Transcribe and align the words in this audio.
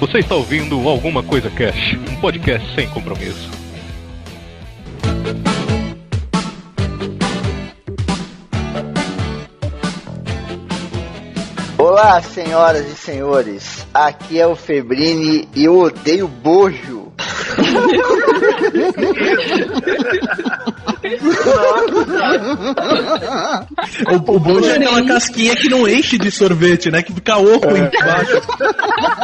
Você 0.00 0.18
está 0.18 0.36
ouvindo 0.36 0.88
Alguma 0.88 1.24
Coisa 1.24 1.50
Cash, 1.50 1.98
um 2.08 2.20
podcast 2.20 2.72
sem 2.76 2.88
compromisso. 2.88 3.50
Olá, 11.76 12.22
senhoras 12.22 12.86
e 12.86 12.94
senhores. 12.94 13.84
Aqui 13.92 14.40
é 14.40 14.46
o 14.46 14.54
Febrini 14.54 15.48
e 15.52 15.64
eu 15.64 15.76
odeio 15.76 16.28
bojo. 16.28 17.12
O, 24.10 24.34
o 24.34 24.38
bojo 24.38 24.68
é 24.68 24.76
aquela 24.76 25.04
casquinha 25.04 25.56
que 25.56 25.68
não 25.68 25.88
enche 25.88 26.18
de 26.18 26.30
sorvete, 26.30 26.90
né? 26.90 27.02
Que 27.02 27.12
fica 27.12 27.38
oco 27.38 27.68
embaixo. 27.68 28.42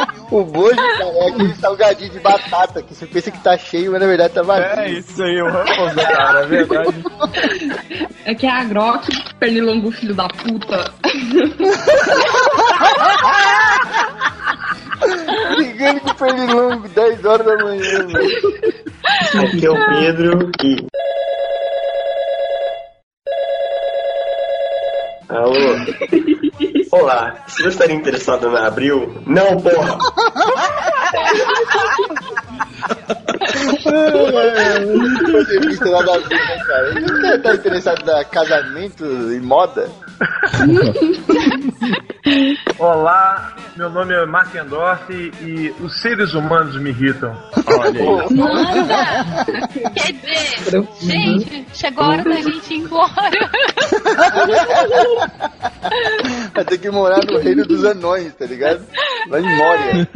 O 0.35 0.43
bojo, 0.43 0.75
cara, 0.75 1.05
é 1.05 1.29
aquele 1.29 1.55
salgadinho 1.55 2.11
de 2.11 2.19
batata 2.19 2.83
que 2.83 2.93
você 2.93 3.05
pensa 3.05 3.31
que 3.31 3.39
tá 3.41 3.57
cheio, 3.57 3.93
mas 3.93 4.01
na 4.01 4.07
verdade 4.07 4.33
tá 4.33 4.41
vazio. 4.41 4.81
É 4.81 4.91
isso 4.91 5.23
aí, 5.23 5.41
o 5.41 5.49
Ruffles, 5.49 5.93
cara, 5.95 6.41
é 6.41 6.45
verdade. 6.45 7.05
É 8.25 8.35
que 8.35 8.45
é 8.45 8.51
a 8.51 8.65
Grok, 8.65 9.07
pernilongo 9.39 9.91
filho 9.91 10.13
da 10.13 10.27
puta. 10.27 10.91
Brigando 15.55 16.01
com 16.01 16.09
o 16.09 16.15
pernilongo 16.15 16.89
10 16.89 17.23
horas 17.23 17.45
da 17.45 17.55
manhã, 17.63 18.05
velho. 18.05 18.29
Aqui 19.41 19.65
é 19.65 19.69
o 19.69 19.85
Pedro 19.87 20.51
e. 20.65 20.85
Alô? 25.29 25.55
Olá, 26.97 27.35
você 27.45 27.67
estaria 27.67 27.93
interessado 27.93 28.49
na 28.49 28.67
Abril? 28.67 29.21
Não, 29.27 29.59
porra! 29.59 29.97
Fazer 35.29 35.59
vista 35.59 35.91
nada 35.91 36.15
a 36.15 36.17
ver, 36.19 36.29
né, 36.29 36.63
cara? 36.65 36.93
Você 36.93 37.37
tá 37.39 37.53
interessado 37.53 38.05
na 38.05 38.23
casamento 38.23 39.03
e 39.05 39.41
moda? 39.41 39.89
Olá, 42.79 43.55
meu 43.75 43.89
nome 43.89 44.13
é 44.13 44.25
Mark 44.25 44.53
Endorf 44.55 45.09
e 45.11 45.73
os 45.79 46.01
seres 46.01 46.33
humanos 46.33 46.79
me 46.81 46.89
irritam. 46.89 47.35
Olha 47.67 48.01
aí. 48.01 48.35
Nossa! 48.35 49.45
Quer 49.93 50.13
dizer, 50.13 50.87
gente, 51.01 51.65
chegou 51.73 52.03
a 52.03 52.09
hora 52.09 52.23
da 52.23 52.35
gente 52.41 52.73
ir 52.73 52.77
embora. 52.77 53.11
Vai 56.53 56.65
ter 56.65 56.77
que 56.77 56.89
morar 56.89 57.19
no 57.29 57.39
reino 57.39 57.65
dos 57.65 57.83
anões, 57.85 58.33
tá 58.33 58.45
ligado? 58.45 58.81
Vai 59.29 59.41
em 59.41 59.57
Moria. 59.57 60.07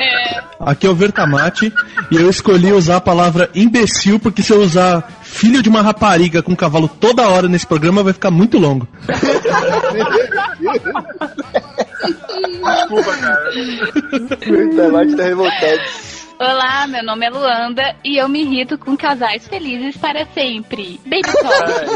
É, 0.00 0.42
Aqui 0.60 0.86
é 0.86 0.90
o 0.90 0.94
Vertamate 0.94 1.72
e 2.10 2.16
eu 2.16 2.30
escolhi 2.30 2.72
usar 2.72 2.96
a 2.96 3.00
palavra 3.00 3.50
imbecil 3.54 4.18
porque 4.20 4.42
se 4.42 4.52
eu 4.52 4.60
usar 4.60 5.21
filho 5.32 5.62
de 5.62 5.68
uma 5.68 5.82
rapariga 5.82 6.42
com 6.42 6.54
cavalo 6.54 6.86
toda 6.86 7.28
hora 7.28 7.48
nesse 7.48 7.66
programa 7.66 8.02
vai 8.02 8.12
ficar 8.12 8.30
muito 8.30 8.58
longo. 8.58 8.86
Desculpa, 12.62 13.16
cara. 13.16 13.50
O 13.50 15.16
tá 15.16 15.24
revoltado. 15.24 15.80
Olá, 16.38 16.86
meu 16.88 17.04
nome 17.04 17.26
é 17.26 17.30
Luanda 17.30 17.96
e 18.04 18.16
eu 18.18 18.28
me 18.28 18.42
irrito 18.42 18.76
com 18.76 18.96
casais 18.96 19.46
felizes 19.46 19.96
para 19.96 20.26
sempre. 20.26 21.00
Baby 21.04 21.22
Talk. 21.22 21.92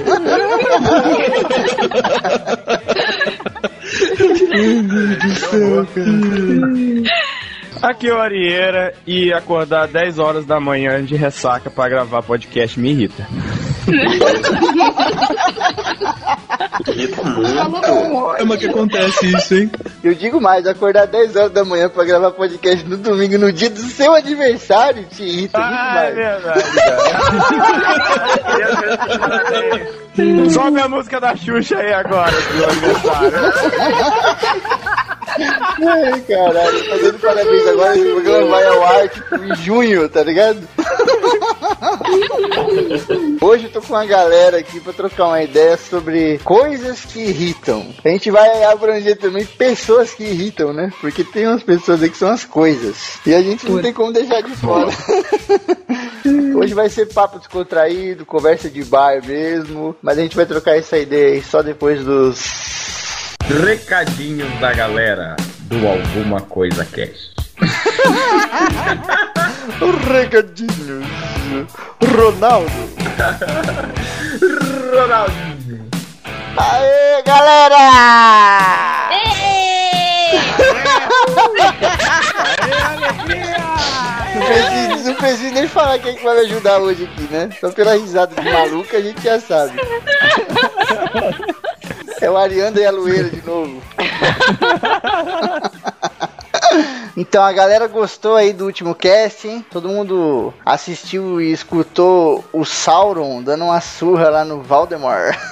Aqui 7.82 8.08
é 8.08 8.14
o 8.14 8.20
Arieira 8.20 8.94
e 9.06 9.32
acordar 9.32 9.86
10 9.88 10.18
horas 10.18 10.44
da 10.44 10.58
manhã 10.58 11.04
de 11.04 11.14
ressaca 11.14 11.70
pra 11.70 11.88
gravar 11.88 12.22
podcast 12.22 12.78
me 12.80 12.90
irrita. 12.90 13.26
Irrita 16.86 17.22
muito. 17.22 18.36
É 18.38 18.44
mas 18.44 18.58
que 18.60 18.66
acontece 18.68 19.26
isso, 19.34 19.54
hein? 19.54 19.70
Eu 20.02 20.14
digo 20.14 20.40
mais, 20.40 20.66
acordar 20.66 21.06
10 21.06 21.36
horas 21.36 21.52
da 21.52 21.64
manhã 21.64 21.88
pra 21.88 22.04
gravar 22.04 22.30
podcast 22.32 22.84
no 22.86 22.96
domingo, 22.96 23.38
no 23.38 23.52
dia 23.52 23.70
do 23.70 23.80
seu 23.80 24.14
aniversário, 24.14 25.04
te 25.04 25.22
irrita 25.22 25.58
muito 25.58 25.74
Ah, 25.74 25.92
é 25.96 26.14
mais. 26.14 26.14
verdade, 26.14 26.72
cara. 30.16 30.50
Sobe 30.50 30.80
a 30.80 30.88
música 30.88 31.20
da 31.20 31.36
Xuxa 31.36 31.76
aí 31.78 31.92
agora, 31.92 32.32
do 32.32 32.64
aniversário. 32.64 33.32
Ai, 35.38 36.20
caralho, 36.22 36.84
fazendo 36.88 37.18
parabéns 37.18 37.66
agora, 37.66 37.96
esse 37.96 38.10
programa 38.10 38.46
vai 38.46 38.66
ao 38.66 38.82
ar, 38.84 39.08
tipo, 39.08 39.34
em 39.36 39.56
junho, 39.56 40.08
tá 40.08 40.22
ligado? 40.22 40.66
Hoje 43.40 43.64
eu 43.64 43.70
tô 43.70 43.82
com 43.82 43.92
uma 43.92 44.06
galera 44.06 44.58
aqui 44.58 44.80
pra 44.80 44.92
trocar 44.92 45.26
uma 45.26 45.42
ideia 45.42 45.76
sobre 45.76 46.38
coisas 46.38 47.04
que 47.04 47.20
irritam. 47.20 47.86
A 48.04 48.08
gente 48.08 48.30
vai 48.30 48.64
abranger 48.64 49.18
também 49.18 49.44
pessoas 49.44 50.12
que 50.14 50.24
irritam, 50.24 50.72
né? 50.72 50.90
Porque 51.00 51.22
tem 51.22 51.46
umas 51.46 51.62
pessoas 51.62 52.02
aí 52.02 52.10
que 52.10 52.16
são 52.16 52.30
as 52.30 52.44
coisas. 52.44 53.18
E 53.26 53.34
a 53.34 53.42
gente 53.42 53.68
não 53.68 53.82
tem 53.82 53.92
como 53.92 54.12
deixar 54.12 54.40
de 54.42 54.50
fora. 54.56 54.88
Hoje 56.56 56.74
vai 56.74 56.88
ser 56.88 57.06
papo 57.12 57.38
descontraído, 57.38 58.24
conversa 58.24 58.70
de 58.70 58.82
bar 58.84 59.24
mesmo. 59.24 59.94
Mas 60.02 60.18
a 60.18 60.22
gente 60.22 60.36
vai 60.36 60.46
trocar 60.46 60.76
essa 60.76 60.98
ideia 60.98 61.34
aí 61.34 61.42
só 61.42 61.62
depois 61.62 62.02
dos 62.02 62.95
Recadinhos 63.48 64.52
da 64.58 64.72
galera 64.72 65.36
do 65.62 65.86
Alguma 65.86 66.40
Coisa 66.40 66.84
Cast. 66.84 67.30
recadinhos. 70.10 71.06
Ronaldo. 72.02 72.70
Ronaldinho. 74.92 75.88
Aê, 76.56 77.22
galera! 77.22 79.10
Ei! 79.12 80.40
Não 84.34 84.42
preciso, 84.44 85.08
não 85.08 85.14
preciso 85.14 85.54
nem 85.54 85.68
falar 85.68 86.00
quem 86.00 86.16
que 86.16 86.24
vai 86.24 86.34
me 86.34 86.40
ajudar 86.46 86.78
hoje 86.78 87.04
aqui, 87.04 87.22
né? 87.32 87.48
Só 87.60 87.70
pela 87.70 87.96
risada 87.96 88.34
de 88.34 88.42
maluca 88.50 88.96
a 88.96 89.00
gente 89.00 89.22
já 89.22 89.38
sabe. 89.38 89.74
É 92.20 92.30
o 92.30 92.36
Arianda 92.36 92.80
e 92.80 92.86
a 92.86 92.90
Lueira 92.90 93.28
de 93.28 93.44
novo. 93.44 93.82
Então 97.16 97.42
a 97.42 97.52
galera 97.52 97.88
gostou 97.88 98.36
aí 98.36 98.52
do 98.52 98.66
último 98.66 98.94
cast, 98.94 99.48
hein? 99.48 99.64
Todo 99.70 99.88
mundo 99.88 100.52
assistiu 100.64 101.40
e 101.40 101.50
escutou 101.50 102.44
o 102.52 102.64
Sauron 102.64 103.42
dando 103.42 103.64
uma 103.64 103.80
surra 103.80 104.28
lá 104.28 104.44
no 104.44 104.60
Valdemar. 104.62 105.36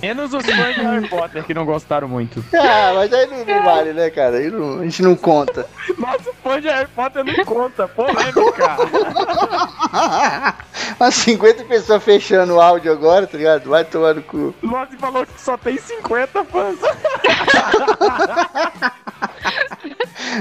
Menos 0.00 0.32
os 0.34 0.44
fãs 0.44 0.74
de 0.74 0.80
Harry 0.80 1.08
Potter 1.08 1.44
que 1.44 1.54
não 1.54 1.64
gostaram 1.64 2.08
muito. 2.08 2.44
ah, 2.54 2.92
mas 2.94 3.12
aí 3.12 3.26
não, 3.26 3.44
não 3.44 3.62
vale, 3.62 3.92
né, 3.92 4.10
cara? 4.10 4.38
Aí 4.38 4.50
não- 4.50 4.80
a 4.80 4.84
gente 4.84 5.00
não 5.02 5.14
conta. 5.14 5.64
Nossa, 5.96 6.30
o 6.30 6.34
fã 6.42 6.60
de 6.60 6.66
Harry 6.68 6.88
Potter 6.88 7.22
não 7.22 7.44
conta, 7.44 7.86
polêmica. 7.86 8.32
Umas 10.98 11.14
50 11.14 11.64
pessoas 11.64 12.02
fechando 12.02 12.54
o 12.54 12.60
áudio 12.60 12.90
agora, 12.90 13.26
tá 13.28 13.38
ligado? 13.38 13.70
Vai 13.70 13.84
tomar 13.84 14.14
no 14.14 14.22
cu. 14.22 14.52
Nossa, 14.62 14.96
falou 14.98 15.24
que 15.24 15.40
só 15.40 15.56
tem 15.56 15.78
50 15.78 16.44
fãs. 16.46 16.78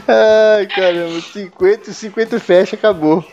Ai, 0.08 0.68
caramba, 0.68 1.20
50, 1.22 1.92
50 1.94 2.40
fecha, 2.40 2.76
acabou. 2.76 3.26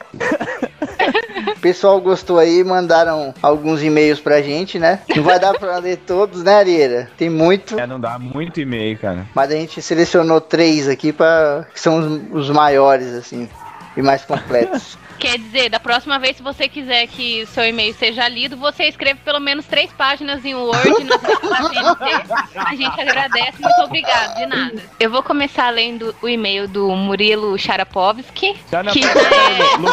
O 1.57 1.61
pessoal 1.61 2.01
gostou 2.01 2.39
aí, 2.39 2.63
mandaram 2.63 3.35
alguns 3.43 3.83
e-mails 3.83 4.21
pra 4.21 4.41
gente, 4.43 4.79
né? 4.79 5.01
Não 5.15 5.23
vai 5.23 5.39
dar 5.39 5.59
pra 5.59 5.79
ler 5.79 5.97
todos, 5.99 6.43
né, 6.43 6.55
Arieira? 6.57 7.11
Tem 7.17 7.29
muito, 7.29 7.79
É, 7.79 7.87
não 7.87 7.99
dá 7.99 8.19
muito 8.19 8.61
e-mail, 8.61 8.97
cara. 8.99 9.27
mas 9.35 9.51
a 9.51 9.55
gente 9.55 9.81
selecionou 9.83 10.41
três 10.41 10.89
aqui 10.89 11.13
para 11.13 11.67
que 11.73 11.81
são 11.81 11.99
os, 12.33 12.47
os 12.49 12.51
maiores, 12.51 13.13
assim, 13.15 13.49
e 13.97 14.03
mais 14.03 14.25
completos. 14.25 14.97
Quer 15.19 15.39
dizer, 15.39 15.69
da 15.69 15.81
próxima 15.81 16.19
vez, 16.19 16.37
se 16.37 16.43
você 16.43 16.69
quiser 16.69 17.07
que 17.09 17.45
seu 17.47 17.65
e-mail 17.65 17.93
seja 17.95 18.29
lido, 18.29 18.57
você 18.57 18.85
escreve 18.85 19.19
pelo 19.25 19.41
menos 19.41 19.67
três 19.67 19.93
páginas 19.93 20.45
em 20.45 20.55
Word 20.55 21.05
na 21.05 21.19
CNC. 21.19 22.25
A 22.55 22.75
gente 22.77 23.01
agradece, 23.01 23.61
muito 23.61 23.81
obrigado, 23.83 24.37
de 24.37 24.47
nada. 24.47 24.83
Eu 25.01 25.11
vou 25.11 25.23
começar 25.23 25.71
lendo 25.71 26.15
o 26.23 26.29
e-mail 26.29 26.69
do 26.69 26.89
Murilo 26.95 27.59
Charapovski, 27.59 28.57
Já 28.71 28.83
não, 28.83 28.93
que 28.93 29.01
pera, 29.01 29.21
é... 29.21 29.77
Lu. 29.77 29.89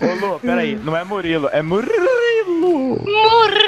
Ô, 0.00 0.26
Lu, 0.26 0.40
peraí, 0.40 0.76
não 0.76 0.96
é 0.96 1.04
Murilo, 1.04 1.48
é 1.52 1.60
Murilo. 1.62 3.00
Murilo! 3.04 3.64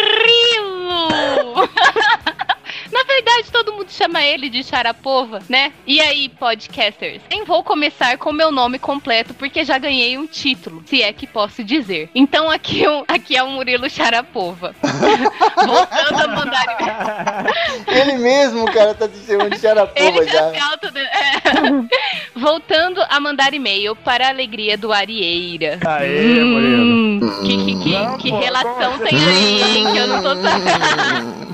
Na 3.17 3.23
verdade, 3.23 3.51
todo 3.51 3.73
mundo 3.73 3.91
chama 3.91 4.23
ele 4.23 4.51
de 4.51 4.63
Charapova, 4.63 5.39
né? 5.49 5.73
E 5.87 6.03
aí, 6.03 6.29
podcasters? 6.29 7.23
Nem 7.31 7.45
vou 7.47 7.65
começar 7.65 8.19
com 8.19 8.31
meu 8.31 8.51
nome 8.53 8.79
completo, 8.79 9.33
porque 9.33 9.65
já 9.65 9.79
ganhei 9.79 10.19
um 10.19 10.27
título, 10.27 10.83
se 10.85 11.03
é 11.03 11.11
que 11.15 11.27
posso 11.27 11.65
dizer. 11.65 12.11
Então 12.15 12.51
aqui, 12.51 12.85
é 12.85 12.91
o- 12.91 13.05
aqui 13.09 13.35
é 13.35 13.43
o 13.43 13.49
Murilo 13.49 13.89
Charapova. 13.89 14.75
Voltando 15.57 16.25
a 16.25 16.29
mandar 16.29 16.67
Ele 17.89 18.19
mesmo, 18.19 18.67
cara, 18.71 18.93
tá 18.95 19.09
te 19.09 19.17
chamando 19.27 19.51
de 19.55 19.61
xarapoba 19.61 19.99
Ele 19.99 20.25
já 20.29 20.33
já. 20.33 20.51
se 20.53 20.59
auto... 20.61 20.87
é. 20.99 22.39
Voltando 22.39 23.03
a 23.09 23.19
mandar 23.19 23.55
e-mail 23.55 23.97
para 23.97 24.27
a 24.27 24.29
alegria 24.29 24.77
do 24.77 24.93
Arieira. 24.93 25.79
Aê, 25.87 26.45
Murilo. 26.45 26.83
Hum, 26.85 27.21
que 27.43 27.57
que, 27.65 27.83
que, 27.83 27.91
Não, 27.93 28.19
que 28.19 28.29
pô, 28.29 28.39
relação 28.41 28.99
tem 28.99 29.19
aí, 29.19 29.63
hein, 29.79 29.93
que 29.93 29.97
eu 29.99 30.07
não 30.07 30.23
tô 30.23 30.35
sabendo. 30.43 31.46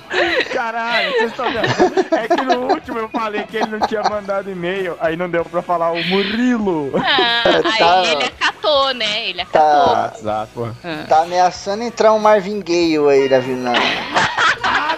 Caralho, 0.52 1.12
vocês 1.12 1.30
estão 1.30 1.46
vendo? 1.52 2.16
É 2.16 2.28
que 2.28 2.42
no 2.42 2.72
último 2.72 2.98
eu 2.98 3.08
falei 3.08 3.42
que 3.44 3.56
ele 3.56 3.66
não 3.78 3.86
tinha 3.86 4.02
mandado 4.02 4.50
e-mail, 4.50 4.96
aí 5.00 5.16
não 5.16 5.28
deu 5.28 5.44
pra 5.44 5.62
falar 5.62 5.90
o 5.92 6.04
Murilo. 6.04 6.92
Ah, 6.96 7.42
aí 7.64 7.78
Tá. 7.78 8.02
ele 8.04 8.24
acatou, 8.24 8.94
né? 8.94 9.28
Ele 9.28 9.40
acatou. 9.40 9.94
Tá, 9.94 10.12
Exato, 10.18 10.50
pô. 10.54 10.68
tá 11.08 11.22
ameaçando 11.22 11.82
entrar 11.82 12.12
um 12.12 12.18
Marvin 12.18 12.60
Gaye 12.60 12.98
aí 13.10 13.28
da 13.28 13.38
vida. 13.40 13.72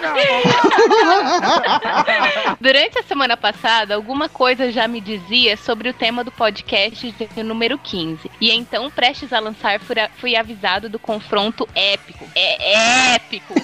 Durante 2.59 2.99
a 2.99 3.03
semana 3.03 3.37
passada, 3.37 3.95
alguma 3.95 4.29
coisa 4.29 4.71
já 4.71 4.87
me 4.87 5.01
dizia 5.01 5.57
sobre 5.57 5.89
o 5.89 5.93
tema 5.93 6.23
do 6.23 6.31
podcast 6.31 7.11
de 7.11 7.43
número 7.43 7.77
15. 7.77 8.31
E 8.39 8.51
então, 8.51 8.89
prestes 8.89 9.33
a 9.33 9.39
lançar, 9.39 9.79
fui, 10.17 10.35
avisado 10.35 10.89
do 10.89 10.99
confronto 10.99 11.67
épico. 11.75 12.27
É 12.35 13.15
épico! 13.15 13.53
Épico! 13.53 13.55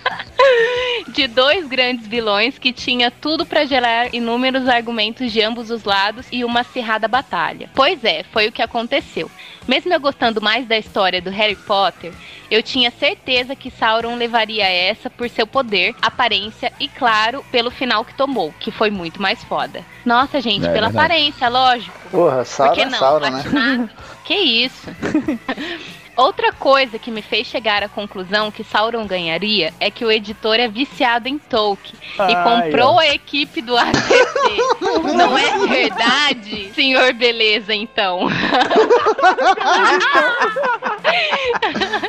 de 1.09 1.27
dois 1.27 1.67
grandes 1.67 2.07
vilões 2.07 2.59
que 2.59 2.73
tinha 2.73 3.11
tudo 3.11 3.47
pra 3.47 3.65
gerar 3.65 4.15
inúmeros 4.15 4.69
argumentos 4.69 5.33
de 5.33 5.41
ambos 5.43 5.71
os 5.71 5.85
lados 5.85 6.27
e 6.31 6.45
uma 6.45 6.61
acirrada 6.61 7.09
batalha. 7.09 7.71
Pois 7.75 8.05
é, 8.05 8.25
foi 8.33 8.49
o 8.49 8.53
que 8.53 8.63
aconteceu. 8.63 9.31
Mesmo 9.67 9.93
eu 9.93 10.01
gostando 10.01 10.41
mais 10.41 10.67
da 10.67 10.79
história 10.79 11.21
do 11.21 11.31
Harry 11.31 11.57
Potter, 11.57 12.13
eu 12.51 12.63
tinha 12.63 12.91
certeza 12.91 13.55
que 13.55 13.71
Sauron 13.71 14.17
levaria 14.17 14.67
essa 14.67 15.11
por 15.11 15.29
seu 15.29 15.47
poder, 15.47 15.95
aparência 16.01 16.73
e, 16.81 16.89
claro, 16.89 17.45
pelo 17.51 17.71
final 17.71 18.05
que 18.05 18.15
tomou, 18.15 18.55
que 18.59 18.71
foi 18.71 18.91
muito 18.91 19.21
mais 19.21 19.43
foda. 19.45 19.85
Nossa, 20.07 20.41
gente, 20.41 20.65
É 20.67 20.73
pela 20.73 20.89
verdade. 20.89 20.97
aparência, 20.97 21.49
lógico. 21.49 21.99
Porra, 22.11 22.37
Por 22.39 22.47
Sauron 22.47 22.75
que 22.75 22.81
é 22.81 22.87
não? 22.87 22.99
Sauron, 22.99 23.31
né? 23.31 23.91
Que 24.25 24.35
isso? 24.35 24.89
Outra 26.19 26.53
coisa 26.53 26.99
que 26.99 27.11
me 27.13 27.23
fez 27.23 27.47
chegar 27.47 27.85
à 27.85 27.89
conclusão 27.89 28.51
que 28.51 28.65
Sauron 28.65 29.07
ganharia 29.07 29.73
é 29.79 29.89
que 29.89 30.05
o 30.05 30.11
editor 30.11 30.57
é 30.57 30.67
viciado 30.67 31.29
em 31.29 31.39
Tolkien 31.39 31.95
e 32.29 32.35
comprou 32.43 32.95
ó. 32.95 32.99
a 32.99 33.07
equipe 33.07 33.63
do 33.63 33.75
ACC. 33.79 35.15
Não 35.15 35.39
é 35.39 35.59
verdade, 35.69 36.73
senhor 36.75 37.13
Beleza, 37.13 37.73
então? 37.73 38.27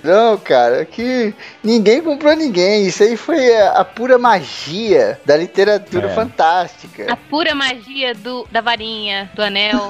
Não, 0.04 0.40
cara, 0.40 0.86
que 0.86 1.32
ninguém 1.64 2.02
comprou 2.02 2.36
ninguém. 2.36 2.86
Isso 2.88 3.04
aí 3.04 3.16
foi 3.18 3.56
a, 3.56 3.72
a 3.80 3.86
pura 3.86 4.18
magia 4.18 5.20
da 5.26 5.36
literatura 5.38 6.08
É. 6.08 6.14
fantástica. 6.16 7.12
A 7.12 7.16
pura 7.16 7.54
magia 7.56 8.14
do, 8.16 8.48
da 8.52 8.62
varinha, 8.62 9.30
do 9.36 9.42
anel. 9.44 9.90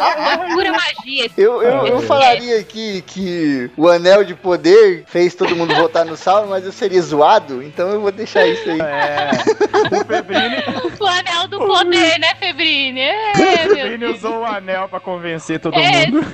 a 0.00 0.38
pura 0.54 0.72
magia. 0.72 1.30
Eu, 1.36 1.62
eu, 1.62 1.86
eu 1.86 2.00
falaria 2.02 2.58
aqui 2.60 3.02
que 3.06 3.70
o 3.76 3.88
anel 3.88 4.24
de 4.24 4.34
poder 4.34 5.04
fez 5.06 5.34
todo 5.34 5.54
mundo 5.56 5.74
votar 5.74 6.04
no 6.04 6.16
Sauron, 6.16 6.48
mas 6.48 6.64
eu 6.64 6.72
seria 6.72 7.00
zoado, 7.02 7.62
então 7.62 7.88
eu 7.90 8.00
vou 8.00 8.12
deixar 8.12 8.46
isso 8.46 8.70
aí. 8.70 8.80
É. 8.80 9.30
O 9.92 10.04
Febrini, 10.06 10.56
O 10.98 11.06
anel 11.06 11.48
do 11.48 11.58
poder, 11.58 12.18
né, 12.18 12.34
Febrine? 12.38 13.00
É, 13.00 13.32
o 13.34 13.38
meu 13.38 13.58
Febrini 13.76 13.98
Deus. 13.98 14.16
usou 14.18 14.40
o 14.40 14.44
anel 14.44 14.88
pra 14.88 15.00
convencer 15.00 15.58
todo 15.60 15.74
É, 15.78 16.06
mundo. 16.06 16.24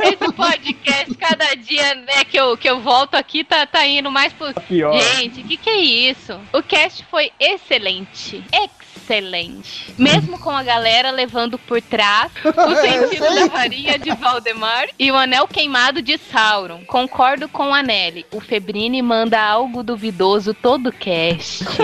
Esse 0.00 0.32
podcast, 0.34 1.14
cada 1.14 1.54
dia 1.54 1.94
né, 1.94 2.24
que, 2.28 2.38
eu, 2.38 2.56
que 2.56 2.68
eu 2.68 2.80
volto 2.80 3.14
aqui, 3.14 3.42
tá, 3.44 3.64
tá 3.66 3.86
indo 3.86 3.95
mais 4.02 4.32
pro. 4.32 4.52
Pior. 4.54 4.98
Gente, 4.98 5.42
que 5.42 5.56
que 5.56 5.70
é 5.70 5.80
isso? 5.80 6.38
O 6.52 6.62
cast 6.62 7.04
foi 7.10 7.30
excelente. 7.38 8.44
Excelente. 8.52 9.94
Mesmo 9.96 10.38
com 10.38 10.50
a 10.50 10.62
galera 10.62 11.10
levando 11.10 11.58
por 11.58 11.80
trás 11.80 12.32
o 12.44 12.76
sentido 12.76 13.24
sei. 13.24 13.34
da 13.34 13.46
varinha 13.46 13.98
de 13.98 14.10
Valdemar 14.10 14.88
e 14.98 15.12
o 15.12 15.16
anel 15.16 15.46
queimado 15.46 16.02
de 16.02 16.18
Sauron. 16.18 16.84
Concordo 16.86 17.48
com 17.48 17.72
a 17.72 17.82
Nelly. 17.82 18.26
O 18.32 18.40
Febrini 18.40 19.00
manda 19.02 19.40
algo 19.40 19.82
duvidoso 19.82 20.52
todo 20.52 20.90
cast. 20.90 21.64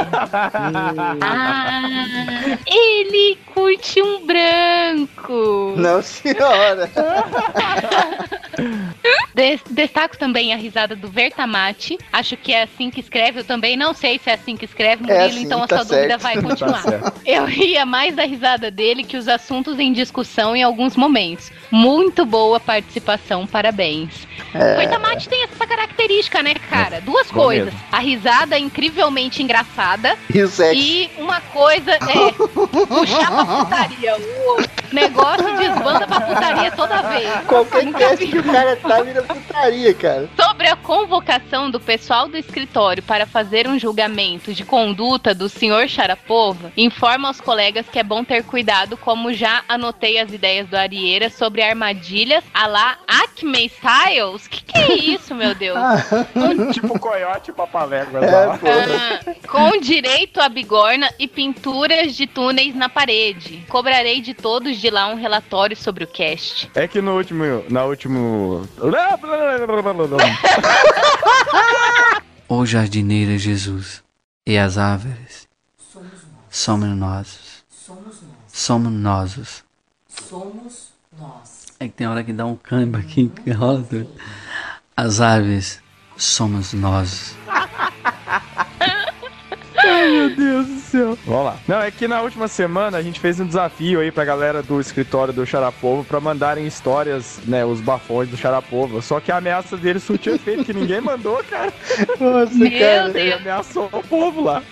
ah, 1.20 2.58
ele 2.66 3.38
curte 3.54 4.02
um 4.02 4.26
branco. 4.26 5.74
Não, 5.76 6.02
senhora. 6.02 6.90
Des- 9.34 9.60
destaco 9.70 10.16
também 10.18 10.52
a 10.52 10.56
risada 10.56 10.94
do 10.94 11.08
Vertamati. 11.08 11.98
Acho 12.12 12.36
que 12.36 12.52
é 12.52 12.62
assim 12.64 12.90
que 12.90 13.00
escreve. 13.00 13.40
Eu 13.40 13.44
também 13.44 13.76
não 13.76 13.94
sei 13.94 14.18
se 14.18 14.28
é 14.30 14.34
assim 14.34 14.56
que 14.56 14.64
escreve, 14.64 15.02
Murilo, 15.02 15.20
assim, 15.24 15.42
então 15.42 15.62
a 15.62 15.66
tá 15.66 15.76
sua 15.76 15.84
dúvida 15.84 16.18
certo. 16.18 16.22
vai 16.22 16.34
Tá 16.42 16.42
continuar. 16.42 16.82
certo. 16.82 17.20
Eu 17.24 17.44
ria 17.46 17.86
mais 17.86 18.14
da 18.14 18.24
risada 18.24 18.70
dele 18.70 19.04
que 19.04 19.16
os 19.16 19.28
assuntos 19.28 19.78
em 19.78 19.92
discussão 19.92 20.54
em 20.54 20.62
alguns 20.62 20.96
momentos. 20.96 21.50
Muito 21.70 22.24
boa 22.26 22.60
participação, 22.60 23.46
parabéns. 23.46 24.26
É. 24.54 24.74
O 24.74 24.76
Vertamati 24.78 25.28
tem 25.28 25.42
essa 25.44 25.66
característica, 25.66 26.42
né, 26.42 26.54
cara? 26.54 27.00
Duas 27.00 27.28
Bom 27.30 27.42
coisas. 27.44 27.72
mesmo. 27.72 27.80
A 27.90 27.98
risada 27.98 28.58
incrivelmente 28.58 29.42
engraçada 29.42 30.16
E 30.34 30.42
o 30.42 30.48
sexo? 30.48 30.74
e 30.80 31.10
uma 31.18 31.40
coisa 31.40 31.92
é 31.92 32.32
puxar 32.86 33.30
pra 33.30 33.44
putaria. 33.64 34.16
O 34.16 34.68
negócio 34.92 35.56
desbanda 35.56 36.06
pra 36.06 36.20
putaria 36.20 36.70
toda 36.72 37.02
vez. 37.02 37.28
Qualquer 37.46 38.16
vi. 38.16 38.28
que 38.28 38.38
o 38.38 38.44
cara 38.44 38.76
tá 38.76 39.02
vira 39.02 39.22
putaria, 39.22 39.94
cara. 39.94 40.28
Sobre 40.62 40.74
a 40.74 40.76
convocação 40.76 41.68
do 41.68 41.80
pessoal 41.80 42.28
do 42.28 42.36
escritório 42.36 43.02
para 43.02 43.26
fazer 43.26 43.66
um 43.66 43.76
julgamento 43.76 44.54
de 44.54 44.64
conduta 44.64 45.34
do 45.34 45.48
senhor 45.48 45.88
Sharapova, 45.88 46.72
informa 46.76 47.26
aos 47.26 47.40
colegas 47.40 47.84
que 47.90 47.98
é 47.98 48.04
bom 48.04 48.22
ter 48.22 48.44
cuidado, 48.44 48.96
como 48.96 49.34
já 49.34 49.64
anotei 49.68 50.20
as 50.20 50.32
ideias 50.32 50.68
do 50.68 50.76
Arieira 50.76 51.30
sobre 51.30 51.62
armadilhas 51.62 52.44
a 52.54 52.68
lá 52.68 52.96
Acme 53.08 53.66
Styles. 53.66 54.46
Que 54.46 54.62
que 54.62 54.78
é 54.78 54.94
isso, 54.94 55.34
meu 55.34 55.52
Deus? 55.52 55.76
tipo 56.72 56.96
coiote 56.96 57.52
papaléguas 57.52 58.22
É. 58.22 58.44
Ah, 58.44 59.20
com 59.48 59.80
direito 59.80 60.40
a 60.40 60.48
bigorna 60.48 61.10
e 61.18 61.26
pinturas 61.26 62.14
de 62.14 62.28
túneis 62.28 62.72
na 62.72 62.88
parede. 62.88 63.64
Cobrarei 63.68 64.20
de 64.20 64.32
todos 64.32 64.76
de 64.78 64.90
lá 64.90 65.08
um 65.08 65.16
relatório 65.16 65.76
sobre 65.76 66.04
o 66.04 66.06
cast. 66.06 66.70
É 66.76 66.86
que 66.86 67.00
no 67.00 67.16
último. 67.16 67.64
Na 67.68 67.84
último. 67.84 68.68
O 72.48 72.66
jardineiro 72.66 73.32
é 73.32 73.38
Jesus 73.38 74.02
e 74.46 74.58
as 74.58 74.76
árvores 74.76 75.48
somos 76.50 76.96
nós. 76.96 77.64
Somos 78.48 78.92
nós. 78.92 79.64
Somos 80.08 80.92
nós. 81.18 81.66
É 81.80 81.88
que 81.88 81.94
tem 81.94 82.06
hora 82.06 82.22
que 82.22 82.32
dá 82.32 82.44
um 82.44 82.56
câmbio 82.56 83.00
aqui 83.00 83.28
que 83.28 83.50
rola 83.50 83.82
tudo. 83.82 84.10
As 84.96 85.20
árvores 85.20 85.82
somos 86.16 86.72
nós. 86.72 87.34
Meu 89.84 90.30
Deus 90.36 90.66
do 90.66 90.80
céu. 90.80 91.18
Vamos 91.26 91.44
lá. 91.44 91.56
Não, 91.66 91.80
é 91.80 91.90
que 91.90 92.06
na 92.08 92.20
última 92.20 92.48
semana 92.48 92.98
a 92.98 93.02
gente 93.02 93.18
fez 93.20 93.38
um 93.40 93.46
desafio 93.46 94.00
aí 94.00 94.10
pra 94.10 94.24
galera 94.24 94.62
do 94.62 94.80
escritório 94.80 95.32
do 95.32 95.44
Xarapovo 95.46 96.04
pra 96.04 96.20
mandarem 96.20 96.66
histórias, 96.66 97.40
né, 97.46 97.64
os 97.64 97.80
bafões 97.80 98.28
do 98.28 98.36
Xarapovo. 98.36 99.00
Só 99.02 99.20
que 99.20 99.32
a 99.32 99.36
ameaça 99.38 99.76
dele 99.76 99.98
surtiu 100.00 100.34
efeito 100.34 100.64
que 100.64 100.72
ninguém 100.72 101.00
mandou, 101.00 101.42
cara. 101.44 101.72
Nossa, 102.20 102.54
Meu 102.54 102.70
cara. 102.70 103.08
Ele 103.08 103.12
Deus, 103.12 103.40
ameaçou 103.40 103.88
o 103.92 104.02
povo 104.02 104.42
lá. 104.44 104.62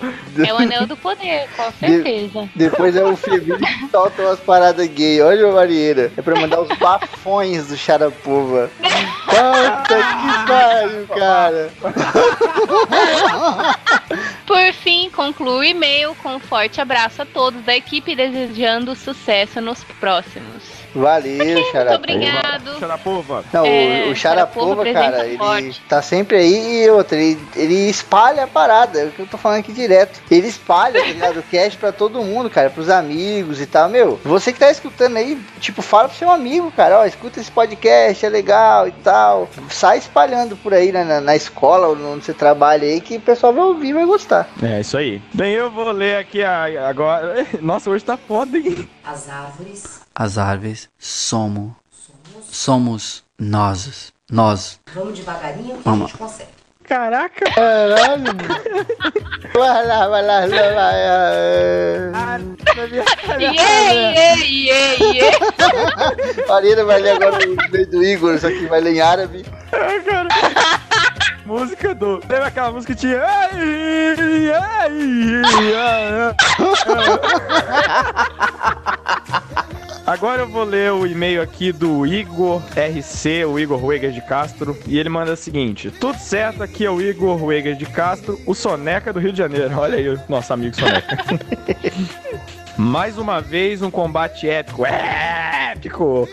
é 0.47 0.53
o 0.53 0.57
anel 0.59 0.87
do 0.87 0.97
poder, 0.97 1.49
com 1.57 1.71
certeza. 1.73 2.49
Depois 2.55 2.95
é 2.97 3.05
o 3.05 3.17
Febrinho 3.17 3.59
que 3.59 3.89
solta 3.91 4.23
umas 4.23 4.41
paradas 4.41 4.87
gay. 4.89 5.21
Olha 5.23 5.49
o 5.49 5.55
Marieira. 5.55 6.13
É 6.17 6.23
pra 6.23 6.39
mandar 6.39 6.61
os 6.61 6.69
bafões 6.79 7.69
do 7.69 7.77
Xarapova. 7.77 8.71
Puta 8.81 9.97
que 9.97 10.47
pariu, 10.47 11.07
cara. 11.09 11.71
Por 14.47 14.73
fim, 14.83 15.00
concluo 15.09 15.59
o 15.59 15.65
e-mail 15.65 16.15
com 16.17 16.35
um 16.35 16.41
forte 16.41 16.81
abraço 16.81 17.23
a 17.23 17.27
todos 17.27 17.63
da 17.65 17.77
equipe, 17.77 18.17
desejando 18.17 18.97
sucesso 18.97 19.61
nos 19.61 19.85
próximos. 19.85 20.80
Valeu, 20.95 21.37
Muito 21.45 21.71
Xarapova. 21.73 21.97
obrigado. 22.13 22.79
Xarapova. 22.81 23.45
Não, 23.53 23.65
É, 23.67 24.05
o, 24.09 24.11
o 24.13 24.17
Xarapova, 24.17 24.93
cara, 24.93 25.27
ele 25.27 25.39
forte. 25.39 25.81
tá 25.89 26.03
sempre 26.03 26.37
aí 26.39 26.85
e 26.85 26.91
outra, 26.91 27.17
ele, 27.19 27.39
ele 27.57 27.89
espalha 27.89 28.45
a 28.45 28.47
parada, 28.47 29.01
é 29.01 29.05
o 29.07 29.11
que 29.11 29.21
eu 29.21 29.27
tô 29.27 29.37
falando 29.39 29.61
aqui 29.61 29.73
direto. 29.73 30.21
Ele 30.31 30.49
espalha, 30.49 31.01
tá 31.01 31.07
ligado? 31.07 31.39
O 31.41 31.43
cast 31.43 31.79
pra 31.79 31.93
todo 31.93 32.23
mundo, 32.23 32.51
cara, 32.51 32.71
pros 32.71 32.89
amigos 32.89 33.61
e 33.61 33.67
tal. 33.67 33.89
Meu, 33.89 34.19
você 34.25 34.53
que 34.53 34.59
tá 34.59 34.71
escutando 34.71 35.17
aí, 35.17 35.39
tipo, 35.61 35.83
fala 35.83 36.09
pro 36.09 36.17
seu 36.19 36.31
amigo, 36.31 36.71
cara, 36.73 37.01
ó, 37.01 37.05
escuta 37.07 37.41
esse 37.41 37.51
podcast, 37.51 38.25
é 38.25 38.29
legal 38.29 38.89
e 38.89 38.93
tal. 38.93 39.49
Sai 39.69 39.99
espalhando 39.99 40.57
por 40.57 40.75
aí 40.75 40.91
né, 40.93 41.05
na, 41.05 41.21
na 41.21 41.37
escola 41.37 41.87
ou 41.89 41.97
onde 42.15 42.25
você 42.25 42.33
trabalha 42.35 42.87
aí, 42.87 43.01
que 43.01 43.17
o 43.17 43.21
pessoal 43.21 43.53
vai 43.53 43.65
ouvir 43.65 43.89
e 43.89 43.93
vai 43.93 44.05
gostar. 44.05 44.49
É, 44.63 44.81
isso 44.81 44.97
aí. 44.97 45.21
Bem, 45.35 45.53
eu 45.55 45.71
vou 45.71 45.91
ler 45.93 46.17
aqui 46.17 46.43
a- 46.43 46.89
agora. 46.89 47.47
Nossa, 47.61 47.91
hoje 47.91 48.05
tá 48.05 48.17
foda, 48.17 48.57
hein? 48.59 48.89
As 49.05 49.29
árvores. 49.29 50.00
As 50.15 50.39
árvores 50.39 50.89
somos. 50.99 51.73
Somos 52.51 53.25
nós. 53.39 54.13
Nós. 54.31 54.81
Vamos 54.95 55.19
devagarinho 55.19 55.77
que 55.77 55.83
Vamos. 55.85 56.05
a 56.05 56.09
gente 56.09 56.19
consegue. 56.19 56.51
Caraca! 56.85 57.51
Caralho. 57.53 58.25
Vai 59.55 59.87
lá, 59.87 60.09
vai 60.09 60.23
lá, 60.23 60.47
vai 60.47 60.75
lá. 60.75 60.93
Iê, 63.39 63.49
iê, 63.93 64.35
iê, 64.37 64.97
iê. 65.15 66.47
Marina 66.49 66.85
vai 66.85 67.01
ler 67.01 67.11
agora 67.11 67.37
o 67.49 67.71
meio 67.71 67.87
do 67.91 68.03
Igor, 68.03 68.39
só 68.41 68.49
que 68.49 68.67
vai 68.67 68.81
ler 68.81 68.95
em 68.97 69.01
árabe. 69.01 69.45
Ah, 69.73 70.01
cara. 70.05 70.29
música 71.47 71.95
do. 71.95 72.17
Lembra 72.29 72.47
aquela 72.47 72.73
música 72.73 72.95
que 72.95 73.01
tinha. 73.01 73.23
Agora 80.11 80.43
eu 80.43 80.49
vou 80.49 80.65
ler 80.65 80.91
o 80.91 81.07
e-mail 81.07 81.41
aqui 81.41 81.71
do 81.71 82.05
Igor 82.05 82.61
RC, 82.75 83.45
o 83.45 83.61
Igor 83.61 83.79
Ruegas 83.79 84.13
de 84.13 84.21
Castro, 84.21 84.77
e 84.85 84.99
ele 84.99 85.09
manda 85.09 85.35
o 85.35 85.37
seguinte: 85.37 85.89
Tudo 85.89 86.19
certo, 86.19 86.65
aqui 86.65 86.85
é 86.85 86.91
o 86.91 87.01
Igor 87.01 87.37
Ruegas 87.37 87.79
de 87.79 87.87
Castro, 87.87 88.37
o 88.45 88.53
Soneca 88.53 89.13
do 89.13 89.21
Rio 89.21 89.31
de 89.31 89.39
Janeiro. 89.39 89.79
Olha 89.79 89.97
aí, 89.97 90.09
o 90.09 90.21
nosso 90.29 90.53
amigo 90.53 90.75
Soneca. 90.75 91.17
Mais 92.77 93.19
uma 93.19 93.41
vez 93.41 93.83
um 93.83 93.91
combate 93.91 94.49
épico. 94.49 94.85
Épico! 94.85 96.29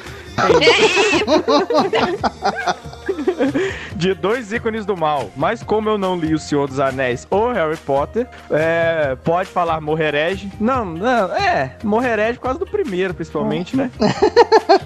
de 3.96 4.14
dois 4.14 4.52
ícones 4.52 4.86
do 4.86 4.96
mal. 4.96 5.30
Mas 5.36 5.64
como 5.64 5.90
eu 5.90 5.98
não 5.98 6.18
li 6.18 6.34
O 6.34 6.40
Senhor 6.40 6.68
dos 6.68 6.80
Anéis 6.80 7.28
ou 7.30 7.52
Harry 7.52 7.78
Potter, 7.78 8.28
é, 8.50 9.16
pode 9.24 9.50
falar 9.50 9.80
Morrerege. 9.82 10.52
Não, 10.60 10.86
não, 10.86 11.34
é, 11.36 11.76
Morrerege 11.84 12.38
por 12.38 12.44
causa 12.44 12.60
do 12.60 12.66
primeiro, 12.66 13.14
principalmente, 13.14 13.76
né? 13.76 13.90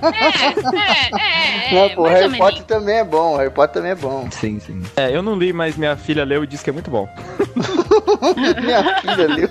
É, 0.01 1.70
é, 1.70 1.72
é. 1.72 1.74
Não, 1.74 1.96
pô, 1.96 2.03
mais 2.03 2.22
ou 2.24 2.29
Harry. 2.29 2.38
Potter 2.38 2.63
também 2.63 2.96
é 2.98 3.03
bom, 3.03 3.38
Harry 3.38 3.50
Potter 3.50 3.74
também 3.74 3.91
é 3.91 3.96
bom. 3.96 4.27
Sim, 4.31 4.60
sim. 4.60 4.81
É, 4.96 5.15
eu 5.15 5.22
não 5.22 5.36
li, 5.36 5.51
mas 5.53 5.75
minha 5.77 5.96
filha 5.96 6.24
leu 6.24 6.43
e 6.43 6.48
disse 6.48 6.63
que 6.63 6.70
é 6.70 6.74
muito 6.74 6.89
bom. 6.89 7.08
Minha 8.62 9.01
filha 9.01 9.27
leu. 9.27 9.50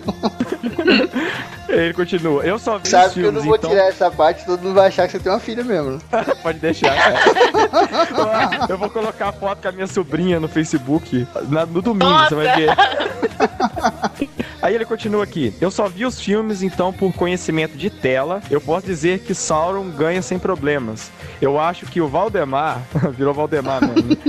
Ele 1.71 1.95
continua. 1.95 2.43
Eu 2.45 2.59
só 2.59 2.77
vi 2.79 2.85
os 2.85 2.89
Sabe 2.91 3.15
que 3.15 3.21
eu 3.21 3.33
não 3.33 3.43
vou 3.43 3.55
então... 3.57 3.71
tirar 3.71 3.87
essa 3.89 4.11
parte, 4.11 4.45
todo 4.45 4.61
mundo 4.63 4.75
vai 4.75 4.89
achar 4.89 5.07
que 5.07 5.13
você 5.13 5.21
tem 5.21 5.31
uma 5.33 5.39
filha 5.41 5.63
mesmo. 5.63 5.99
Pode 6.43 6.59
deixar. 6.59 6.95
cara. 6.97 8.67
eu 8.69 8.77
vou 8.77 8.91
colocar 8.91 9.29
a 9.29 9.33
foto 9.33 9.63
com 9.63 9.69
a 9.69 9.73
minha 9.73 9.87
sobrinha 9.87 10.41
no 10.41 10.49
Facebook 10.49 11.27
na- 11.49 11.67
no 11.67 11.81
domingo, 11.81 12.19
você 12.29 12.35
vai 12.35 12.57
ver. 12.57 12.71
Aí 14.63 14.75
ele 14.75 14.85
continua 14.85 15.25
aqui. 15.25 15.55
Eu 15.61 15.71
só 15.71 15.89
vi 15.89 16.05
os 16.05 16.21
filmes, 16.21 16.63
então, 16.63 16.93
por 16.93 17.13
conhecimento 17.15 17.77
de 17.77 17.89
tela, 17.91 18.43
eu 18.51 18.61
posso 18.61 18.87
dizer 18.87 19.21
que 19.21 19.35
Sauron 19.35 19.89
ganha 19.91 20.21
sem 20.23 20.39
problemas. 20.39 21.11
Eu 21.41 21.59
acho 21.59 21.87
que 21.87 22.01
o 22.01 22.09
Valdemar. 22.09 22.83
Virou 23.17 23.33
Valdemar 23.33 23.81
mesmo. 23.81 24.11
né? 24.11 24.17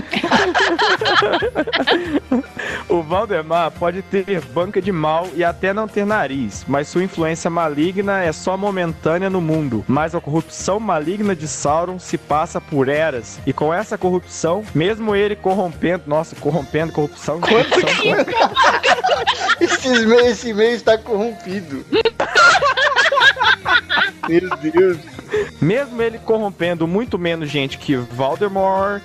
o 2.88 3.02
Valdemar 3.02 3.72
pode 3.72 4.02
ter 4.02 4.42
banca 4.54 4.82
de 4.82 4.92
mal 4.92 5.28
e 5.36 5.44
até 5.44 5.74
não 5.74 5.88
ter 5.88 6.06
nariz, 6.06 6.64
mas 6.68 6.88
sua 6.88 7.04
influência 7.04 7.50
maligna 7.50 8.24
é 8.24 8.32
só 8.32 8.56
momentânea 8.56 9.30
no 9.30 9.42
mundo. 9.42 9.84
Mas 9.88 10.16
a 10.16 10.22
corrupção 10.22 10.80
maligna 10.80 11.36
de 11.36 11.48
Sauron 11.48 12.00
se 12.00 12.18
passa 12.18 12.62
por 12.62 12.88
eras. 12.88 13.40
E 13.46 13.52
com 13.54 13.74
essa 13.74 13.98
corrupção, 13.98 14.64
mesmo 14.74 15.16
ele 15.16 15.36
corrompendo. 15.36 16.04
Nossa, 16.08 16.36
corrompendo, 16.36 16.94
corrupção. 16.94 17.40
corrupção, 17.42 17.82
me- 20.08 20.21
esse 20.28 20.54
meio 20.54 20.76
está 20.76 20.98
corrompido. 20.98 21.86
Meu 24.28 24.58
Deus. 24.58 24.98
Mesmo 25.62 26.02
ele 26.02 26.20
corrompendo 26.20 26.88
muito 26.88 27.18
menos 27.18 27.50
gente 27.50 27.78
que 27.78 27.96
Voldemort, 27.96 29.04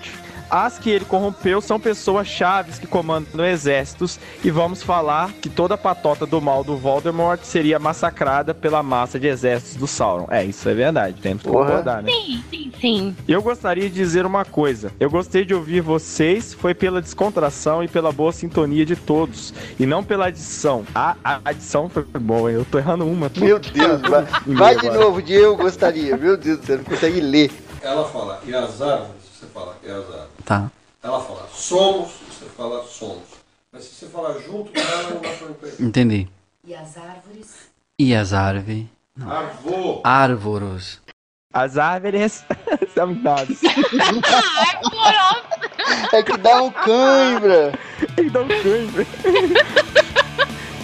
as 0.51 0.79
que 0.79 0.91
ele 0.91 1.05
corrompeu 1.05 1.61
são 1.61 1.79
pessoas 1.79 2.27
chaves 2.27 2.79
que 2.79 2.87
comandam 2.87 3.45
exércitos 3.45 4.19
e 4.45 4.51
vamos 4.51 4.83
falar 4.83 5.33
que 5.33 5.49
toda 5.49 5.75
a 5.75 5.79
patota 5.79 6.27
do 6.27 6.41
mal 6.41 6.63
do 6.63 6.77
Voldemort 6.77 7.41
seria 7.43 7.79
massacrada 7.79 8.55
pela 8.55 8.83
massa 8.83 9.19
de 9.19 9.27
exércitos 9.27 9.77
do 9.77 9.87
Sauron. 9.87 10.27
É, 10.31 10.45
isso 10.45 10.69
é 10.69 10.75
verdade, 10.75 11.21
temos 11.21 11.43
que 11.43 11.49
Porra. 11.49 11.67
concordar, 11.67 12.03
né? 12.03 12.11
Sim, 12.11 12.45
sim, 12.51 12.73
sim. 12.81 13.17
Eu 13.27 13.43
gostaria 13.43 13.89
de 13.89 13.95
dizer 13.95 14.27
uma 14.27 14.45
coisa. 14.45 14.93
Eu 14.99 15.11
gostei 15.11 15.45
de 15.45 15.55
ouvir 15.55 15.81
vocês, 15.81 16.55
foi 16.55 16.75
pela 16.75 17.01
descontração 17.01 17.83
e 17.83 17.89
pela 17.89 18.13
boa 18.13 18.33
sintonia 18.33 18.85
de 18.85 18.97
todos, 18.97 19.53
e 19.79 19.87
não 19.87 20.03
pela 20.03 20.27
adição. 20.27 20.85
A, 20.95 21.17
a 21.25 21.41
adição 21.45 21.89
foi 21.89 22.05
boa, 22.05 22.51
hein? 22.51 22.57
eu 22.57 22.65
tô 22.65 22.79
errando 22.79 23.07
uma. 23.07 23.31
Meu 23.37 23.59
Deus, 23.59 24.01
vai, 24.03 24.27
vai 24.47 24.77
de 24.77 24.91
novo 24.91 25.23
de 25.23 25.35
eu 25.35 25.57
gostaria. 25.57 26.17
Meu 26.17 26.37
Deus, 26.37 26.61
você 26.61 26.77
não 26.77 26.85
consegue 26.85 27.21
ler. 27.21 27.51
Ela 27.83 28.05
fala, 28.09 28.41
e 28.47 28.55
as 28.55 28.81
árvores, 28.83 29.26
fala, 29.57 29.79
árvores. 29.83 30.29
Tá. 30.45 30.71
Ela 31.03 31.21
fala, 31.21 31.49
somos, 31.53 32.11
você 32.29 32.45
fala, 32.57 32.85
somos. 32.87 33.25
Mas 33.73 33.85
se 33.85 33.95
você 33.95 34.07
falar 34.07 34.35
junto 34.41 34.71
com 34.71 34.79
ela, 34.79 35.03
não 35.11 35.21
dá 35.21 35.31
pra 35.31 35.49
entender. 35.49 35.83
Entendi. 35.83 36.29
E 36.65 36.75
as 36.75 36.97
árvores? 36.99 37.57
E 37.99 38.15
as 38.15 38.33
árvores? 38.35 38.87
Árvores. 40.05 41.01
As 41.53 41.79
árvores 41.79 42.45
são 42.93 43.15
nós. 43.15 43.49
É 46.13 46.23
que 46.23 46.37
dá 46.37 46.63
um 46.63 46.71
cãibra. 46.71 47.73
Ele 48.19 48.29
dá 48.31 48.43
um 48.43 48.49
cãibra. 48.49 49.07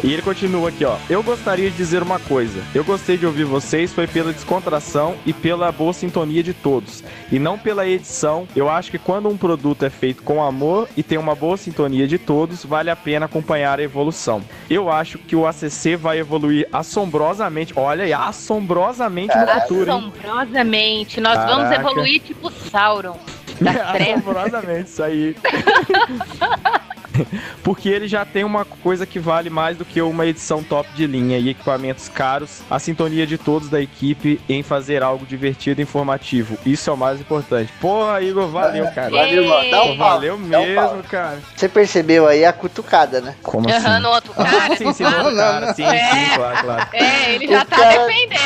E 0.02 0.12
ele 0.12 0.20
continua 0.22 0.68
aqui, 0.68 0.84
ó. 0.84 0.96
Eu 1.08 1.22
gostaria 1.22 1.70
de 1.70 1.76
dizer 1.76 2.02
uma 2.02 2.18
coisa. 2.18 2.60
Eu 2.74 2.82
gostei 2.82 3.16
de 3.16 3.24
ouvir 3.24 3.44
vocês, 3.44 3.92
foi 3.92 4.06
pela 4.08 4.32
descontração 4.32 5.14
e 5.24 5.32
pela 5.32 5.70
boa 5.70 5.92
sintonia 5.92 6.42
de 6.42 6.52
todos. 6.52 7.04
E 7.30 7.38
não 7.38 7.56
pela 7.56 7.86
edição. 7.86 8.48
Eu 8.56 8.68
acho 8.68 8.90
que 8.90 8.98
quando 8.98 9.28
um 9.28 9.36
produto 9.36 9.84
é 9.84 9.90
feito 9.90 10.22
com 10.24 10.42
amor 10.42 10.88
e 10.96 11.04
tem 11.04 11.18
uma 11.18 11.36
boa 11.36 11.56
sintonia 11.56 12.08
de 12.08 12.18
todos, 12.18 12.64
vale 12.64 12.90
a 12.90 12.96
pena 12.96 13.26
acompanhar 13.26 13.78
a 13.78 13.82
evolução. 13.82 14.42
Eu 14.68 14.90
acho 14.90 15.18
que 15.18 15.36
o 15.36 15.46
ACC 15.46 15.94
vai 15.96 16.18
evoluir 16.18 16.66
assombrosamente. 16.72 17.72
Olha 17.76 18.02
aí, 18.04 18.12
assombrosamente 18.12 19.36
no 19.38 19.46
futuro. 19.46 19.90
hein? 19.90 20.12
Assombrosamente. 20.20 21.20
Nós 21.20 21.36
vamos 21.44 21.68
Caraca. 21.68 21.80
evoluir 21.80 22.20
tipo 22.22 22.50
Sauron. 22.50 23.16
Das 23.60 23.74
trevas. 23.92 24.18
Assombrosamente, 24.26 24.88
isso 24.90 25.02
aí. 25.02 25.36
Porque 27.62 27.88
ele 27.88 28.08
já 28.08 28.24
tem 28.24 28.44
uma 28.44 28.64
coisa 28.64 29.06
que 29.06 29.18
vale 29.18 29.50
mais 29.50 29.76
do 29.76 29.84
que 29.84 30.00
uma 30.02 30.26
edição 30.26 30.62
top 30.62 30.88
de 30.94 31.06
linha 31.06 31.38
e 31.38 31.48
equipamentos 31.50 32.08
caros, 32.08 32.60
a 32.70 32.78
sintonia 32.78 33.26
de 33.26 33.38
todos 33.38 33.68
da 33.68 33.80
equipe 33.80 34.40
em 34.48 34.62
fazer 34.62 35.02
algo 35.02 35.24
divertido 35.26 35.80
e 35.80 35.84
informativo. 35.84 36.56
Isso 36.64 36.88
é 36.90 36.92
o 36.92 36.96
mais 36.96 37.20
importante. 37.20 37.72
Porra, 37.80 38.20
Igor, 38.22 38.48
valeu, 38.48 38.86
cara. 38.94 39.10
Valeu, 39.10 39.46
mano. 39.46 39.70
Dá 39.70 39.82
um 39.82 39.96
pau. 39.96 40.08
valeu 40.08 40.36
Dá 40.36 40.42
um 40.42 40.48
mesmo, 40.66 41.02
cara. 41.04 41.38
Você 41.56 41.68
percebeu 41.68 42.26
aí 42.26 42.44
a 42.44 42.52
cutucada, 42.52 43.20
né? 43.20 43.34
Como 43.42 43.68
Aham, 43.70 44.00
no 44.00 44.08
outro 44.10 44.32
cara. 44.34 44.76
sim, 44.76 44.92
sim, 44.92 45.02
no 45.04 45.16
outro 45.18 45.36
cara. 45.36 45.74
Sim, 45.74 45.84
É. 45.84 45.98
sim, 46.10 46.34
claro, 46.36 46.62
claro. 46.64 46.88
É, 46.92 47.34
ele 47.34 47.48
já 47.48 47.62
O 47.62 47.64
tá 47.66 47.76
cara- 47.76 48.06
defendendo. 48.06 48.42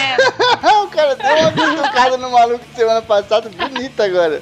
o 0.85 0.88
cara 0.88 1.14
deu 1.16 1.37
uma 1.37 1.52
cutucada 1.52 2.16
no 2.16 2.30
maluco 2.30 2.64
semana 2.75 3.02
passada, 3.02 3.49
bonita 3.50 4.04
agora. 4.04 4.40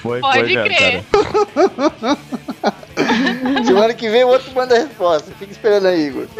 Foi, 0.00 0.20
Pode 0.20 0.38
foi 0.38 0.48
mesmo, 0.48 0.64
crer. 0.64 1.04
cara. 1.10 2.76
Semana 3.64 3.94
que 3.94 4.08
vem 4.08 4.24
o 4.24 4.28
outro 4.28 4.50
manda 4.52 4.74
a 4.74 4.78
resposta. 4.80 5.30
Fica 5.38 5.52
esperando 5.52 5.86
aí, 5.86 6.08
Igor. 6.08 6.26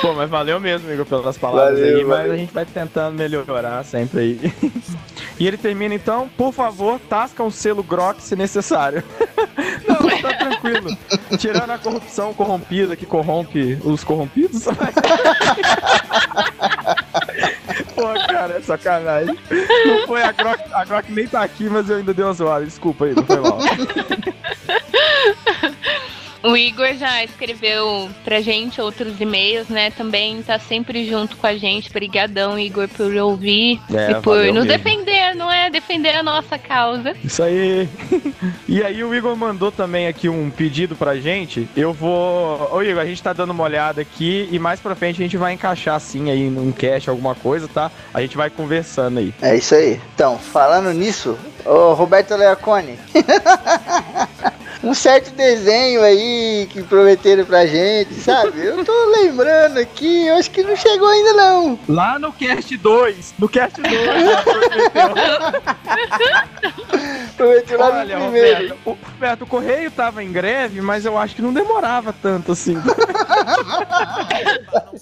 Pô, 0.00 0.12
mas 0.14 0.28
valeu 0.28 0.58
mesmo, 0.60 0.92
Igor, 0.92 1.06
pelas 1.06 1.38
palavras 1.38 1.78
Valeu, 1.78 1.98
aí, 1.98 2.04
mas 2.04 2.18
valeu. 2.18 2.32
a 2.32 2.36
gente 2.36 2.52
vai 2.52 2.66
tentando 2.66 3.16
melhorar 3.16 3.84
sempre 3.84 4.20
aí. 4.20 4.52
e 5.38 5.46
ele 5.46 5.56
termina 5.56 5.94
então, 5.94 6.28
por 6.36 6.52
favor, 6.52 6.98
tasca 7.08 7.42
um 7.42 7.50
selo 7.50 7.82
Grok 7.82 8.20
se 8.20 8.36
necessário. 8.36 9.02
Tá 10.26 10.34
tranquilo. 10.34 10.96
Tirando 11.38 11.70
a 11.70 11.78
corrupção 11.78 12.34
corrompida 12.34 12.96
que 12.96 13.06
corrompe 13.06 13.78
os 13.84 14.02
corrompidos. 14.04 14.64
Pô, 17.94 18.02
cara, 18.28 18.58
é 18.58 18.60
sacanagem. 18.60 19.36
Não 19.86 20.06
foi 20.06 20.22
a 20.22 20.32
Grok, 20.32 20.60
a 20.72 20.84
Grok 20.84 21.12
nem 21.12 21.26
tá 21.26 21.42
aqui, 21.42 21.68
mas 21.68 21.88
eu 21.88 21.96
ainda 21.96 22.12
dei 22.12 22.24
uma 22.24 22.32
zoada. 22.32 22.64
Desculpa 22.64 23.06
aí, 23.06 23.14
não 23.14 23.24
foi 23.24 23.40
mal. 23.40 23.58
O 26.46 26.56
Igor 26.56 26.94
já 26.94 27.24
escreveu 27.24 28.08
pra 28.24 28.40
gente 28.40 28.80
outros 28.80 29.20
e-mails, 29.20 29.68
né? 29.68 29.90
Também 29.90 30.42
tá 30.42 30.58
sempre 30.58 31.04
junto 31.08 31.36
com 31.36 31.46
a 31.46 31.56
gente. 31.56 31.90
Obrigadão, 31.90 32.58
Igor, 32.58 32.88
por 32.88 33.14
ouvir 33.16 33.80
É, 33.92 34.12
e 34.12 34.14
por 34.20 34.36
nos 34.46 34.64
mesmo. 34.64 34.68
defender, 34.68 35.34
não 35.34 35.50
é? 35.50 35.68
Defender 35.70 36.14
a 36.16 36.22
nossa 36.22 36.56
causa. 36.58 37.14
Isso 37.24 37.42
aí. 37.42 37.88
E 38.68 38.82
aí 38.82 39.02
o 39.02 39.14
Igor 39.14 39.34
mandou 39.36 39.70
também 39.72 40.06
aqui 40.08 40.28
um 40.28 40.50
pedido 40.50 40.94
pra 40.94 41.16
gente. 41.16 41.68
Eu 41.76 41.92
vou. 41.92 42.68
Ô 42.72 42.82
Igor, 42.82 43.00
a 43.00 43.06
gente 43.06 43.22
tá 43.22 43.32
dando 43.32 43.50
uma 43.50 43.64
olhada 43.64 44.00
aqui 44.00 44.48
e 44.50 44.58
mais 44.58 44.78
pra 44.80 44.94
frente 44.94 45.20
a 45.20 45.24
gente 45.24 45.36
vai 45.36 45.52
encaixar 45.52 45.94
assim 45.94 46.30
aí 46.30 46.50
num 46.50 46.70
cache, 46.72 47.08
alguma 47.08 47.34
coisa, 47.34 47.66
tá? 47.68 47.90
A 48.12 48.20
gente 48.20 48.36
vai 48.36 48.50
conversando 48.50 49.18
aí. 49.18 49.32
É 49.40 49.56
isso 49.56 49.74
aí. 49.74 50.00
Então, 50.14 50.38
falando 50.38 50.92
nisso, 50.92 51.38
ô 51.64 51.92
Roberto 51.94 52.34
Leacone. 52.36 52.98
um 54.82 54.94
certo 54.94 55.30
desenho 55.34 56.02
aí 56.02 56.66
que 56.70 56.82
prometeram 56.82 57.44
pra 57.44 57.66
gente, 57.66 58.14
sabe? 58.14 58.64
Eu 58.64 58.84
tô 58.84 58.92
lembrando 59.10 59.78
aqui, 59.78 60.26
eu 60.26 60.36
acho 60.36 60.50
que 60.50 60.62
não 60.62 60.76
chegou 60.76 61.08
ainda 61.08 61.32
não. 61.32 61.78
Lá 61.88 62.18
no 62.18 62.32
Cast 62.32 62.76
2, 62.76 63.34
no 63.38 63.48
Cast 63.48 63.80
2, 63.80 63.92
Eu 67.38 67.50
meti 67.50 67.76
lá 67.76 67.90
Olha, 67.90 68.18
no 68.18 68.24
primeiro. 68.24 68.56
Roberto, 68.58 68.78
o, 68.84 68.90
Roberto, 69.12 69.42
o 69.42 69.46
Correio 69.46 69.90
tava 69.90 70.24
em 70.24 70.32
greve, 70.32 70.80
mas 70.80 71.04
eu 71.04 71.18
acho 71.18 71.34
que 71.34 71.42
não 71.42 71.52
demorava 71.52 72.12
tanto 72.12 72.52
assim. 72.52 72.76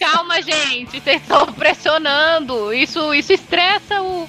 Calma, 0.00 0.42
gente, 0.42 1.00
vocês 1.00 1.22
estão 1.22 1.46
pressionando. 1.52 2.72
Isso, 2.72 3.14
isso 3.14 3.32
estressa 3.32 4.02
o, 4.02 4.24
o, 4.24 4.28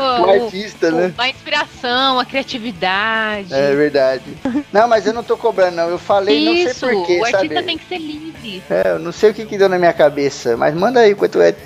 O 0.00 0.44
artista, 0.44 0.90
né? 0.90 1.14
A 1.16 1.28
inspiração, 1.28 2.18
a 2.18 2.24
criatividade. 2.24 3.54
É 3.54 3.74
verdade. 3.74 4.27
Não, 4.72 4.88
mas 4.88 5.06
eu 5.06 5.12
não 5.12 5.22
tô 5.22 5.36
cobrando, 5.36 5.76
não. 5.76 5.88
Eu 5.88 5.98
falei, 5.98 6.44
não 6.44 6.52
Isso, 6.52 6.86
sei 6.86 6.94
porquê, 6.94 7.20
o 7.20 7.24
artista 7.24 7.54
sabe? 7.54 7.66
tem 7.66 7.78
que 7.78 7.88
ser 7.88 7.98
livre. 7.98 8.62
É, 8.70 8.90
eu 8.90 8.98
não 8.98 9.12
sei 9.12 9.30
o 9.30 9.34
que 9.34 9.46
que 9.46 9.58
deu 9.58 9.68
na 9.68 9.78
minha 9.78 9.92
cabeça, 9.92 10.56
mas 10.56 10.74
manda 10.74 11.00
aí 11.00 11.14
quanto 11.14 11.40
é. 11.40 11.54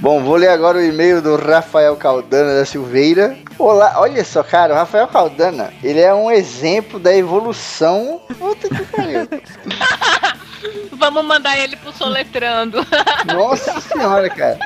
Bom, 0.00 0.22
vou 0.22 0.36
ler 0.36 0.48
agora 0.48 0.78
o 0.78 0.82
e-mail 0.82 1.20
do 1.20 1.36
Rafael 1.36 1.96
Caldana 1.96 2.54
da 2.54 2.64
Silveira. 2.64 3.36
Olá, 3.58 3.94
olha 3.96 4.24
só, 4.24 4.42
cara, 4.42 4.74
o 4.74 4.76
Rafael 4.76 5.08
Caldana, 5.08 5.72
ele 5.82 6.00
é 6.00 6.14
um 6.14 6.30
exemplo 6.30 7.00
da 7.00 7.14
evolução. 7.14 8.20
Puta 8.38 8.68
que 8.68 8.84
pariu. 8.84 9.28
Vamos 10.92 11.24
mandar 11.24 11.56
ele 11.58 11.76
pro 11.76 11.92
soletrando. 11.92 12.84
Nossa 13.32 13.80
senhora, 13.80 14.28
cara. 14.28 14.58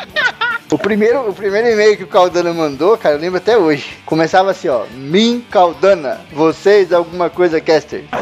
O 0.83 0.91
primeiro, 0.93 1.31
o 1.31 1.33
primeiro 1.33 1.69
e-mail 1.69 1.97
que 1.97 2.03
o 2.03 2.09
Caldana 2.09 2.53
mandou, 2.53 2.99
cara, 2.99 3.15
eu 3.15 3.21
lembro 3.21 3.39
até 3.39 3.57
hoje. 3.57 3.99
Começava 4.05 4.51
assim, 4.51 4.67
ó. 4.67 4.85
Min 4.93 5.41
Caldana, 5.49 6.21
vocês 6.33 6.93
alguma 6.93 7.31
coisa, 7.31 7.61
Caster? 7.61 8.03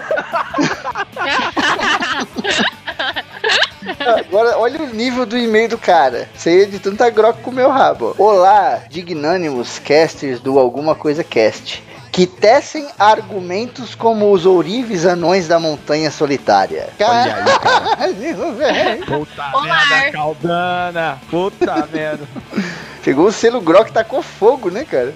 Agora, 3.98 4.58
olha 4.58 4.82
o 4.82 4.88
nível 4.88 5.24
do 5.24 5.38
e-mail 5.38 5.70
do 5.70 5.78
cara. 5.78 6.28
Você 6.34 6.66
de 6.66 6.78
tanta 6.78 7.08
groca 7.08 7.40
com 7.42 7.50
o 7.50 7.54
meu 7.54 7.70
rabo. 7.70 8.14
Olá, 8.18 8.82
dignânimos 8.90 9.78
casters 9.78 10.38
do 10.38 10.58
Alguma 10.58 10.94
Coisa 10.94 11.24
Cast. 11.24 11.82
Que 12.12 12.26
tecem 12.26 12.88
argumentos 12.98 13.94
como 13.94 14.32
os 14.32 14.44
ourives 14.44 15.06
anões 15.06 15.46
da 15.46 15.60
montanha 15.60 16.10
solitária. 16.10 16.88
Olha 16.98 17.22
aí, 17.22 17.30
cara. 17.30 17.58
Caralho, 17.58 18.54
velho. 18.54 19.06
Puta 19.06 19.50
Olá. 19.54 19.86
merda, 19.86 20.12
Caldana. 20.12 21.18
Puta 21.30 21.88
merda. 21.92 22.26
Chegou 23.02 23.28
o 23.28 23.32
selo 23.32 23.60
Grok 23.60 23.92
tacou 23.92 24.22
fogo, 24.22 24.70
né, 24.70 24.84
cara? 24.84 25.14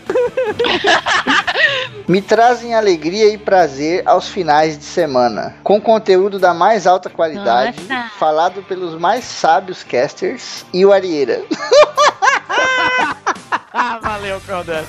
Me 2.08 2.22
trazem 2.22 2.74
alegria 2.74 3.28
e 3.32 3.36
prazer 3.38 4.02
aos 4.06 4.28
finais 4.28 4.78
de 4.78 4.84
semana, 4.84 5.56
com 5.62 5.80
conteúdo 5.80 6.38
da 6.38 6.54
mais 6.54 6.86
alta 6.86 7.10
qualidade, 7.10 7.82
Nossa. 7.82 8.10
falado 8.18 8.62
pelos 8.62 8.98
mais 8.98 9.24
sábios 9.24 9.82
casters 9.82 10.64
e 10.72 10.84
o 10.84 10.92
Arieira. 10.92 11.42
Ah, 13.76 13.98
valeu, 14.00 14.40
Caldana. 14.42 14.86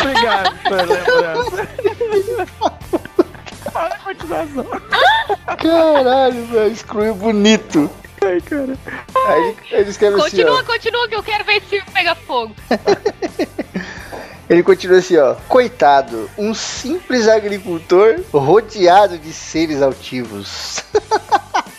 Obrigado 0.00 0.58
pela 0.62 0.82
lembrança. 0.84 1.68
Olha 3.74 3.94
a 3.94 3.98
continuação. 3.98 4.66
Caralho, 5.58 6.46
velho, 6.46 6.72
excluiu 6.72 7.14
bonito. 7.14 7.90
Ai, 8.24 8.40
cara. 8.40 8.74
Aí 9.28 9.56
ele, 9.72 9.90
escreve 9.90 10.14
assim, 10.16 10.24
Continua, 10.24 10.60
ó. 10.60 10.64
continua, 10.64 11.08
que 11.08 11.14
eu 11.14 11.22
quero 11.22 11.44
ver 11.44 11.62
se 11.68 11.82
pega 11.92 12.14
fogo. 12.14 12.54
Ele 14.48 14.62
continua 14.62 14.98
assim, 14.98 15.16
ó. 15.16 15.34
Coitado, 15.48 16.28
um 16.36 16.52
simples 16.52 17.26
agricultor 17.26 18.20
rodeado 18.32 19.16
de 19.16 19.32
seres 19.32 19.80
altivos. 19.80 20.82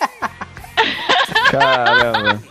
Caramba. 1.60 2.41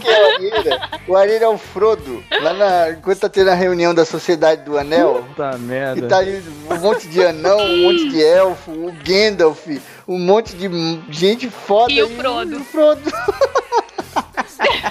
Quem 0.00 0.10
é 0.10 0.80
o 1.06 1.16
Arieira 1.16 1.44
é 1.44 1.48
o 1.48 1.56
Frodo. 1.56 2.22
Lá 2.42 2.52
na, 2.52 2.90
enquanto 2.90 3.20
tá 3.20 3.28
tendo 3.28 3.50
a 3.50 3.54
reunião 3.54 3.94
da 3.94 4.04
Sociedade 4.04 4.62
do 4.64 4.76
Anel, 4.78 5.24
Puta 5.28 5.52
E 5.54 5.58
merda. 5.58 6.08
tá 6.08 6.18
aí 6.18 6.42
um 6.70 6.76
monte 6.78 7.08
de 7.08 7.24
anão, 7.24 7.58
um 7.58 7.82
monte 7.84 8.08
de 8.08 8.22
elfo, 8.22 8.70
o 8.72 8.92
Gandalf, 9.04 9.66
um 10.08 10.18
monte 10.18 10.54
de 10.56 10.68
gente 11.10 11.48
foda. 11.48 11.92
E 11.92 12.02
o 12.02 12.08
Frodo. 12.08 12.56
o 12.56 12.64
Frodo. 12.64 13.02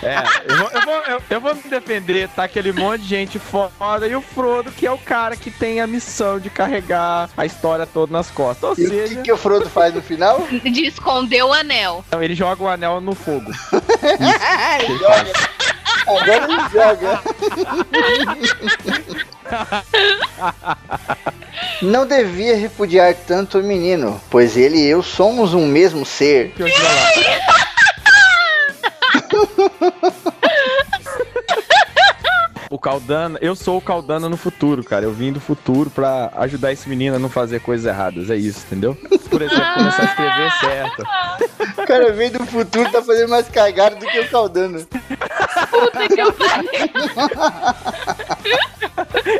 É, 0.02 0.24
eu 0.52 0.58
vou, 0.58 0.70
eu, 0.72 0.82
vou, 0.82 0.96
eu, 1.08 1.22
eu 1.30 1.42
vou 1.42 1.56
me 1.56 1.62
defender, 1.64 2.28
tá? 2.30 2.44
Aquele 2.44 2.72
monte 2.72 3.02
de 3.02 3.08
gente 3.10 3.38
foda 3.40 4.08
e 4.08 4.16
o 4.16 4.22
Frodo, 4.22 4.72
que 4.72 4.86
é 4.88 4.92
o 4.92 4.98
cara 4.98 5.36
que 5.36 5.52
tem 5.52 5.80
a 5.82 5.88
missão 5.88 6.40
de 6.40 6.50
carregar 6.50 7.30
a 7.38 7.46
história 7.46 7.86
toda 7.86 8.12
nas 8.12 8.30
costas. 8.32 8.64
Ou 8.78 8.84
E 8.84 8.88
o 8.88 8.90
seja, 8.90 9.16
que, 9.16 9.22
que 9.24 9.32
o 9.32 9.38
Frodo 9.38 9.70
faz 9.70 9.94
no 9.94 10.02
final? 10.02 10.48
De 10.64 10.86
esconder 10.86 11.44
o 11.44 11.54
anel. 11.54 12.04
então, 12.08 12.22
ele 12.24 12.34
joga 12.36 12.64
o 12.64 12.68
anel 12.68 13.00
no 13.02 13.14
fogo. 13.14 13.52
ele 14.80 14.98
joga. 14.98 15.32
Agora 16.08 16.36
ele 16.36 16.70
joga. 16.72 17.22
Não 21.82 22.06
devia 22.06 22.56
repudiar 22.56 23.14
tanto 23.28 23.60
o 23.60 23.64
menino, 23.64 24.20
pois 24.30 24.56
ele 24.58 24.78
e 24.78 24.88
eu 24.88 25.02
somos 25.04 25.54
um 25.54 25.66
mesmo 25.66 26.06
ser. 26.06 26.52
Que. 26.52 26.64
O 32.70 32.78
Caldana, 32.78 33.40
eu 33.42 33.56
sou 33.56 33.78
o 33.78 33.82
Caldana 33.82 34.30
no 34.30 34.38
futuro, 34.38 34.84
cara. 34.84 35.04
Eu 35.04 35.12
vim 35.12 35.32
do 35.32 35.40
futuro 35.40 35.90
pra 35.90 36.32
ajudar 36.36 36.72
esse 36.72 36.88
menino 36.88 37.16
a 37.16 37.20
não 37.20 37.28
fazer 37.28 37.62
coisas 37.62 37.88
erradas. 37.88 38.30
É 38.30 38.36
isso, 38.36 38.64
entendeu? 38.68 38.96
Por 39.30 39.42
exemplo, 39.42 39.74
começar 39.74 40.04
a 40.04 40.06
escrever 40.06 40.52
certo. 40.60 41.04
O 41.82 41.88
cara 41.88 42.12
veio 42.14 42.32
do 42.32 42.46
futuro 42.46 42.92
tá 42.92 43.02
fazendo 43.02 43.30
mais 43.30 43.50
cagada 43.50 43.96
do 43.96 44.06
que 44.06 44.20
o 44.20 44.30
Caldana. 44.30 44.80
Puta 45.72 46.08
que 46.08 46.22
eu 46.22 46.32
falei. 46.32 46.92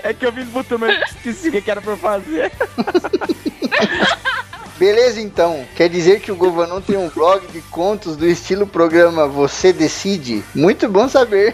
É 0.04 0.12
que 0.14 0.26
eu 0.26 0.32
vim 0.32 0.46
do 0.46 0.52
futuro, 0.52 0.80
mas 0.80 0.96
eu 0.98 1.04
esqueci 1.04 1.50
o 1.50 1.52
que 1.52 1.62
que 1.62 1.70
era 1.70 1.82
pra 1.82 1.94
eu 1.94 1.98
fazer. 1.98 2.52
Beleza, 4.80 5.20
então. 5.20 5.66
Quer 5.76 5.90
dizer 5.90 6.22
que 6.22 6.32
o 6.32 6.36
Govanon 6.38 6.80
tem 6.80 6.96
um 6.98 7.10
blog 7.10 7.46
de 7.48 7.60
contos 7.64 8.16
do 8.16 8.26
estilo 8.26 8.66
programa 8.66 9.28
Você 9.28 9.74
Decide? 9.74 10.42
Muito 10.56 10.88
bom 10.88 11.10
saber. 11.10 11.54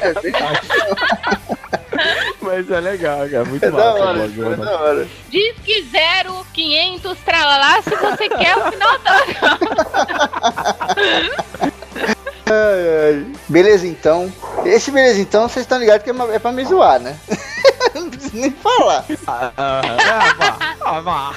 é 0.00 0.12
Mas 2.42 2.68
é 2.68 2.80
legal, 2.80 3.28
cara. 3.28 3.44
Muito 3.44 3.64
é 3.64 3.70
da 3.70 3.76
massa. 3.76 4.04
hora, 4.04 4.24
o 4.24 4.28
blog, 4.28 4.52
é 4.52 4.56
da 4.56 4.80
hora. 4.80 5.06
Diz 5.28 5.54
que 5.64 5.84
0, 5.84 6.44
500, 6.52 7.16
tralalá, 7.24 7.80
se 7.82 7.94
você 7.94 8.28
quer 8.28 8.56
o 8.56 8.72
final 8.72 8.98
da... 8.98 9.22
Ai, 12.48 13.06
ai. 13.06 13.26
Beleza, 13.48 13.86
então. 13.86 14.32
Esse 14.64 14.90
beleza, 14.90 15.20
então, 15.20 15.48
vocês 15.48 15.62
estão 15.64 15.78
ligados 15.78 16.02
que 16.02 16.10
é, 16.10 16.14
é 16.34 16.38
pra 16.40 16.50
me 16.52 16.64
zoar, 16.64 16.98
né? 17.00 17.16
Não 17.94 18.10
preciso 18.10 18.36
nem 18.36 18.50
falar. 18.50 19.04
Ah, 19.26 19.52
ah, 19.56 19.80
ah, 19.86 20.34
vá, 20.38 20.76
ah, 20.80 21.00
vá. 21.00 21.32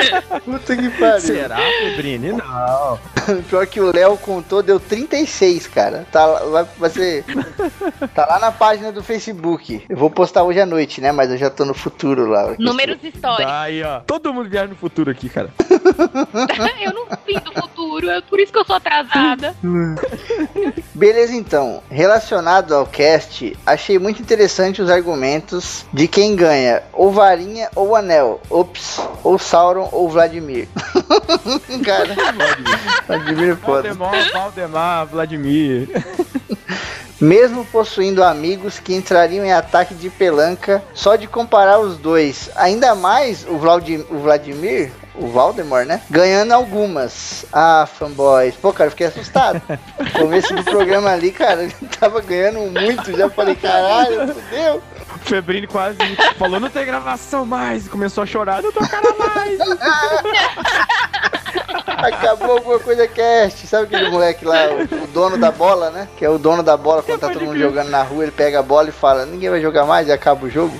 Puta 0.44 0.76
que 0.76 0.90
pariu. 0.90 1.20
Será, 1.20 1.56
Febrini? 1.56 2.32
Não. 2.32 2.98
Pior 3.48 3.66
que 3.66 3.80
o 3.80 3.92
Léo 3.92 4.16
contou, 4.18 4.62
deu 4.62 4.78
36, 4.78 5.66
cara. 5.66 6.06
Tá, 6.12 6.24
lá- 6.26 6.40
vai, 6.44 6.66
vai 6.78 6.90
ser. 6.90 7.24
Tá 8.14 8.26
lá 8.26 8.38
na 8.38 8.52
página 8.52 8.92
do 8.92 9.02
Facebook. 9.02 9.84
Eu 9.88 9.96
vou 9.96 10.10
postar 10.10 10.42
hoje 10.44 10.60
à 10.60 10.66
noite, 10.66 11.00
né? 11.00 11.12
Mas 11.12 11.30
eu 11.30 11.36
já 11.36 11.50
tô 11.50 11.64
no 11.64 11.74
futuro 11.74 12.26
lá. 12.26 12.54
Números 12.58 12.98
históricos. 13.02 13.52
Aí, 13.52 13.82
ó. 13.82 14.00
Todo 14.00 14.32
mundo 14.32 14.48
viaja 14.48 14.68
no 14.68 14.76
futuro 14.76 15.10
aqui, 15.10 15.28
cara. 15.28 15.50
eu 16.80 16.92
não 16.92 17.06
vim 17.26 17.38
do 17.40 17.52
futuro, 17.52 18.08
é 18.10 18.20
por 18.20 18.38
isso 18.40 18.52
que 18.52 18.58
eu 18.58 18.64
sou 18.64 18.76
atrasada. 18.76 19.54
Beleza, 20.94 21.34
então. 21.34 21.82
Relacionado 21.90 22.74
ao 22.74 22.86
cast, 22.86 23.56
achei 23.66 23.98
muito 23.98 24.20
interessante 24.20 24.80
os 24.80 24.90
argumentos 24.90 25.84
de 25.92 26.06
quem 26.08 26.34
ganha 26.36 26.82
ou 26.92 27.10
Varinha 27.10 27.68
ou 27.74 27.94
Anel. 27.96 28.40
Ops, 28.48 29.00
ou 29.22 29.38
Sauron 29.38 29.85
ou 29.92 30.08
Vladimir. 30.08 30.68
Cara, 31.84 32.14
Vladimir 33.06 33.50
é 33.50 33.56
foda. 33.56 33.94
Valdemar, 33.94 34.32
Valdemar, 34.32 35.06
Vladimir. 35.06 35.88
Mesmo 37.20 37.64
possuindo 37.64 38.22
amigos 38.22 38.78
que 38.78 38.94
entrariam 38.94 39.44
em 39.44 39.52
ataque 39.52 39.94
de 39.94 40.10
pelanca 40.10 40.82
só 40.92 41.16
de 41.16 41.26
comparar 41.26 41.78
os 41.78 41.96
dois. 41.96 42.50
Ainda 42.54 42.94
mais 42.94 43.46
o, 43.48 43.54
o 43.54 44.18
Vladimir, 44.18 44.92
o 45.18 45.28
Valdemar, 45.28 45.86
né? 45.86 46.00
Ganhando 46.10 46.52
algumas. 46.52 47.44
Ah, 47.52 47.86
fanboys. 47.86 48.54
Pô, 48.56 48.72
cara, 48.72 48.88
eu 48.88 48.92
fiquei 48.92 49.06
assustado. 49.06 49.60
Começo 50.12 50.54
do 50.54 50.64
programa 50.64 51.10
ali, 51.10 51.30
cara, 51.30 51.62
ele 51.62 51.74
tava 51.98 52.20
ganhando 52.20 52.60
muito. 52.60 53.16
Já 53.16 53.28
falei, 53.30 53.54
caralho, 53.54 54.34
fudeu. 54.34 54.82
O 55.14 55.18
Febrini 55.20 55.66
quase 55.66 55.98
falou, 56.38 56.60
não 56.60 56.68
tem 56.68 56.84
gravação 56.84 57.44
mais. 57.46 57.86
E 57.86 57.88
começou 57.88 58.22
a 58.22 58.26
chorar, 58.26 58.62
não 58.62 58.72
cara 58.72 59.14
mais. 59.18 59.58
Acabou 61.86 62.52
alguma 62.52 62.78
coisa 62.78 63.08
cast. 63.08 63.66
Sabe 63.66 63.84
aquele 63.84 64.10
moleque 64.10 64.44
lá, 64.44 64.68
o, 64.68 65.04
o 65.04 65.06
dono 65.08 65.38
da 65.38 65.50
bola, 65.50 65.90
né? 65.90 66.08
Que 66.16 66.24
é 66.24 66.30
o 66.30 66.38
dono 66.38 66.62
da 66.62 66.76
bola 66.76 67.02
quando 67.02 67.20
tá 67.20 67.30
todo 67.30 67.44
mundo 67.44 67.58
jogando 67.58 67.90
na 67.90 68.02
rua, 68.02 68.24
ele 68.24 68.32
pega 68.32 68.60
a 68.60 68.62
bola 68.62 68.88
e 68.88 68.92
fala, 68.92 69.26
ninguém 69.26 69.50
vai 69.50 69.60
jogar 69.60 69.86
mais 69.86 70.08
e 70.08 70.12
acaba 70.12 70.46
o 70.46 70.50
jogo. 70.50 70.76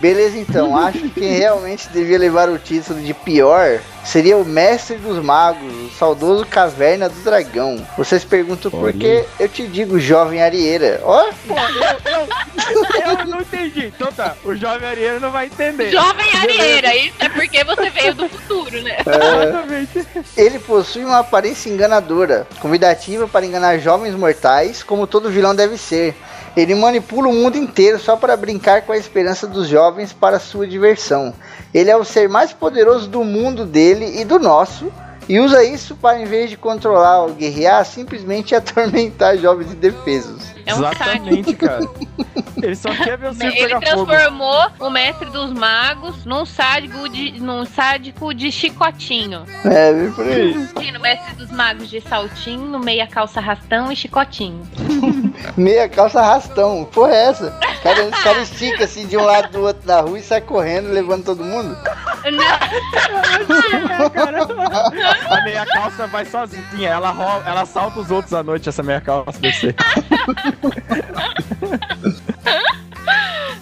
Beleza, 0.00 0.38
então. 0.38 0.76
Acho 0.78 0.98
que 0.98 1.10
quem 1.10 1.38
realmente 1.38 1.88
devia 1.88 2.18
levar 2.18 2.48
o 2.48 2.58
título 2.58 3.00
de 3.00 3.12
pior 3.12 3.80
seria 4.04 4.38
o 4.38 4.44
mestre 4.44 4.96
dos 4.96 5.22
magos, 5.22 5.70
o 5.70 5.90
saudoso 5.90 6.46
Caverna 6.46 7.08
do 7.08 7.20
Dragão. 7.22 7.86
Vocês 7.96 8.24
perguntam 8.24 8.70
por 8.70 8.92
que 8.92 9.24
eu 9.38 9.48
te 9.48 9.66
digo 9.66 9.98
jovem 9.98 10.42
Arieira. 10.42 11.00
Ó, 11.04 11.24
Pô, 11.46 11.54
eu, 11.54 12.28
eu, 12.72 13.18
eu 13.18 13.26
não 13.26 13.40
entendi. 13.40 13.86
Então 13.94 14.10
tá, 14.10 14.34
o 14.44 14.54
jovem 14.54 14.88
Arieira 14.88 15.20
não 15.20 15.30
vai 15.30 15.46
entender. 15.46 15.90
Jovem 15.90 16.26
Arieira, 16.34 16.96
isso 16.96 17.16
é 17.18 17.28
porque 17.28 17.62
você 17.64 17.90
veio 17.90 18.14
do 18.14 18.28
futuro, 18.28 18.82
né? 18.82 18.96
Exatamente. 19.00 20.06
ele 20.36 20.58
possui 20.58 21.04
uma 21.04 21.18
aparência 21.18 21.68
enganadora, 21.68 22.46
convidativa 22.60 23.28
para 23.28 23.44
enganar 23.44 23.78
jovens 23.78 24.14
mortais, 24.14 24.82
como 24.82 25.06
todo 25.06 25.30
vilão 25.30 25.54
deve 25.54 25.76
ser. 25.76 26.14
Ele 26.58 26.74
manipula 26.74 27.28
o 27.28 27.32
mundo 27.32 27.56
inteiro 27.56 28.00
só 28.00 28.16
para 28.16 28.36
brincar 28.36 28.82
com 28.82 28.90
a 28.90 28.96
esperança 28.96 29.46
dos 29.46 29.68
jovens 29.68 30.12
para 30.12 30.40
sua 30.40 30.66
diversão. 30.66 31.32
Ele 31.72 31.88
é 31.88 31.96
o 31.96 32.02
ser 32.02 32.28
mais 32.28 32.52
poderoso 32.52 33.08
do 33.08 33.22
mundo 33.22 33.64
dele 33.64 34.20
e 34.20 34.24
do 34.24 34.40
nosso, 34.40 34.92
e 35.28 35.38
usa 35.38 35.62
isso 35.62 35.94
para, 35.94 36.18
em 36.18 36.24
vez 36.24 36.50
de 36.50 36.56
controlar 36.56 37.20
ou 37.20 37.28
guerrear, 37.28 37.84
simplesmente 37.84 38.56
atormentar 38.56 39.38
jovens 39.38 39.72
indefesos. 39.72 40.47
É 40.68 40.74
um 40.74 40.78
Exatamente, 40.78 41.54
cara. 41.54 41.80
Ele 42.62 42.76
só 42.76 42.90
quer 42.90 43.16
ver 43.16 43.30
o 43.30 43.32
circo 43.34 43.56
Ele 43.56 43.68
pegar 43.68 43.80
fogo. 43.80 44.06
transformou 44.06 44.66
o 44.80 44.90
mestre 44.90 45.30
dos 45.30 45.50
magos 45.52 46.24
num 46.26 46.44
sádico 46.44 47.08
de, 47.08 47.40
num 47.40 47.64
sádico 47.64 48.34
de 48.34 48.52
chicotinho. 48.52 49.44
É, 49.64 49.92
vem 49.94 50.12
por 50.12 50.26
aí. 50.26 50.92
No 50.92 51.00
mestre 51.00 51.34
dos 51.36 51.50
magos 51.50 51.88
de 51.88 52.00
saltinho, 52.02 52.78
meia 52.80 53.06
calça 53.06 53.40
rastão 53.40 53.90
e 53.90 53.96
chicotinho. 53.96 54.60
Meia 55.56 55.88
calça 55.88 56.20
arrastão. 56.20 56.84
Porra, 56.92 57.12
é 57.14 57.24
essa? 57.28 57.46
O 57.46 57.82
cara, 57.82 58.06
o 58.06 58.10
cara 58.10 58.40
estica 58.40 58.84
assim 58.84 59.06
de 59.06 59.16
um 59.16 59.24
lado 59.24 59.52
do 59.52 59.60
outro 59.60 59.86
da 59.86 60.00
rua 60.00 60.18
e 60.18 60.22
sai 60.22 60.40
correndo, 60.40 60.90
levando 60.90 61.24
todo 61.24 61.44
mundo. 61.44 61.76
A 65.30 65.44
meia 65.44 65.64
calça 65.66 66.06
vai 66.08 66.24
sozinha. 66.24 66.88
Ela, 66.88 67.10
rola, 67.10 67.42
ela 67.46 67.64
salta 67.66 68.00
os 68.00 68.10
outros 68.10 68.34
à 68.34 68.42
noite, 68.42 68.68
essa 68.68 68.82
meia 68.82 69.00
calça 69.00 69.38
descer. 69.40 69.74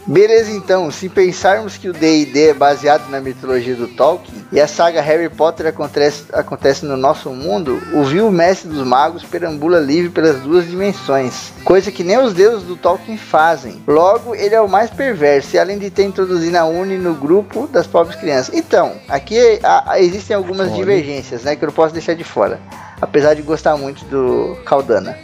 Beleza, 0.09 0.52
então, 0.52 0.88
se 0.88 1.09
pensarmos 1.09 1.76
que 1.76 1.88
o 1.88 1.92
D&D 1.92 2.50
é 2.50 2.54
baseado 2.54 3.09
na 3.11 3.20
mitologia 3.20 3.74
do 3.74 3.88
Tolkien 3.88 4.46
e 4.52 4.61
a 4.61 4.68
saga 4.68 5.00
Harry 5.00 5.28
Potter 5.28 5.66
acontece, 5.66 6.24
acontece 6.32 6.87
no 6.87 6.96
nosso 6.96 7.30
mundo, 7.30 7.82
o 7.92 8.04
vil 8.04 8.30
mestre 8.30 8.68
dos 8.68 8.87
magos 8.87 9.24
perambula 9.24 9.80
livre 9.80 10.11
pelas 10.11 10.37
duas 10.40 10.64
dimensões, 10.68 11.52
coisa 11.64 11.90
que 11.90 12.04
nem 12.04 12.18
os 12.18 12.32
deuses 12.32 12.62
do 12.62 12.76
Tolkien 12.76 13.18
fazem. 13.18 13.82
Logo, 13.85 14.32
ele 14.37 14.54
é 14.54 14.61
o 14.61 14.68
mais 14.68 14.90
perverso 14.90 15.56
e 15.56 15.59
além 15.59 15.76
de 15.76 15.90
ter 15.90 16.04
introduzido 16.04 16.56
a 16.56 16.64
Uni 16.64 16.96
no 16.98 17.14
grupo 17.14 17.66
das 17.66 17.87
pobres 17.88 18.14
crianças. 18.16 18.54
Então, 18.54 18.92
aqui 19.09 19.59
a- 19.61 19.90
a- 19.94 20.00
existem 20.00 20.37
algumas 20.37 20.68
Olha. 20.68 20.76
divergências, 20.76 21.42
né, 21.42 21.56
que 21.56 21.64
eu 21.64 21.66
não 21.66 21.74
posso 21.74 21.92
deixar 21.92 22.14
de 22.14 22.22
fora, 22.22 22.61
apesar 23.02 23.35
de 23.35 23.42
gostar 23.42 23.76
muito 23.76 24.04
do 24.04 24.56
Caldana. 24.64 25.18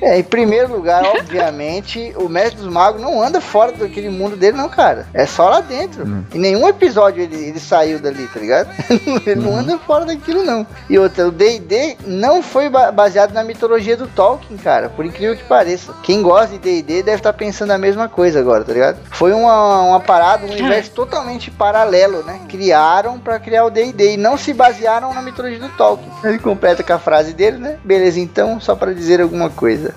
É, 0.00 0.18
em 0.18 0.22
primeiro 0.22 0.72
lugar, 0.72 1.02
obviamente, 1.04 2.12
o 2.16 2.28
Mestre 2.28 2.60
dos 2.62 2.72
Magos 2.72 3.00
não 3.00 3.22
anda 3.22 3.40
fora 3.40 3.72
daquele 3.72 4.08
mundo 4.08 4.36
dele, 4.36 4.56
não, 4.56 4.68
cara. 4.68 5.06
É 5.14 5.26
só 5.26 5.48
lá 5.48 5.60
dentro. 5.60 6.04
Em 6.34 6.38
nenhum 6.38 6.68
episódio 6.68 7.22
ele, 7.22 7.36
ele 7.36 7.60
saiu 7.60 7.98
dali, 7.98 8.26
tá 8.26 8.40
ligado? 8.40 8.68
ele 9.26 9.34
não 9.40 9.56
anda 9.56 9.78
fora 9.78 10.04
daquilo, 10.04 10.44
não. 10.44 10.66
E 10.88 10.98
outra, 10.98 11.26
o 11.28 11.30
D&D 11.30 11.96
não 12.06 12.42
foi 12.42 12.68
ba- 12.68 12.90
baseado 12.90 13.32
na 13.32 13.42
mitologia 13.44 13.96
do 13.96 14.06
Tolkien, 14.08 14.58
cara. 14.58 14.88
Por 14.88 15.04
incrível 15.04 15.36
que 15.36 15.44
pareça. 15.44 15.92
Quem 16.02 16.22
gosta 16.22 16.48
de 16.48 16.58
D&D 16.58 17.02
deve 17.02 17.18
estar 17.18 17.32
pensando 17.32 17.70
a 17.72 17.78
mesma 17.78 18.08
coisa 18.08 18.38
agora, 18.40 18.64
tá 18.64 18.72
ligado? 18.72 18.98
Foi 19.10 19.32
uma, 19.32 19.82
uma 19.82 20.00
parada, 20.00 20.46
um 20.46 20.50
universo 20.50 20.90
totalmente 20.92 21.50
paralelo, 21.50 22.22
né? 22.24 22.40
Criaram 22.48 23.18
pra 23.18 23.38
criar 23.38 23.64
o 23.64 23.70
D&D 23.70 24.14
e 24.14 24.16
não 24.16 24.36
se 24.36 24.52
basearam 24.52 25.12
na 25.14 25.22
mitologia 25.22 25.58
do 25.58 25.68
Tolkien. 25.70 26.10
Ele 26.24 26.38
completa 26.38 26.82
com 26.82 26.92
a 26.92 26.98
frase 26.98 27.32
dele, 27.32 27.58
né? 27.58 27.78
Beleza, 27.84 28.18
então, 28.20 28.60
só 28.60 28.74
pra 28.74 28.92
dizer 28.92 29.20
alguma 29.20 29.50
coisa. 29.50 29.87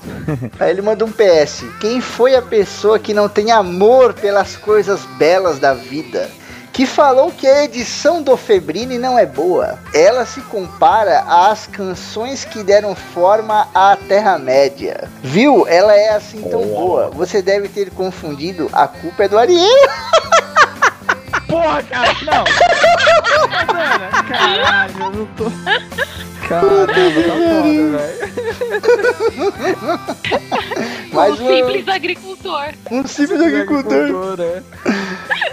Aí 0.60 0.70
ele 0.70 0.82
manda 0.82 1.06
um 1.06 1.12
PS. 1.12 1.64
Quem 1.80 2.02
foi 2.02 2.36
a 2.36 2.42
pessoa 2.42 3.00
que 3.00 3.14
não 3.14 3.30
tem 3.30 3.52
amor 3.52 4.14
pelas 4.14 4.56
coisas 4.56 5.02
belas 5.18 5.60
da 5.60 5.74
vida? 5.74 6.30
Que 6.74 6.86
falou 6.86 7.32
que 7.32 7.46
a 7.46 7.66
edição 7.66 8.22
do 8.24 8.38
Febrini 8.38 8.98
não 8.98 9.20
é 9.20 9.26
boa. 9.26 9.78
Ela 9.94 10.26
se 10.26 10.40
compara 10.42 11.20
às 11.28 11.68
canções 11.68 12.46
que 12.46 12.64
deram 12.64 12.96
forma 12.96 13.68
à 13.74 13.98
Terra-média. 14.08 15.10
Viu? 15.22 15.68
Ela 15.68 15.94
é 15.94 16.16
assim 16.16 16.42
tão 16.44 16.62
boa. 16.62 17.10
Você 17.10 17.42
deve 17.42 17.68
ter 17.68 17.92
confundido. 17.92 18.70
A 18.72 18.88
culpa 18.88 19.26
é 19.26 19.28
do 19.28 19.38
Ariel. 19.38 19.68
Porra, 21.48 21.84
cara, 21.84 22.16
não. 22.24 22.91
Mano, 23.48 24.28
caralho, 24.28 24.94
eu 25.00 25.12
não 25.12 25.26
tô. 25.28 25.46
Caramba, 26.48 26.88
tá 26.88 26.94
foda, 26.94 27.98
velho. 27.98 28.32
Um 31.14 31.36
simples 31.38 31.88
agricultor. 31.88 32.70
Um 32.92 33.08
simples 33.08 33.42
agricultor. 33.42 34.38
né? 34.38 34.64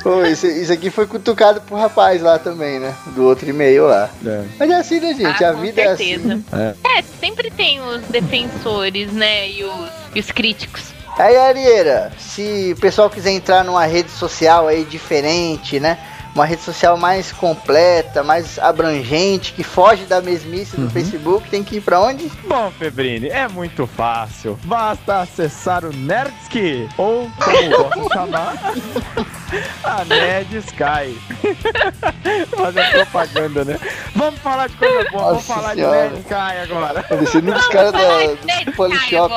Pô, 0.03 0.25
isso, 0.25 0.47
isso 0.47 0.73
aqui 0.73 0.91
foi 0.91 1.07
cutucado 1.07 1.61
pro 1.61 1.77
rapaz 1.77 2.23
lá 2.23 2.39
também, 2.39 2.79
né? 2.79 2.95
Do 3.15 3.25
outro 3.25 3.49
e-mail 3.49 3.87
lá. 3.87 4.11
Mas 4.59 4.71
é 4.71 4.75
assim, 4.75 5.01
né, 5.01 5.15
gente? 5.15 5.45
Ah, 5.45 5.51
a 5.51 5.53
vida 5.53 5.81
é 5.83 5.97
certeza. 5.97 6.41
assim. 6.53 6.75
É, 6.97 7.03
sempre 7.21 7.51
tem 7.51 7.81
os 7.81 8.03
defensores, 8.03 9.13
né? 9.13 9.49
E 9.51 9.65
os, 9.65 9.91
e 10.15 10.21
os 10.21 10.31
críticos. 10.31 10.93
Aí, 11.19 11.37
Arieira, 11.37 12.13
se 12.19 12.75
o 12.77 12.81
pessoal 12.81 13.11
quiser 13.11 13.31
entrar 13.33 13.65
numa 13.65 13.85
rede 13.85 14.11
social 14.11 14.69
aí 14.69 14.85
diferente, 14.85 15.81
né? 15.81 15.99
Uma 16.39 16.47
rede 16.47 16.63
social 16.63 16.97
mais 16.97 17.33
completa, 17.33 18.23
mais 18.23 18.61
abrangente, 18.61 19.53
que 19.53 19.65
foge 19.65 20.05
da 20.05 20.21
mesmice 20.23 20.77
do 20.77 20.89
Facebook, 20.89 21.51
tem 21.51 21.65
que 21.65 21.79
ir 21.79 21.81
pra 21.81 22.01
onde? 22.01 22.31
Bom, 22.47 22.71
Febrini, 22.79 23.29
é 23.29 23.49
muito 23.49 23.89
fácil. 23.89 24.57
Basta 24.63 25.23
acessar 25.23 25.85
o 25.85 25.93
Nerdski, 25.93 26.89
ou 26.97 27.29
como 27.43 27.71
gosto 27.77 28.03
de 28.09 28.15
chamar, 28.15 28.55
a 29.83 30.05
Nerd 30.05 30.57
Sky. 30.59 31.19
Fazer 32.57 32.89
propaganda, 32.93 33.65
né? 33.65 33.81
Vamos 34.15 34.39
falar 34.39 34.69
de 34.69 34.77
coisa 34.77 35.11
boa, 35.11 35.23
vamos 35.25 35.49
Nossa 35.49 35.55
falar 35.55 35.75
Senhora. 35.75 35.97
de 35.97 36.03
Nerd 36.15 36.19
Sky 36.21 36.73
agora. 36.73 37.03
Tá 37.03 37.17
descendo 37.17 37.53
os 37.53 37.67
caras 37.67 37.91
da- 37.93 38.63
do 38.65 38.73
Polishop. 38.77 39.35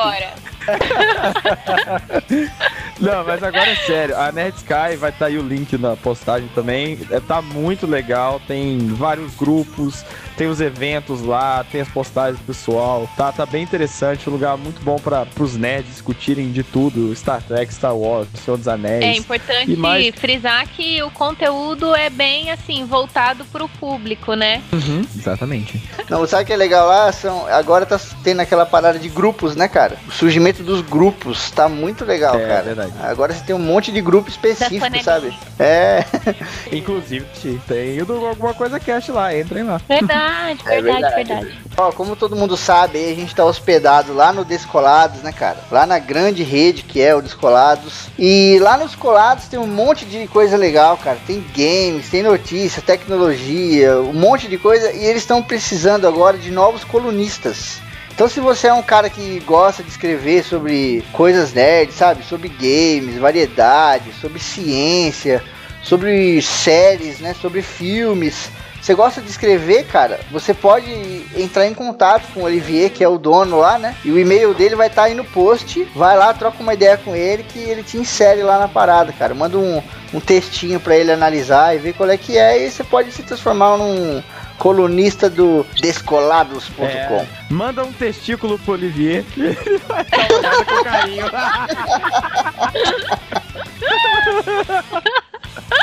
Não, 3.00 3.24
mas 3.24 3.42
agora 3.42 3.70
é 3.70 3.74
sério. 3.76 4.16
A 4.16 4.30
Nerd 4.30 4.56
Sky 4.56 4.96
vai 4.96 5.10
estar 5.10 5.26
aí 5.26 5.38
o 5.38 5.42
link 5.42 5.76
na 5.76 5.96
postagem 5.96 6.48
também. 6.54 6.98
É, 7.10 7.18
tá 7.20 7.42
muito 7.42 7.86
legal. 7.86 8.40
Tem 8.46 8.78
vários 8.88 9.34
grupos, 9.34 10.04
tem 10.36 10.46
os 10.46 10.60
eventos 10.60 11.20
lá, 11.22 11.64
tem 11.70 11.80
as 11.80 11.88
postagens 11.88 12.38
do 12.38 12.44
pessoal. 12.46 13.08
Tá, 13.16 13.32
tá 13.32 13.44
bem 13.44 13.62
interessante. 13.62 14.28
Um 14.28 14.32
lugar 14.34 14.56
muito 14.56 14.80
bom 14.82 14.96
para 14.96 15.26
os 15.40 15.56
nerds 15.56 15.90
discutirem 15.90 16.52
de 16.52 16.62
tudo: 16.62 17.14
Star 17.16 17.42
Trek, 17.42 17.72
Star 17.74 17.96
Wars, 17.96 18.28
Senhor 18.44 18.56
dos 18.56 18.68
Anéis. 18.68 19.04
É 19.04 19.18
importante 19.18 19.72
E 19.72 19.76
mais- 19.76 20.14
frisar 20.14 20.66
que 20.68 21.02
o 21.02 21.10
conteúdo 21.10 21.94
é 21.94 22.08
bem 22.08 22.50
assim, 22.50 22.84
voltado 22.84 23.44
pro 23.46 23.68
público, 23.68 24.34
né? 24.34 24.62
Uhum, 24.72 25.02
exatamente. 25.16 25.82
Não, 26.08 26.24
sabe 26.26 26.44
o 26.44 26.46
que 26.46 26.52
é 26.52 26.56
legal 26.56 26.86
lá? 26.86 27.10
São, 27.10 27.46
agora 27.48 27.84
tá 27.86 27.98
tendo 28.22 28.40
aquela 28.40 28.64
parada 28.66 28.98
de 28.98 29.08
grupos, 29.08 29.56
né, 29.56 29.66
cara? 29.68 29.96
O 30.06 30.12
surgimento 30.12 30.51
dos 30.60 30.80
grupos 30.80 31.50
tá 31.52 31.68
muito 31.68 32.04
legal, 32.04 32.34
É, 32.34 32.46
cara. 32.48 32.62
verdade. 32.62 32.92
Agora 33.00 33.32
você 33.32 33.44
tem 33.44 33.54
um 33.54 33.58
monte 33.60 33.92
de 33.92 34.00
grupo 34.00 34.28
específico, 34.28 35.02
sabe? 35.02 35.32
É. 35.58 36.04
Inclusive, 36.72 37.24
tem 37.68 37.98
Alguma 38.00 38.52
Coisa 38.54 38.80
Cast 38.80 39.12
lá, 39.12 39.36
entrem 39.38 39.62
lá. 39.62 39.80
Verdade, 39.88 40.60
É 40.66 40.82
verdade, 40.82 41.14
verdade. 41.14 41.14
verdade. 41.44 41.58
Ó, 41.76 41.92
como 41.92 42.16
todo 42.16 42.34
mundo 42.36 42.56
sabe, 42.56 42.98
a 43.04 43.14
gente 43.14 43.34
tá 43.34 43.44
hospedado 43.44 44.12
lá 44.12 44.32
no 44.32 44.44
Descolados, 44.44 45.22
né, 45.22 45.32
cara? 45.32 45.58
Lá 45.70 45.86
na 45.86 45.98
grande 45.98 46.42
rede 46.42 46.82
que 46.82 47.00
é 47.00 47.14
o 47.14 47.22
Descolados. 47.22 48.08
E 48.18 48.58
lá 48.60 48.76
nos 48.76 48.94
Colados 48.94 49.46
tem 49.46 49.58
um 49.58 49.66
monte 49.66 50.04
de 50.04 50.26
coisa 50.26 50.56
legal, 50.56 50.96
cara. 50.96 51.18
Tem 51.26 51.44
games, 51.56 52.08
tem 52.10 52.22
notícia, 52.22 52.82
tecnologia, 52.82 53.96
um 54.00 54.12
monte 54.12 54.48
de 54.48 54.58
coisa. 54.58 54.90
E 54.92 55.04
eles 55.04 55.22
estão 55.22 55.42
precisando 55.42 56.06
agora 56.06 56.36
de 56.36 56.50
novos 56.50 56.82
colunistas. 56.84 57.80
Então, 58.14 58.28
se 58.28 58.40
você 58.40 58.68
é 58.68 58.74
um 58.74 58.82
cara 58.82 59.08
que 59.08 59.40
gosta 59.40 59.82
de 59.82 59.88
escrever 59.88 60.44
sobre 60.44 61.02
coisas 61.12 61.52
nerds, 61.52 61.96
sabe? 61.96 62.22
Sobre 62.22 62.48
games, 62.48 63.18
variedade, 63.18 64.12
sobre 64.20 64.38
ciência, 64.38 65.42
sobre 65.82 66.40
séries, 66.42 67.20
né? 67.20 67.34
Sobre 67.34 67.62
filmes. 67.62 68.50
Você 68.82 68.94
gosta 68.94 69.22
de 69.22 69.30
escrever, 69.30 69.86
cara? 69.86 70.18
Você 70.32 70.52
pode 70.52 70.90
entrar 71.36 71.66
em 71.68 71.72
contato 71.72 72.26
com 72.34 72.40
o 72.40 72.44
Olivier, 72.44 72.90
que 72.90 73.04
é 73.04 73.08
o 73.08 73.16
dono 73.16 73.60
lá, 73.60 73.78
né? 73.78 73.94
E 74.04 74.10
o 74.10 74.18
e-mail 74.18 74.52
dele 74.52 74.74
vai 74.74 74.88
estar 74.88 75.04
aí 75.04 75.14
no 75.14 75.24
post. 75.24 75.84
Vai 75.94 76.18
lá, 76.18 76.34
troca 76.34 76.60
uma 76.60 76.74
ideia 76.74 76.96
com 76.96 77.14
ele 77.14 77.44
que 77.44 77.60
ele 77.60 77.84
te 77.84 77.96
insere 77.96 78.42
lá 78.42 78.58
na 78.58 78.66
parada, 78.66 79.12
cara. 79.12 79.34
Manda 79.34 79.56
um, 79.56 79.80
um 80.12 80.18
textinho 80.18 80.80
pra 80.80 80.96
ele 80.96 81.12
analisar 81.12 81.76
e 81.76 81.78
ver 81.78 81.92
qual 81.92 82.10
é 82.10 82.16
que 82.16 82.36
é. 82.36 82.66
E 82.66 82.70
você 82.70 82.82
pode 82.82 83.12
se 83.12 83.22
transformar 83.22 83.78
num 83.78 84.20
colunista 84.62 85.28
do 85.28 85.66
descolados.com. 85.80 86.84
É, 86.84 87.26
manda 87.50 87.82
um 87.82 87.92
testículo 87.92 88.56
pro 88.60 88.74
Olivier 88.74 89.24
que 89.24 89.40
ele 89.40 89.78
vai 89.88 90.04
dar 90.04 90.28
uma 90.28 90.38
olhada 90.38 90.64
com 90.64 90.84
carinho. 90.84 91.26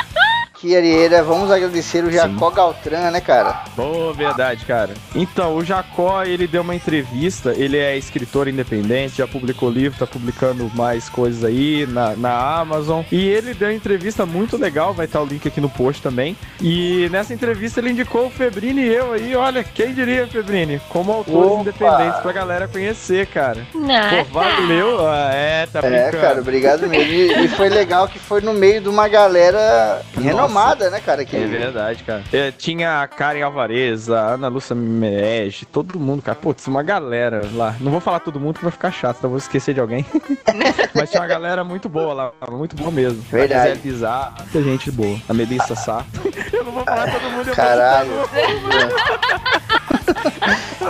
aqui, 0.60 0.76
Arieira, 0.76 1.22
vamos 1.22 1.50
agradecer 1.50 2.04
o 2.04 2.10
Jacó 2.12 2.50
Galtran, 2.50 3.10
né, 3.10 3.20
cara? 3.20 3.64
Pô, 3.74 4.12
verdade, 4.12 4.66
cara. 4.66 4.92
Então, 5.14 5.56
o 5.56 5.64
Jacó, 5.64 6.22
ele 6.22 6.46
deu 6.46 6.60
uma 6.60 6.74
entrevista, 6.74 7.54
ele 7.56 7.78
é 7.78 7.96
escritor 7.96 8.46
independente, 8.46 9.16
já 9.16 9.26
publicou 9.26 9.70
livro, 9.70 9.98
tá 9.98 10.06
publicando 10.06 10.70
mais 10.74 11.08
coisas 11.08 11.44
aí 11.44 11.86
na, 11.86 12.14
na 12.14 12.58
Amazon. 12.60 13.02
E 13.10 13.26
ele 13.26 13.54
deu 13.54 13.68
uma 13.68 13.74
entrevista 13.74 14.26
muito 14.26 14.58
legal, 14.58 14.92
vai 14.92 15.06
estar 15.06 15.22
o 15.22 15.24
link 15.26 15.48
aqui 15.48 15.60
no 15.62 15.70
post 15.70 16.02
também. 16.02 16.36
E 16.60 17.08
nessa 17.10 17.32
entrevista 17.32 17.80
ele 17.80 17.90
indicou 17.90 18.26
o 18.26 18.30
Febrini 18.30 18.82
e 18.82 18.94
eu 18.94 19.12
aí, 19.14 19.34
olha, 19.34 19.64
quem 19.64 19.94
diria, 19.94 20.26
Febrini, 20.26 20.78
como 20.90 21.10
autores 21.12 21.52
Opa! 21.52 21.60
independentes 21.62 22.20
pra 22.20 22.32
galera 22.32 22.68
conhecer, 22.68 23.26
cara. 23.28 23.66
Nossa. 23.74 24.24
Pô, 24.24 24.24
valeu. 24.24 25.06
Ah, 25.08 25.30
É, 25.32 25.66
tá 25.66 25.78
É, 25.78 25.82
brincando. 26.10 26.18
cara, 26.22 26.40
obrigado 26.40 26.86
mesmo. 26.86 27.10
E, 27.12 27.44
e 27.44 27.48
foi 27.48 27.70
legal 27.70 28.06
que 28.08 28.18
foi 28.18 28.42
no 28.42 28.52
meio 28.52 28.80
de 28.82 28.88
uma 28.90 29.08
galera 29.08 30.02
renomada, 30.20 30.49
né, 30.90 31.00
cara? 31.00 31.24
Que... 31.24 31.36
É 31.36 31.46
verdade, 31.46 32.04
cara. 32.04 32.22
É, 32.32 32.50
tinha 32.50 33.02
a 33.02 33.08
Karen 33.08 33.42
Alvarez, 33.42 34.10
a 34.10 34.34
Ana 34.34 34.48
Lúcia 34.48 34.74
Merege, 34.74 35.64
todo 35.64 35.98
mundo, 35.98 36.22
cara. 36.22 36.36
Putz, 36.36 36.66
uma 36.66 36.82
galera 36.82 37.42
lá. 37.54 37.76
Não 37.80 37.90
vou 37.90 38.00
falar 38.00 38.20
todo 38.20 38.40
mundo 38.40 38.56
que 38.58 38.64
vai 38.64 38.72
ficar 38.72 38.90
chato, 38.90 39.18
então 39.18 39.28
eu 39.28 39.32
vou 39.32 39.38
esquecer 39.38 39.74
de 39.74 39.80
alguém. 39.80 40.04
Mas 40.94 41.10
tinha 41.10 41.22
uma 41.22 41.28
galera 41.28 41.64
muito 41.64 41.88
boa 41.88 42.12
lá, 42.12 42.32
muito 42.50 42.76
boa 42.76 42.90
mesmo. 42.90 43.22
Verdade. 43.22 43.54
A 43.54 43.74
Gisele 43.74 43.92
Bizarro, 43.92 44.34
muita 44.40 44.62
gente 44.62 44.90
boa. 44.90 45.18
A 45.28 45.34
Melissa 45.34 45.74
Sá. 45.74 46.04
Eu 46.52 46.64
não 46.64 46.72
vou 46.72 46.84
falar 46.84 47.10
todo 47.10 47.22
mundo. 47.30 47.40
eu 47.40 47.44
vou 47.44 47.54
Caralho. 47.54 48.10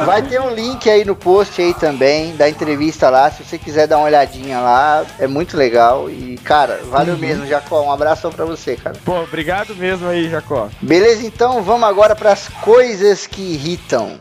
Vai 0.04 0.22
ter 0.22 0.40
um 0.40 0.50
link 0.50 0.88
aí 0.88 1.04
no 1.04 1.14
post 1.14 1.60
aí 1.60 1.74
também 1.74 2.34
da 2.36 2.48
entrevista 2.48 3.10
lá, 3.10 3.30
se 3.30 3.44
você 3.44 3.58
quiser 3.58 3.86
dar 3.86 3.98
uma 3.98 4.06
olhadinha 4.06 4.58
lá, 4.60 5.04
é 5.18 5.26
muito 5.26 5.56
legal 5.56 6.08
e 6.08 6.38
cara, 6.38 6.80
valeu 6.90 7.16
mesmo, 7.16 7.46
Jacó, 7.46 7.82
um 7.82 7.92
abração 7.92 8.30
pra 8.32 8.44
você, 8.44 8.76
cara. 8.76 8.96
Pô, 9.04 9.20
obrigado 9.20 9.74
mesmo 9.76 10.08
aí, 10.08 10.28
Jacó. 10.28 10.68
Beleza, 10.80 11.26
então 11.26 11.62
vamos 11.62 11.88
agora 11.88 12.14
pras 12.16 12.48
coisas 12.60 13.26
que 13.26 13.42
irritam. 13.42 14.18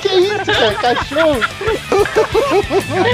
que 0.00 0.08
isso, 0.08 0.44
cara? 0.46 0.74
Cachorro? 0.74 1.40
Com 1.88 2.04
cachorro 2.04 2.62
também. 2.68 3.06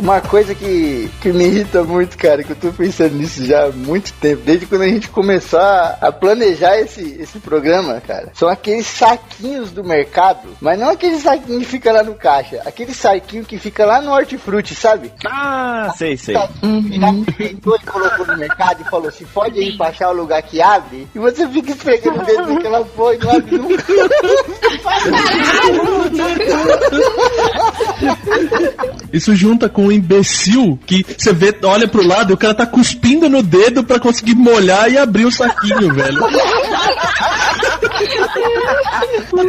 Uma 0.00 0.20
coisa 0.22 0.54
que, 0.54 1.10
que 1.20 1.30
me 1.30 1.44
irrita 1.44 1.84
muito, 1.84 2.16
cara, 2.16 2.42
que 2.42 2.52
eu 2.52 2.56
tô 2.56 2.72
pensando 2.72 3.16
nisso 3.16 3.44
já 3.44 3.66
há 3.66 3.70
muito 3.70 4.10
tempo, 4.14 4.40
desde 4.46 4.64
quando 4.64 4.82
a 4.82 4.88
gente 4.88 5.10
começou 5.10 5.60
a, 5.60 6.10
planejar 6.10 6.78
esse, 6.78 7.18
esse 7.20 7.38
programa, 7.38 8.00
cara, 8.00 8.30
são 8.32 8.48
aqueles 8.48 8.86
saquinhos 8.86 9.70
do 9.70 9.84
mercado, 9.84 10.56
mas 10.58 10.80
não 10.80 10.88
aquele 10.88 11.20
saquinho 11.20 11.60
que 11.60 11.66
fica 11.66 11.92
lá 11.92 12.02
no 12.02 12.14
caixa, 12.14 12.62
aquele 12.64 12.94
saquinho 12.94 13.44
que 13.44 13.58
fica 13.58 13.84
lá 13.84 14.00
no 14.00 14.12
hortifruti, 14.12 14.74
sabe? 14.74 15.12
Ah, 15.26 15.92
sei, 15.94 16.16
sei. 16.16 16.34
Que 16.34 16.98
já 16.98 17.08
inventou 17.10 17.76
e 17.76 17.84
colocou 17.84 18.26
no 18.26 18.38
mercado 18.38 18.80
e 18.80 18.90
falou 18.90 19.08
assim, 19.08 19.26
pode 19.34 19.60
ir 19.60 19.76
pra 19.76 19.88
achar 19.88 20.08
o 20.08 20.14
lugar 20.14 20.42
que 20.42 20.62
abre, 20.62 21.06
e 21.14 21.18
você 21.18 21.46
fica 21.46 21.72
esfregando 21.72 22.22
o 22.22 22.24
dedo 22.24 22.54
naquela 22.54 22.82
porra 22.86 23.16
e 23.16 23.18
não 23.18 23.32
abre 23.32 23.58
nunca. 23.58 23.84
Isso 29.12 29.34
junta 29.34 29.68
com 29.68 29.89
um 29.90 29.94
imbecil 29.94 30.78
que 30.86 31.04
você 31.16 31.32
vê, 31.32 31.54
olha 31.62 31.86
pro 31.86 32.06
lado 32.06 32.30
e 32.30 32.34
o 32.34 32.36
cara 32.36 32.54
tá 32.54 32.66
cuspindo 32.66 33.28
no 33.28 33.42
dedo 33.42 33.84
pra 33.84 33.98
conseguir 33.98 34.34
molhar 34.34 34.90
e 34.90 34.98
abrir 34.98 35.26
o 35.26 35.32
saquinho, 35.32 35.92
velho. 35.92 36.20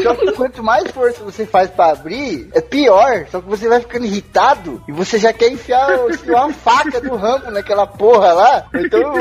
Só 0.04 0.16
que 0.16 0.32
quanto 0.34 0.64
mais 0.64 0.90
força 0.92 1.24
você 1.24 1.46
faz 1.46 1.70
pra 1.70 1.92
abrir, 1.92 2.50
é 2.54 2.62
pior. 2.62 3.26
Só 3.32 3.42
que 3.42 3.48
você 3.48 3.68
vai 3.68 3.80
ficando 3.80 4.06
irritado 4.06 4.82
e 4.88 4.92
você 4.92 5.18
já 5.18 5.34
quer 5.34 5.50
enfiar, 5.50 6.10
enfiar 6.10 6.46
uma 6.46 6.54
faca 6.54 7.00
do 7.02 7.16
ramo 7.16 7.52
naquela 7.52 7.86
porra 7.88 8.34
lá. 8.34 8.66
Então 8.74 9.14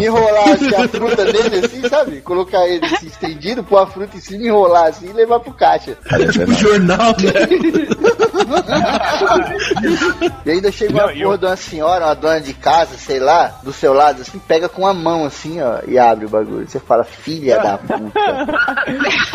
enrolar 0.00 0.50
assim, 0.50 0.74
a 0.74 0.88
fruta 0.88 1.24
dele 1.24 1.64
assim, 1.64 1.88
sabe? 1.88 2.20
Colocar 2.20 2.66
ele 2.66 2.84
assim, 2.84 3.06
estendido, 3.06 3.64
pôr 3.64 3.78
a 3.78 3.86
fruta 3.86 4.16
em 4.16 4.20
cima, 4.20 4.44
enrolar 4.44 4.86
assim 4.86 5.08
e 5.08 5.12
levar 5.12 5.40
pro 5.40 5.52
caixa. 5.52 5.96
É 6.10 6.26
tipo 6.26 6.52
jornal, 6.54 7.12
né? 7.12 7.32
E 10.44 10.50
ainda 10.50 10.70
chega 10.70 10.92
uma 10.92 11.12
porra 11.12 11.38
de 11.38 11.46
uma 11.46 11.56
senhora, 11.56 12.06
uma 12.06 12.14
dona 12.14 12.40
de 12.40 12.54
casa, 12.54 12.96
sei 12.96 13.18
lá, 13.18 13.58
do 13.62 13.72
seu 13.72 13.92
lado, 13.92 14.22
assim, 14.22 14.38
pega 14.38 14.68
com 14.68 14.86
a 14.86 14.94
mão 14.94 15.24
assim, 15.24 15.60
ó, 15.62 15.78
e 15.86 15.98
abre 15.98 16.26
o 16.26 16.28
bagulho. 16.28 16.68
Você 16.68 16.78
fala, 16.80 17.04
filha 17.04 17.58
da 17.58 17.78
puta. 17.78 18.73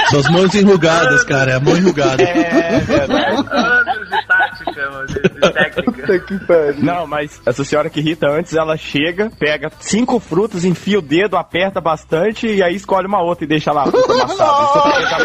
São 0.09 0.19
as 0.19 0.29
mãos 0.29 0.53
enrugadas, 0.55 1.23
cara. 1.23 1.51
É 1.51 1.55
a 1.55 1.59
mão 1.59 1.77
enrugada. 1.77 2.23
É, 2.23 2.79
verdade. 2.79 3.35
Anos 3.51 4.09
de 4.09 4.27
tática, 4.27 4.89
mano, 4.91 5.07
de, 5.07 5.21
de 5.21 5.53
técnica. 5.53 5.91
Puta 5.91 6.19
que 6.19 6.39
pariu. 6.45 6.83
Não, 6.83 7.07
mas 7.07 7.41
essa 7.45 7.63
senhora 7.63 7.89
que 7.89 7.99
irrita 7.99 8.27
antes, 8.27 8.53
ela 8.53 8.77
chega, 8.77 9.29
pega 9.39 9.71
cinco 9.79 10.19
frutas, 10.19 10.65
enfia 10.65 10.99
o 10.99 11.01
dedo, 11.01 11.37
aperta 11.37 11.79
bastante 11.81 12.47
e 12.47 12.63
aí 12.63 12.75
escolhe 12.75 13.07
uma 13.07 13.21
outra 13.21 13.45
e 13.45 13.47
deixa 13.47 13.71
lá 13.71 13.83
a 13.83 13.87
fruta 13.87 14.13
amassada. 14.13 15.01
Isso 15.03 15.15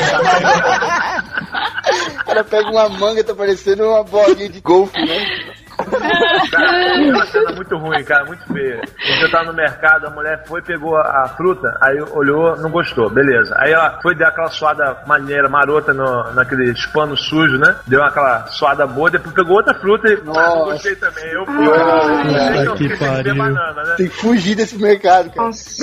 é. 2.31 2.33
Ela 2.33 2.45
pega 2.45 2.71
uma 2.71 2.89
manga, 2.89 3.23
tá 3.23 3.35
parecendo 3.35 3.85
uma 3.85 4.03
bolinha 4.03 4.49
de 4.49 4.61
golfe, 4.61 4.99
né? 4.99 5.55
Cara, 5.77 6.95
foi 6.95 7.11
uma 7.11 7.27
cena 7.27 7.53
muito 7.53 7.77
ruim, 7.77 8.05
cara, 8.05 8.25
muito 8.25 8.45
feia. 8.53 8.77
Um 8.77 9.15
dia 9.15 9.23
eu 9.23 9.31
tava 9.31 9.45
no 9.47 9.53
mercado, 9.55 10.07
a 10.07 10.11
mulher 10.11 10.45
foi, 10.47 10.63
pegou 10.63 10.97
a, 10.97 11.25
a 11.25 11.29
fruta, 11.37 11.77
aí 11.81 12.01
olhou, 12.13 12.57
não 12.57 12.71
gostou, 12.71 13.11
beleza. 13.11 13.55
Aí 13.59 13.73
ela 13.73 13.99
foi, 14.03 14.15
deu 14.15 14.27
aquela 14.27 14.49
suada 14.49 14.97
maneira, 15.07 15.49
marota 15.49 15.93
no, 15.93 16.33
naquele 16.35 16.73
pano 16.93 17.17
sujo, 17.17 17.59
né? 17.59 17.77
Deu 17.87 18.03
aquela 18.03 18.47
suada 18.49 18.87
boa, 18.87 19.11
depois 19.11 19.35
pegou 19.35 19.57
outra 19.57 19.75
fruta 19.75 20.09
e 20.09 20.15
ah, 20.15 20.21
não 20.25 20.33
Nossa. 20.33 20.73
gostei 20.73 20.97
também. 20.97 21.25
Eu 21.31 21.47
fui, 21.47 21.65
Puta 21.65 22.65
eu 22.65 22.75
que 22.75 22.97
pariu. 22.99 23.37
banana, 23.37 23.83
né? 23.85 23.95
Tem 23.97 24.09
que 24.09 24.17
fugir 24.17 24.55
desse 24.55 24.77
mercado, 24.81 25.31
cara. 25.31 25.47
Nossa, 25.47 25.83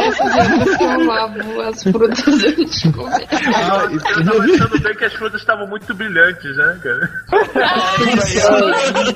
essas 0.00 0.36
anos 0.36 0.76
que 0.76 0.84
eu 0.84 1.06
lavo 1.06 1.60
as 1.62 1.82
frutas 1.82 2.24
antes 2.44 2.80
de 2.82 2.92
comer. 2.92 3.26
Ah, 3.54 3.88
eu 3.90 4.24
tava 4.24 4.44
achando 4.44 4.80
bem 4.80 4.94
que 4.94 5.04
as 5.04 5.14
frutas 5.14 5.40
estavam 5.40 5.66
muito 5.66 5.94
brilhantes, 5.94 6.56
né, 6.56 6.78
cara? 6.82 7.10
tá 7.30 8.04
encerado. 8.04 8.60
Cristalizado, 8.60 8.99
né? 9.04 9.12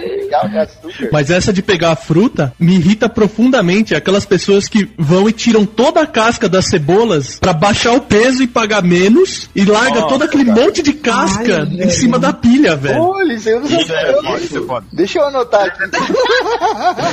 legal, 0.00 0.48
de 0.48 0.58
açúcar. 0.58 1.08
Mas 1.12 1.30
essa 1.30 1.52
de 1.52 1.62
pegar 1.62 1.92
a 1.92 1.96
fruta 1.96 2.52
me 2.58 2.76
irrita 2.76 3.08
profundamente. 3.08 3.94
Aquelas 3.94 4.24
pessoas 4.24 4.68
que 4.68 4.88
vão 4.96 5.28
e 5.28 5.32
tiram 5.32 5.66
toda 5.66 6.00
a 6.00 6.06
casca 6.06 6.48
das 6.48 6.66
cebolas 6.66 7.38
pra 7.38 7.52
baixar 7.52 7.92
o 7.92 8.00
peso 8.00 8.42
e 8.42 8.46
pagar 8.46 8.82
menos 8.82 9.50
e 9.54 9.64
larga 9.64 10.02
todo 10.02 10.22
aquele 10.22 10.44
monte 10.44 10.82
de 10.82 10.92
casca 10.92 11.66
Ai, 11.68 11.84
em 11.86 11.90
cima 11.90 12.18
da 12.18 12.32
pilha, 12.32 12.76
velho. 12.76 13.02
Olha, 13.02 13.32
isso 13.34 13.48
eu 13.48 13.60
não 13.60 13.68
é 13.68 13.80
é 13.80 14.60
foda. 14.66 14.86
Deixa 14.92 15.18
eu 15.18 15.26
anotar 15.26 15.66
aqui. 15.66 15.80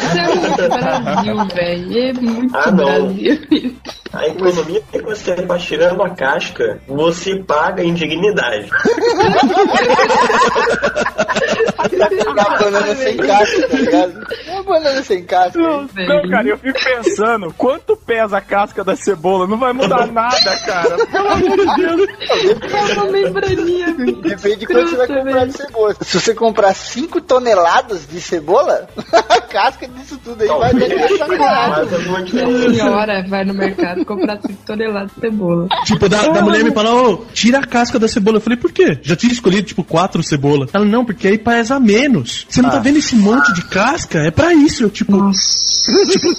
Isso 0.07 0.19
é 0.19 0.35
muito 0.35 0.67
Brasil, 0.67 1.47
velho. 1.47 1.97
É 1.97 2.13
muito 2.13 2.55
Ah. 2.57 2.71
Brasil. 2.71 3.75
A 4.13 4.27
economia 4.27 4.81
que 4.91 5.01
você 5.01 5.35
vai 5.45 5.59
tirando 5.59 6.01
a 6.01 6.09
casca, 6.09 6.81
você 6.87 7.35
paga 7.43 7.83
indignidade. 7.83 8.69
Uma 11.77 12.57
banana 12.57 12.95
sem 12.95 13.17
casca, 13.17 13.67
tá 13.67 13.77
ligado? 13.77 14.27
Uma 14.49 14.63
banana 14.63 15.03
sem 15.03 15.23
casca. 15.25 15.59
Não, 15.59 16.29
cara, 16.29 16.47
eu 16.47 16.57
fico 16.57 16.79
pensando, 16.83 17.53
quanto 17.57 17.95
pesa 17.95 18.37
a 18.37 18.41
casca 18.41 18.83
da 18.83 18.95
cebola? 18.95 19.47
Não 19.47 19.57
vai 19.57 19.73
mudar 19.73 20.07
nada, 20.07 20.57
cara. 20.65 21.05
Pelo 21.05 21.27
amor 21.29 21.57
de 21.57 21.65
Deus. 21.81 22.09
É 22.89 22.93
uma 22.93 23.05
membraninha. 23.11 23.93
Depende 23.93 24.55
de 24.57 24.65
quanto 24.65 24.89
você 24.89 24.95
vai 24.97 25.07
comprar 25.07 25.45
de 25.45 25.53
cebola. 25.53 25.95
Se 26.01 26.19
você 26.19 26.33
comprar 26.35 26.73
5 26.73 27.21
toneladas 27.21 28.07
de 28.07 28.19
cebola, 28.21 28.87
a 29.29 29.41
casca 29.41 29.87
disso 29.87 30.19
tudo 30.23 30.41
aí 30.41 30.47
vai 30.47 30.73
ter 30.73 31.07
que 31.07 31.17
sacanagem. 31.17 31.85
Mas 31.85 31.93
é 31.93 31.97
uma 32.09 32.17
A 32.17 32.21
diferença. 32.21 32.69
senhora 32.73 33.25
vai 33.27 33.45
no 33.45 33.53
mercado 33.53 34.05
comprar 34.05 34.39
5 34.41 34.53
toneladas 34.65 35.11
de 35.13 35.21
cebola. 35.21 35.67
Tipo, 35.85 36.09
da, 36.09 36.27
da 36.27 36.41
mulher 36.41 36.63
me 36.63 36.71
falar, 36.71 36.93
ô, 36.95 37.17
tira 37.33 37.59
a 37.59 37.65
casca 37.65 37.99
da 37.99 38.07
cebola. 38.07 38.37
Eu 38.37 38.41
falei, 38.41 38.57
por 38.57 38.71
quê? 38.71 38.97
Já 39.01 39.15
tinha 39.15 39.31
escolhido, 39.31 39.67
tipo, 39.67 39.83
quatro 39.83 40.21
cebolas. 40.23 40.69
Ela, 40.73 40.85
não, 40.85 41.05
porque 41.05 41.27
aí 41.27 41.37
pesa 41.67 41.79
menos. 41.79 42.45
Você 42.49 42.61
não 42.61 42.69
tá 42.69 42.79
vendo 42.79 42.97
esse 42.97 43.15
monte 43.15 43.53
de 43.53 43.63
casca? 43.65 44.19
É 44.19 44.31
pra 44.31 44.53
isso. 44.53 44.83
Eu, 44.83 44.89
tipo, 44.89 45.11
tipo 45.31 46.35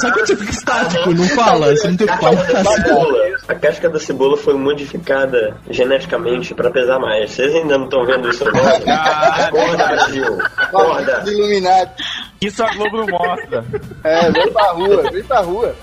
sabe 0.00 0.12
quando 0.12 0.26
você 0.26 0.36
fica 0.36 0.50
estático? 0.50 1.14
Não 1.14 1.24
fala, 1.28 1.70
você 1.70 1.88
não 1.88 1.96
tem 1.96 2.06
o 2.06 2.10
que 2.10 2.18
falar. 2.18 2.46
cebola. 2.64 3.18
A 3.48 3.54
casca 3.54 3.88
da 3.88 3.98
cebola 3.98 4.36
foi 4.36 4.54
modificada 4.54 5.56
geneticamente 5.70 6.54
pra 6.54 6.70
pesar 6.70 6.98
mais. 6.98 7.30
Vocês 7.30 7.54
ainda 7.54 7.78
não 7.78 7.84
estão 7.84 8.04
vendo 8.04 8.28
isso 8.28 8.46
agora? 8.46 8.76
Acorda, 9.46 9.86
Brasil. 9.86 10.38
Acorda. 10.56 11.22
Os 11.22 11.30
iluminados. 11.30 12.31
Isso 12.42 12.62
a 12.64 12.74
Globo 12.74 12.98
não 12.98 13.06
mostra. 13.06 13.64
É, 14.02 14.30
vem 14.32 14.52
pra 14.52 14.72
rua, 14.72 15.10
vem 15.10 15.22
pra 15.22 15.40
rua. 15.40 15.76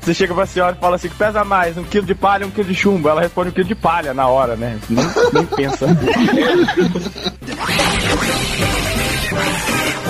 Você 0.00 0.14
chega 0.14 0.34
pra 0.34 0.46
senhora 0.46 0.76
e 0.76 0.80
fala 0.80 0.96
assim, 0.96 1.08
que 1.08 1.16
pesa 1.16 1.44
mais, 1.44 1.76
um 1.76 1.82
quilo 1.82 2.06
de 2.06 2.14
palha 2.14 2.44
ou 2.44 2.50
um 2.50 2.54
quilo 2.54 2.68
de 2.68 2.74
chumbo? 2.74 3.08
Ela 3.08 3.20
responde 3.20 3.50
um 3.50 3.52
quilo 3.52 3.66
de 3.66 3.74
palha 3.74 4.14
na 4.14 4.28
hora, 4.28 4.54
né? 4.54 4.78
Nem, 4.88 5.04
nem 5.32 5.46
pensa. 5.46 5.86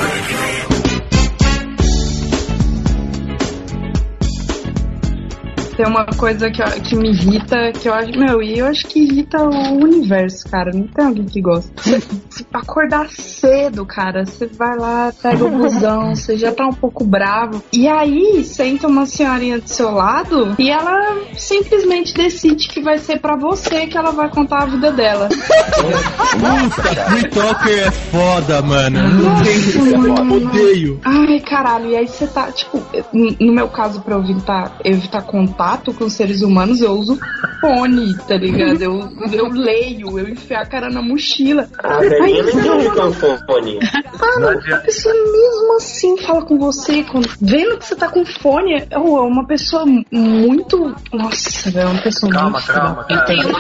tem 5.77 5.87
uma 5.87 6.05
coisa 6.07 6.51
que, 6.51 6.63
eu- 6.63 6.81
que 6.83 6.95
me 6.97 7.11
irrita, 7.11 7.73
que 7.73 7.89
eu 7.89 7.95
acho. 7.95 8.11
Meu, 8.19 8.43
e 8.43 8.59
eu 8.59 8.67
acho 8.67 8.87
que 8.87 9.01
irrita 9.01 9.39
o 9.43 9.75
universo, 9.83 10.49
cara. 10.51 10.71
Não 10.73 10.87
tem 10.87 11.05
alguém 11.05 11.25
que 11.27 11.41
gosta. 11.41 11.71
Você- 11.77 12.03
acordar 12.53 13.09
cedo, 13.11 13.85
cara. 13.87 14.25
Você 14.25 14.47
vai 14.47 14.77
lá, 14.77 15.13
pega 15.23 15.45
o 15.45 15.51
busão, 15.51 16.15
você 16.17 16.37
já 16.37 16.53
tá 16.53 16.67
um 16.67 16.73
pouco 16.73 17.05
bravo. 17.05 17.63
E 17.73 17.89
aí, 17.89 18.45
senta 18.45 18.87
uma 18.87 19.07
senhorinha 19.07 19.59
do 19.61 19.69
seu 19.69 19.91
lado 19.91 20.55
e 20.59 20.71
ela 20.71 21.17
simplesmente 21.37 22.15
decide 22.15 22.69
que 22.69 22.81
vai 22.83 22.99
ser 22.99 23.19
pra 23.21 23.37
você 23.37 23.87
que 23.87 23.97
ela 23.97 24.11
vai 24.13 24.29
contar 24.29 24.63
a 24.63 24.67
vida 24.67 24.93
dela. 24.93 25.29
Puta, 25.29 26.83
Free 27.11 27.29
Talker 27.31 27.79
é 27.87 27.91
foda, 27.91 28.63
mano. 28.63 28.99
Não 28.99 29.43
tem 29.43 30.33
odeio. 30.37 31.01
Ai, 31.05 31.41
caralho, 31.41 31.91
e 31.91 31.97
aí 31.97 32.07
você 32.07 32.27
tá, 32.27 32.51
tipo, 32.53 32.83
no 33.13 33.53
meu 33.53 33.69
caso, 33.69 34.01
pra 34.03 34.15
eu 34.15 34.21
evitar, 34.23 34.77
evitar 34.85 35.23
contato 35.63 35.95
com 35.95 36.09
seres 36.09 36.43
humanos, 36.43 36.81
eu 36.81 36.93
uso 36.93 37.19
fone, 37.61 38.17
tá 38.27 38.37
ligado? 38.37 38.83
Eu, 38.83 39.09
eu 39.33 39.49
leio, 39.49 40.19
eu 40.19 40.29
enfio 40.29 40.59
a 40.59 40.67
cara 40.67 40.91
na 40.91 41.01
mochila. 41.01 41.69
A 41.79 41.99
velhinha 41.99 42.43
não 42.43 42.79
Aí, 42.79 42.87
entende 42.87 42.97
cara, 42.97 43.13
com 43.13 43.47
fone. 43.47 43.79
Mano, 44.19 44.75
a 44.75 44.79
pessoa 44.79 45.15
mesmo 45.15 45.77
assim 45.77 46.17
fala 46.19 46.45
com 46.45 46.59
você, 46.59 47.05
quando, 47.05 47.29
vendo 47.41 47.79
que 47.79 47.87
você 47.87 47.95
tá 47.95 48.09
com 48.09 48.25
fone, 48.25 48.75
é 48.75 48.99
oh, 48.99 49.19
é 49.19 49.21
uma 49.21 49.47
pessoa 49.47 49.85
muito. 50.11 50.95
Nossa, 51.13 51.71
velho, 51.71 51.87
é 51.87 51.91
uma 51.91 52.03
pessoa 52.03 52.33
Calma, 52.33 52.51
muito. 52.51 52.67
calma, 52.67 53.07
Eu 53.09 53.17
cara. 53.17 53.27
tenho 53.27 53.49
uma 53.49 53.59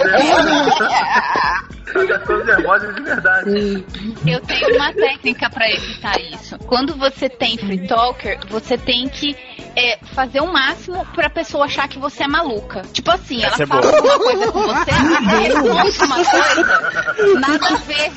ficando 1.92 2.44
nervosa 2.44 2.92
de 2.92 3.02
verdade. 3.02 3.84
Eu 4.26 4.40
tenho 4.40 4.76
uma 4.76 4.92
técnica 4.92 5.50
pra 5.50 5.70
evitar 5.70 6.20
isso. 6.20 6.58
Quando 6.60 6.94
você 6.96 7.28
tem 7.28 7.58
free 7.58 7.86
talker, 7.86 8.38
você 8.48 8.78
tem 8.78 9.08
que 9.08 9.36
é, 9.76 9.98
fazer 10.14 10.40
o 10.40 10.52
máximo 10.52 11.04
pra 11.14 11.28
pessoa 11.28 11.66
achar 11.66 11.88
que 11.92 11.98
você 11.98 12.24
é 12.24 12.28
maluca. 12.28 12.82
Tipo 12.92 13.10
assim, 13.10 13.42
ela 13.42 13.52
Essa 13.52 13.64
é 13.64 13.66
fala 13.66 13.86
alguma 13.86 14.18
coisa 14.18 14.52
com 14.52 14.62
você, 14.62 14.90
você 14.90 15.34
responde 15.42 15.98
uma 16.04 16.24
coisa, 16.24 17.38
nada 17.38 17.68
a 17.68 17.74
ver. 17.76 18.12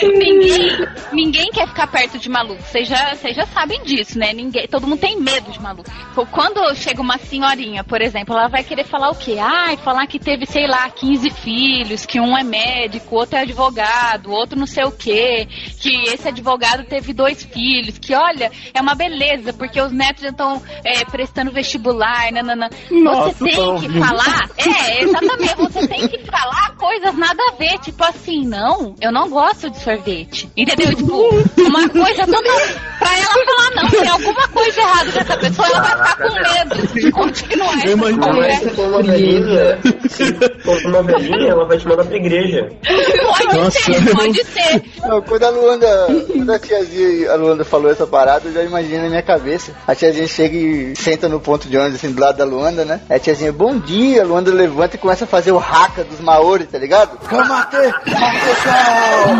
Porque 0.00 0.08
ninguém, 0.16 0.88
ninguém 1.12 1.50
quer 1.50 1.68
ficar 1.68 1.86
perto 1.86 2.18
de 2.18 2.28
maluco. 2.28 2.62
Vocês 2.62 2.88
já, 2.88 3.14
já 3.14 3.46
sabem 3.46 3.82
disso, 3.82 4.18
né? 4.18 4.32
Ninguém, 4.32 4.66
todo 4.66 4.86
mundo 4.86 5.00
tem 5.00 5.20
medo 5.20 5.50
de 5.50 5.60
maluco. 5.60 5.90
Quando 6.30 6.74
chega 6.74 7.00
uma 7.00 7.18
senhorinha, 7.18 7.84
por 7.84 8.00
exemplo, 8.00 8.36
ela 8.36 8.48
vai 8.48 8.64
querer 8.64 8.84
falar 8.84 9.10
o 9.10 9.14
quê? 9.14 9.36
Ai, 9.40 9.76
falar 9.76 10.06
que 10.06 10.18
teve, 10.18 10.46
sei 10.46 10.66
lá, 10.66 10.88
15 10.88 11.30
filhos, 11.30 12.06
que 12.06 12.20
um 12.20 12.36
é 12.36 12.42
médico, 12.44 13.16
outro 13.16 13.36
é 13.36 13.42
advogado, 13.42 14.30
outro 14.30 14.58
não 14.58 14.66
sei 14.66 14.84
o 14.84 14.92
quê, 14.92 15.46
que 15.80 15.90
esse 16.08 16.28
advogado 16.28 16.84
teve 16.84 17.12
dois 17.12 17.42
filhos, 17.42 17.98
que 17.98 18.14
olha, 18.14 18.50
é 18.72 18.80
uma 18.80 18.94
beleza, 18.94 19.52
porque 19.52 19.80
os 19.80 19.92
netos 19.92 20.13
já 20.22 20.28
estão 20.28 20.62
é, 20.84 21.04
prestando 21.04 21.50
vestibular, 21.52 22.30
nanana. 22.32 22.70
Nossa, 22.90 23.32
você 23.32 23.44
tem 23.44 23.54
tô 23.54 23.76
que 23.76 23.98
falar, 23.98 24.50
é, 24.56 25.02
exatamente, 25.02 25.54
você 25.56 25.88
tem 25.88 26.08
que 26.08 26.18
falar 26.30 26.74
coisas 26.76 27.14
nada 27.16 27.42
a 27.48 27.56
ver, 27.56 27.78
tipo 27.80 28.02
assim, 28.04 28.46
não, 28.46 28.94
eu 29.00 29.12
não 29.12 29.28
gosto 29.28 29.70
de 29.70 29.78
sorvete, 29.80 30.48
entendeu? 30.56 30.94
Tipo, 30.94 31.28
uma 31.62 31.88
coisa 31.88 32.26
totalmente, 32.26 32.74
pra 32.98 33.18
ela 33.18 33.44
falar 33.44 33.70
não, 33.82 33.90
tem 33.90 34.08
alguma 34.08 34.48
coisa 34.48 34.80
errada 34.80 35.12
com 35.12 35.18
essa 35.18 35.36
pessoa, 35.36 35.68
ela 35.68 35.80
vai 35.80 35.96
ficar 35.96 36.16
com 36.16 36.34
medo 36.34 36.86
de 36.94 37.12
continuar 37.12 37.84
essa 37.84 37.96
Mas 37.96 38.16
conversa. 38.16 38.68
se 38.68 38.76
for 38.76 38.86
uma 38.88 39.02
velhinha, 39.02 39.78
se 40.08 40.34
for 40.62 40.86
uma 40.86 41.02
velhinha, 41.02 41.50
ela 41.50 41.64
vai 41.66 41.78
te 41.78 41.88
mandar 41.88 42.04
pra 42.04 42.16
igreja. 42.16 42.68
Pode 42.84 43.56
Nossa. 43.56 43.78
ser, 43.80 44.14
pode 44.14 44.44
ser. 44.44 44.82
Não, 45.08 45.22
quando 45.22 45.44
a 45.44 45.50
Luanda, 45.50 46.06
quando 46.26 46.50
a 46.50 46.58
tiazinha, 46.58 47.32
a 47.32 47.34
Luanda 47.36 47.64
falou 47.64 47.90
essa 47.90 48.06
parada, 48.06 48.48
eu 48.48 48.52
já 48.52 48.62
imaginei 48.62 49.00
na 49.00 49.08
minha 49.08 49.22
cabeça. 49.22 49.72
A 49.86 49.94
tiazinha 50.04 50.28
chega 50.28 50.56
e 50.56 50.96
senta 50.96 51.28
no 51.28 51.40
ponto 51.40 51.68
de 51.68 51.76
ônibus, 51.76 51.96
assim, 51.96 52.12
do 52.12 52.20
lado 52.20 52.36
da 52.36 52.44
Luanda, 52.44 52.84
né? 52.84 53.00
Aí 53.08 53.16
a 53.16 53.20
tiazinha, 53.20 53.52
bom 53.52 53.78
dia, 53.78 54.22
a 54.22 54.24
Luanda 54.24 54.52
levanta 54.52 54.96
e 54.96 54.98
começa 54.98 55.24
a 55.24 55.28
fazer 55.28 55.52
o 55.52 55.58
haka 55.58 56.04
dos 56.04 56.20
Maori, 56.20 56.66
tá 56.66 56.78
ligado? 56.78 57.16
Kamate, 57.18 57.76
pessoal! 58.04 59.38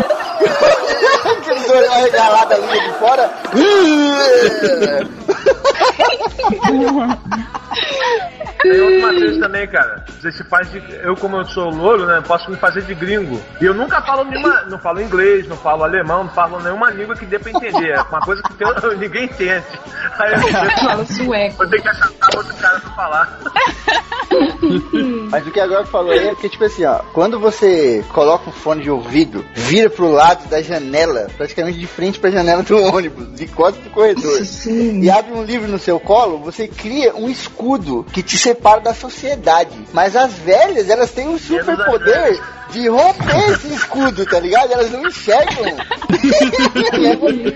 Aqueles 1.37 1.69
olhos 1.69 1.89
arregalados 1.89 2.53
ali 2.53 2.79
de 2.79 2.91
fora. 2.99 3.29
Tem 8.71 8.81
outra 8.81 9.09
coisa 9.19 9.39
também, 9.39 9.67
cara. 9.67 10.05
Você 10.19 10.31
se 10.31 10.43
faz 10.45 10.71
de. 10.71 10.81
Eu, 11.03 11.15
como 11.15 11.37
eu 11.37 11.45
sou 11.45 11.69
louro, 11.69 12.05
né? 12.05 12.21
Posso 12.25 12.49
me 12.49 12.57
fazer 12.57 12.81
de 12.83 12.93
gringo. 12.95 13.39
E 13.61 13.65
eu 13.65 13.73
nunca 13.73 14.01
falo 14.01 14.23
nenhuma. 14.23 14.63
Não 14.69 14.79
falo 14.79 15.01
inglês, 15.01 15.47
não 15.47 15.57
falo 15.57 15.83
alemão, 15.83 16.23
não 16.25 16.31
falo 16.31 16.59
nenhuma 16.61 16.89
língua 16.91 17.15
que 17.15 17.25
dê 17.25 17.37
pra 17.39 17.51
entender. 17.51 17.91
É 17.91 18.01
uma 18.01 18.19
coisa 18.21 18.41
que 18.43 18.53
tem- 18.55 18.67
ninguém 18.97 19.25
entende. 19.25 19.63
Aí 20.19 20.33
eu 20.33 20.39
Fala 20.85 21.05
sueco. 21.05 21.57
vou 21.57 21.67
ter 21.67 21.81
que 21.81 21.87
achar 21.89 22.09
outro 22.35 22.53
cara 22.55 22.79
pra 22.79 22.89
falar. 22.91 23.39
Mas 25.31 25.45
o 25.47 25.51
que 25.51 25.59
agora 25.59 25.85
falou 25.85 26.11
aí 26.11 26.27
é 26.27 26.35
que, 26.35 26.49
tipo 26.49 26.63
assim, 26.63 26.83
ó, 26.85 26.95
quando 27.13 27.39
você 27.39 28.03
coloca 28.13 28.49
um 28.49 28.53
fone 28.53 28.83
de 28.83 28.89
ouvido, 28.89 29.45
vira 29.53 29.89
pro 29.89 30.09
lado 30.11 30.47
da 30.49 30.61
janela, 30.61 31.27
praticamente 31.37 31.77
de 31.79 31.87
frente 31.87 32.19
pra 32.19 32.29
janela 32.31 32.63
do 32.63 32.77
ônibus, 32.77 33.33
de 33.35 33.47
costas 33.47 33.81
pro 33.83 33.91
corredor, 33.91 34.41
e 35.01 35.09
abre 35.09 35.33
um 35.33 35.43
livro 35.43 35.67
no 35.69 35.77
seu 35.79 35.99
colo, 35.99 36.39
você 36.39 36.67
cria 36.67 37.15
um 37.15 37.29
escudo 37.29 38.05
que 38.11 38.21
te 38.23 38.37
separa 38.37 38.54
da 38.83 38.93
sociedade. 38.93 39.71
Mas 39.93 40.15
as 40.15 40.33
velhas, 40.33 40.89
elas 40.89 41.11
têm 41.11 41.27
um 41.27 41.37
super 41.37 41.77
poder 41.85 42.39
de 42.71 42.87
romper 42.89 43.51
esse 43.51 43.73
escudo, 43.73 44.25
tá 44.25 44.39
ligado? 44.39 44.73
Elas 44.73 44.91
não 44.91 45.05
enxergam. 45.07 45.65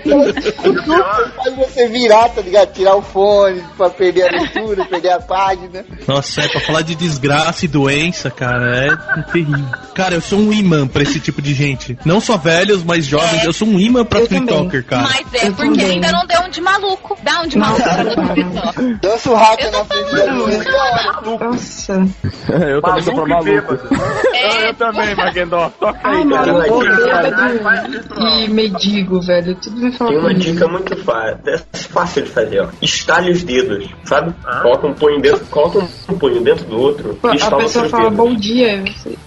elas 0.06 1.34
faz 1.36 1.56
você 1.56 1.88
virar, 1.88 2.28
tá 2.30 2.40
ligado? 2.40 2.72
Tirar 2.72 2.94
o 2.96 3.02
fone 3.02 3.62
pra 3.76 3.90
perder 3.90 4.28
a 4.28 4.30
leitura, 4.30 4.84
perder 4.84 5.10
a 5.10 5.20
página. 5.20 5.84
Nossa, 6.06 6.42
é 6.42 6.48
pra 6.48 6.60
falar 6.60 6.82
de 6.82 6.94
desgraça 6.94 7.64
e 7.64 7.68
doença, 7.68 8.30
cara, 8.30 8.86
é 8.86 8.96
terrível. 9.32 9.64
Cara, 9.94 10.14
eu 10.14 10.20
sou 10.20 10.38
um 10.38 10.52
imã 10.52 10.86
pra 10.86 11.02
esse 11.02 11.18
tipo 11.20 11.42
de 11.42 11.52
gente. 11.52 11.98
Não 12.04 12.20
só 12.20 12.36
velhos, 12.36 12.82
mas 12.82 13.04
jovens, 13.04 13.44
eu 13.44 13.52
sou 13.52 13.68
um 13.68 13.78
imã 13.78 14.04
pra 14.04 14.20
talker, 14.26 14.84
cara. 14.84 15.02
Mas 15.02 15.42
é 15.42 15.50
porque 15.50 15.82
ainda 15.82 16.12
não 16.12 16.26
deu 16.26 16.40
um 16.42 16.48
de 16.48 16.60
maluco. 16.60 17.18
Dá 17.22 17.42
um 17.42 17.46
de 17.46 17.58
maluco 17.58 17.82
pra 17.82 18.04
só. 18.62 18.72
Dança 19.02 19.30
o 19.30 19.34
hack 19.34 19.60
na 19.70 19.84
frente 19.84 20.14
da 20.14 20.32
luz. 20.32 20.56
Nossa. 21.40 22.06
eu 22.68 22.82
também 22.82 23.02
sou 23.02 23.14
pra 23.14 23.26
maluco. 23.26 23.78
É, 24.34 24.68
eu 24.68 24.74
também, 24.74 25.14
Magendó. 25.14 25.70
Toca 25.78 25.98
aí, 26.08 26.28
cara. 26.28 27.52
e 28.18 28.48
mendigo, 28.48 29.20
velho. 29.20 29.54
Tudo 29.56 29.80
vai 29.80 29.92
falar 29.92 30.10
Tem 30.10 30.18
uma 30.18 30.34
dica 30.34 30.68
muito 30.68 30.96
fácil, 31.04 31.38
é 31.46 31.58
fácil 31.58 32.22
de 32.22 32.30
fazer, 32.30 32.60
ó. 32.60 32.68
Estale 32.80 33.30
os 33.30 33.42
dedos, 33.42 33.88
sabe? 34.04 34.34
Coloca 34.62 34.86
um 34.86 34.94
punho 34.94 35.20
dentro, 35.20 35.44
coloca 35.46 35.78
um 36.08 36.18
punho 36.18 36.40
dentro 36.42 36.64
do 36.66 36.78
outro 36.78 37.18
e 37.24 37.28
A 37.28 37.34
estala 37.34 37.62
pessoa 37.62 37.82
seus 37.84 37.90
fala 37.90 38.10
dedos. 38.10 38.16
bom 38.16 38.34
dia. 38.34 38.78
eu 38.78 38.86
sei. 38.94 39.18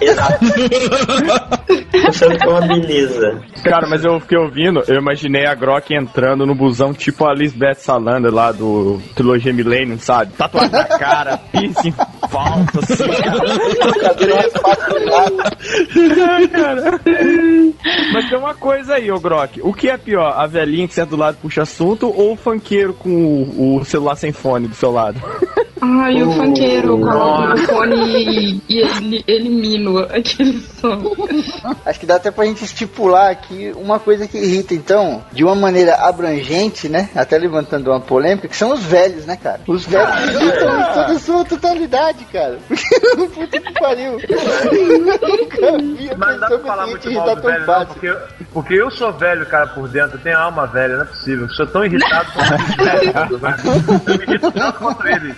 Exato. 0.00 0.44
Pensando 1.90 2.36
que 2.38 2.44
é 2.44 2.48
uma 2.48 2.60
beleza. 2.60 3.40
Cara, 3.64 3.86
mas 3.88 4.04
eu 4.04 4.20
fiquei 4.20 4.38
ouvindo, 4.38 4.82
eu 4.86 4.96
imaginei 4.96 5.46
a 5.46 5.54
Grok 5.54 5.94
entrando 5.94 6.46
no 6.46 6.54
busão 6.54 6.92
tipo 6.92 7.24
a 7.26 7.34
Lisbeth 7.34 7.76
Salander 7.76 8.32
lá 8.32 8.52
do 8.52 9.00
Trilogia 9.14 9.52
Millennium, 9.52 9.98
sabe? 9.98 10.32
Tatuagem 10.32 10.67
na 10.70 10.84
cara, 10.84 11.38
piercing 11.52 11.94
falso, 12.28 12.78
assim, 12.78 13.06
cara. 16.12 16.48
cara. 16.48 17.00
Mas 18.12 18.28
tem 18.28 18.38
uma 18.38 18.54
coisa 18.54 18.94
aí, 18.94 19.10
ô 19.10 19.18
Grok. 19.18 19.60
O 19.62 19.72
que 19.72 19.88
é 19.88 19.96
pior? 19.96 20.34
A 20.36 20.46
velhinha 20.46 20.86
que 20.86 20.94
senta 20.94 21.10
do 21.10 21.16
lado 21.16 21.38
puxa 21.40 21.62
assunto 21.62 22.08
ou 22.08 22.32
o 22.32 22.36
funkeiro 22.36 22.92
com 22.94 23.10
o, 23.10 23.76
o 23.76 23.84
celular 23.84 24.16
sem 24.16 24.32
fone 24.32 24.68
do 24.68 24.74
seu 24.74 24.90
lado? 24.90 25.20
Ai, 25.80 26.22
o 26.22 26.28
Oh, 26.28 26.32
funkeiro 26.32 26.98
coloca 26.98 27.48
nossa. 27.48 27.54
no 27.54 27.58
fone 27.68 28.62
e, 28.68 28.80
ele 28.80 29.24
elimina 29.26 30.02
aquele 30.04 30.60
som. 30.80 31.02
Acho 31.84 32.00
que 32.00 32.06
dá 32.06 32.16
até 32.16 32.30
pra 32.30 32.44
gente 32.44 32.64
estipular 32.64 33.30
aqui 33.30 33.72
uma 33.76 33.98
coisa 33.98 34.26
que 34.26 34.38
irrita, 34.38 34.74
então, 34.74 35.24
de 35.32 35.44
uma 35.44 35.54
maneira 35.54 35.94
abrangente, 35.96 36.88
né? 36.88 37.08
Até 37.14 37.38
levantando 37.38 37.90
uma 37.90 38.00
polêmica, 38.00 38.48
que 38.48 38.56
são 38.56 38.72
os 38.72 38.82
velhos, 38.82 39.26
né, 39.26 39.36
cara? 39.36 39.60
Os 39.66 39.86
velhos 39.86 40.08
irritam 40.34 40.80
em 40.80 40.84
toda 40.94 41.12
a 41.12 41.18
sua 41.18 41.44
totalidade, 41.44 42.24
cara. 42.32 42.58
Puta 43.34 43.60
que 43.60 43.72
pariu. 43.74 44.18
Eu 44.20 45.28
nunca 45.28 45.78
vi 45.78 46.10
a 46.10 46.16
Mas 46.16 46.40
dá 46.40 46.46
pra 46.48 46.58
falar 46.58 46.86
muito 46.86 47.10
mal 47.12 47.34
do 47.36 47.42
velho, 47.42 47.66
não, 47.66 47.86
porque, 47.86 48.16
porque 48.52 48.74
eu 48.74 48.90
sou 48.90 49.12
velho, 49.12 49.46
cara, 49.46 49.66
por 49.68 49.88
dentro, 49.88 50.16
eu 50.16 50.20
tenho 50.22 50.38
alma 50.38 50.66
velha, 50.66 50.96
não 50.96 51.02
é 51.02 51.06
possível. 51.06 51.46
Eu 51.46 51.50
sou 51.54 51.66
tão 51.66 51.84
irritado 51.84 52.30
com 52.32 52.40
os 53.34 53.40
velhos? 53.40 53.64
Eu 54.06 54.18
me 54.18 54.24
irrito 54.24 54.52
tanto 54.52 54.78
contra 54.78 55.12
eles. 55.12 55.36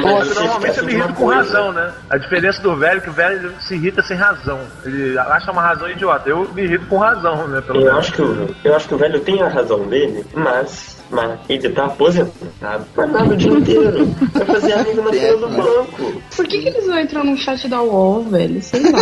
Normalmente 0.00 0.78
eu 0.78 0.84
me 0.84 0.92
irrito 0.92 1.14
com 1.14 1.26
razão, 1.26 1.72
né? 1.72 1.92
A 2.08 2.16
diferença 2.16 2.62
do 2.62 2.76
velho 2.76 2.98
é 2.98 3.00
que 3.00 3.10
o 3.10 3.12
velho 3.12 3.52
se 3.60 3.74
irrita 3.74 4.02
sem 4.02 4.16
razão. 4.16 4.60
Ele 4.84 5.18
acha 5.18 5.50
uma 5.50 5.62
razão 5.62 5.88
idiota. 5.90 6.28
Eu 6.28 6.48
me 6.54 6.62
irrito 6.62 6.86
com 6.86 6.98
razão, 6.98 7.48
né? 7.48 7.60
Pelo 7.60 7.80
Eu 7.80 7.84
menos. 7.86 7.98
acho, 7.98 8.12
que 8.12 8.22
o, 8.22 8.56
eu 8.64 8.76
acho 8.76 8.88
que 8.88 8.94
o 8.94 8.98
velho 8.98 9.20
tem 9.20 9.42
a 9.42 9.48
razão 9.48 9.80
dele, 9.88 10.24
mas 10.34 11.01
mas 11.12 11.38
ele 11.48 11.68
tá 11.68 11.84
aposentado. 11.84 12.86
Nada 12.96 13.24
o 13.24 13.36
dia 13.36 13.52
inteiro. 13.52 14.06
Vai 14.32 14.46
fazer 14.46 14.72
amigo 14.72 15.02
na 15.02 15.10
fila 15.10 15.36
do 15.36 15.48
banco. 15.48 16.22
Por 16.34 16.48
que, 16.48 16.58
que 16.58 16.68
eles 16.68 16.86
não 16.86 16.98
entram 16.98 17.22
no 17.22 17.36
chat 17.36 17.68
da 17.68 17.82
UOL, 17.82 18.24
velho? 18.24 18.62
Sei 18.62 18.80
lá. 18.90 18.98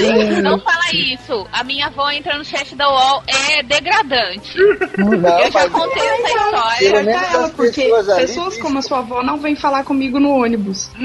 Ai, 0.00 0.42
não 0.42 0.58
fala 0.60 0.94
isso. 0.94 1.46
A 1.52 1.62
minha 1.62 1.86
avó 1.86 2.10
entra 2.10 2.38
no 2.38 2.44
chat 2.44 2.74
da 2.74 2.88
UOL 2.88 3.22
é 3.26 3.62
degradante. 3.62 4.56
Não, 4.96 5.38
Eu 5.40 5.52
já 5.52 5.68
contei 5.68 6.02
essa 6.02 6.22
Pelo 6.22 6.44
história. 6.44 6.90
Corta 6.90 7.36
ela, 7.36 7.48
porque 7.50 7.82
pessoas 7.82 8.08
ali 8.08 8.26
pessoas 8.26 8.58
como 8.58 8.78
a 8.78 8.82
sua 8.82 8.98
avó 8.98 9.22
não 9.22 9.36
vêm 9.36 9.54
falar 9.54 9.84
comigo 9.84 10.18
no 10.18 10.30
ônibus. 10.30 10.90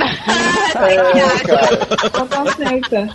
É, 0.76 0.98
cara. 1.40 1.88
Ela 2.14 2.26
tá 2.28 2.46
certa. 2.56 3.10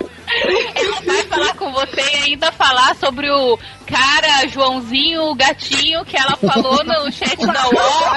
Ela 0.75 1.01
vai 1.03 1.23
falar 1.25 1.55
com 1.57 1.73
você 1.73 2.01
e 2.01 2.25
ainda 2.25 2.53
falar 2.53 2.95
sobre 2.97 3.31
o 3.31 3.59
cara 3.87 4.47
Joãozinho, 4.49 5.23
o 5.25 5.35
gatinho 5.35 6.05
que 6.05 6.17
ela 6.17 6.37
falou 6.37 6.85
no 6.85 7.11
chat 7.13 7.37
da 7.37 7.65
UOL. 7.69 8.17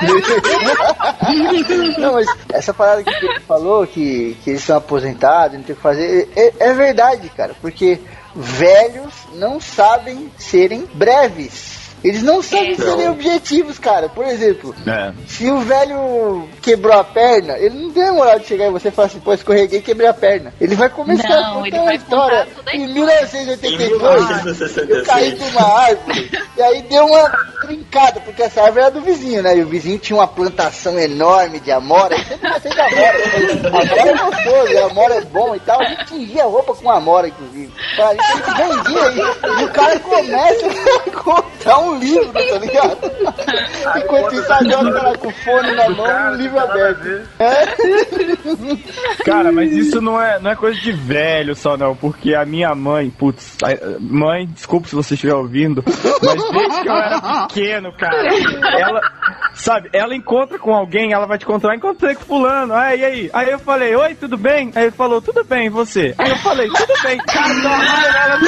Não, 1.97 2.13
mas 2.13 2.27
essa 2.49 2.73
parada 2.73 3.03
que 3.03 3.09
ele 3.09 3.39
falou, 3.41 3.87
que, 3.87 4.37
que 4.43 4.51
eles 4.51 4.63
são 4.63 4.77
aposentados, 4.77 5.57
não 5.57 5.63
tem 5.63 5.73
o 5.73 5.75
que 5.75 5.81
fazer, 5.81 6.29
é, 6.35 6.53
é 6.59 6.73
verdade, 6.73 7.29
cara, 7.29 7.55
porque 7.59 7.99
velhos 8.35 9.13
não 9.33 9.59
sabem 9.59 10.31
serem 10.37 10.85
breves. 10.93 11.82
Eles 12.03 12.21
não 12.23 12.41
sabem 12.41 12.71
É. 12.73 12.75
serem 12.75 13.09
objetivos, 13.09 13.79
cara. 13.79 14.09
Por 14.09 14.25
exemplo, 14.25 14.75
É. 14.85 15.11
se 15.27 15.49
o 15.49 15.59
velho 15.59 16.47
quebrou 16.61 16.97
a 16.99 17.03
perna, 17.03 17.57
ele 17.57 17.77
não 17.83 17.91
tem 17.91 18.03
a 18.03 18.13
moral 18.13 18.39
de 18.39 18.45
chegar 18.47 18.67
em 18.67 18.71
você 18.71 18.89
e 18.89 18.91
falar 18.91 19.07
assim, 19.07 19.19
pô, 19.19 19.33
escorreguei 19.33 19.79
e 19.79 19.81
quebrei 19.81 20.07
a 20.07 20.13
perna. 20.13 20.53
Ele 20.59 20.75
vai 20.75 20.89
começar 20.89 21.27
Não, 21.29 21.59
a 21.59 21.63
contar 21.63 21.81
uma 21.81 21.93
história. 21.95 22.47
contar 22.55 22.75
Em 22.75 22.85
história. 22.85 22.93
1982, 22.93 24.21
Em 24.21 24.33
1966. 24.33 24.89
eu 24.89 25.05
caí 25.05 25.31
de 25.33 25.43
uma 25.43 25.79
árvore 25.79 26.31
e 26.57 26.61
aí 26.61 26.81
deu 26.83 27.05
uma 27.05 27.29
trincada, 27.61 28.19
porque 28.19 28.43
essa 28.43 28.61
árvore 28.61 28.81
era 28.81 28.91
do 28.91 29.01
vizinho, 29.01 29.41
né? 29.41 29.57
E 29.57 29.61
o 29.63 29.67
vizinho 29.67 29.97
tinha 29.97 30.17
uma 30.17 30.27
plantação 30.27 30.99
enorme 30.99 31.59
de 31.61 31.71
amora. 31.71 32.15
Eu 32.15 32.23
sempre 32.23 32.51
gostei 32.51 32.71
de 32.71 33.67
amora. 33.67 33.83
Amora 33.83 34.09
é 34.09 34.13
gostoso, 34.17 34.77
a 34.77 34.85
amora 34.85 35.13
é 35.15 35.21
bom 35.21 35.55
e 35.55 35.59
tal. 35.61 35.81
A 35.81 35.85
gente 35.85 36.05
tingia 36.05 36.43
a 36.43 36.47
roupa 36.47 36.73
com 36.75 36.89
amora, 36.91 37.27
inclusive. 37.29 37.71
A 37.97 38.11
gente 38.11 38.57
vendia 38.57 39.03
aí. 39.03 39.61
E 39.61 39.63
o 39.63 39.69
cara 39.71 39.99
começa 39.99 40.65
a 41.07 41.11
contar 41.11 41.79
um 41.79 41.92
livro, 41.99 42.31
tá 42.33 42.57
ligado? 42.59 42.97
Enquanto 43.97 44.35
isso, 44.35 44.53
agora 44.53 44.89
o 44.89 44.93
cara 44.93 45.17
com 45.17 45.27
o 45.27 45.31
fone 45.31 45.71
na 45.75 45.89
mão 45.89 46.07
e 46.07 46.33
um 46.33 46.35
livro 46.35 46.59
aberto. 46.59 47.21
É? 47.39 49.23
Cara, 49.23 49.51
mas 49.51 49.71
isso 49.71 50.01
não 50.01 50.21
é, 50.21 50.39
não 50.39 50.51
é 50.51 50.55
coisa 50.55 50.79
de 50.79 50.91
velho 50.91 51.55
só, 51.55 51.77
não, 51.77 51.95
porque 51.95 52.33
a 52.33 52.45
minha 52.45 52.73
mãe, 52.75 53.09
putz, 53.09 53.57
mãe, 53.99 54.45
desculpa 54.47 54.87
se 54.87 54.95
você 54.95 55.13
estiver 55.13 55.33
ouvindo, 55.33 55.83
mas 55.85 56.51
desde 56.51 56.81
que 56.81 56.89
eu 56.89 56.95
era 56.95 57.47
pequeno, 57.47 57.93
cara, 57.93 58.27
ela, 58.79 59.01
sabe, 59.53 59.89
ela 59.93 60.15
encontra 60.15 60.57
com 60.59 60.73
alguém, 60.73 61.13
ela 61.13 61.25
vai 61.25 61.37
te 61.37 61.45
encontrar, 61.45 61.75
encontrei 61.75 62.15
com 62.15 62.25
fulano, 62.25 62.73
aí, 62.73 62.99
e 62.99 63.05
aí? 63.05 63.29
Aí 63.33 63.49
eu 63.51 63.59
falei, 63.59 63.95
oi, 63.95 64.15
tudo 64.15 64.37
bem? 64.37 64.71
Aí 64.75 64.83
ele 64.83 64.91
falou, 64.91 65.21
tudo 65.21 65.43
bem, 65.43 65.67
e 65.67 65.69
você? 65.69 66.15
Aí 66.17 66.29
eu 66.29 66.37
falei, 66.37 66.67
tudo 66.69 66.93
bem, 67.03 67.17
cara, 67.17 67.53
não, 67.53 67.73
ela 67.73 68.39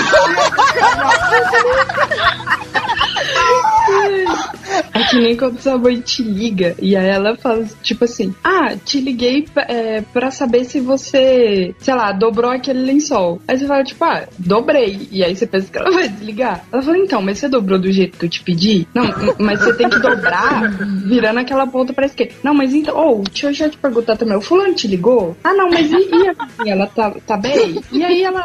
É 4.94 5.04
que 5.10 5.20
nem 5.20 5.36
quando 5.36 5.60
sua 5.60 5.78
mãe 5.78 6.00
te 6.00 6.24
liga 6.24 6.76
e 6.80 6.96
aí 6.96 7.08
ela 7.08 7.36
fala, 7.36 7.66
tipo 7.84 8.06
assim, 8.06 8.34
ah, 8.44 8.76
te 8.84 9.00
liguei 9.00 9.46
é, 9.68 10.02
pra 10.02 10.32
saber 10.32 10.64
se 10.66 10.80
você, 10.80 11.76
sei 11.80 11.94
lá, 11.94 12.12
dobrou 12.12 12.52
aquele 12.52 12.80
lençol. 12.80 13.42
Aí 13.48 13.58
você 13.58 13.68
fala, 13.68 13.84
tipo, 13.84 14.04
ah, 14.04 14.26
dobrei. 14.38 15.08
E 15.12 15.24
aí 15.24 15.36
você 15.36 15.46
pensa 15.46 15.72
que 15.72 15.78
ela 15.78 15.92
vai 15.92 16.08
desligar. 16.08 16.66
Ela 16.72 16.82
fala, 16.82 16.98
então, 16.98 17.22
mas 17.22 17.38
você 17.38 17.48
dobrou 17.48 17.78
do 17.78 17.92
jeito 17.92 18.18
que 18.18 18.26
eu 18.26 18.30
te 18.30 18.42
pedi? 18.42 18.88
Não, 18.94 19.04
mas 19.38 19.60
você 19.60 19.74
tem 19.74 19.90
que 19.90 20.00
dobrar 20.00 20.72
virando 21.06 21.40
aquela 21.40 21.68
ponta 21.68 21.94
pra 21.94 22.06
esquerda. 22.06 22.34
Não, 22.44 22.54
mas 22.54 22.74
então, 22.74 22.98
oh, 22.98 23.24
deixa 23.30 23.48
eu 23.48 23.54
já 23.54 23.70
te 23.70 23.78
perguntar 23.78 24.16
também, 24.16 24.38
o 24.38 24.42
fulano 24.42 24.74
te 24.74 24.88
ligou? 24.88 25.36
Ah, 25.44 25.54
não, 25.54 25.70
mas 25.70 25.92
e, 25.92 25.96
e 25.96 26.30
a 26.30 26.34
vizinha, 26.34 26.74
ela 26.74 26.88
tá, 26.88 27.12
tá 27.26 27.38
bem? 27.38 27.82
E 27.92 28.04
aí 28.04 28.24
ela, 28.24 28.44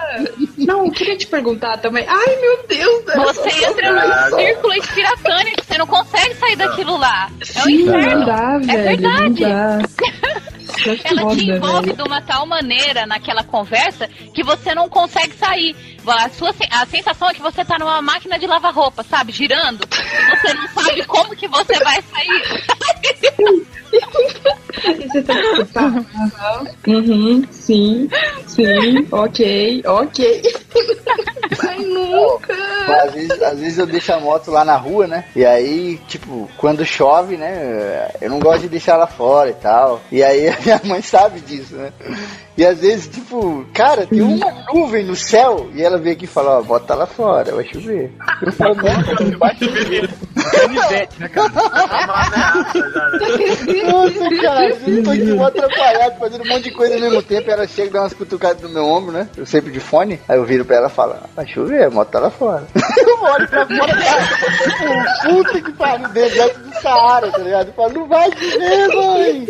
não, 0.59 0.87
eu 0.87 0.91
queria 0.91 1.17
te 1.17 1.27
perguntar 1.27 1.79
também. 1.79 2.05
Ai, 2.09 2.37
meu 2.41 2.65
Deus, 2.69 3.05
Você 3.35 3.67
entra 3.67 3.93
num 3.93 4.37
círculo 4.37 4.73
inspiratório 4.81 5.53
que 5.57 5.65
você 5.67 5.79
não 5.79 5.87
consegue 5.87 6.35
sair 6.35 6.57
daquilo 6.57 6.97
lá. 6.97 7.31
É 7.55 7.63
um 7.65 7.69
inferno. 7.71 8.27
dá, 8.27 8.55
É 8.55 8.59
velho, 8.59 9.01
verdade. 9.01 9.45
Ela 11.05 11.23
foda, 11.23 11.37
te 11.37 11.51
envolve 11.51 11.87
velho. 11.87 11.97
de 11.97 12.03
uma 12.03 12.23
tal 12.23 12.47
maneira 12.47 13.05
naquela 13.05 13.45
conversa 13.45 14.09
que 14.33 14.43
você 14.43 14.75
não 14.75 14.89
consegue 14.89 15.35
sair. 15.37 15.77
A, 16.07 16.29
sua, 16.31 16.55
a 16.71 16.87
sensação 16.87 17.29
é 17.29 17.35
que 17.35 17.43
você 17.43 17.63
tá 17.65 17.79
numa 17.79 18.01
máquina 18.01 18.39
de 18.39 18.47
lavar 18.47 18.73
roupa, 18.73 19.03
sabe? 19.03 19.31
Girando. 19.33 19.83
E 19.85 20.37
você 20.37 20.55
não 20.55 20.69
sabe 20.69 21.05
como 21.05 21.37
que 21.37 21.47
você 21.49 21.79
vai 21.81 22.03
sair. 22.03 22.65
E 24.85 25.09
você 25.09 25.23
tem 25.23 25.37
que 25.37 25.47
escutar. 25.49 25.85
Aham. 25.85 26.67
Uhum, 26.87 27.45
sim, 27.51 28.09
sim, 28.47 29.07
ok, 29.11 29.83
ok. 29.87 30.43
Vai 31.63 31.79
nunca. 31.79 32.55
Às 33.05 33.15
vezes, 33.15 33.43
às 33.43 33.59
vezes 33.59 33.79
eu 33.79 33.87
deixo 33.87 34.13
a 34.13 34.21
moto 34.21 34.51
lá 34.51 34.65
na 34.65 34.77
rua, 34.77 35.07
né? 35.07 35.25
E 35.35 35.45
aí, 35.45 35.99
tipo, 36.09 36.49
quando 36.57 36.85
chove, 36.85 37.37
né? 37.37 38.09
Eu 38.21 38.31
não 38.31 38.41
gosto 38.41 38.63
de 38.63 38.69
deixar 38.69 38.95
ela 38.95 39.07
fora 39.07 39.51
e 39.51 39.55
tal. 39.55 40.01
E 40.11 40.23
aí 40.23 40.49
a 40.49 40.59
minha 40.61 40.81
mãe 40.85 41.03
sabe 41.03 41.41
disso, 41.41 41.77
né? 41.77 41.93
E 42.57 42.65
às 42.65 42.81
vezes, 42.81 43.09
tipo, 43.09 43.65
cara, 43.73 44.07
tem 44.07 44.21
uma 44.21 44.65
nuvem 44.73 45.05
no 45.05 45.17
céu 45.17 45.71
e 45.75 45.83
ela 45.83 45.99
vem 45.99 46.13
aqui 46.13 46.25
e 46.25 46.29
fala, 46.29 46.59
ó, 46.59 46.63
bota 46.63 46.95
lá 46.95 47.07
fora, 47.07 47.55
vai 47.55 47.65
chover. 47.65 48.13
Eu 48.43 48.53
falo, 48.53 48.75
não, 48.77 49.39
vai 49.39 49.57
chover. 49.57 50.11
Canivete, 50.51 51.21
né, 51.21 51.29
cara? 51.29 51.51
Nossa, 53.91 54.29
cara, 54.43 54.70
tô 55.03 55.11
aqui 55.11 55.33
mó 55.33 55.47
atrapalhado, 55.47 56.19
fazendo 56.19 56.45
um 56.45 56.49
monte 56.49 56.65
de 56.65 56.71
coisa 56.73 56.95
ao 56.95 57.01
mesmo 57.01 57.23
tempo. 57.23 57.51
Ela 57.51 57.67
chega 57.67 57.89
e 57.89 57.93
dá 57.93 58.03
umas 58.03 58.15
cutucadas 58.15 58.63
no 58.63 58.69
meu 58.69 58.85
ombro, 58.85 59.13
né? 59.13 59.29
Eu 59.37 59.47
sempre 59.47 59.73
de 59.73 59.81
fone. 59.81 60.21
Aí 60.29 60.37
eu 60.37 60.45
viro 60.45 60.65
pra 60.65 60.77
ela 60.77 60.89
e 60.89 60.91
falo, 60.91 61.17
vai 61.35 61.47
chover, 61.47 61.85
a 61.85 61.91
moto 61.91 62.11
tá 62.11 62.21
lá 62.21 62.31
fora. 62.31 62.67
eu 62.75 63.23
olho 63.23 63.49
pra 63.49 63.67
fora, 63.67 63.97
cara, 63.97 64.27
tipo, 64.63 64.85
puta 65.29 65.61
que 65.61 65.73
pariu, 65.73 66.09
deserto 66.09 66.59
do 66.61 66.75
Saara, 66.81 67.31
tá 67.31 67.39
ligado? 67.39 67.69
Eu 67.69 67.75
falo, 67.75 67.93
não 67.95 68.09
vai 68.09 68.31
chover, 68.33 68.89
mãe. 68.95 69.47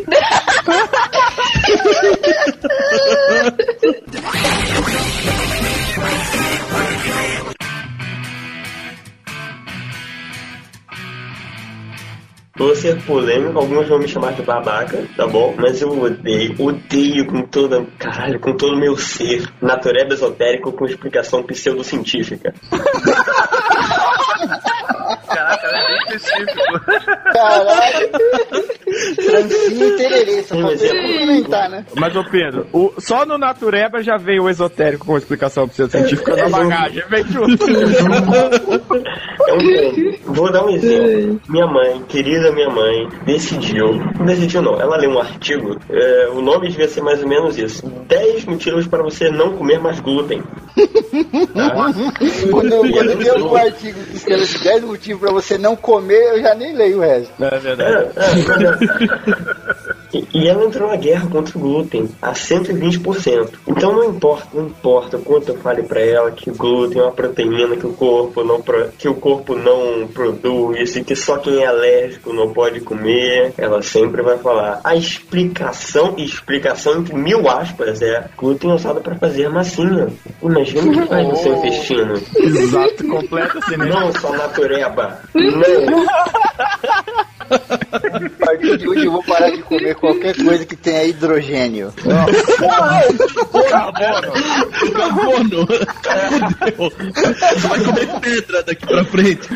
Vou 12.61 12.77
ser 12.77 13.03
polêmico, 13.07 13.59
alguns 13.59 13.89
vão 13.89 13.99
me 13.99 14.07
chamar 14.07 14.35
de 14.35 14.43
babaca, 14.43 15.03
tá 15.17 15.27
bom? 15.27 15.55
Mas 15.57 15.81
eu 15.81 15.99
odeio, 15.99 16.55
odeio 16.59 17.27
com 17.27 17.41
toda, 17.47 17.87
caralho, 17.99 18.39
com 18.39 18.55
todo 18.55 18.75
o 18.75 18.79
meu 18.79 18.99
ser, 18.99 19.51
natureba 19.63 20.13
esotérico 20.13 20.71
com 20.71 20.85
explicação 20.85 21.43
pseudocientífica. 21.43 22.53
Caraca, 25.35 25.67
é 25.67 25.87
bem 25.89 26.17
específico. 26.17 26.81
Caralho. 27.33 28.11
Trancinho 29.17 29.87
e 29.89 29.97
tererê, 29.97 30.43
só 30.43 30.55
Um 30.57 30.61
falta 30.63 30.75
exemplo. 30.75 31.03
complementar, 31.03 31.71
né? 31.71 31.87
Mas, 31.97 32.17
ô 32.17 32.25
Pedro, 32.25 32.67
o- 32.73 32.93
só 32.99 33.25
no 33.25 33.39
Natureba 33.39 34.03
já 34.03 34.17
veio 34.17 34.45
o 34.45 34.51
esotérico 34.51 35.07
com 35.07 35.17
explicação 35.17 35.69
pseudocientífica 35.69 36.37
na 36.37 36.49
bagagem. 36.49 37.03
Vem 37.09 37.25
junto. 37.25 37.65
É 37.71 39.53
um 39.55 39.59
ponto. 39.59 40.33
Vou 40.33 40.53
dar 40.53 40.65
um 40.65 40.71
exemplo. 40.71 41.41
Minha 41.49 41.67
mãe, 41.67 42.03
querida 42.09 42.53
minha 42.53 42.71
mãe, 42.71 43.09
decidiu. 43.25 43.95
Não 44.19 44.27
decidiu 44.27 44.63
não. 44.63 44.81
Ela 44.81 44.97
leu 44.97 45.11
um 45.11 45.19
artigo. 45.19 45.79
é, 45.91 46.29
o 46.33 46.41
nome 46.41 46.69
devia 46.69 46.89
ser 46.89 47.01
mais 47.03 47.23
ou 47.23 47.29
menos 47.29 47.57
isso. 47.59 47.87
10 48.07 48.45
motivos 48.47 48.87
para 48.87 49.03
você 49.03 49.31
não 49.31 49.57
comer 49.57 49.79
mais 49.81 50.01
glúten. 50.01 50.43
Tá? 51.55 51.71
Quando 52.51 52.73
eu, 52.73 52.93
quando 52.93 53.11
eu 53.11 53.19
vi 53.19 53.29
o 53.43 53.57
artigo 53.57 53.99
que 54.05 54.17
escreve 54.17 54.43
assim, 54.45 54.63
10 54.63 54.85
motivos 54.85 55.20
pra 55.21 55.31
você 55.31 55.57
não 55.57 55.77
comer, 55.77 56.31
eu 56.31 56.41
já 56.41 56.55
nem 56.55 56.75
leio 56.75 56.99
o 56.99 57.01
resto. 57.01 57.33
É 57.45 57.59
verdade. 57.59 58.11
E, 58.37 60.00
e 60.13 60.49
ela 60.49 60.65
entrou 60.65 60.89
na 60.89 60.97
guerra 60.97 61.29
contra 61.29 61.57
o 61.57 61.61
glúten 61.61 62.09
a 62.21 62.33
120%. 62.33 63.51
Então 63.67 63.93
não 63.93 64.11
importa, 64.11 64.49
não 64.53 64.67
importa 64.67 65.17
o 65.17 65.23
quanto 65.23 65.51
eu 65.51 65.59
fale 65.59 65.83
pra 65.83 66.01
ela 66.01 66.31
que 66.31 66.51
o 66.51 66.55
glúten 66.55 67.01
é 67.01 67.05
uma 67.05 67.13
proteína 67.13 67.77
que 67.77 67.87
o 67.87 67.93
corpo 67.93 68.43
não 68.45 68.61
que 68.99 69.09
o 69.09 69.15
corpo 69.15 69.55
não 69.55 70.07
produz 70.09 70.97
e 70.97 71.05
que 71.05 71.17
só 71.17 71.39
quem 71.39 71.63
é 71.63 71.67
alérgico 71.67 72.33
não 72.33 72.53
pode 72.53 72.81
comer, 72.81 73.53
ela 73.57 73.83
sempre 73.83 74.23
vai 74.23 74.39
falar. 74.39 74.81
A 74.85 74.95
explicação, 74.95 76.15
explicação 76.19 77.01
entre 77.01 77.15
mil 77.15 77.49
aspas 77.49 78.03
é 78.03 78.29
glúten 78.37 78.71
é 78.71 78.75
usado 78.75 79.01
para 79.01 79.15
fazer 79.17 79.49
massinha. 79.49 80.09
Imagina 80.43 80.91
o 80.91 80.93
que 80.93 81.07
faz 81.07 81.29
no 81.29 81.37
seu 81.37 81.57
intestino. 81.57 82.15
Exato, 82.37 83.07
completa 83.07 83.59
assim, 83.59 83.77
né? 83.77 83.87
Não 83.87 84.13
só 84.13 84.33
natureba. 84.33 85.19
Não. 85.35 86.05
De 88.79 88.89
hoje 88.89 89.07
eu 89.07 89.13
vou 89.13 89.23
parar 89.23 89.51
de 89.51 89.63
comer 89.63 89.95
qualquer 89.95 90.37
coisa 90.37 90.65
que 90.65 90.77
tenha 90.77 91.05
hidrogênio. 91.05 91.93
Carbono. 93.69 94.33
Carbono. 94.93 95.67
Fudeu. 96.77 96.93
Vai 97.69 97.81
comer 97.85 98.09
pedra 98.21 98.63
daqui 98.63 98.87
pra 98.87 99.05
frente. 99.05 99.49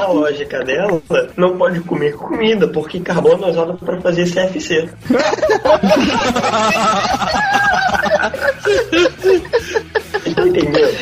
A 0.00 0.06
lógica 0.06 0.64
dela 0.64 1.00
não 1.36 1.56
pode 1.56 1.80
comer 1.80 2.14
comida, 2.14 2.68
porque 2.68 3.00
carbono 3.00 3.46
é 3.46 3.50
usado 3.50 3.74
pra 3.74 4.00
fazer 4.00 4.24
CFC. 4.26 4.88
Não 10.36 10.46
entendeu? 10.46 10.94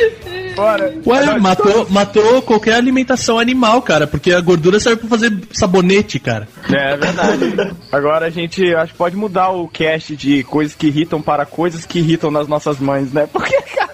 Bora. 0.54 0.94
Ué, 1.06 1.38
matou, 1.38 1.86
matou 1.90 2.42
qualquer 2.42 2.74
alimentação 2.74 3.38
animal, 3.38 3.82
cara, 3.82 4.06
porque 4.06 4.32
a 4.32 4.40
gordura 4.40 4.78
serve 4.78 5.00
pra 5.00 5.08
fazer 5.08 5.32
sabonete, 5.52 6.18
cara. 6.18 6.48
É, 6.70 6.92
é 6.92 6.96
verdade. 6.96 7.74
Agora 7.90 8.26
a 8.26 8.30
gente 8.30 8.74
acho 8.74 8.92
que 8.92 8.98
pode 8.98 9.16
mudar 9.16 9.50
o 9.50 9.68
cast 9.68 10.16
de 10.16 10.44
coisas 10.44 10.74
que 10.74 10.86
irritam 10.86 11.20
para 11.20 11.44
coisas 11.44 11.84
que 11.84 11.98
irritam 11.98 12.30
nas 12.30 12.48
nossas 12.48 12.78
mães, 12.78 13.12
né? 13.12 13.28
Porque, 13.32 13.60
cara, 13.62 13.90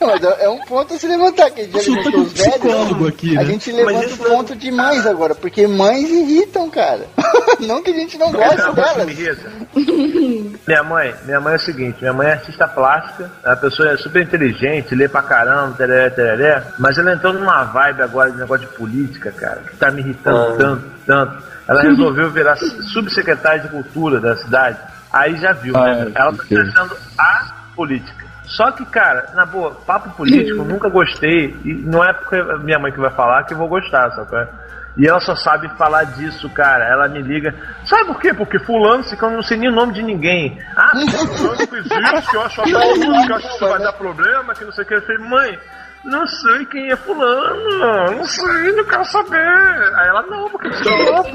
é 0.00 0.44
é 0.44 0.48
um 0.48 0.58
ponto 0.60 0.94
a 0.94 0.98
se 0.98 1.06
levantar, 1.06 1.50
que 1.50 1.60
a 1.60 1.64
gente 1.64 1.90
levantou 1.90 2.20
os 2.22 2.32
velhos. 2.32 2.54
psicólogo 2.54 3.08
aqui, 3.08 3.36
A 3.36 3.40
né? 3.42 3.46
gente 3.46 3.72
levanta 3.72 4.14
o 4.14 4.18
ponto 4.18 4.56
de 4.56 4.70
mães 4.70 5.06
agora, 5.06 5.34
porque 5.34 5.66
mães 5.66 6.08
irritam, 6.08 6.70
cara. 6.70 7.06
Não 7.60 7.82
que 7.82 7.90
a 7.90 7.94
gente 7.94 8.16
não 8.18 8.30
goste 8.30 8.56
Sabe 8.56 8.80
o 8.80 8.84
que 8.94 9.04
me 9.04 9.14
delas. 9.14 10.58
Minha 10.66 10.82
mãe, 10.84 11.14
minha 11.24 11.40
mãe 11.40 11.54
é 11.54 11.56
o 11.56 11.60
seguinte, 11.60 11.96
minha 12.00 12.12
mãe 12.12 12.28
é 12.28 12.32
artista 12.32 12.68
plástica, 12.68 13.30
a 13.44 13.56
pessoa 13.56 13.90
é 13.90 13.96
super 13.96 14.22
inteligente, 14.22 14.94
lê 14.94 15.08
pra 15.08 15.22
caramba, 15.22 15.74
tereré, 15.76 16.10
tereré, 16.10 16.62
mas 16.78 16.96
ela 16.98 17.12
entrou 17.12 17.32
numa 17.32 17.64
vibe 17.64 18.02
agora 18.02 18.30
de 18.30 18.38
negócio 18.38 18.66
de 18.66 18.72
política, 18.74 19.32
cara, 19.32 19.62
que 19.68 19.76
tá 19.76 19.90
me 19.90 20.00
irritando 20.02 20.52
Ah. 20.52 20.56
tanto, 20.56 20.84
tanto. 21.04 21.42
Ela 21.66 21.82
resolveu 21.82 22.30
virar 22.30 22.56
subsecretária 22.56 23.60
de 23.60 23.68
cultura 23.68 24.20
da 24.20 24.36
cidade. 24.36 24.78
Aí 25.12 25.36
já 25.36 25.52
viu, 25.52 25.72
né? 25.74 26.12
Ela 26.14 26.32
tá 26.32 26.44
testando 26.48 26.96
a 27.18 27.54
política. 27.74 28.26
Só 28.44 28.70
que, 28.72 28.84
cara, 28.86 29.30
na 29.34 29.44
boa, 29.44 29.74
papo 29.86 30.10
político, 30.10 30.64
nunca 30.64 30.88
gostei. 30.88 31.54
E 31.64 31.74
não 31.74 32.02
é 32.02 32.12
porque 32.12 32.36
é 32.36 32.58
minha 32.58 32.78
mãe 32.78 32.90
que 32.90 32.98
vai 32.98 33.10
falar 33.10 33.44
que 33.44 33.52
eu 33.52 33.58
vou 33.58 33.68
gostar, 33.68 34.10
sabe? 34.12 34.36
é? 34.36 34.48
E 34.96 35.06
ela 35.06 35.20
só 35.20 35.36
sabe 35.36 35.68
falar 35.76 36.04
disso, 36.04 36.48
cara. 36.50 36.84
Ela 36.84 37.08
me 37.08 37.22
liga. 37.22 37.54
Sabe 37.86 38.06
por 38.06 38.20
quê? 38.20 38.34
Porque 38.34 38.58
fulano, 38.58 39.04
que 39.04 39.22
eu 39.22 39.30
não 39.30 39.42
sei 39.42 39.56
nem 39.56 39.68
o 39.68 39.74
nome 39.74 39.92
de 39.92 40.02
ninguém. 40.02 40.58
Ah, 40.76 40.90
fulano 41.36 41.56
que 41.56 41.76
existe, 41.76 42.30
que 42.30 42.36
eu 42.36 42.42
acho 42.42 42.62
que 42.62 42.70
eu 42.72 42.78
acho 42.78 43.42
que 43.42 43.48
isso 43.48 43.68
vai 43.68 43.78
dar 43.78 43.92
problema, 43.92 44.54
que 44.54 44.64
não 44.64 44.72
sei 44.72 44.84
o 44.84 44.86
que. 44.88 44.94
Eu 44.94 45.02
falei, 45.02 45.18
mãe, 45.18 45.58
não 46.04 46.26
sei 46.26 46.66
quem 46.66 46.90
é 46.90 46.96
fulano, 46.96 48.16
não 48.16 48.24
sei, 48.24 48.72
não 48.72 48.84
quero 48.84 49.04
saber. 49.06 49.94
Aí 49.96 50.08
ela, 50.08 50.22
não, 50.22 50.48
porque 50.50 50.68
você 50.68 50.88
é 50.88 51.10
louco, 51.10 51.30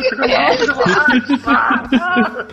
lá. 1.45 1.83
Ah, 1.99 2.45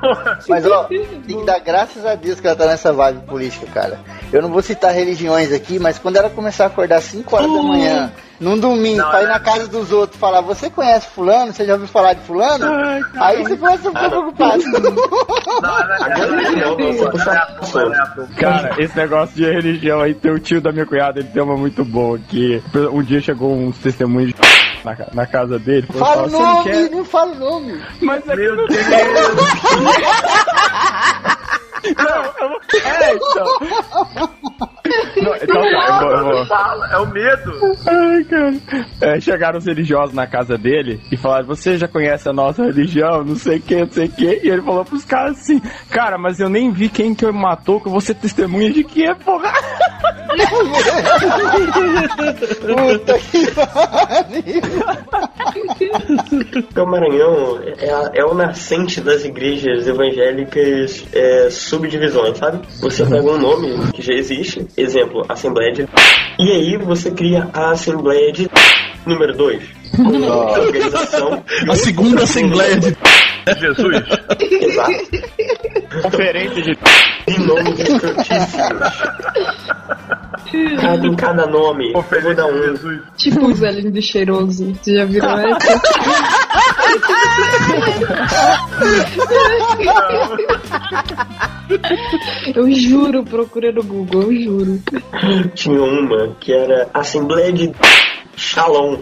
Porra. 0.00 0.38
Mas 0.48 0.66
ó, 0.66 0.84
tem 0.84 1.22
que 1.22 1.44
dar 1.44 1.58
graças 1.60 2.04
a 2.04 2.14
Deus 2.14 2.38
que 2.38 2.46
ela 2.46 2.56
tá 2.56 2.66
nessa 2.66 2.92
vibe 2.92 3.26
política, 3.26 3.66
cara. 3.72 3.98
Eu 4.32 4.42
não 4.42 4.50
vou 4.50 4.62
citar 4.62 4.92
religiões 4.92 5.52
aqui, 5.52 5.78
mas 5.78 5.98
quando 5.98 6.16
ela 6.16 6.28
começar 6.28 6.64
a 6.64 6.66
acordar 6.66 7.00
5 7.00 7.34
horas 7.34 7.50
da 7.50 7.62
manhã, 7.62 8.12
num 8.40 8.58
domingo, 8.58 8.98
Não, 8.98 9.10
pra 9.10 9.22
ir 9.22 9.26
é- 9.26 9.28
na 9.28 9.40
casa 9.40 9.68
dos 9.68 9.92
outros 9.92 10.18
falar, 10.20 10.40
você 10.40 10.68
conhece 10.70 11.08
fulano? 11.08 11.52
Você 11.52 11.64
já 11.64 11.74
ouviu 11.74 11.88
falar 11.88 12.14
de 12.14 12.20
fulano? 12.22 12.66
Aí 13.20 13.42
você 13.42 13.56
começa 13.56 13.88
a 13.88 13.92
ficar 13.92 14.08
preocupado. 14.10 14.62
Cara, 18.38 18.74
esse 18.78 18.96
negócio 18.96 19.34
de 19.36 19.44
religião 19.44 20.00
aí, 20.00 20.14
tem 20.14 20.32
o 20.32 20.38
tio 20.38 20.60
da 20.60 20.72
minha 20.72 20.86
cunhada, 20.86 21.20
ele 21.20 21.28
tem 21.28 21.42
uma 21.42 21.56
muito 21.56 21.84
boa, 21.84 22.18
que 22.18 22.62
um 22.92 23.02
dia 23.02 23.20
chegou 23.20 23.52
uns 23.54 23.76
testemunhos 23.78 24.32
de 24.32 24.36
na, 24.84 24.96
na 25.12 25.26
casa 25.26 25.58
dele, 25.58 25.86
falou, 25.88 26.06
Fala 26.06 26.22
o 26.26 26.30
"Você 26.30 26.38
não 26.38 26.54
nome, 26.54 26.64
quer?" 26.70 26.90
não 26.90 27.04
fala 27.04 27.32
o 27.32 27.38
nome. 27.38 27.82
Mas 28.02 28.28
é 28.28 28.30
que 28.30 28.36
Meu 28.36 28.56
não 28.56 28.66
Deus. 28.66 28.86
Não, 31.96 32.24
eu 32.40 32.48
vou... 32.48 32.60
É, 32.84 33.14
então. 33.14 33.46
Não, 35.22 35.34
então 35.36 35.62
tá, 35.62 35.98
eu 36.00 36.00
vou, 36.00 36.10
eu 36.16 36.24
vou. 36.36 36.46
Fala, 36.46 36.86
É 36.92 36.96
o 36.98 37.06
medo. 37.06 37.52
Ai, 37.86 38.24
cara. 38.24 38.54
É, 39.00 39.20
chegaram 39.20 39.58
os 39.58 39.66
religiosos 39.66 40.14
na 40.14 40.26
casa 40.26 40.56
dele 40.56 41.00
e 41.10 41.16
falaram: 41.16 41.46
Você 41.46 41.76
já 41.76 41.88
conhece 41.88 42.28
a 42.28 42.32
nossa 42.32 42.62
religião? 42.64 43.24
Não 43.24 43.34
sei 43.36 43.58
o 43.58 43.62
que, 43.62 43.76
não 43.76 43.90
sei 43.90 44.06
o 44.06 44.10
que. 44.12 44.24
E 44.44 44.48
ele 44.48 44.62
falou 44.62 44.84
pros 44.84 45.04
caras 45.04 45.38
assim: 45.38 45.60
Cara, 45.90 46.16
mas 46.18 46.38
eu 46.40 46.48
nem 46.48 46.70
vi 46.72 46.88
quem 46.88 47.14
que 47.14 47.24
eu 47.24 47.32
matou, 47.32 47.80
que 47.80 47.88
você 47.88 48.14
testemunha 48.14 48.70
de 48.72 48.84
que 48.84 49.04
é, 49.04 49.14
porra. 49.14 49.52
Puta 52.66 53.18
que 53.18 53.46
pariu. 53.52 54.60
Porque 56.62 56.80
o 56.80 56.86
Maranhão 56.86 57.60
é, 57.78 57.90
a- 57.90 58.10
é 58.14 58.24
o 58.24 58.34
nascente 58.34 59.00
das 59.00 59.24
igrejas 59.24 59.86
evangélicas 59.86 61.04
é, 61.12 61.48
subdivisões, 61.76 62.38
sabe? 62.38 62.60
Você 62.80 63.04
pega 63.04 63.30
um 63.30 63.38
nome 63.38 63.92
que 63.92 64.02
já 64.02 64.14
existe, 64.14 64.66
exemplo, 64.76 65.24
Assembleia 65.28 65.72
de... 65.72 65.88
E 66.38 66.50
aí 66.50 66.76
você 66.78 67.10
cria 67.10 67.48
a 67.52 67.72
Assembleia 67.72 68.32
de... 68.32 68.48
Número 69.04 69.36
2. 69.36 69.62
Organização... 69.98 71.44
A 71.68 71.74
segunda 71.76 72.24
assembleia 72.24 72.76
de. 72.76 72.96
Jesus. 73.60 74.02
Exato. 74.40 74.92
Conferência 76.02 76.62
de. 76.62 76.76
De 77.26 77.40
nomes 77.40 77.78
escrotíssimos. 77.78 78.92
Cada, 80.80 81.06
em 81.06 81.14
cada 81.14 81.46
nome. 81.46 81.92
Eu 81.92 82.02
vou 82.02 82.34
dar 82.34 82.46
um. 82.46 83.00
Tipo 83.16 83.46
o 83.46 83.54
Zé 83.54 83.70
Lindo 83.70 83.98
e 83.98 84.02
Cheiroso. 84.02 84.74
Você 84.74 84.94
já 84.94 85.04
viram 85.04 85.38
essa? 85.38 85.80
Eu 92.54 92.70
juro, 92.72 93.24
procura 93.24 93.72
no 93.72 93.82
Google, 93.82 94.22
eu 94.22 94.36
juro. 94.36 94.82
Tinha 95.54 95.82
uma 95.82 96.28
que 96.40 96.52
era 96.52 96.88
Assembleia 96.94 97.52
de... 97.52 97.72
Shalom. 98.36 98.98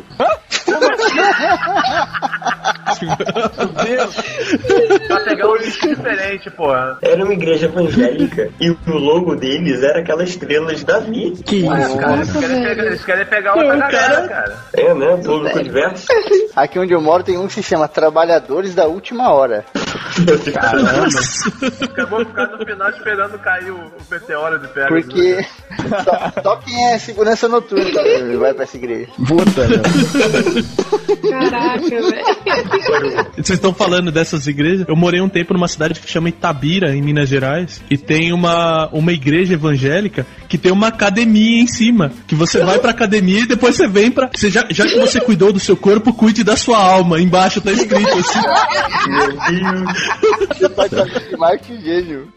Meu 3.57 3.69
Deus. 3.85 4.17
Pra 5.09 5.21
pegar 5.21 5.49
um 5.49 5.57
lixo 5.57 5.89
diferente, 5.89 6.51
porra. 6.51 6.99
Era 7.03 7.25
uma 7.25 7.33
igreja 7.33 7.67
evangélica 7.67 8.51
e 8.61 8.71
o 8.71 8.79
logo 8.87 9.35
deles 9.37 9.83
era 9.83 10.01
aquela 10.01 10.23
estrela 10.25 10.75
de 10.75 10.85
Davi. 10.85 11.33
Que 11.45 11.63
Ué, 11.63 11.81
isso, 11.81 11.99
cara, 11.99 12.01
cara. 12.01 12.17
eles, 12.17 12.33
querem 12.33 12.63
pegar, 12.63 12.85
eles 12.85 13.05
querem 13.05 13.27
pegar 13.27 13.55
outra 13.57 13.77
galera, 13.77 14.29
cara. 14.29 14.59
É, 14.75 14.95
né? 14.95 15.17
Público 15.25 15.63
diverso. 15.63 16.07
Aqui 16.55 16.79
onde 16.79 16.93
eu 16.93 17.01
moro 17.01 17.25
tem 17.25 17.37
um 17.37 17.47
que 17.47 17.55
se 17.55 17.63
chama 17.63 17.89
Trabalhadores 17.89 18.75
da 18.75 18.87
Última 18.87 19.33
Hora. 19.33 19.65
Acabou 21.83 22.23
de 22.25 22.31
ficar 22.31 22.47
no 22.47 22.65
final 22.65 22.91
esperando 22.91 23.39
cair 23.39 23.71
o, 23.71 23.77
o 23.77 23.93
meteoro 24.11 24.59
de 24.61 24.69
pedra. 24.69 24.89
Porque 24.89 25.47
só, 26.05 26.43
só 26.43 26.57
quem 26.57 26.93
é 26.93 26.99
segurança 26.99 27.49
noturna 27.49 28.39
vai 28.39 28.55
pra 28.55 28.63
essa 28.65 28.77
igreja. 28.77 29.11
Puta? 29.27 29.67
Caraca, 31.31 31.89
velho. 31.89 33.27
Vocês 33.35 33.51
estão 33.51 33.73
falando 33.75 34.13
dessas 34.13 34.47
igrejas? 34.47 34.87
Eu 34.89 34.97
morei 34.97 35.21
um 35.21 35.29
tempo 35.29 35.53
numa 35.55 35.69
cidade 35.69 35.99
que 36.01 36.11
chama 36.11 36.29
Itabira, 36.29 36.95
em 36.95 37.03
Minas 37.03 37.29
Gerais, 37.29 37.83
e 37.91 37.97
tem 37.97 38.33
uma, 38.33 38.89
uma 38.93 39.13
igreja 39.13 39.55
evangélica 39.55 40.27
que 40.49 40.59
tem 40.59 40.73
uma 40.73 40.89
academia 40.89 41.61
em 41.61 41.67
cima. 41.67 42.13
Que 42.27 42.35
você 42.35 42.65
vai 42.65 42.79
pra 42.79 42.91
academia 42.91 43.41
e 43.41 43.47
depois 43.47 43.75
você 43.75 43.87
vem 43.87 44.11
pra. 44.11 44.31
Você 44.35 44.51
já, 44.51 44.67
já 44.71 44.87
que 44.87 44.99
você 44.99 45.21
cuidou 45.21 45.53
do 45.53 45.61
seu 45.61 45.77
corpo, 45.77 46.13
cuide 46.13 46.45
da 46.45 46.57
sua 46.57 46.79
alma. 46.79 47.21
Embaixo 47.21 47.61
tá 47.61 47.73
escrito 47.73 48.19
assim. 48.19 48.41
Meu 49.09 49.29
Deus. 49.29 49.95
Você 50.75 51.29
de 51.31 51.37
marketing 51.37 51.81
gênio. 51.83 52.29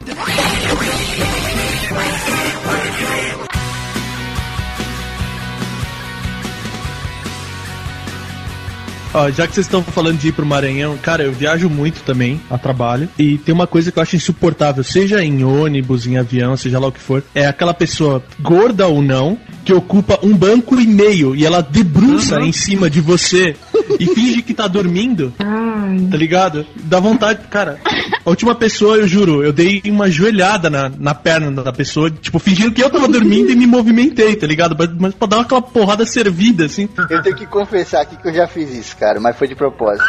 Ó, 9.14 9.30
já 9.32 9.48
que 9.48 9.54
vocês 9.54 9.66
estão 9.66 9.84
falando 9.84 10.18
de 10.18 10.30
ir 10.30 10.32
pro 10.32 10.46
Maranhão, 10.46 10.98
cara, 10.98 11.24
eu 11.24 11.32
viajo 11.32 11.70
muito 11.70 12.02
também 12.04 12.40
a 12.50 12.58
trabalho. 12.58 13.10
E 13.18 13.38
tem 13.38 13.54
uma 13.54 13.68
coisa 13.68 13.92
que 13.92 13.98
eu 13.98 14.04
acho 14.04 14.16
insuportável, 14.16 14.84
seja 14.84 15.24
em 15.24 15.44
ônibus, 15.44 16.06
em 16.06 16.18
avião, 16.18 16.56
seja 16.58 16.80
lá 16.80 16.88
o 16.88 16.92
que 16.92 17.00
for, 17.00 17.24
é 17.34 17.46
aquela 17.48 17.74
pessoa, 17.74 18.24
gorda 18.40 18.88
ou 18.88 19.02
não, 19.02 19.38
que 19.64 19.74
ocupa 19.74 20.20
um 20.24 20.36
banco 20.36 20.80
e 20.80 20.88
meio 20.88 21.36
e 21.36 21.46
ela 21.46 21.62
debruça 21.62 22.40
em 22.42 22.52
cima 22.52 22.90
de 22.90 23.02
você 23.02 23.56
e 24.00 24.06
finge 24.06 24.42
que 24.42 24.54
tá 24.54 24.68
dormindo, 24.68 25.34
Ai. 25.40 26.08
tá 26.10 26.18
ligado? 26.18 26.66
Dá 26.84 27.00
vontade, 27.00 27.48
cara. 27.50 27.80
A 28.28 28.30
última 28.30 28.54
pessoa, 28.54 28.98
eu 28.98 29.08
juro, 29.08 29.42
eu 29.42 29.54
dei 29.54 29.82
uma 29.86 30.12
joelhada 30.12 30.70
na, 30.70 30.90
na 30.90 31.16
perna 31.16 31.64
da 31.64 31.72
pessoa, 31.72 32.12
tipo, 32.12 32.40
fingindo 32.40 32.74
que 32.74 32.84
eu 32.84 32.90
tava 32.90 33.08
dormindo 33.08 33.50
e 33.52 33.56
me 33.56 33.66
movimentei, 33.66 34.36
tá 34.36 34.46
ligado? 34.46 34.76
Mas, 34.78 34.90
mas 35.00 35.14
pra 35.14 35.30
dar 35.30 35.40
aquela 35.40 35.62
porrada 35.62 36.06
servida, 36.06 36.66
assim. 36.66 36.90
Eu 37.10 37.22
tenho 37.22 37.38
que 37.38 37.46
confessar 37.46 38.02
aqui 38.02 38.18
que 38.18 38.28
eu 38.28 38.34
já 38.34 38.46
fiz 38.46 38.70
isso, 38.74 38.98
cara, 38.98 39.07
mas 39.20 39.36
foi 39.38 39.48
de 39.48 39.56
propósito. 39.56 40.06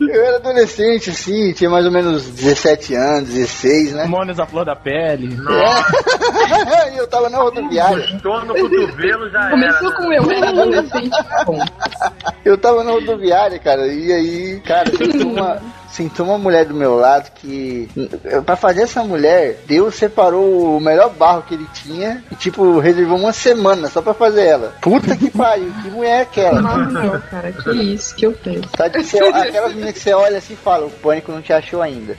Eu 0.00 0.24
era 0.24 0.36
adolescente, 0.36 1.10
assim, 1.10 1.52
tinha 1.52 1.70
mais 1.70 1.84
ou 1.86 1.92
menos 1.92 2.28
17 2.28 2.94
anos, 2.94 3.30
16, 3.30 3.94
né? 3.94 4.02
Hormônios 4.02 4.38
à 4.38 4.46
flor 4.46 4.64
da 4.64 4.76
pele. 4.76 5.36
e 6.94 6.96
eu 6.98 7.06
tava 7.06 7.28
na 7.30 7.38
rodoviária. 7.38 8.04
Encostou 8.04 8.44
no 8.44 8.54
cotovelo 8.54 9.30
já 9.30 9.50
Começou 9.50 9.88
era. 9.88 9.96
com 9.96 10.12
eu, 10.12 10.30
era 10.30 10.48
adolescente. 10.50 11.10
Bom, 11.46 11.58
Eu 12.44 12.58
tava 12.58 12.84
na 12.84 12.92
rodoviária, 12.92 13.58
cara, 13.58 13.86
e 13.86 14.12
aí, 14.12 14.60
cara, 14.60 14.90
uma, 15.24 15.60
sentou 15.96 16.26
uma 16.26 16.38
mulher 16.38 16.66
do 16.66 16.74
meu 16.74 16.94
lado 16.94 17.30
que. 17.34 17.88
Pra 18.44 18.54
fazer 18.54 18.82
essa 18.82 19.02
mulher, 19.02 19.60
Deus 19.66 19.94
separou 19.94 20.76
o 20.76 20.80
melhor 20.80 21.10
barro 21.10 21.42
que 21.42 21.54
ele 21.54 21.66
tinha 21.72 22.22
e, 22.30 22.34
tipo, 22.34 22.78
reservou 22.78 23.18
uma 23.18 23.32
semana 23.32 23.88
só 23.88 24.02
pra 24.02 24.12
fazer 24.12 24.44
ela. 24.44 24.74
Puta 24.82 25.16
que 25.16 25.30
pariu, 25.36 25.72
que 25.82 25.90
mulher 25.90 26.18
é 26.18 26.20
aquela? 26.20 26.60
não, 26.60 26.78
não, 26.90 27.20
cara, 27.22 27.50
que 27.52 27.70
isso 27.70 28.14
que 28.14 28.26
eu 28.26 28.34
fiz. 28.34 28.60
Tá 28.72 28.88
de 28.88 29.02
céu, 29.04 29.34
aquelas 29.34 29.72
meninas 29.72 29.94
que 29.94 30.00
você 30.00 30.12
olha 30.12 30.38
assim 30.38 30.52
e 30.52 30.56
fala, 30.56 30.86
o 30.86 30.90
pânico 30.90 31.32
não 31.32 31.40
te 31.40 31.52
achou 31.52 31.80
ainda. 31.80 32.16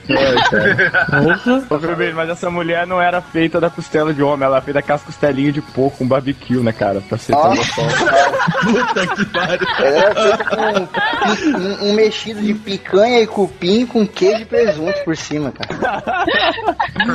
Ô, 1.70 1.78
Vermelho, 1.78 2.16
mas 2.16 2.30
essa 2.30 2.50
mulher 2.50 2.86
não 2.86 3.00
era 3.00 3.20
feita 3.20 3.60
da 3.60 3.70
costela 3.70 4.12
de 4.12 4.22
homem, 4.22 4.44
ela 4.44 4.56
era 4.56 4.64
feita 4.64 4.80
daquelas 4.80 5.02
costelinhas 5.02 5.54
de 5.54 5.62
porco 5.62 5.98
com 5.98 6.08
barbecue, 6.08 6.58
né, 6.58 6.72
cara? 6.72 7.00
Pra 7.00 7.16
ser 7.16 7.32
tão. 7.32 7.54
Puta 7.54 9.06
que 9.14 9.24
pariu. 9.26 9.68
Ela 9.78 9.98
era 9.98 10.14
feita 10.14 10.44
com 10.44 11.86
um, 11.86 11.90
um 11.90 11.92
mexido 11.94 12.40
de 12.40 12.54
picanha 12.54 13.20
e 13.20 13.26
cupim 13.26 13.67
com 13.86 14.06
queijo 14.06 14.42
e 14.42 14.44
presunto 14.44 15.04
por 15.04 15.16
cima, 15.16 15.52
cara. 15.52 16.24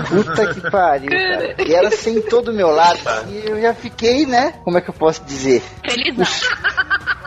Puta 0.09 0.53
que 0.53 0.69
pariu, 0.69 1.09
cara. 1.09 1.55
E 1.67 1.73
ela 1.73 1.91
sentou 1.91 2.41
do 2.41 2.53
meu 2.53 2.69
lado 2.69 2.99
e 3.29 3.49
eu 3.49 3.61
já 3.61 3.73
fiquei, 3.73 4.25
né? 4.25 4.53
Como 4.63 4.77
é 4.77 4.81
que 4.81 4.89
eu 4.89 4.93
posso 4.93 5.23
dizer? 5.23 5.61
Feliz 5.83 6.43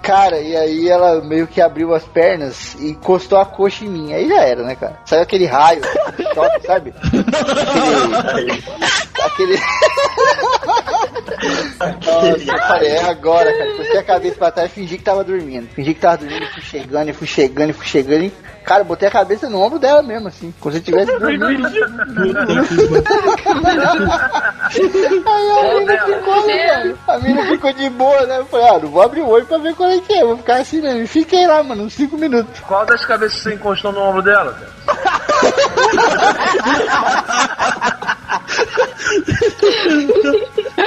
Cara, 0.02 0.38
e 0.40 0.56
aí 0.56 0.88
ela 0.88 1.20
meio 1.20 1.48
que 1.48 1.60
abriu 1.60 1.92
as 1.92 2.04
pernas 2.04 2.76
e 2.76 2.90
encostou 2.90 3.38
a 3.38 3.44
coxa 3.44 3.84
em 3.84 3.88
mim. 3.88 4.12
Aí 4.12 4.28
já 4.28 4.40
era, 4.40 4.62
né, 4.62 4.76
cara? 4.76 5.00
Saiu 5.04 5.22
aquele 5.22 5.46
raio, 5.46 5.82
choque, 6.32 6.64
sabe? 6.64 6.94
Aquele. 8.28 8.62
Nossa, 12.04 12.52
eu 12.52 12.58
falei, 12.58 12.90
é 12.90 13.04
agora, 13.04 13.52
cara. 13.52 13.70
Puxei 13.76 13.98
a 13.98 14.02
cabeça 14.02 14.36
pra 14.36 14.50
trás 14.50 14.70
e 14.70 14.74
fingi 14.74 14.96
que 14.96 15.04
tava 15.04 15.22
dormindo. 15.22 15.68
Fingi 15.74 15.94
que 15.94 16.00
tava 16.00 16.18
dormindo, 16.18 16.46
fui 16.52 16.62
chegando, 16.62 17.08
e 17.08 17.12
fui 17.12 17.26
chegando, 17.26 17.70
e 17.70 17.72
fui 17.72 17.86
chegando. 17.86 18.24
E, 18.24 18.32
cara, 18.64 18.84
botei 18.84 19.08
a 19.08 19.10
cabeça 19.10 19.48
no 19.50 19.60
ombro 19.60 19.78
dela 19.78 20.02
mesmo, 20.02 20.28
assim. 20.28 20.54
Como 20.60 20.72
se 20.72 20.78
eu 20.78 20.84
tivesse 20.84 21.18
dormindo. 21.18 21.46
Aí 21.46 21.54
a 25.50 25.74
mina 25.78 25.98
ficou, 26.04 26.46
né? 26.46 26.94
A 27.06 27.18
mina 27.18 27.46
ficou 27.46 27.72
de 27.72 27.90
boa, 27.90 28.26
né? 28.26 28.38
Eu 28.38 28.46
falei, 28.46 28.68
ah, 28.68 28.78
não 28.78 28.88
vou 28.88 29.02
abrir 29.02 29.20
o 29.20 29.28
olho 29.28 29.46
pra 29.46 29.58
ver 29.58 29.74
qual 29.74 29.90
é 29.90 29.98
que 30.00 30.14
é. 30.14 30.24
Vou 30.24 30.36
ficar 30.38 30.56
assim 30.56 30.80
mesmo. 30.80 31.02
E 31.02 31.06
fiquei 31.06 31.46
lá, 31.46 31.62
mano, 31.62 31.84
uns 31.84 31.94
5 31.94 32.16
minutos. 32.16 32.60
Qual 32.60 32.86
das 32.86 33.04
cabeças 33.04 33.40
você 33.40 33.54
encostou 33.54 33.92
no 33.92 34.00
ombro 34.00 34.22
dela, 34.22 34.52
cara? 34.52 34.76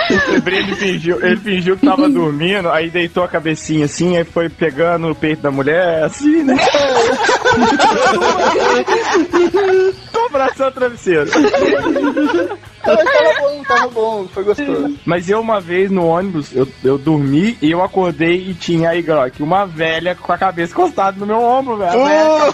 O 0.09 0.49
ele 0.49 0.75
fingiu, 0.75 1.23
ele 1.23 1.37
fingiu 1.37 1.77
que 1.77 1.85
tava 1.85 2.09
dormindo, 2.09 2.69
aí 2.69 2.89
deitou 2.89 3.23
a 3.23 3.27
cabecinha 3.27 3.85
assim, 3.85 4.17
aí 4.17 4.23
foi 4.23 4.49
pegando 4.49 5.07
no 5.07 5.15
peito 5.15 5.41
da 5.41 5.51
mulher, 5.51 6.03
assim, 6.03 6.43
né? 6.43 6.57
Abraçando 10.29 10.69
o 10.69 10.71
travesseiro. 10.71 11.29
Mas 12.85 13.03
tava 13.03 13.41
bom, 13.41 13.63
tava 13.63 13.87
bom, 13.89 14.27
foi 14.33 14.43
gostoso. 14.43 14.97
Mas 15.05 15.29
eu 15.29 15.39
uma 15.39 15.59
vez 15.59 15.91
no 15.91 16.05
ônibus, 16.07 16.55
eu, 16.55 16.67
eu 16.83 16.97
dormi 16.97 17.57
e 17.61 17.71
eu 17.71 17.83
acordei 17.83 18.49
e 18.49 18.53
tinha 18.53 18.89
aí, 18.89 19.01
Grok, 19.01 19.43
uma 19.43 19.65
velha 19.65 20.15
com 20.15 20.31
a 20.31 20.37
cabeça 20.37 20.71
encostada 20.71 21.19
no 21.19 21.25
meu 21.25 21.41
ombro, 21.41 21.77
velho. 21.77 21.91
Velha 21.91 22.53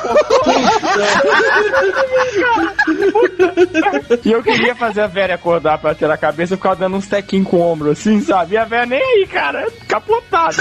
E 4.24 4.32
eu 4.32 4.42
queria 4.42 4.76
fazer 4.76 5.02
a 5.02 5.08
velha 5.08 5.36
acordar 5.36 5.78
pra 5.78 5.94
tirar 5.94 6.16
a 6.16 6.18
cabeça, 6.18 6.54
eu 6.54 6.58
ficava 6.58 6.76
dando 6.76 6.98
uns 6.98 7.08
tequinhos 7.08 7.48
com 7.48 7.58
o 7.58 7.62
ombro, 7.62 7.92
assim, 7.92 8.20
sabe? 8.22 8.56
E 8.56 8.58
a 8.58 8.66
velha 8.66 8.86
nem 8.86 9.02
aí, 9.02 9.28
cara, 9.28 9.68
capotada. 9.88 10.56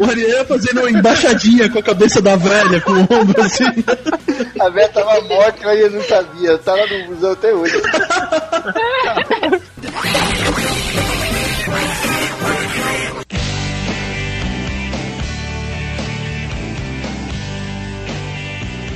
O 0.00 0.04
Ariel 0.04 0.44
fazendo 0.46 0.80
uma 0.80 0.90
embaixadinha 0.90 1.68
com 1.70 1.78
a 1.78 1.82
cabeça 1.82 2.22
da 2.22 2.36
velha, 2.36 2.80
com 2.80 2.92
o 2.92 3.00
ombro 3.00 3.42
assim. 3.42 3.64
A 4.60 4.68
velha 4.70 4.88
tava 4.88 5.20
morta, 5.48 5.64
mas 5.64 5.80
eu 5.80 5.90
não 5.90 6.02
sabia. 6.02 6.50
Eu 6.50 6.58
tava 6.58 6.86
no 6.86 7.06
busão 7.06 7.32
até 7.32 7.54
hoje. 7.54 7.80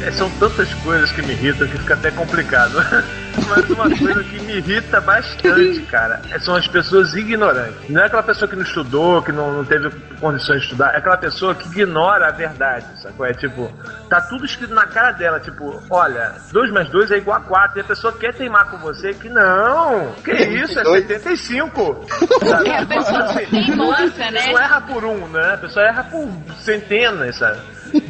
É, 0.04 0.10
São 0.12 0.28
tantas 0.38 0.72
coisas 0.74 1.12
que 1.12 1.22
me 1.22 1.32
irritam 1.32 1.66
que 1.68 1.78
fica 1.78 1.94
até 1.94 2.10
complicado. 2.10 2.72
Mas 3.48 3.70
uma 3.70 3.88
coisa 3.88 4.22
que 4.24 4.40
me 4.40 4.56
irrita 4.58 5.00
bastante, 5.00 5.80
cara, 5.82 6.20
é- 6.30 6.38
são 6.38 6.54
as 6.54 6.66
pessoas 6.68 7.14
ignorantes. 7.14 7.88
Não 7.88 8.02
é 8.02 8.06
aquela 8.06 8.22
pessoa 8.22 8.48
que 8.48 8.54
não 8.56 8.62
estudou, 8.62 9.22
que 9.22 9.32
não, 9.32 9.52
não 9.52 9.64
teve 9.64 9.90
condições 10.20 10.58
de 10.60 10.64
estudar, 10.66 10.94
é 10.94 10.98
aquela 10.98 11.16
pessoa 11.16 11.54
que 11.54 11.66
ignora 11.68 12.28
a 12.28 12.30
verdade, 12.30 12.84
sacou? 13.02 13.24
É 13.26 13.32
tipo, 13.32 13.70
tá 14.08 14.20
tudo 14.20 14.44
escrito 14.44 14.74
na 14.74 14.86
cara 14.86 15.12
dela, 15.12 15.40
tipo, 15.40 15.82
olha, 15.90 16.32
2 16.52 16.70
mais 16.72 16.88
2 16.90 17.10
é 17.10 17.16
igual 17.18 17.38
a 17.38 17.40
4, 17.40 17.78
e 17.78 17.80
a 17.80 17.84
pessoa 17.84 18.12
quer 18.12 18.34
teimar 18.34 18.66
com 18.66 18.76
você 18.78 19.14
que 19.14 19.28
não, 19.28 20.12
que 20.24 20.30
isso, 20.32 20.78
é 20.78 20.84
75. 20.84 22.06
Sabe? 22.48 22.68
É 22.68 22.78
a 22.78 22.86
pessoa 22.86 23.28
teimosa, 23.34 24.30
né? 24.30 24.52
Não 24.52 24.58
erra 24.58 24.80
por 24.82 25.04
um, 25.04 25.26
né? 25.28 25.54
A 25.54 25.58
pessoa 25.58 25.84
erra 25.86 26.04
por 26.04 26.28
centenas, 26.60 27.36
sabe? 27.36 27.58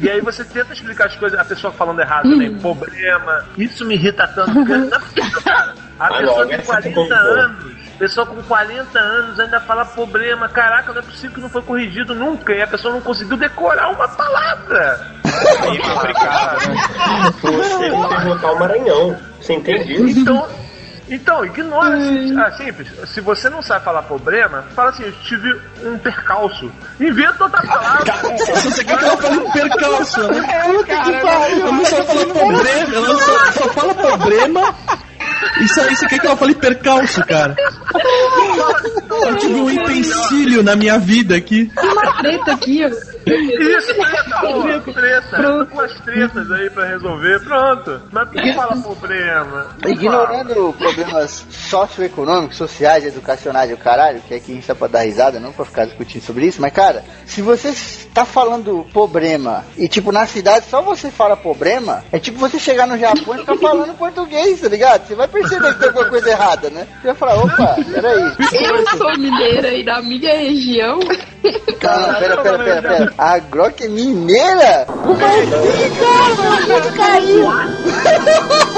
E 0.01 0.09
aí 0.09 0.21
você 0.21 0.43
tenta 0.43 0.73
explicar 0.73 1.07
as 1.07 1.15
coisas, 1.15 1.37
a 1.37 1.45
pessoa 1.45 1.73
falando 1.73 1.99
errado 1.99 2.29
também, 2.29 2.57
problema. 2.59 3.45
Isso 3.57 3.85
me 3.85 3.95
irrita 3.95 4.27
tanto, 4.27 4.53
porque 4.53 4.73
não 4.77 4.87
é 4.87 4.99
possível, 4.99 5.41
cara. 5.41 5.75
A 5.99 6.07
pessoa 6.13 6.53
essa 6.53 6.63
40 6.65 6.93
complicou. 6.93 7.13
anos, 7.13 7.73
pessoa 7.97 8.25
com 8.25 8.43
40 8.43 8.99
anos 8.99 9.39
ainda 9.39 9.59
fala 9.61 9.85
problema. 9.85 10.49
Caraca, 10.49 10.91
não 10.91 10.99
é 10.99 11.03
possível 11.03 11.31
que 11.31 11.41
não 11.41 11.49
foi 11.49 11.61
corrigido 11.61 12.13
nunca. 12.15 12.53
E 12.53 12.61
a 12.61 12.67
pessoa 12.67 12.93
não 12.93 13.01
conseguiu 13.01 13.37
decorar 13.37 13.89
uma 13.89 14.07
palavra. 14.07 14.99
Aí 15.61 15.77
é 15.77 15.81
complicado, 15.81 16.69
né? 16.69 16.75
Você 17.41 17.89
não 17.89 18.09
derrotar 18.09 18.53
o 18.53 18.59
Maranhão. 18.59 19.17
Você 19.39 19.53
entende 19.53 19.93
isso? 19.93 20.19
Então, 20.19 20.47
então 21.13 21.45
ignora. 21.45 21.97
Ah, 22.37 22.51
simples. 22.51 22.87
Se 23.05 23.21
você 23.21 23.49
não 23.49 23.61
sabe 23.61 23.85
falar 23.85 24.01
problema, 24.03 24.63
fala 24.75 24.89
assim: 24.89 25.03
eu 25.03 25.11
tive 25.23 25.59
um 25.83 25.97
percalço. 25.97 26.71
Inventa 26.99 27.43
outra 27.43 27.61
palavra. 27.61 28.37
Se 28.37 28.51
você 28.51 28.83
quer 28.83 28.97
que 28.97 29.05
ela 29.05 29.17
fale 29.17 29.51
percalço, 29.51 30.27
né? 30.27 30.47
É, 30.49 30.83
cara, 30.83 31.49
Ela 31.49 31.71
não 31.71 31.85
só 31.85 32.03
fala 32.03 32.25
problema, 32.25 32.95
ela 32.95 33.19
só, 33.19 33.51
só 33.51 33.69
fala 33.69 33.95
problema. 33.95 34.75
Isso 35.61 35.81
aí, 35.81 35.95
você 35.95 36.07
quer 36.07 36.19
que 36.19 36.27
ela 36.27 36.37
fale 36.37 36.55
percalço, 36.55 37.25
cara? 37.25 37.55
Eu 39.09 39.37
tive 39.37 39.53
um 39.53 39.69
empecilho 39.69 40.63
na 40.63 40.75
minha 40.75 40.97
vida 40.97 41.35
aqui. 41.35 41.71
Uma 41.77 42.17
treta 42.17 42.53
aqui, 42.53 42.83
ó. 42.85 43.12
Isso, 43.25 43.93
treta, 43.95 44.39
pô, 44.41 44.93
treta. 44.93 45.65
Com 45.65 45.75
umas 45.75 45.99
tretas 46.01 46.51
aí 46.51 46.69
pra 46.69 46.85
resolver, 46.85 47.39
pronto. 47.43 48.01
Mas 48.11 48.29
por 48.29 48.41
que 48.41 48.53
fala 48.53 48.81
problema? 48.81 49.67
Não 49.81 49.91
Ignorando 49.91 50.73
problemas 50.77 51.45
socioeconômicos, 51.49 52.57
sociais, 52.57 53.05
educacionais 53.05 53.71
e 53.71 53.73
o 53.73 53.77
caralho, 53.77 54.21
que 54.21 54.33
aqui 54.33 54.51
a 54.51 54.55
gente 54.55 54.67
tá 54.67 54.75
pra 54.75 54.87
dar 54.87 55.01
risada, 55.01 55.39
não 55.39 55.51
pra 55.51 55.65
ficar 55.65 55.85
discutindo 55.85 56.23
sobre 56.23 56.47
isso, 56.47 56.61
mas 56.61 56.73
cara, 56.73 57.03
se 57.25 57.41
você 57.41 57.73
tá 58.13 58.25
falando 58.25 58.85
problema 58.91 59.63
e 59.77 59.87
tipo 59.87 60.11
na 60.11 60.25
cidade 60.25 60.65
só 60.69 60.81
você 60.81 61.09
fala 61.09 61.35
problema, 61.35 62.03
é 62.11 62.19
tipo 62.19 62.37
você 62.37 62.59
chegar 62.59 62.87
no 62.87 62.97
Japão 62.97 63.35
e 63.35 63.39
ficar 63.39 63.57
falando 63.57 63.97
português, 63.97 64.61
tá 64.61 64.67
ligado? 64.67 65.07
Você 65.07 65.15
vai 65.15 65.27
perceber 65.27 65.73
que 65.73 65.79
tem 65.79 65.87
alguma 65.87 66.09
coisa 66.09 66.29
errada, 66.29 66.69
né? 66.69 66.87
Você 67.01 67.07
vai 67.07 67.15
falar, 67.15 67.35
opa, 67.43 67.75
peraí. 67.93 68.33
Eu 68.53 68.97
sou 68.97 69.17
mineira 69.17 69.73
e 69.73 69.83
da 69.83 70.01
minha 70.01 70.37
região. 70.37 70.99
Calma, 71.79 72.13
pera, 72.15 72.37
pera, 72.37 72.59
pera, 72.59 72.81
pera. 72.81 73.12
A 73.17 73.37
Grok 73.39 73.83
é 73.83 73.87
mineira? 73.87 74.85
Como 74.87 75.13
assim, 75.13 75.89
cara? 75.99 76.35
Meu 76.41 76.81
Deus, 76.81 76.95
caiu. 76.95 77.47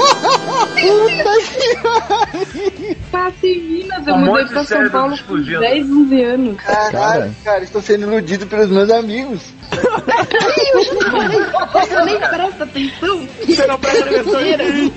Puta 0.76 1.32
que 1.52 2.96
Passa 3.16 3.46
em 3.46 3.62
Minas, 3.62 4.06
eu 4.06 4.14
Um 4.14 4.18
mudei 4.18 4.44
pra 4.44 4.54
São 4.56 4.64
cérebros 4.64 4.92
Paulo 4.92 5.08
com 5.08 5.14
explodindo. 5.14 5.60
10, 5.60 5.90
11 5.90 6.22
anos. 6.22 6.56
Caralho, 6.62 7.36
cara, 7.42 7.64
estou 7.64 7.80
sendo 7.80 8.02
iludido 8.02 8.46
pelos 8.46 8.68
meus 8.68 8.90
amigos. 8.90 9.40
Você 11.72 12.04
nem 12.04 12.18
presta 12.18 12.64
atenção. 12.64 13.28
Você 13.46 13.66
não 13.66 13.78
presta 13.78 14.04
atenção 14.04 14.40
em 14.40 14.56
mim. 14.58 14.92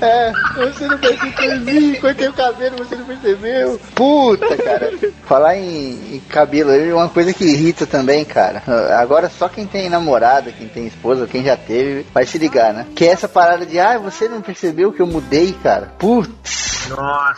É, 0.00 0.32
você 0.56 0.86
não 0.86 0.98
percebeu 0.98 1.52
em 1.52 1.60
mim, 1.60 1.94
cortei 1.94 2.28
o 2.28 2.32
cabelo, 2.32 2.76
você 2.76 2.94
não 2.96 3.04
percebeu. 3.06 3.80
Puta, 3.94 4.56
cara. 4.56 4.92
Falar 5.24 5.56
em, 5.56 6.16
em 6.16 6.22
cabelo 6.28 6.70
é 6.70 6.94
uma 6.94 7.08
coisa 7.08 7.32
que 7.32 7.44
irrita 7.44 7.86
também, 7.86 8.24
cara. 8.24 8.62
Agora 8.98 9.30
só 9.30 9.48
quem 9.48 9.66
tem 9.66 9.88
namorada, 9.88 10.52
quem 10.52 10.68
tem 10.68 10.86
esposa, 10.86 11.26
quem 11.26 11.42
já 11.42 11.56
teve, 11.56 12.06
vai 12.12 12.26
se 12.26 12.38
ligar, 12.38 12.74
né? 12.74 12.86
Que 12.94 13.06
é 13.06 13.08
essa 13.08 13.28
parada 13.28 13.64
de, 13.64 13.80
ah, 13.80 13.98
você 13.98 14.28
não 14.28 14.42
percebeu 14.42 14.92
que 14.92 15.00
eu 15.00 15.06
mudei, 15.06 15.52
cara. 15.62 15.92
Putz. 15.98 16.68
Nossa, 16.88 17.37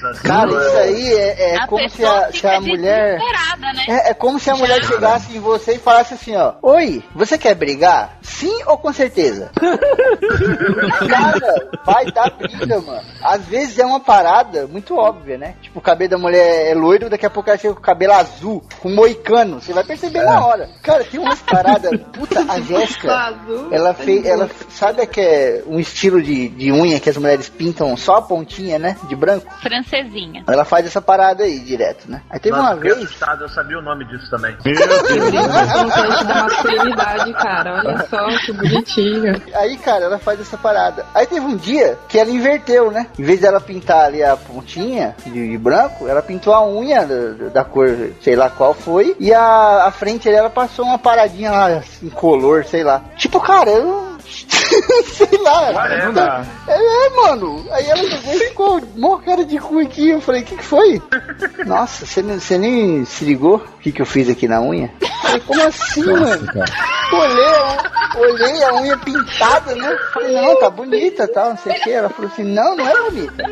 Cara, 0.00 0.14
senhora. 0.50 0.66
isso 0.66 0.76
aí 0.78 1.12
é, 1.12 1.50
é 1.52 1.56
A 1.56 1.66
como 1.66 1.88
se 1.88 2.04
a, 2.04 2.32
se 2.32 2.46
a 2.46 2.60
mulher. 2.60 3.18
né? 3.74 3.84
É, 3.88 4.10
é 4.10 4.14
como 4.14 4.38
se 4.38 4.50
a 4.50 4.56
mulher 4.56 4.82
chegasse 4.84 5.36
em 5.36 5.40
você 5.40 5.74
e 5.74 5.78
falasse 5.78 6.14
assim, 6.14 6.36
ó. 6.36 6.54
Oi, 6.62 7.02
você 7.14 7.36
quer 7.36 7.54
brigar? 7.54 8.18
sim 8.40 8.62
ou 8.66 8.78
com 8.78 8.90
certeza? 8.90 9.50
Cara, 11.08 11.68
vai 11.84 12.06
dar 12.10 12.30
briga, 12.30 12.80
mano. 12.80 13.02
Às 13.22 13.44
vezes 13.44 13.78
é 13.78 13.84
uma 13.84 14.00
parada 14.00 14.66
muito 14.66 14.96
óbvia, 14.96 15.36
né? 15.36 15.54
Tipo, 15.60 15.78
o 15.78 15.82
cabelo 15.82 16.10
da 16.10 16.18
mulher 16.18 16.70
é 16.70 16.74
loiro, 16.74 17.10
daqui 17.10 17.26
a 17.26 17.30
pouco 17.30 17.50
ela 17.50 17.58
chega 17.58 17.74
com 17.74 17.80
o 17.80 17.82
cabelo 17.82 18.14
azul, 18.14 18.64
com 18.80 18.88
moicano. 18.88 19.60
Você 19.60 19.74
vai 19.74 19.84
perceber 19.84 20.22
na 20.22 20.46
hora. 20.46 20.70
Cara, 20.82 21.04
tem 21.04 21.20
umas 21.20 21.40
paradas. 21.42 21.90
Puta, 22.12 22.40
a 22.40 22.60
Jéssica, 22.62 23.34
ela 23.70 23.92
fez. 23.92 24.24
Ela 24.24 24.48
sabe 24.70 25.06
que 25.06 25.20
é 25.20 25.62
um 25.66 25.78
estilo 25.78 26.22
de, 26.22 26.48
de 26.48 26.72
unha 26.72 26.98
que 26.98 27.10
as 27.10 27.16
mulheres 27.16 27.48
pintam 27.48 27.94
só 27.96 28.16
a 28.16 28.22
pontinha, 28.22 28.78
né? 28.78 28.96
De 29.08 29.14
branco? 29.14 29.46
Francesinha. 29.90 30.44
Ela 30.46 30.64
faz 30.64 30.86
essa 30.86 31.02
parada 31.02 31.42
aí 31.42 31.58
direto, 31.58 32.08
né? 32.08 32.22
Aí 32.30 32.38
teve 32.38 32.56
Nossa, 32.56 32.74
uma 32.74 32.80
vez. 32.80 32.96
assustado, 32.96 33.42
eu 33.42 33.48
sabia 33.48 33.78
o 33.78 33.82
nome 33.82 34.04
disso 34.06 34.30
também. 34.30 34.56
Representante 34.64 36.24
da 36.24 36.42
masculinidade, 36.44 37.32
cara. 37.34 37.74
Olha 37.78 38.06
só 38.08 38.38
que 38.38 38.52
bonitinho. 38.52 39.42
Aí, 39.54 39.76
cara, 39.78 40.04
ela 40.04 40.18
faz 40.18 40.40
essa 40.40 40.56
parada. 40.56 41.04
Aí 41.14 41.26
teve 41.26 41.44
um 41.44 41.56
dia 41.56 41.98
que 42.08 42.18
ela 42.18 42.30
inverteu, 42.30 42.90
né? 42.90 43.08
Em 43.18 43.24
vez 43.24 43.40
dela 43.40 43.60
pintar 43.60 44.06
ali 44.06 44.22
a 44.22 44.36
pontinha 44.36 45.14
de, 45.26 45.50
de 45.50 45.58
branco, 45.58 46.06
ela 46.06 46.22
pintou 46.22 46.54
a 46.54 46.66
unha 46.66 47.04
da, 47.04 47.48
da 47.48 47.64
cor, 47.64 47.88
sei 48.22 48.36
lá 48.36 48.48
qual 48.48 48.72
foi. 48.72 49.16
E 49.18 49.34
a, 49.34 49.84
a 49.86 49.90
frente 49.90 50.28
ali, 50.28 50.36
ela 50.38 50.50
passou 50.50 50.84
uma 50.84 50.98
paradinha 50.98 51.50
lá, 51.50 51.82
em 52.02 52.08
color, 52.08 52.64
sei 52.64 52.84
lá. 52.84 53.02
Tipo, 53.16 53.40
cara, 53.40 53.70
eu. 53.70 54.10
sei 55.12 55.38
lá. 55.42 55.72
Dá. 56.12 56.44
É, 56.68 57.06
é, 57.06 57.10
mano. 57.16 57.64
Aí 57.70 57.86
ela 57.86 58.02
pegou 58.02 58.34
e 58.34 58.38
ficou 58.48 58.80
mó 58.96 59.18
cara 59.18 59.44
de 59.44 59.58
cu 59.58 59.78
aqui. 59.80 60.10
Eu 60.10 60.20
falei, 60.20 60.42
o 60.42 60.44
que, 60.44 60.56
que 60.56 60.64
foi? 60.64 61.00
Nossa, 61.66 62.06
você, 62.06 62.22
nem- 62.22 62.38
você 62.38 62.58
nem 62.58 63.04
se 63.04 63.24
ligou 63.24 63.56
o 63.56 63.78
que, 63.80 63.92
que 63.92 64.02
eu 64.02 64.06
fiz 64.06 64.28
aqui 64.28 64.46
na 64.48 64.60
unha? 64.60 64.90
Falei, 65.30 65.40
como 65.46 65.62
assim, 65.66 66.04
mano? 66.04 66.48
Olhei, 67.12 67.46
a- 67.46 68.18
olhei 68.18 68.64
a 68.64 68.74
unha 68.74 68.96
pintada, 68.98 69.74
né? 69.74 69.96
Falei, 70.12 70.32
não, 70.40 70.58
tá 70.58 70.70
bonita 70.70 71.26
tal, 71.28 71.50
não 71.50 71.56
sei 71.58 71.76
o 71.76 71.80
que. 71.80 71.90
Ela 71.90 72.08
falou 72.08 72.30
assim, 72.32 72.44
não, 72.44 72.76
não 72.76 72.86
é 72.88 73.10
bonita. 73.10 73.44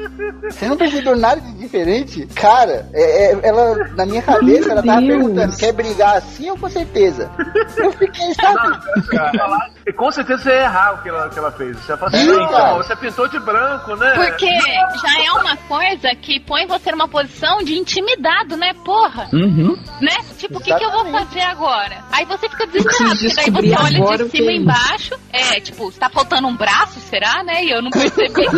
Você 0.50 0.66
não 0.66 0.76
percebeu 0.76 1.16
nada 1.16 1.40
de 1.40 1.52
diferente? 1.54 2.26
Cara, 2.34 2.88
é- 2.92 3.32
é- 3.32 3.38
ela, 3.42 3.74
na 3.96 4.06
minha 4.06 4.22
cabeça, 4.22 4.70
ela 4.72 4.82
tava 4.82 5.00
Deus. 5.00 5.08
perguntando, 5.16 5.56
quer 5.56 5.72
brigar 5.72 6.16
assim 6.16 6.50
ou 6.50 6.58
com 6.58 6.68
certeza? 6.68 7.30
Eu 7.76 7.92
fiquei, 7.92 8.32
sabe? 8.34 8.78
E 9.86 9.92
com 9.92 10.10
certeza 10.12 10.42
você 10.42 10.50
ia 10.50 10.62
errar 10.62 10.94
o 10.94 11.02
que 11.02 11.08
ela, 11.08 11.28
que 11.30 11.38
ela 11.38 11.50
fez. 11.52 11.76
Você 11.78 11.92
ia 11.92 11.96
falar 11.98 12.08
assim, 12.10 12.18
Sim, 12.26 12.36
"Não, 12.36 12.48
cara. 12.50 12.74
você 12.74 12.96
pintou 12.96 13.28
de 13.28 13.38
branco, 13.40 13.96
né? 13.96 14.12
Porque 14.14 14.46
já 14.46 15.24
é 15.24 15.32
uma 15.32 15.56
coisa 15.56 16.14
que 16.20 16.38
põe 16.40 16.66
você 16.66 16.90
numa 16.92 17.08
posição 17.08 17.58
de 17.64 17.76
intimidado, 17.78 18.56
né? 18.56 18.72
Porra. 18.84 19.28
Uhum. 19.32 19.76
Né? 20.00 20.12
Tipo, 20.36 20.58
o 20.58 20.60
que, 20.60 20.74
que 20.74 20.84
eu 20.84 20.90
vou 20.90 21.06
fazer 21.10 21.40
agora? 21.40 21.67
Aí 22.12 22.24
você 22.24 22.48
fica 22.48 22.66
desesperado, 22.66 23.16
porque 23.18 23.50
daí 23.50 23.68
você 23.70 23.76
olha 23.76 23.96
agora 23.98 24.24
de 24.24 24.30
cima 24.30 24.50
é 24.50 24.54
e 24.54 24.58
embaixo. 24.58 25.14
É, 25.32 25.60
tipo, 25.60 25.92
tá 25.92 26.08
faltando 26.08 26.48
um 26.48 26.56
braço, 26.56 26.98
será, 27.00 27.42
né? 27.42 27.64
E 27.64 27.70
eu 27.70 27.82
não 27.82 27.90
percebi. 27.90 28.32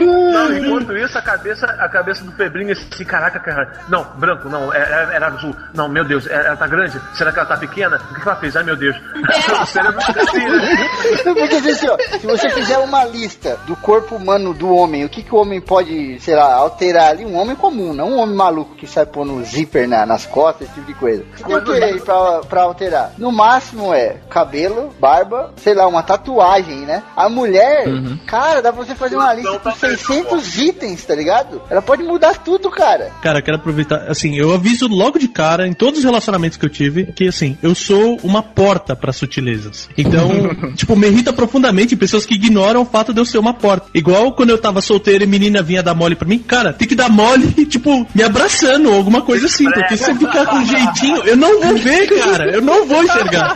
Não, 0.00 0.56
enquanto 0.56 0.96
isso, 0.96 1.16
a 1.18 1.22
cabeça, 1.22 1.66
a 1.66 1.88
cabeça 1.88 2.24
do 2.24 2.32
Febrinho 2.32 2.72
assim, 2.72 3.04
caraca, 3.04 3.38
cara. 3.40 3.72
Não, 3.88 4.04
branco, 4.16 4.48
não, 4.48 4.72
era, 4.72 5.14
era 5.14 5.26
azul. 5.28 5.54
Não, 5.74 5.88
meu 5.88 6.04
Deus, 6.04 6.26
ela 6.26 6.56
tá 6.56 6.66
grande? 6.66 7.00
Será 7.14 7.32
que 7.32 7.38
ela 7.38 7.48
tá 7.48 7.56
pequena? 7.56 8.00
O 8.10 8.14
que 8.14 8.20
ela 8.28 8.36
fez? 8.36 8.56
Ai 8.56 8.62
meu 8.64 8.76
Deus. 8.76 8.96
O 9.62 9.66
cérebro 9.66 10.00
fica 10.02 10.22
assim, 10.22 10.38
né? 10.48 10.76
Porque 11.24 11.54
assim, 11.70 11.88
ó, 11.88 11.96
se 12.18 12.26
você 12.26 12.50
fizer 12.50 12.78
uma 12.78 13.04
lista 13.04 13.58
do 13.66 13.76
corpo 13.76 14.16
humano 14.16 14.52
do 14.52 14.68
homem, 14.74 15.04
o 15.04 15.08
que, 15.08 15.22
que 15.22 15.34
o 15.34 15.38
homem 15.38 15.60
pode, 15.60 16.18
sei 16.20 16.34
lá, 16.34 16.54
alterar 16.54 17.10
ali? 17.10 17.24
Um 17.24 17.36
homem 17.36 17.54
comum, 17.54 17.92
não 17.92 18.10
um 18.12 18.18
homem 18.18 18.34
maluco 18.34 18.74
que 18.74 18.86
sai 18.86 19.06
pondo 19.06 19.42
zíper 19.44 19.88
na- 19.88 20.04
nas 20.06 20.26
costas, 20.26 20.62
esse 20.68 20.74
tipo 20.74 20.81
de 20.82 20.94
coisa. 20.94 21.24
O 21.40 21.62
que 21.62 21.72
aí 21.72 22.00
pra, 22.00 22.40
pra 22.40 22.62
alterar? 22.62 23.12
No 23.18 23.32
máximo 23.32 23.92
é 23.92 24.16
cabelo, 24.28 24.92
barba, 25.00 25.52
sei 25.56 25.74
lá, 25.74 25.86
uma 25.86 26.02
tatuagem, 26.02 26.80
né? 26.80 27.02
A 27.16 27.28
mulher, 27.28 27.86
cara, 28.26 28.60
dá 28.60 28.72
pra 28.72 28.84
você 28.84 28.94
fazer 28.94 29.16
uma 29.16 29.32
lista 29.34 29.58
com 29.58 29.72
600 29.72 30.58
itens, 30.58 31.04
tá 31.04 31.14
ligado? 31.14 31.62
Ela 31.70 31.82
pode 31.82 32.02
mudar 32.02 32.38
tudo, 32.38 32.70
cara. 32.70 33.10
Cara, 33.22 33.42
quero 33.42 33.56
aproveitar, 33.56 34.10
assim, 34.10 34.36
eu 34.36 34.52
aviso 34.52 34.86
logo 34.88 35.18
de 35.18 35.28
cara, 35.28 35.66
em 35.66 35.72
todos 35.72 35.98
os 35.98 36.04
relacionamentos 36.04 36.58
que 36.58 36.64
eu 36.64 36.70
tive, 36.70 37.06
que 37.06 37.28
assim, 37.28 37.56
eu 37.62 37.74
sou 37.74 38.18
uma 38.22 38.42
porta 38.42 38.94
pra 38.94 39.12
sutilezas. 39.12 39.88
Então, 39.96 40.30
tipo, 40.74 40.96
me 40.96 41.06
irrita 41.08 41.32
profundamente 41.32 41.96
pessoas 41.96 42.26
que 42.26 42.34
ignoram 42.34 42.82
o 42.82 42.86
fato 42.86 43.12
de 43.12 43.20
eu 43.20 43.24
ser 43.24 43.38
uma 43.38 43.54
porta. 43.54 43.88
Igual 43.94 44.32
quando 44.32 44.50
eu 44.50 44.58
tava 44.58 44.80
solteiro 44.80 45.24
e 45.24 45.26
menina 45.26 45.62
vinha 45.62 45.82
dar 45.82 45.94
mole 45.94 46.14
pra 46.14 46.28
mim, 46.28 46.38
cara, 46.38 46.72
tem 46.72 46.88
que 46.88 46.94
dar 46.94 47.08
mole, 47.08 47.48
tipo, 47.66 48.06
me 48.14 48.22
abraçando 48.22 48.90
ou 48.90 48.96
alguma 48.96 49.22
coisa 49.22 49.46
assim, 49.46 49.70
porque 49.70 49.96
se 49.96 50.10
eu 50.10 50.16
ficar 50.16 50.46
com 50.46 50.62
jeitinho, 50.72 51.22
eu 51.24 51.36
não 51.36 51.60
vou 51.60 51.76
ver, 51.76 52.08
cara, 52.08 52.50
eu 52.50 52.62
não 52.62 52.86
vou 52.86 53.02
enxergar. 53.04 53.54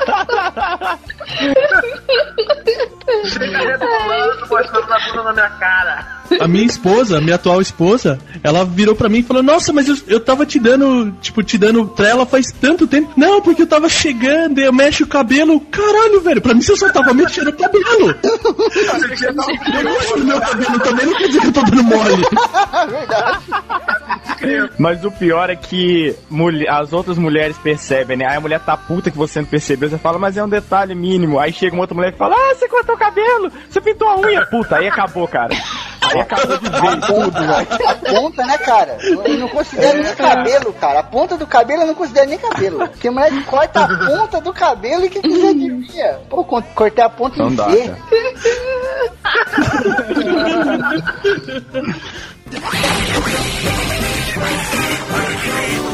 Chega 3.25 3.59
rebolando, 3.59 4.47
mostrando 4.49 4.93
a 4.93 4.99
bunda 5.01 5.23
na 5.23 5.33
minha 5.33 5.51
cara. 5.51 6.07
A 6.41 6.49
minha 6.49 6.65
esposa, 6.65 7.21
minha 7.21 7.37
atual 7.37 7.61
esposa, 7.61 8.19
ela 8.43 8.65
virou 8.65 8.95
pra 8.95 9.09
mim 9.09 9.19
e 9.19 9.23
falou: 9.23 9.43
Nossa, 9.43 9.73
mas 9.73 9.89
eu, 9.89 9.97
eu 10.07 10.21
tava 10.21 10.47
te 10.47 10.59
dando, 10.59 11.13
tipo, 11.21 11.43
te 11.43 11.59
dando 11.59 11.87
pra 11.87 12.09
ela 12.09 12.27
faz 12.27 12.53
tanto 12.53 12.87
tempo. 12.87 13.13
Não, 13.17 13.41
porque 13.41 13.63
eu 13.63 13.67
tava 13.67 13.89
chegando 13.89 14.61
e 14.61 14.65
eu 14.65 14.73
mexo 14.73 15.05
o 15.05 15.09
cabelo. 15.09 15.61
Caralho, 15.61 16.21
velho, 16.21 16.41
pra 16.41 16.55
mim 16.55 16.63
você 16.63 16.77
só 16.77 16.89
tava 16.91 17.15
mexendo 17.15 17.49
o 17.49 17.53
cabelo. 17.53 18.15
Eu 18.23 19.85
mexo 19.85 20.17
no 20.17 20.25
meu 20.25 20.41
cabelo 20.41 20.81
também, 20.81 21.07
não 21.07 21.15
quer 21.15 21.27
dizer 21.29 21.41
que 21.41 21.47
eu 21.47 21.53
tô 21.53 21.63
dando 21.63 21.85
mole. 21.85 22.25
Mas 24.79 25.05
o 25.05 25.11
pior 25.11 25.51
é 25.51 25.57
que 25.57 26.15
as 26.69 26.93
outras 26.93 27.19
mulheres 27.19 27.57
percebem, 27.59 28.17
né? 28.17 28.27
Aí 28.29 28.37
a 28.37 28.41
mulher 28.41 28.61
tá 28.61 28.77
puta 28.77 29.11
que 29.11 29.17
você 29.17 29.41
não 29.41 29.47
percebeu, 29.47 29.89
você 29.89 29.99
fala, 29.99 30.19
mas 30.19 30.37
é 30.37 30.45
um 30.45 30.49
detalhe 30.49 30.95
mínimo. 30.95 31.39
Aí 31.39 31.53
chega 31.53 31.75
uma 31.75 31.83
outra 31.83 31.95
mulher 31.95 32.13
e 32.13 32.17
fala, 32.17 32.35
ah, 32.35 32.55
você 32.55 32.69
cortou 32.69 32.95
o 32.95 32.99
cabelo, 32.99 33.51
você 33.69 33.81
pintou 33.81 34.09
a 34.09 34.21
unha. 34.21 34.47
Puta, 34.47 34.77
aí 34.77 34.89
acabou, 34.89 35.27
cara. 35.27 35.55
Aí 36.13 36.21
acabou 36.21 36.59
de 36.59 36.71
vez 36.71 37.07
tudo, 37.07 37.31
velho. 37.33 37.69
A 37.89 37.95
ponta, 37.95 38.47
né, 38.47 38.59
cara? 38.59 38.99
Eu 39.03 39.39
não 39.39 39.49
considero 39.49 40.03
nem 40.03 40.15
cabelo, 40.15 40.73
cara. 40.75 41.01
A 41.01 41.03
ponta 41.03 41.37
do 41.37 41.47
cabelo 41.47 41.83
eu 41.83 41.87
não 41.89 41.95
considero 41.95 42.29
nem 42.31 42.39
cabelo. 42.39 42.79
Porque 42.89 43.09
a 43.09 43.13
mulher 43.13 43.45
corta 43.47 43.81
a 43.85 43.89
ponta 43.89 44.41
do 44.41 44.53
cabelo 44.53 45.05
e 45.05 45.11
quem 45.11 45.23
quiser 45.23 45.55
de 45.55 45.71
via. 45.71 46.21
Pô, 46.29 46.45
cortei 46.45 47.05
a 47.05 47.09
ponta 47.09 47.37
Não 47.39 47.51
em 47.51 47.55
dá, 47.55 47.67
V. 47.67 47.89
cara. 47.89 47.97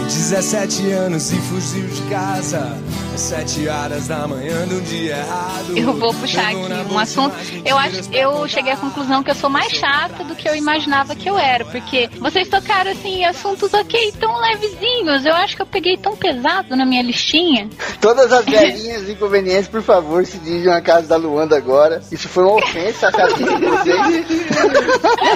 17 0.08 0.90
anos 0.92 1.32
e 1.32 1.36
fugiu 1.36 1.86
de 1.86 2.02
casa 2.10 2.76
7 3.18 3.68
horas 3.68 4.08
da 4.08 4.26
manhã 4.26 4.66
de 4.66 4.74
um 4.74 4.80
dia 4.80 5.16
errado. 5.16 5.76
Eu 5.76 5.92
vou 5.92 6.14
puxar 6.14 6.48
aqui 6.48 6.92
um 6.92 6.98
assunto. 6.98 7.34
Eu 7.64 7.78
acho, 7.78 8.12
eu 8.12 8.48
cheguei 8.48 8.72
à 8.72 8.76
conclusão 8.76 9.22
que 9.22 9.30
eu 9.30 9.34
sou 9.34 9.50
mais 9.50 9.72
chata 9.72 10.24
do 10.24 10.34
que 10.34 10.48
eu 10.48 10.56
imaginava 10.56 11.14
que 11.14 11.28
eu 11.28 11.38
era, 11.38 11.64
porque 11.64 12.08
vocês 12.18 12.48
tocaram 12.48 12.90
assim 12.90 13.24
assuntos 13.24 13.72
ok 13.72 14.12
tão 14.18 14.40
levezinhos. 14.40 15.24
Eu 15.24 15.34
acho 15.34 15.56
que 15.56 15.62
eu 15.62 15.66
peguei 15.66 15.96
tão 15.96 16.16
pesado 16.16 16.74
na 16.74 16.84
minha 16.84 17.02
listinha. 17.02 17.68
Todas 18.00 18.32
as 18.32 18.44
velhinhas 18.46 19.08
inconvenientes, 19.08 19.68
por 19.68 19.82
favor, 19.82 20.24
se 20.26 20.38
dirijam 20.38 20.72
à 20.72 20.80
casa 20.80 21.08
da 21.08 21.16
Luanda 21.16 21.56
agora. 21.56 22.02
Isso 22.10 22.28
foi 22.28 22.44
uma 22.44 22.54
ofensa 22.54 23.08
à 23.08 23.12
casa 23.12 23.34
de 23.36 23.44
vocês. 23.44 24.26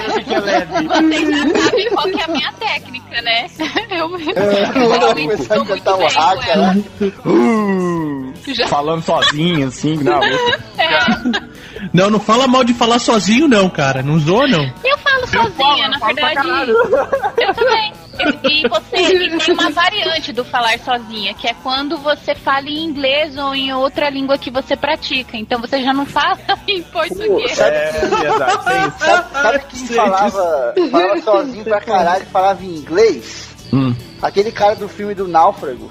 Vocês 0.07 0.27
já 0.27 0.41
sabem 0.41 1.89
qual 1.91 2.05
que 2.05 2.21
é 2.21 2.25
a 2.25 2.29
minha 2.29 2.53
técnica, 2.53 3.23
né? 3.23 3.47
Eu, 3.91 4.07
A 4.07 4.79
Luanda 4.79 5.15
vai 5.15 5.23
começar 5.23 5.55
a 5.55 5.65
cantar 5.65 5.95
o 5.97 6.07
hacker 6.07 7.66
Já- 8.47 8.67
Falando 8.69 9.03
sozinho, 9.03 9.69
assim, 9.69 9.97
não. 9.97 10.21
Não, 11.93 12.09
não 12.11 12.19
fala 12.19 12.47
mal 12.47 12.65
de 12.65 12.73
falar 12.73 12.99
sozinho, 12.99 13.47
não, 13.47 13.69
cara. 13.69 14.03
Não 14.03 14.19
zoa, 14.19 14.47
não. 14.49 14.65
Eu 14.83 14.97
falo 14.99 15.27
sozinha, 15.27 15.89
na 15.91 15.99
verdade. 15.99 16.71
Eu 17.39 17.55
também. 17.55 17.93
E 18.45 18.63
e 18.65 18.69
você 18.69 18.97
e 18.97 19.39
tem 19.39 19.53
uma 19.55 19.71
variante 19.71 20.33
do 20.33 20.43
falar 20.43 20.79
sozinha, 20.79 21.35
que 21.35 21.47
é 21.47 21.55
quando 21.63 21.99
você 21.99 22.35
fala 22.35 22.67
em 22.67 22.83
inglês 22.85 23.37
ou 23.37 23.55
em 23.55 23.75
outra 23.75 24.09
língua 24.09 24.39
que 24.39 24.51
você 24.51 24.75
pratica. 24.75 25.37
Então 25.37 25.61
você 25.61 25.83
já 25.83 25.93
não 25.93 26.07
fala 26.07 26.39
em 26.67 26.83
português. 26.83 27.53
sabe- 27.57 27.77
É 27.77 27.91
verdade. 27.93 28.99
Sabe, 28.99 29.33
sabe 29.33 29.61
quem 29.69 29.87
falava, 29.95 30.75
falava 30.91 31.21
sozinho 31.23 31.65
pra 31.65 31.81
caralho 31.83 32.23
e 32.23 32.27
falava 32.27 32.65
em 32.65 32.69
inglês? 32.77 33.55
Hum. 33.73 33.95
Aquele 34.23 34.51
cara 34.51 34.77
do 34.77 34.89
filme 34.89 35.15
do 35.15 35.29
Náufrago. 35.29 35.91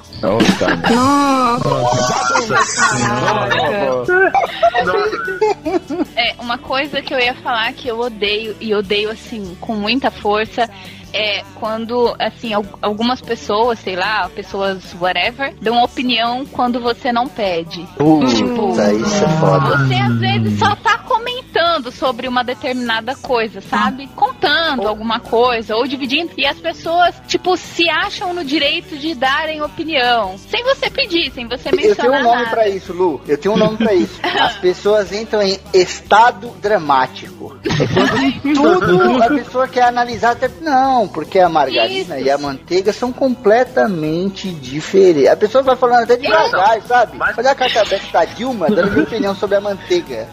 É, 6.16 6.36
uma 6.40 6.58
coisa 6.58 7.02
que 7.02 7.14
eu 7.14 7.20
ia 7.20 7.34
falar 7.36 7.72
que 7.74 7.88
eu 7.88 8.00
odeio, 8.00 8.56
e 8.60 8.74
odeio 8.74 9.10
assim, 9.12 9.56
com 9.60 9.76
muita 9.76 10.10
força, 10.10 10.70
é 11.16 11.44
quando, 11.60 12.16
assim, 12.20 12.54
al- 12.54 12.66
algumas 12.82 13.22
pessoas, 13.22 13.80
sei 13.80 13.96
lá, 13.96 14.30
pessoas 14.30 14.96
whatever, 15.00 15.54
dão 15.62 15.82
opinião 15.84 16.46
quando 16.46 16.80
você 16.80 17.12
não 17.12 17.28
pede. 17.28 17.88
Puta, 17.98 18.94
isso 18.94 19.24
é 19.24 19.30
foda. 19.40 19.78
Você 19.78 19.96
às 19.96 20.20
vezes 20.20 20.60
só 20.60 20.76
tá 20.76 20.98
comentando 21.00 21.92
sobre 21.92 22.28
uma 22.28 22.44
determinada 22.44 23.16
coisa, 23.16 23.62
sabe? 23.62 24.08
Com 24.16 24.36
disputando 24.36 24.88
alguma 24.88 25.20
coisa 25.20 25.76
ou 25.76 25.88
dividindo 25.88 26.32
e 26.38 26.46
as 26.46 26.58
pessoas, 26.58 27.16
tipo, 27.28 27.56
se 27.58 27.90
acham 27.90 28.34
no 28.34 28.44
direito 28.44 28.98
de 28.98 29.16
darem 29.16 29.62
opinião, 29.62 30.38
sem 30.38 30.64
você 30.64 30.90
pedir, 30.90 31.32
sem 31.32 31.48
você 31.48 31.70
Eu 31.70 31.76
mencionar 31.76 31.96
tenho 31.98 32.14
um 32.20 32.24
nome 32.24 32.46
pra 32.50 32.68
isso, 32.68 32.94
Lu. 32.94 33.22
Eu 33.28 33.38
tenho 33.38 33.54
um 33.56 33.58
nome 33.58 33.78
pra 33.78 33.94
isso. 33.94 34.20
As 34.24 34.56
pessoas 34.58 35.12
entram 35.12 35.42
em 35.42 35.58
estado 35.74 36.52
dramático. 36.62 37.58
É 37.66 38.54
quando 38.54 38.80
tudo 38.86 39.24
a 39.24 39.28
pessoa 39.28 39.68
quer 39.68 39.84
analisar 39.84 40.32
até. 40.32 40.50
Não, 40.62 41.05
porque 41.08 41.40
a 41.40 41.50
margarina 41.50 42.18
Isso. 42.18 42.28
e 42.28 42.32
a 42.32 42.38
manteiga 42.38 42.92
são 42.94 43.12
completamente 43.12 44.50
diferentes. 44.50 45.28
A 45.28 45.36
pessoa 45.36 45.64
vai 45.64 45.76
falando 45.76 46.04
até 46.04 46.18
devagar, 46.18 46.82
sabe? 46.88 47.18
Olha 47.38 47.52
a 47.52 47.56
carta 47.56 47.82
aberta 47.82 48.06
da 48.12 48.26
Dilma 48.26 48.68
dando 48.70 48.92
minha 48.92 49.04
opinião 49.04 49.36
sobre 49.36 49.56
a 49.58 49.62
manteiga. 49.62 50.28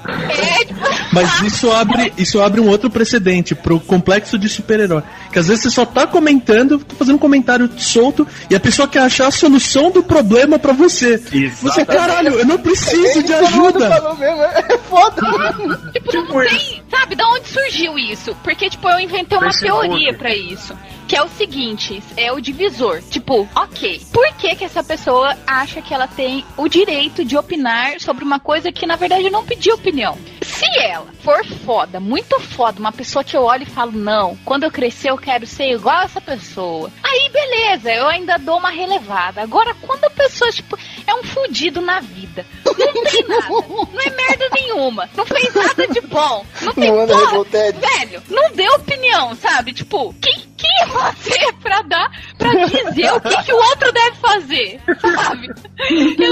Mas 1.12 1.42
isso 1.42 1.70
abre, 1.70 2.12
isso 2.16 2.40
abre 2.40 2.60
um 2.60 2.68
outro 2.68 2.90
precedente 2.90 3.54
pro 3.54 3.78
complexo 3.80 4.38
de 4.38 4.48
super-herói. 4.48 5.02
Que 5.32 5.38
às 5.38 5.48
vezes 5.48 5.62
você 5.64 5.70
só 5.70 5.84
tá 5.84 6.06
comentando, 6.06 6.78
tá 6.78 6.94
fazendo 6.96 7.16
um 7.16 7.18
comentário 7.18 7.70
solto, 7.78 8.26
e 8.50 8.54
a 8.54 8.60
pessoa 8.60 8.88
quer 8.88 9.00
achar 9.00 9.26
a 9.28 9.30
solução 9.30 9.90
do 9.90 10.02
problema 10.02 10.58
pra 10.58 10.72
você. 10.72 11.18
Você, 11.60 11.84
caralho, 11.84 12.38
eu 12.38 12.46
não 12.46 12.58
preciso 12.58 13.22
de 13.22 13.32
Todo 13.32 13.50
mundo 13.50 13.76
ajuda. 13.84 13.88
falou 13.88 14.16
mesmo, 14.16 14.42
é 14.42 14.78
foda. 14.78 15.22
Tipo, 16.08 16.34
não 16.34 16.48
sei, 16.48 16.82
sabe, 16.90 17.16
da 17.16 17.28
onde 17.28 17.48
surgiu 17.48 17.98
isso? 17.98 18.36
Porque, 18.42 18.68
tipo, 18.68 18.88
eu 18.88 19.00
inventei 19.00 19.38
uma 19.38 19.46
Facebook. 19.52 19.88
teoria 19.88 20.14
pra 20.14 20.34
isso. 20.34 20.61
Que 21.08 21.16
é 21.16 21.22
o 21.22 21.28
seguinte, 21.28 22.02
é 22.16 22.32
o 22.32 22.40
divisor. 22.40 23.02
Tipo, 23.02 23.48
ok, 23.54 24.02
por 24.12 24.26
que 24.34 24.54
que 24.56 24.64
essa 24.64 24.82
pessoa 24.82 25.36
acha 25.46 25.82
que 25.82 25.92
ela 25.92 26.06
tem 26.06 26.44
o 26.56 26.68
direito 26.68 27.24
de 27.24 27.36
opinar 27.36 28.00
sobre 28.00 28.24
uma 28.24 28.40
coisa 28.40 28.72
que, 28.72 28.86
na 28.86 28.96
verdade, 28.96 29.30
não 29.30 29.44
pediu 29.44 29.74
opinião? 29.74 30.16
Se 30.42 30.66
ela 30.80 31.06
for 31.22 31.44
foda, 31.44 32.00
muito 32.00 32.38
foda, 32.40 32.80
uma 32.80 32.92
pessoa 32.92 33.24
que 33.24 33.36
eu 33.36 33.42
olho 33.42 33.62
e 33.62 33.66
falo, 33.66 33.92
não, 33.92 34.36
quando 34.44 34.64
eu 34.64 34.70
crescer 34.70 35.10
eu 35.10 35.18
quero 35.18 35.46
ser 35.46 35.72
igual 35.72 35.98
a 35.98 36.04
essa 36.04 36.20
pessoa. 36.20 36.90
Aí, 37.02 37.28
beleza, 37.30 37.92
eu 37.92 38.08
ainda 38.08 38.38
dou 38.38 38.58
uma 38.58 38.70
relevada. 38.70 39.42
Agora, 39.42 39.74
quando 39.74 40.04
a 40.04 40.10
pessoa, 40.10 40.50
tipo, 40.50 40.78
é 41.06 41.14
um 41.14 41.22
fudido 41.22 41.80
na 41.80 42.00
vida, 42.00 42.46
não 42.64 42.74
tem 43.04 43.24
nada, 43.26 43.48
não 43.92 44.00
é 44.00 44.10
merda 44.10 44.48
nenhuma, 44.52 45.08
não 45.16 45.26
fez 45.26 45.54
nada 45.54 45.86
de 45.86 46.00
bom, 46.00 46.44
não 46.62 46.74
tem 46.74 46.90
Não 46.90 47.00
anda 47.00 47.14
porra, 47.14 47.44
velho, 47.44 48.22
não 48.28 48.50
deu 48.52 48.74
opinião, 48.74 49.34
sabe? 49.36 49.72
Tipo, 49.72 50.14
quem, 50.20 50.42
quem 50.62 50.70
é 50.82 50.86
você 50.86 51.52
pra 51.62 51.82
dar, 51.82 52.10
pra 52.38 52.50
dizer 52.66 53.12
o 53.12 53.20
que, 53.20 53.42
que 53.42 53.52
o 53.52 53.56
outro 53.56 53.92
deve 53.92 54.16
fazer, 54.16 54.80
sabe? 55.00 55.48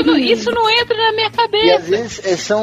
Não- 0.07 0.17
isso 0.17 0.51
não 0.53 0.71
entra 0.71 0.97
na 0.97 1.13
minha 1.13 1.27
E 1.27 1.29
às 1.29 1.37
cabeça. 1.37 1.79
vezes 1.91 2.21
é, 2.25 2.37
são. 2.37 2.63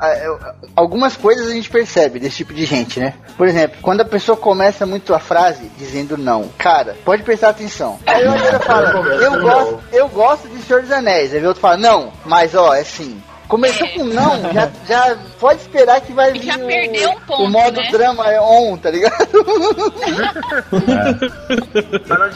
a- 0.00 0.06
a- 0.06 0.54
Algumas 0.74 1.16
coisas 1.16 1.48
a 1.48 1.52
gente 1.52 1.68
percebe 1.68 2.18
desse 2.18 2.36
tipo 2.38 2.54
de 2.54 2.64
gente, 2.64 2.98
né? 2.98 3.14
Por 3.36 3.46
exemplo, 3.46 3.78
quando 3.82 4.00
a 4.00 4.04
pessoa 4.04 4.36
começa 4.36 4.86
muito 4.86 5.12
a 5.14 5.18
frase 5.18 5.70
dizendo 5.76 6.16
não, 6.16 6.48
cara, 6.56 6.96
pode 7.04 7.22
prestar 7.22 7.50
atenção. 7.50 7.98
Aí 8.06 8.26
o 8.26 8.32
outro 8.32 8.60
fala, 8.60 8.90
eu 8.90 9.40
gosto, 9.42 9.80
eu 9.92 10.08
gosto 10.08 10.48
de 10.48 10.62
Senhor 10.62 10.82
dos 10.82 10.90
Anéis. 10.90 11.34
Aí 11.34 11.42
o 11.44 11.48
outro 11.48 11.60
fala, 11.60 11.76
não, 11.76 12.12
mas 12.24 12.54
ó, 12.54 12.72
é 12.74 12.84
sim. 12.84 13.22
Começou 13.52 13.86
com 13.88 14.04
não, 14.04 14.40
já, 14.50 14.70
já 14.88 15.14
pode 15.38 15.60
esperar 15.60 16.00
que 16.00 16.14
vai 16.14 16.32
vir 16.32 16.42
Já 16.42 16.56
o, 16.56 16.66
perdeu 16.66 17.10
um 17.10 17.20
ponto, 17.20 17.42
o 17.42 17.50
modo 17.50 17.82
né? 17.82 17.90
drama 17.90 18.26
é 18.32 18.40
on, 18.40 18.78
tá 18.78 18.90
ligado? 18.90 19.28
De 19.28 19.36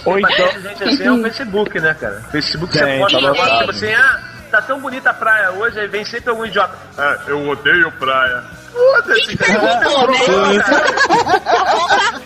Ou 0.05 0.19
então- 0.19 0.61
gente 0.61 0.85
assim 0.85 1.07
é 1.07 1.13
o 1.13 1.23
Facebook, 1.23 1.81
né, 1.81 1.97
cara? 1.99 2.21
Facebook 2.31 2.71
você 2.71 2.85
Tem, 2.85 3.01
posta 3.01 3.19
tá 3.19 3.59
tipo 3.61 3.71
assim, 3.71 3.95
ah, 3.95 4.21
tá 4.51 4.61
tão 4.61 4.79
bonita 4.79 5.09
a 5.09 5.15
praia 5.15 5.53
hoje, 5.53 5.81
aí 5.81 5.89
vem 5.89 6.05
sempre 6.05 6.29
algum 6.29 6.45
idiota. 6.45 6.77
Ah, 6.99 7.17
eu 7.29 7.49
odeio 7.49 7.91
praia. 7.93 8.45
Foda-se, 8.77 9.37
cara. 9.39 9.79
perguntou, 9.79 10.09
né? 10.09 10.19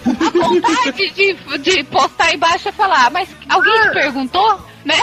A 0.04 0.48
vontade 0.48 1.10
de, 1.10 1.34
de 1.58 1.84
postar 1.84 2.34
embaixo 2.34 2.68
é 2.68 2.72
falar, 2.72 3.10
mas 3.10 3.28
alguém 3.48 3.80
te 3.82 3.90
perguntou? 3.90 4.60
Né? 4.84 4.94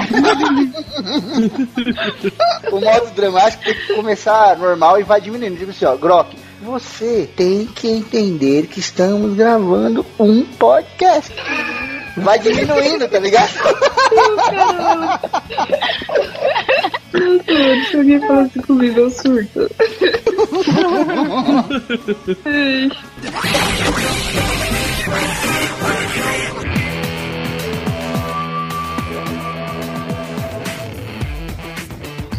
o 2.71 2.81
modo 2.81 3.11
dramático 3.11 3.63
tem 3.63 3.73
que 3.75 3.93
começar 3.93 4.57
normal 4.57 4.99
e 4.99 5.03
vai 5.03 5.21
diminuindo. 5.21 5.57
Tipo 5.57 5.71
assim, 5.71 5.85
ó, 5.85 5.95
Grok, 5.95 6.35
você 6.61 7.29
tem 7.35 7.65
que 7.65 7.87
entender 7.87 8.67
que 8.67 8.79
estamos 8.79 9.35
gravando 9.35 10.05
um 10.19 10.43
podcast. 10.43 11.33
Vai 12.17 12.39
diminuindo, 12.39 13.07
tá 13.07 13.19
ligado? 13.19 13.53
Nossa, 17.13 17.89
se 17.89 17.97
alguém 17.97 18.19
falar 18.19 18.49
comigo, 18.65 18.99
eu 18.99 19.09
surto. 19.09 19.69
Ai. 22.45 22.89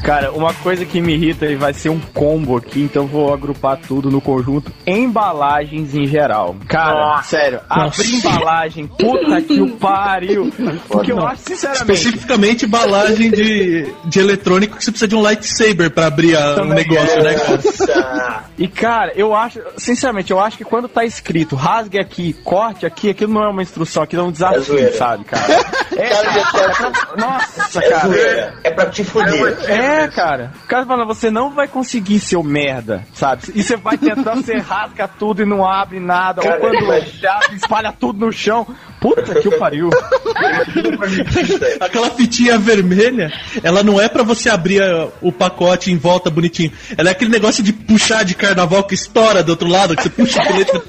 Cara, 0.09 0.33
uma 0.33 0.55
coisa 0.55 0.87
que 0.87 1.03
me 1.03 1.13
irrita 1.13 1.45
e 1.45 1.55
vai 1.55 1.75
ser 1.75 1.91
um 1.91 2.01
combo 2.15 2.57
aqui, 2.57 2.81
então 2.81 3.03
eu 3.03 3.09
vou 3.09 3.31
agrupar 3.35 3.77
tudo 3.77 4.11
no 4.11 4.23
conjunto. 4.23 4.73
Embalagens 4.87 5.95
em 5.95 6.07
geral. 6.07 6.57
Cara, 6.67 7.23
sério, 7.25 7.61
Nossa. 7.69 8.01
abrir 8.01 8.15
embalagem, 8.15 8.87
puta 8.87 9.43
que 9.43 9.61
o 9.61 9.77
pariu. 9.77 10.51
Porque 10.89 11.13
eu 11.13 11.27
acho, 11.27 11.43
sinceramente. 11.45 11.93
Especificamente 11.93 12.65
embalagem 12.65 13.31
de, 13.31 13.93
de 14.07 14.19
eletrônico 14.19 14.79
que 14.79 14.85
você 14.85 14.91
precisa 14.91 15.09
de 15.09 15.15
um 15.15 15.21
lightsaber 15.21 15.91
pra 15.91 16.07
abrir 16.07 16.35
a- 16.37 16.63
um 16.63 16.69
negócio, 16.69 17.19
é. 17.19 17.23
né, 17.23 17.35
cara? 17.35 17.57
Nossa. 17.63 18.45
E 18.59 18.67
cara, 18.67 19.13
eu 19.15 19.35
acho, 19.35 19.61
sinceramente, 19.77 20.31
eu 20.31 20.41
acho 20.41 20.57
que 20.57 20.65
quando 20.65 20.89
tá 20.89 21.05
escrito 21.05 21.55
rasgue 21.55 21.99
aqui, 21.99 22.33
corte 22.45 22.87
aqui, 22.87 23.11
aquilo 23.11 23.35
não 23.35 23.43
é 23.45 23.49
uma 23.49 23.63
instrução, 23.63 24.03
aquilo 24.03 24.23
é 24.23 24.25
um 24.25 24.29
É 24.29 24.33
desafio, 24.33 24.63
zoeira. 24.63 24.93
sabe, 24.95 25.25
cara? 25.25 25.45
É, 25.99 26.09
cara, 26.11 26.93
nossa, 27.17 27.81
É 27.85 27.89
cara. 27.91 28.07
zoeira. 28.09 28.55
É 28.63 28.71
pra 28.71 28.87
te 28.87 29.03
fuder. 29.03 29.59
É, 29.69 29.98
cara. 30.07 30.53
O 30.65 30.69
cara 30.69 30.87
fala, 30.87 31.05
você 31.05 31.31
não 31.31 31.51
vai 31.51 31.67
conseguir, 31.67 32.21
seu 32.21 32.43
merda, 32.43 33.05
sabe? 33.13 33.43
E 33.55 33.63
você 33.63 33.77
vai 33.77 33.99
tentar, 33.99 34.35
você 34.37 34.59
rasga 34.63 35.09
tudo 35.09 35.43
e 35.43 35.45
não 35.47 35.67
abre 35.67 35.99
nada. 35.99 36.41
Cara, 36.43 36.55
ou 36.55 36.61
quando 36.61 36.87
mas- 36.87 37.25
abre, 37.25 37.57
espalha 37.57 37.93
tudo 37.93 38.27
no 38.27 38.33
chão. 38.33 38.67
Puta 39.01 39.35
que 39.35 39.49
o 39.49 39.59
pariu. 39.59 39.91
Aquela 41.81 42.11
fitinha 42.11 42.59
vermelha, 42.59 43.33
ela 43.63 43.83
não 43.83 44.01
é 44.01 44.09
pra 44.09 44.23
você 44.23 44.49
abrir 44.49 44.83
uh, 44.83 45.13
o 45.21 45.31
pacote 45.31 45.93
em 45.93 45.97
volta 45.97 46.31
bonitinho. 46.31 46.73
Ela 46.97 47.11
é 47.11 47.13
aquele 47.13 47.31
negócio 47.31 47.63
de 47.63 47.73
puxar 47.73 48.25
de 48.25 48.35
carnaval 48.35 48.85
que 48.85 48.95
estoura 48.95 49.43
do 49.43 49.51
outro 49.51 49.69
lado, 49.69 49.97
que 49.97 50.03
você 50.03 50.11
puxa 50.11 50.41
a 50.43 50.57
letra 50.57 50.83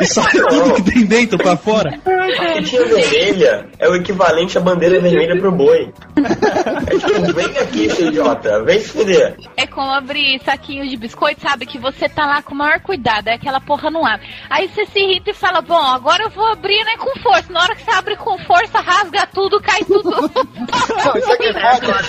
e 0.00 0.06
sai 0.06 0.32
tudo 0.32 0.74
que 0.74 0.82
tem 0.82 1.06
dentro 1.06 1.38
pra 1.38 1.56
fora. 1.56 1.98
A 2.04 2.54
fitinha 2.56 2.84
vermelha 2.84 3.66
é 3.78 3.88
o 3.88 3.94
equivalente 3.94 4.58
à 4.58 4.60
bandeira 4.60 5.00
vermelha 5.00 5.38
pro 5.38 5.52
boi. 5.52 5.92
É 6.86 6.98
tipo, 6.98 7.32
vem 7.32 7.58
aqui, 7.58 7.90
seu 7.90 8.08
idiota, 8.08 8.62
vem 8.64 8.80
se 8.80 8.88
fuder. 8.88 9.36
É 9.56 9.66
como 9.66 9.90
abrir 9.90 10.40
saquinho 10.44 10.88
de 10.88 10.96
biscoito, 10.96 11.40
sabe? 11.40 11.66
Que 11.66 11.78
você 11.78 12.08
tá 12.08 12.26
lá 12.26 12.42
com 12.42 12.54
o 12.54 12.58
maior 12.58 12.80
cuidado, 12.80 13.28
é 13.28 13.34
aquela 13.34 13.60
porra 13.60 13.90
não 13.90 14.06
abre. 14.06 14.26
Aí 14.48 14.68
você 14.68 14.84
se 14.86 14.98
irrita 14.98 15.30
e 15.30 15.34
fala, 15.34 15.60
bom, 15.60 15.80
agora 15.80 16.24
eu 16.24 16.30
vou 16.30 16.46
abrir, 16.46 16.84
né, 16.84 16.96
com 16.98 17.18
força. 17.32 17.52
Na 17.52 17.60
hora 17.62 17.74
que 17.74 17.82
você 17.84 17.90
abre 17.90 18.16
com 18.16 18.38
força, 18.38 18.80
rasga 18.80 19.26
tudo, 19.32 19.60
cai 19.60 19.84
tudo. 19.84 20.10
Não, 20.10 21.16
isso 21.16 21.32
aqui 21.32 21.46
é 21.46 21.52
foda. 21.80 22.02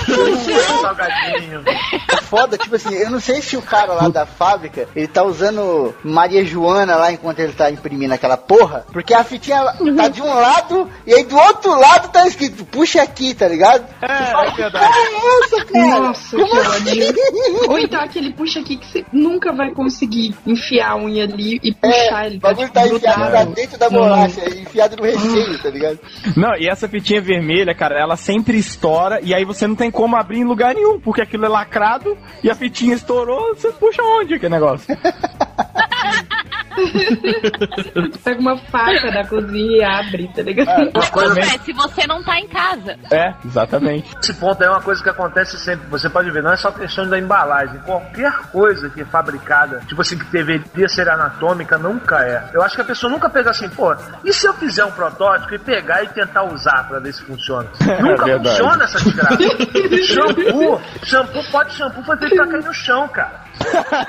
Salgadinho. 0.81 1.63
É 1.67 2.21
foda, 2.21 2.57
tipo 2.57 2.75
assim, 2.75 2.93
eu 2.95 3.09
não 3.09 3.19
sei 3.19 3.41
se 3.41 3.57
o 3.57 3.61
cara 3.61 3.93
lá 3.93 4.07
da 4.09 4.25
fábrica, 4.25 4.87
ele 4.95 5.07
tá 5.07 5.23
usando 5.23 5.93
Maria 6.03 6.43
Joana 6.45 6.95
lá 6.95 7.11
enquanto 7.11 7.39
ele 7.39 7.53
tá 7.53 7.69
imprimindo 7.69 8.13
aquela 8.13 8.37
porra, 8.37 8.85
porque 8.91 9.13
a 9.13 9.23
fitinha 9.23 9.63
tá 9.95 10.07
de 10.07 10.21
um 10.21 10.33
lado 10.33 10.89
e 11.05 11.13
aí 11.13 11.23
do 11.23 11.37
outro 11.37 11.77
lado 11.79 12.09
tá 12.09 12.25
escrito, 12.27 12.65
puxa 12.65 13.01
aqui, 13.01 13.33
tá 13.33 13.47
ligado? 13.47 13.85
É, 14.01 14.47
é 14.47 14.51
verdade. 14.51 14.93
É 14.97 15.43
essa, 15.45 15.65
cara? 15.65 15.99
Nossa, 15.99 16.37
Como 16.37 16.51
que 16.51 16.57
assim? 16.57 17.13
Ou 17.69 17.79
então 17.79 18.01
aquele 18.01 18.33
puxa 18.33 18.59
aqui 18.59 18.77
que 18.77 18.85
você 18.87 19.05
nunca 19.11 19.51
vai 19.53 19.71
conseguir 19.71 20.35
enfiar 20.45 20.91
a 20.91 20.97
unha 20.97 21.23
ali 21.25 21.59
e 21.63 21.73
puxar 21.73 22.23
É, 22.23 22.27
ele. 22.27 22.37
o 22.37 22.39
bagulho 22.39 22.69
tá 22.71 22.87
enfiado 22.87 23.29
pra 23.31 23.43
dentro 23.45 23.77
da 23.77 23.89
bolacha, 23.89 24.41
enfiado 24.49 24.95
no 24.97 25.05
recheio, 25.17 25.61
tá 25.61 25.69
ligado? 25.69 25.99
Não, 26.35 26.55
e 26.55 26.67
essa 26.67 26.87
fitinha 26.87 27.21
vermelha, 27.21 27.73
cara, 27.73 27.99
ela 27.99 28.15
sempre 28.15 28.57
estoura 28.57 29.19
e 29.21 29.33
aí 29.33 29.45
você 29.45 29.67
não 29.67 29.75
tem 29.75 29.91
como 29.91 30.15
abrir 30.15 30.39
em 30.39 30.45
lugar 30.45 30.73
nenhum, 30.73 30.99
porque 30.99 31.21
aquilo 31.21 31.45
é 31.45 31.49
lacrado 31.49 32.17
e 32.43 32.49
a 32.49 32.55
fitinha 32.55 32.95
estourou, 32.95 33.55
você 33.55 33.71
puxa 33.71 34.01
onde 34.01 34.35
aquele 34.35 34.53
negócio? 34.53 34.95
Pega 38.23 38.39
uma 38.39 38.57
faca 38.57 39.11
da 39.11 39.25
cozinha 39.25 39.77
e 39.77 39.83
abre, 39.83 40.27
tá 40.33 40.41
ligado? 40.41 40.91
Mas 40.93 41.07
acontece 41.07 41.59
se 41.65 41.73
você 41.73 42.07
não 42.07 42.23
tá 42.23 42.39
em 42.39 42.47
casa. 42.47 42.97
É, 43.11 43.33
exatamente. 43.45 44.15
Esse 44.21 44.33
ponto 44.33 44.63
é 44.63 44.69
uma 44.69 44.81
coisa 44.81 45.01
que 45.01 45.09
acontece 45.09 45.57
sempre. 45.57 45.87
Você 45.89 46.09
pode 46.09 46.29
ver, 46.31 46.43
não 46.43 46.53
é 46.53 46.57
só 46.57 46.71
questão 46.71 47.07
da 47.07 47.17
embalagem. 47.17 47.79
Qualquer 47.79 48.33
coisa 48.51 48.89
que 48.89 49.01
é 49.01 49.05
fabricada, 49.05 49.81
tipo 49.87 50.01
assim, 50.01 50.17
que 50.17 50.25
deveria 50.25 50.87
ser 50.87 51.09
anatômica, 51.09 51.77
nunca 51.77 52.23
é. 52.25 52.49
Eu 52.53 52.61
acho 52.61 52.75
que 52.75 52.81
a 52.81 52.85
pessoa 52.85 53.11
nunca 53.11 53.29
pega 53.29 53.51
assim, 53.51 53.69
pô, 53.69 53.95
e 54.23 54.33
se 54.33 54.47
eu 54.47 54.53
fizer 54.53 54.85
um 54.85 54.91
protótipo 54.91 55.53
e 55.55 55.59
pegar 55.59 56.03
e 56.03 56.07
tentar 56.09 56.43
usar 56.43 56.87
pra 56.87 56.99
ver 56.99 57.13
se 57.13 57.23
funciona? 57.23 57.67
Nunca 57.99 58.25
verdade. 58.25 58.57
funciona 58.57 58.83
essa 58.83 58.99
desgraça. 58.99 59.37
shampoo, 60.03 60.81
shampoo, 61.03 61.43
pode 61.51 61.73
shampoo 61.73 62.03
feito 62.17 62.35
pra 62.35 62.47
cair 62.47 62.63
no 62.63 62.73
chão, 62.73 63.07
cara. 63.07 63.40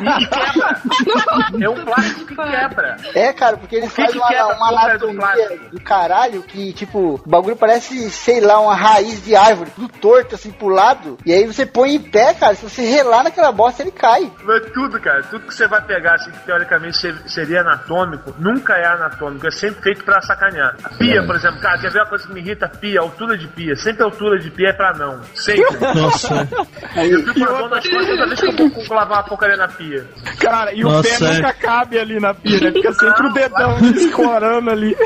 E 0.01 0.27
quebra. 0.27 1.65
É 1.65 1.69
um 1.69 1.85
plástico 1.85 2.27
que 2.27 2.35
quebra. 2.37 2.97
É, 3.15 3.33
cara, 3.33 3.57
porque 3.57 3.77
eles 3.77 3.93
que 3.93 4.03
fazem 4.03 4.21
que 4.21 4.27
quebra 4.29 4.47
uma, 4.47 4.57
uma 4.57 4.67
a 4.67 4.71
porra 4.71 4.99
do 4.99 5.11
anatomia 5.11 5.59
do 5.71 5.81
caralho 5.81 6.43
que, 6.43 6.73
tipo, 6.73 7.15
o 7.25 7.29
bagulho 7.31 7.57
parece, 7.57 8.11
sei 8.11 8.41
lá, 8.41 8.61
uma 8.61 8.75
raiz 8.75 9.23
de 9.25 9.35
árvore, 9.37 9.71
tudo 9.75 9.89
torto 9.89 10.35
assim 10.35 10.51
pro 10.51 10.69
lado. 10.69 11.19
E 11.25 11.33
aí 11.33 11.47
você 11.47 11.65
põe 11.67 11.95
em 11.95 12.01
pé, 12.01 12.35
cara, 12.35 12.55
se 12.55 12.69
você 12.69 12.83
relar 12.83 13.25
naquela 13.25 13.53
bosta, 13.53 13.83
ele 13.83 13.91
cai. 13.93 14.31
Mas 14.45 14.71
tudo, 14.73 15.01
cara, 15.01 15.23
tudo 15.25 15.47
que 15.47 15.55
você 15.55 15.67
vai 15.67 15.81
pegar, 15.83 16.15
assim, 16.15 16.31
que 16.31 16.39
teoricamente 16.41 16.97
se- 16.97 17.29
seria 17.29 17.61
anatômico, 17.61 18.35
nunca 18.39 18.75
é 18.75 18.87
anatômico, 18.87 19.47
é 19.47 19.51
sempre 19.51 19.83
feito 19.83 20.05
pra 20.05 20.21
sacanear. 20.23 20.77
A 20.85 20.89
pia, 20.91 21.23
por 21.25 21.37
exemplo, 21.37 21.61
cara, 21.61 21.79
quer 21.79 21.91
ver 21.91 22.01
uma 22.01 22.07
coisa 22.09 22.27
que 22.27 22.33
me 22.33 22.41
irrita? 22.41 22.69
Pia, 22.69 23.01
altura 23.01 23.37
de 23.37 23.47
pia. 23.49 23.77
Sempre 23.77 24.03
a 24.03 24.07
altura 24.07 24.39
de 24.39 24.51
pia 24.51 24.69
é 24.71 24.73
pra 24.73 24.93
não. 24.95 25.21
Sempre. 25.35 25.77
Nossa. 25.95 26.49
Eu 26.97 27.21
fico 27.21 27.35
com 27.39 27.45
a 27.45 27.59
mão 27.61 27.69
nas 27.69 27.87
costas 27.89 28.07
toda 28.09 28.27
vez 28.27 28.41
que 28.41 28.63
eu 28.63 28.69
vou 28.87 28.97
lavar 28.97 29.19
uma 29.19 29.25
porcaria 29.43 29.57
na 29.57 29.69
pia. 29.69 30.07
Cara, 30.39 30.73
e 30.73 30.85
o 30.85 30.89
Nossa, 30.89 31.19
pé 31.19 31.25
é. 31.25 31.35
nunca 31.35 31.53
cabe 31.55 31.99
ali 31.99 32.21
na 32.21 32.33
pia, 32.35 32.61
né? 32.61 32.71
Fica 32.73 32.93
sempre 32.93 33.27
o 33.27 33.33
dedão 33.33 33.79
escorando 33.97 34.71
ali. 34.71 34.97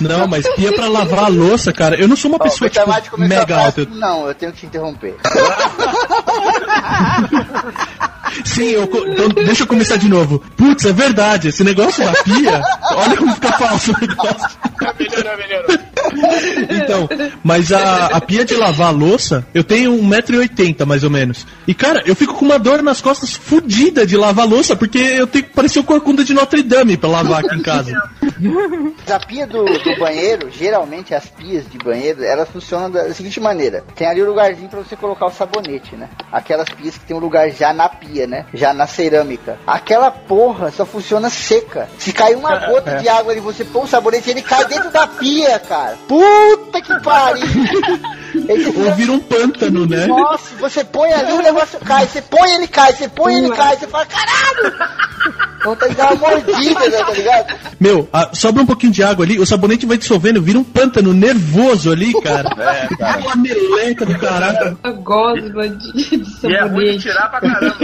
Não, 0.00 0.26
mas 0.28 0.48
pia 0.54 0.72
pra 0.72 0.88
lavar 0.88 1.24
a 1.24 1.28
louça, 1.28 1.72
cara. 1.72 1.96
Eu 1.96 2.06
não 2.08 2.16
sou 2.16 2.30
uma 2.30 2.38
Ó, 2.40 2.42
pessoa, 2.42 2.68
o 2.68 3.00
tipo, 3.00 3.18
mega 3.20 3.56
alta. 3.56 3.82
assim, 3.82 3.98
Não, 3.98 4.28
eu 4.28 4.34
tenho 4.34 4.52
que 4.52 4.58
te 4.60 4.66
interromper. 4.66 5.16
Sim, 8.44 8.70
eu, 8.70 8.86
co- 8.88 9.06
então 9.06 9.28
deixa 9.28 9.62
eu 9.62 9.66
começar 9.66 9.96
de 9.96 10.08
novo. 10.08 10.42
Putz, 10.56 10.84
é 10.84 10.92
verdade, 10.92 11.48
esse 11.48 11.62
negócio 11.64 12.04
da 12.04 12.12
pia, 12.22 12.62
olha 12.94 13.16
como 13.16 13.34
fica 13.34 13.52
falso 13.52 13.92
o 13.92 14.00
negócio. 14.00 14.58
melhorou, 14.98 15.36
melhorou. 15.36 15.78
Então, 16.70 17.08
mas 17.44 17.72
a, 17.72 18.06
a 18.06 18.20
pia 18.20 18.44
de 18.44 18.54
lavar 18.54 18.88
a 18.88 18.90
louça, 18.90 19.46
eu 19.54 19.62
tenho 19.62 19.92
1,80m 19.92 20.84
mais 20.84 21.04
ou 21.04 21.10
menos. 21.10 21.46
E 21.66 21.74
cara, 21.74 22.02
eu 22.06 22.14
fico 22.16 22.34
com 22.34 22.44
uma 22.44 22.58
dor 22.58 22.82
nas 22.82 23.00
costas 23.00 23.34
fodida 23.34 24.06
de 24.06 24.16
lavar 24.16 24.44
a 24.46 24.48
louça, 24.48 24.74
porque 24.76 24.98
eu 24.98 25.26
tenho 25.26 25.44
que 25.44 25.52
parecer 25.52 25.78
o 25.78 25.84
corcunda 25.84 26.24
de 26.24 26.34
Notre 26.34 26.62
Dame 26.62 26.96
pra 26.96 27.08
lavar 27.08 27.44
aqui 27.44 27.54
em 27.56 27.62
casa. 27.62 27.92
A 29.10 29.18
pia 29.20 29.46
do, 29.46 29.64
do 29.64 29.98
banheiro, 29.98 30.50
geralmente 30.50 31.14
as 31.14 31.26
pias 31.26 31.64
de 31.70 31.78
banheiro, 31.78 32.24
elas 32.24 32.48
funcionam 32.48 32.90
da 32.90 33.12
seguinte 33.14 33.38
maneira: 33.40 33.84
tem 33.94 34.06
ali 34.06 34.20
o 34.22 34.26
lugarzinho 34.26 34.68
pra 34.68 34.80
você 34.80 34.96
colocar 34.96 35.26
o 35.26 35.30
sabonete, 35.30 35.94
né? 35.96 36.08
Aquelas 36.30 36.68
pias 36.68 36.96
que 36.98 37.04
tem 37.06 37.16
um 37.16 37.20
lugar 37.20 37.50
já 37.50 37.72
na 37.72 37.88
pia, 37.88 38.21
né? 38.26 38.46
Já 38.54 38.72
na 38.72 38.86
cerâmica. 38.86 39.58
Aquela 39.66 40.10
porra 40.10 40.70
só 40.70 40.84
funciona 40.84 41.30
seca. 41.30 41.88
Se 41.98 42.12
cair 42.12 42.36
uma 42.36 42.56
gota 42.66 42.96
de 42.96 43.08
água 43.08 43.32
ali, 43.32 43.40
você 43.40 43.64
põe 43.64 43.84
o 43.84 43.86
sabonete, 43.86 44.30
ele 44.30 44.42
cai 44.42 44.64
dentro 44.66 44.90
da 44.90 45.06
pia, 45.06 45.58
cara. 45.58 45.96
Puta 46.08 46.80
que 46.80 46.98
pariu! 47.00 47.46
Ou 48.76 48.94
vira 48.94 49.12
um 49.12 49.20
pântano, 49.20 49.86
né? 49.86 50.06
Nossa, 50.06 50.54
você 50.56 50.84
põe 50.84 51.12
ali, 51.12 51.32
o 51.32 51.42
negócio 51.42 51.78
cai. 51.80 52.06
Você 52.06 52.22
põe, 52.22 52.50
ele 52.52 52.66
cai. 52.66 52.92
Você 52.92 53.08
põe, 53.08 53.34
ele 53.34 53.50
cai. 53.50 53.76
Você 53.76 53.86
fala, 53.86 54.06
caralho! 54.06 55.51
Vontade 55.64 55.92
de 55.92 55.96
dar 55.96 56.12
uma 56.14 56.28
mordida, 56.28 56.80
né, 56.88 56.98
tá 57.04 57.10
ligado? 57.12 57.54
Meu, 57.80 58.08
a- 58.12 58.30
sobra 58.34 58.62
um 58.62 58.66
pouquinho 58.66 58.92
de 58.92 59.02
água 59.02 59.24
ali, 59.24 59.38
o 59.38 59.46
sabonete 59.46 59.86
vai 59.86 59.96
dissolvendo, 59.96 60.42
vira 60.42 60.58
um 60.58 60.64
pântano 60.64 61.12
nervoso 61.12 61.90
ali, 61.92 62.12
cara. 62.20 62.48
É, 62.58 62.88
cara. 62.96 63.20
Uma 63.20 63.36
meleca 63.36 64.04
do 64.06 64.18
caralho. 64.18 64.78
A 64.82 64.90
gosma 64.90 65.68
de, 65.68 65.92
de 65.92 66.46
E 66.48 66.54
é 66.54 66.62
ruim 66.62 66.96
de 66.96 66.98
sabonete. 66.98 66.98
tirar 67.00 67.30
pra 67.30 67.40
caramba. 67.40 67.76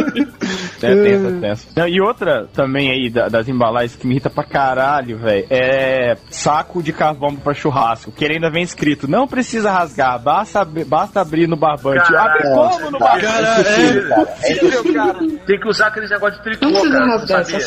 É 0.81 0.95
tenso, 0.95 1.27
é 1.29 1.41
tenso. 1.41 1.67
Não, 1.77 1.89
e 1.89 2.01
outra 2.01 2.47
também 2.55 2.91
aí 2.91 3.11
da- 3.11 3.29
das 3.29 3.49
embalagens 3.49 3.97
que 3.97 4.07
me 4.07 4.15
irrita 4.15 4.31
pra 4.31 4.45
caralho, 4.45 5.19
velho, 5.19 5.47
é 5.51 6.17
saco 6.31 6.83
de 6.83 6.93
carvão 6.93 7.35
pra 7.35 7.53
churrasco, 7.55 8.13
que 8.13 8.25
ele 8.25 8.35
ainda 8.35 8.51
vem 8.51 8.63
escrito, 8.63 9.09
não 9.09 9.27
precisa 9.27 9.71
rasgar, 9.71 10.19
basta, 10.21 10.61
ab- 10.61 10.85
basta 10.85 11.21
abrir 11.21 11.49
no 11.49 11.57
barbante. 11.57 12.15
Abre 12.15 12.43
como 12.45 12.91
no 12.93 12.99
barbante? 12.99 13.25
Cara, 13.27 13.61
é. 13.69 14.53
Impossível, 14.53 14.95
cara. 14.95 15.19
Tem 15.47 15.59
que 15.61 15.69
usar 15.69 15.87
aqueles 15.89 16.11
negócios 16.11 16.39
de 16.39 16.45
tricô, 16.45 16.67
Não 16.71 16.91
cara. 16.91 17.07
Rasgar, 17.07 17.45
sabia? 17.45 17.61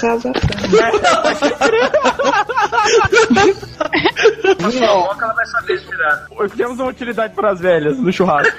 A 4.63 5.23
ela 5.23 5.33
vai 5.33 5.45
saber 5.45 5.79
tirar. 5.81 6.27
Temos 6.55 6.79
uma 6.79 6.89
utilidade 6.89 7.33
pras 7.33 7.59
velhas 7.59 7.97
no 7.97 8.11
churrasco. 8.11 8.53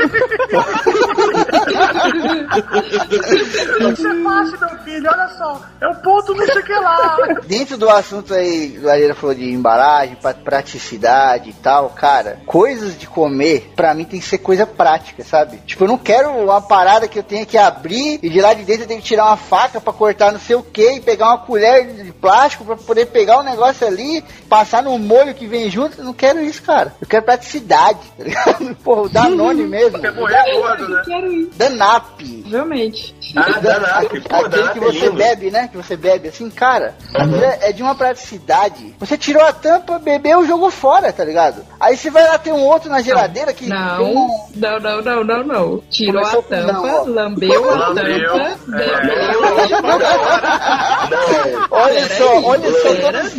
Isso 3.93 4.09
é 4.09 4.23
fácil, 4.23 4.59
meu 4.61 4.79
filho, 4.85 5.11
olha 5.11 5.29
só. 5.37 5.61
É 5.81 5.89
o 5.89 5.95
ponto 5.97 6.35
não 6.35 6.45
sei 6.47 6.61
o 6.61 6.65
que 6.65 6.73
lá. 6.75 7.17
Dentro 7.47 7.77
do 7.77 7.89
assunto 7.89 8.35
aí, 8.35 8.79
o 8.83 8.89
Areira 8.91 9.15
falou 9.15 9.35
de 9.35 9.51
embalagem, 9.51 10.17
pra- 10.17 10.35
praticidade 10.35 11.51
e 11.51 11.53
tal, 11.55 11.91
cara, 11.91 12.39
coisas 12.47 12.99
de 12.99 13.07
comer, 13.07 13.73
pra 13.77 13.95
mim 13.95 14.05
tem 14.05 14.21
que 14.21 14.27
ser 14.27 14.39
coisa 14.39 14.67
prática, 14.67 15.23
sabe? 15.25 15.59
Tipo, 15.67 15.85
eu 15.85 15.89
não 15.89 15.99
quero 15.99 16.31
uma 16.31 16.61
parada 16.61 17.07
que 17.09 17.19
eu 17.19 17.23
tenha 17.23 17.47
que 17.47 17.57
abrir 17.59 18.19
e 18.23 18.29
de 18.29 18.41
lá 18.41 18.55
de 18.55 18.65
dentro 18.65 18.83
eu 18.85 18.89
tenho 18.89 19.01
que 19.01 19.07
tirar 19.07 19.27
uma 19.27 19.37
faca 19.37 19.81
pra 19.81 19.93
cortar 19.93 20.33
não 20.33 20.41
sei 20.41 20.57
o 20.57 20.63
que 20.63 20.93
e 20.97 21.01
pegar 21.01 21.27
uma 21.29 21.32
colher 21.39 21.87
de 22.05 22.13
plástico 22.13 22.65
pra 22.65 22.77
poder 22.77 23.07
pegar 23.07 23.39
o 23.39 23.43
negócio 23.43 23.87
ali, 23.87 24.23
passar 24.49 24.83
no 24.83 24.99
molho 24.99 25.35
que 25.35 25.47
vem 25.47 25.71
junto. 25.71 25.99
Eu 26.01 26.05
não 26.05 26.13
quero 26.13 26.41
isso, 26.41 26.63
cara. 26.63 26.95
Eu 27.01 27.07
quero 27.07 27.25
praticidade, 27.25 27.99
tá 28.17 28.25
ligado? 28.25 28.75
Porra, 28.83 29.03
o 29.03 29.09
Danone 29.09 29.63
mesmo. 29.69 29.99
Quer 29.99 30.13
morrer 30.13 30.53
gordo, 30.61 30.89
né? 30.89 31.03
Quero 31.05 31.33
isso, 31.33 31.51
Danap. 31.57 32.21
realmente. 32.49 33.15
Ah, 33.37 33.59
Danap. 33.61 34.09
Pô, 34.09 34.37
Aquele 34.37 34.49
Danap 34.49 34.73
que 34.73 34.79
é 34.79 34.83
você 34.83 34.99
lindo. 35.07 35.13
bebe, 35.17 35.51
né? 35.51 35.69
Que 35.69 35.77
você 35.77 35.97
bebe 35.97 36.29
assim, 36.29 36.51
cara. 36.51 36.95
aquilo 37.15 37.45
é, 37.45 37.59
é 37.63 37.73
de 37.73 37.83
uma 37.83 37.95
praticidade. 37.95 38.95
Você 38.99 39.17
tirou 39.19 39.45
a 39.45 39.53
tampa, 39.53 39.99
bebeu, 39.99 40.47
jogou 40.47 40.71
fora, 40.71 41.13
tá 41.13 41.25
ligado? 41.25 41.65
Aí 41.81 41.97
você 41.97 42.11
vai 42.11 42.27
lá 42.27 42.39
ter 42.39 42.53
um 42.53 42.63
outro 42.65 42.89
na 42.91 43.01
geladeira 43.03 43.53
que. 43.53 43.67
Não, 43.69 44.03
um- 44.05 44.47
não, 44.55 44.79
não, 44.81 45.03
não, 45.03 45.25
não, 45.25 45.45
não. 45.45 45.83
Tirou 45.91 46.23
Começou 46.23 46.41
a 46.41 46.43
tampa, 46.43 46.73
não, 46.73 47.07
lambeu 47.07 47.71
a 47.71 47.89
Lambeu, 47.89 48.33
tampa, 48.33 48.83
é. 48.83 49.01
bebeu. 49.03 49.43
Olha 51.71 52.09
só, 52.17 52.41
olha 52.43 52.71
só 52.83 52.95
todas, 52.95 53.35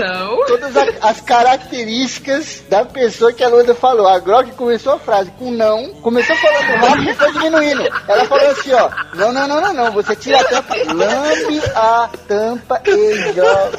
todas 0.47 0.77
a- 0.77 1.09
as 1.09 1.21
características 1.21 2.63
da 2.69 2.85
pessoa 2.85 3.31
que 3.33 3.43
a 3.43 3.47
Luanda 3.49 3.75
falou. 3.75 4.07
A 4.07 4.19
Grok 4.19 4.51
começou 4.51 4.93
a 4.93 4.99
frase 4.99 5.31
com 5.37 5.51
não, 5.51 5.89
começou 5.95 6.35
falando 6.37 6.85
rápido 6.85 7.09
e 7.09 7.13
foi 7.13 7.31
diminuindo. 7.33 7.83
Ela 8.07 8.25
falou 8.25 8.49
assim, 8.49 8.71
ó, 8.73 8.89
não, 9.15 9.31
não, 9.31 9.47
não, 9.47 9.61
não, 9.61 9.73
não, 9.73 9.91
você 9.91 10.15
tira 10.15 10.39
a 10.39 10.43
tampa, 10.43 10.75
lambe 10.93 11.61
a 11.75 12.09
tampa 12.27 12.81
e 12.85 13.33
joga 13.33 13.77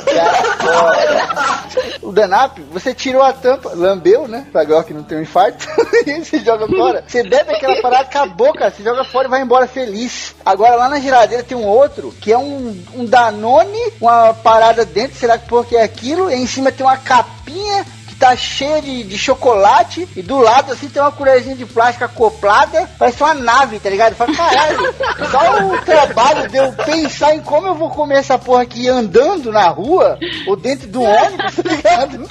fora. 0.59 1.99
O 2.03 2.13
Danap, 2.13 2.59
você 2.71 2.95
tirou 2.95 3.23
a 3.23 3.33
tampa, 3.33 3.71
lambeu, 3.75 4.29
né, 4.29 4.47
pra 4.53 4.65
Grok 4.65 4.93
não 4.93 5.03
ter 5.03 5.17
um 5.17 5.23
infarto, 5.23 5.67
e 6.07 6.25
você 6.25 6.39
joga 6.41 6.67
fora. 6.69 7.05
Você 7.07 7.23
bebe 7.23 7.55
aquela 7.55 7.81
parada, 7.81 8.03
acabou, 8.05 8.53
cara, 8.53 8.71
você 8.71 8.83
joga 8.83 9.05
fora 9.05 9.27
e 9.27 9.31
vai 9.31 9.41
embora 9.43 9.67
feliz. 9.67 10.35
Agora 10.45 10.77
lá 10.77 10.89
na 10.89 11.01
geladeira 11.01 11.43
tem 11.43 11.57
um 11.57 11.67
outro, 11.67 12.15
que 12.21 12.33
é 12.33 12.39
um, 12.39 12.83
um 12.95 13.05
Danone, 13.05 13.93
uma 14.01 14.35
parada 14.35 14.85
dentro, 14.85 15.19
será 15.19 15.39
que 15.39 15.49
por 15.49 15.67
que 15.67 15.77
é 15.77 15.83
aquilo? 15.83 16.31
E 16.31 16.35
em 16.35 16.47
cima 16.47 16.73
tem 16.73 16.85
uma 16.85 16.97
capinha 16.97 17.85
que 18.15 18.21
tá 18.21 18.37
cheia 18.37 18.81
de, 18.81 19.03
de 19.03 19.19
chocolate 19.19 20.09
e 20.15 20.23
do 20.23 20.39
lado 20.39 20.73
assim 20.73 20.89
tem 20.89 21.03
uma 21.03 21.11
colherzinha 21.11 21.57
de 21.57 21.67
plástico 21.67 22.05
acoplada, 22.05 22.89
parece 22.99 23.23
uma 23.23 23.35
nave, 23.35 23.81
tá 23.81 23.91
ligado? 23.91 24.15
Fala, 24.15 24.33
caralho, 24.35 24.95
só 25.31 25.67
o 25.67 25.79
trabalho 25.83 26.49
de 26.49 26.57
eu 26.57 26.73
pensar 26.73 27.35
em 27.35 27.41
como 27.41 27.67
eu 27.67 27.75
vou 27.75 27.91
comer 27.91 28.19
essa 28.19 28.39
porra 28.39 28.63
aqui 28.63 28.89
andando 28.89 29.51
na 29.51 29.69
rua 29.69 30.19
ou 30.47 30.55
dentro 30.57 30.87
do 30.89 31.03
ônibus, 31.03 31.57
tá 31.59 31.69
ligado? 31.69 32.31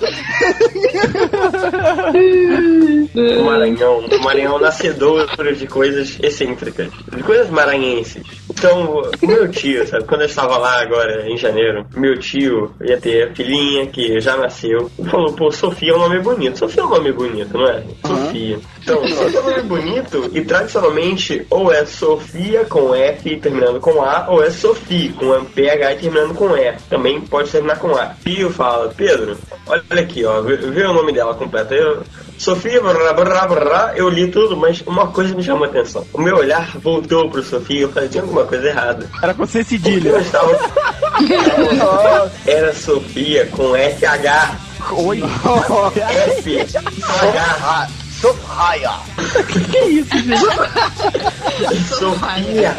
O 3.42 3.44
Maranhão, 3.44 4.00
o 4.00 4.24
Maranhão 4.24 4.60
nascedor 4.60 5.28
de 5.54 5.68
coisas 5.68 6.18
excêntricas, 6.22 6.90
de 7.16 7.24
coisas 7.24 7.50
maranhenses. 7.50 8.24
Então, 8.58 9.02
meu 9.22 9.50
tio, 9.50 9.86
sabe, 9.88 10.06
quando 10.06 10.22
eu 10.22 10.28
estava 10.28 10.58
lá 10.58 10.82
agora 10.82 11.28
em 11.28 11.38
janeiro, 11.38 11.86
meu 11.96 12.18
tio 12.18 12.72
ia 12.82 13.00
ter 13.00 13.30
a 13.30 13.36
filhinha 13.36 13.88
que 13.88 14.22
já 14.22 14.38
nasceu, 14.38 14.90
e 14.98 15.04
falou, 15.06 15.34
pô, 15.34 15.52
Sofia 15.52 15.92
é 15.92 15.96
um 15.96 16.00
nome 16.00 16.20
bonito. 16.20 16.60
Sofia 16.60 16.84
é 16.84 16.86
um 16.86 16.90
nome 16.90 17.12
bonito, 17.12 17.58
não 17.58 17.68
é? 17.68 17.84
Sofia. 18.06 18.60
Então, 18.82 19.08
Sofia 19.08 19.40
é 19.40 19.42
um 19.42 19.50
nome 19.50 19.64
bonito 19.64 20.32
e 20.34 20.42
tradicionalmente 20.46 21.46
ou 21.50 21.72
é 21.72 21.86
Sofia 21.86 22.64
com 22.66 22.94
F 22.94 23.38
terminando 23.38 23.80
com 23.80 24.02
A, 24.02 24.28
ou 24.30 24.44
é 24.44 24.50
Sofia 24.50 25.12
com 25.14 25.44
PH 25.46 25.96
terminando 25.96 26.34
com 26.34 26.56
E. 26.56 26.74
Também 26.90 27.20
pode 27.22 27.50
terminar 27.50 27.80
com 27.80 27.96
A. 27.96 28.14
Pio 28.24 28.50
fala, 28.50 28.94
Pedro, 28.96 29.38
olha 29.68 30.02
aqui, 30.02 30.24
ó, 30.24 30.42
vê, 30.42 30.56
vê 30.58 30.84
o 30.84 30.94
nome 30.94 31.12
dela 31.12 31.34
completo. 31.34 31.74
Eu, 31.74 32.04
Sofia, 32.44 32.82
brá, 32.82 33.14
brá, 33.14 33.48
brá, 33.48 33.94
eu 33.96 34.10
li 34.10 34.28
tudo, 34.28 34.58
mas 34.58 34.82
uma 34.86 35.08
coisa 35.08 35.34
me 35.34 35.42
chamou 35.42 35.64
a 35.64 35.68
atenção. 35.68 36.06
O 36.12 36.22
meu 36.22 36.36
olhar 36.36 36.78
voltou 36.80 37.30
pro 37.30 37.42
Sofia 37.42 37.80
e 37.80 37.82
eu 37.84 37.90
falei, 37.90 38.10
tinha 38.10 38.22
alguma 38.22 38.44
coisa 38.44 38.68
errada. 38.68 39.10
Era 39.24 39.34
com 39.34 39.46
ser 39.46 39.64
cedilha. 39.64 40.10
eu 40.10 40.20
estava... 40.20 40.52
Era 42.46 42.74
Sofia 42.74 43.48
com 43.48 43.72
FH. 43.76 44.92
Oi. 44.92 45.22
FH. 46.42 46.84
Sofia. 48.24 48.92
que 49.70 49.80
isso, 49.80 50.18
gente? 50.18 50.40
Sofia 51.90 52.76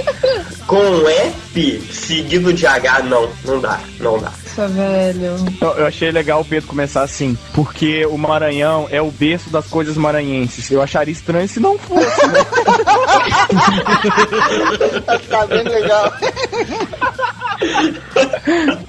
com 0.66 1.06
F 1.06 1.80
seguido 1.92 2.50
de 2.50 2.66
H, 2.66 3.02
não, 3.02 3.28
não 3.44 3.60
dá, 3.60 3.78
não 4.00 4.18
dá. 4.18 4.32
Nossa, 4.56 4.68
velho. 4.68 5.36
Eu, 5.60 5.68
eu 5.68 5.86
achei 5.86 6.10
legal 6.10 6.40
o 6.40 6.44
Pedro 6.44 6.68
começar 6.68 7.02
assim, 7.02 7.36
porque 7.52 8.06
o 8.06 8.16
Maranhão 8.16 8.86
é 8.90 9.02
o 9.02 9.10
berço 9.10 9.50
das 9.50 9.66
coisas 9.66 9.96
maranhenses. 9.96 10.70
Eu 10.70 10.80
acharia 10.80 11.12
estranho 11.12 11.48
se 11.48 11.60
não 11.60 11.76
fosse, 11.76 12.26
né? 12.26 12.40
tá 15.28 15.46
bem 15.46 15.64
legal. 15.64 16.12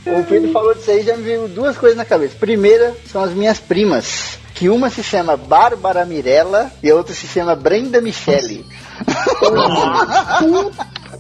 O 0.05 0.23
Pedro 0.25 0.51
falou 0.51 0.73
disso 0.73 0.91
aí 0.91 1.03
já 1.03 1.15
me 1.15 1.23
veio 1.23 1.47
duas 1.47 1.77
coisas 1.77 1.97
na 1.97 2.03
cabeça. 2.03 2.35
Primeira 2.39 2.93
são 3.11 3.23
as 3.23 3.31
minhas 3.31 3.59
primas. 3.59 4.37
Que 4.55 4.69
uma 4.69 4.89
se 4.89 5.03
chama 5.03 5.37
Bárbara 5.37 6.05
Mirella 6.05 6.71
e 6.81 6.89
a 6.89 6.95
outra 6.95 7.13
se 7.13 7.27
chama 7.27 7.55
Brenda 7.55 8.01
Michele. 8.01 8.65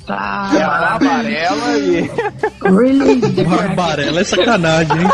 Tá. 0.05 0.51
É 0.53 0.59
Barbarella 0.59 1.77
e. 1.77 2.11
Barbarella 3.43 4.21
é 4.21 4.23
sacanagem, 4.23 5.01
hein? 5.01 5.09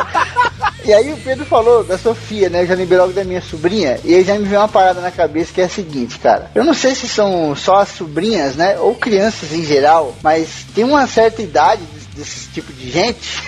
E 0.83 0.93
aí 0.93 1.13
o 1.13 1.17
Pedro 1.17 1.45
falou 1.45 1.83
da 1.83 1.97
Sofia, 1.97 2.49
né? 2.49 2.63
Eu 2.63 2.67
já 2.67 2.75
lembrei 2.75 2.97
logo 2.97 3.13
da 3.13 3.23
minha 3.23 3.41
sobrinha. 3.41 3.99
E 4.03 4.15
aí 4.15 4.23
já 4.23 4.33
me 4.33 4.45
veio 4.45 4.59
uma 4.59 4.67
parada 4.67 4.99
na 4.99 5.11
cabeça 5.11 5.53
que 5.53 5.61
é 5.61 5.65
a 5.65 5.69
seguinte, 5.69 6.17
cara. 6.17 6.49
Eu 6.55 6.63
não 6.63 6.73
sei 6.73 6.95
se 6.95 7.07
são 7.07 7.55
só 7.55 7.77
as 7.77 7.89
sobrinhas, 7.89 8.55
né? 8.55 8.77
Ou 8.79 8.95
crianças 8.95 9.53
em 9.53 9.63
geral, 9.63 10.15
mas 10.23 10.65
tem 10.73 10.83
uma 10.83 11.05
certa 11.07 11.41
idade 11.41 11.81
desse 12.15 12.49
tipo 12.49 12.71
de 12.73 12.89
gente 12.89 13.41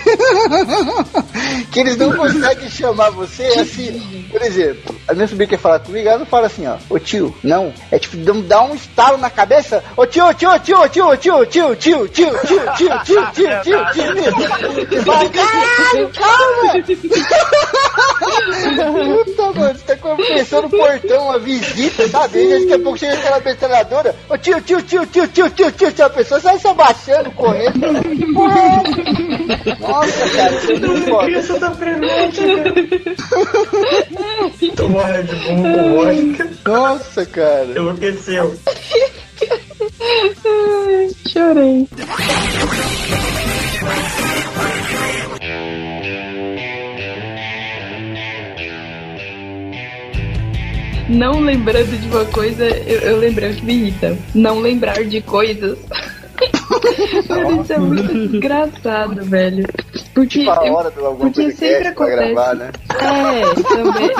que 1.70 1.80
eles 1.80 1.96
não 1.96 2.12
conseguem 2.16 2.68
chamar 2.70 3.10
você 3.10 3.44
assim. 3.44 4.26
Por 4.30 4.42
exemplo, 4.42 4.94
a 5.06 5.14
minha 5.14 5.28
sobrinha 5.28 5.48
quer 5.48 5.58
falar 5.58 5.80
comigo, 5.80 6.08
ela 6.08 6.18
não 6.18 6.26
fala 6.26 6.46
assim, 6.46 6.66
ó, 6.66 6.76
ô 6.88 6.98
tio, 6.98 7.34
não. 7.42 7.72
É 7.90 7.98
tipo, 7.98 8.16
dá 8.42 8.62
um 8.62 8.74
estalo 8.74 9.18
na 9.18 9.30
cabeça, 9.30 9.82
ô 9.96 10.06
tio, 10.06 10.32
tio, 10.34 10.58
tio, 10.60 10.88
tio, 10.88 11.16
tio, 11.16 11.46
tio, 11.46 11.76
tio, 11.76 12.08
tio, 12.08 12.08
tio, 12.08 12.40
tio, 12.44 12.60
tio, 12.74 12.90
tio, 13.04 13.22
tio, 13.34 13.52
tio, 13.62 13.84
tio. 13.92 14.98
E 14.98 15.02
fala, 15.02 15.28
caralho, 15.30 16.10
calma! 16.12 16.72
Puta, 19.24 19.52
mano, 19.52 19.78
você 19.78 19.84
tá 19.84 19.96
começando 19.96 20.64
o 20.64 20.70
portão, 20.70 21.24
uma 21.24 21.38
visita, 21.38 22.08
sabe? 22.08 22.38
E 22.38 22.60
daqui 22.60 22.72
a 22.72 22.78
pouco 22.78 22.98
chega 22.98 23.14
aquela 23.14 23.40
metralhadora, 23.40 24.16
ô 24.28 24.38
tio, 24.38 24.60
tio, 24.62 24.82
tio, 24.82 25.06
tio, 25.06 25.28
tio, 25.28 25.50
tio, 25.50 25.72
tio, 25.72 25.92
tio, 25.92 26.04
a 26.06 26.10
pessoa 26.10 26.40
sai 26.40 26.58
se 26.58 26.66
abaixando, 26.66 27.30
correndo. 27.32 28.02
Que 28.16 28.32
porra 28.32 28.53
é? 28.53 28.53
Nossa, 29.80 30.30
cara, 30.30 30.54
isso 30.56 30.72
é 30.72 30.78
muito 30.78 31.02
foda. 31.08 31.24
Criança 31.26 31.60
tá 31.60 31.70
presente, 31.70 32.40
cara. 32.40 32.74
Tô 34.76 34.88
morrendo 34.88 35.22
de 35.24 35.36
bumbum 35.36 35.72
com 35.72 35.94
vodka. 35.94 36.50
Nossa, 36.64 37.26
cara. 37.26 37.66
Enlouqueceu. 37.66 38.54
Ai, 40.46 41.10
Chorei. 41.26 41.88
Não 51.08 51.40
lembrando 51.40 52.00
de 52.00 52.08
uma 52.08 52.24
coisa, 52.24 52.64
eu, 52.64 53.00
eu 53.00 53.18
lembrei 53.18 53.52
o 53.52 53.54
que 53.54 53.64
me 53.64 53.74
irrita. 53.74 54.18
Não 54.34 54.58
lembrar 54.60 55.04
de 55.04 55.20
coisas. 55.20 55.78
Mano, 57.28 57.62
isso 57.62 57.72
é 57.72 57.78
muito 57.78 58.36
engraçado, 58.36 59.24
velho. 59.24 59.66
Porque, 60.14 60.40
Tipo 60.40 60.50
a 60.50 60.72
hora 60.72 60.90
do 60.90 61.04
algum 61.04 61.18
porque 61.30 61.50
sempre 61.52 61.88
acontece. 61.88 62.34
gravar, 62.34 62.54
né? 62.54 62.70
É, 62.90 63.62
também. 63.62 64.10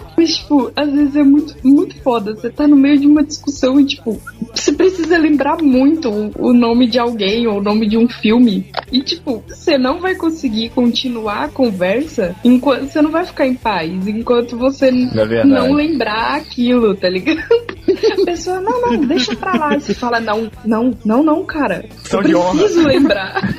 Mas, 0.16 0.36
tipo, 0.36 0.70
às 0.76 0.92
vezes 0.92 1.16
é 1.16 1.22
muito, 1.22 1.54
muito 1.62 2.02
foda. 2.02 2.34
Você 2.34 2.50
tá 2.50 2.66
no 2.68 2.76
meio 2.76 2.98
de 2.98 3.06
uma 3.06 3.22
discussão 3.22 3.80
e, 3.80 3.84
tipo, 3.84 4.20
você 4.54 4.72
precisa 4.72 5.16
lembrar 5.16 5.62
muito 5.62 6.10
o, 6.38 6.52
nome 6.52 6.86
de 6.86 6.98
alguém 6.98 7.46
ou 7.46 7.58
o 7.58 7.62
nome 7.62 7.88
de 7.88 7.96
um 7.96 8.08
filme. 8.08 8.66
E, 8.92 9.00
tipo, 9.02 9.42
você 9.46 9.78
não 9.78 10.00
vai 10.00 10.14
conseguir 10.14 10.70
continuar 10.70 11.44
a 11.44 11.48
conversa 11.48 12.34
enquanto 12.44 12.90
você 12.90 13.00
não 13.00 13.10
vai 13.10 13.24
ficar 13.24 13.46
em 13.46 13.54
paz 13.54 14.06
enquanto 14.06 14.56
você 14.56 14.88
É 14.88 15.44
não 15.44 15.72
lembrar 15.72 16.36
aquilo, 16.36 16.94
tá 16.94 17.08
ligado? 17.08 17.69
A 18.12 18.24
pessoa, 18.24 18.60
não, 18.60 18.80
não, 18.80 19.04
deixa 19.06 19.34
pra 19.36 19.54
lá. 19.54 19.76
E 19.76 19.80
Você 19.80 19.94
fala, 19.94 20.20
não, 20.20 20.50
não, 20.64 20.96
não, 21.04 21.22
não, 21.22 21.44
cara. 21.44 21.84
Eu 22.12 22.20
preciso 22.50 22.86
lembrar. 22.86 23.40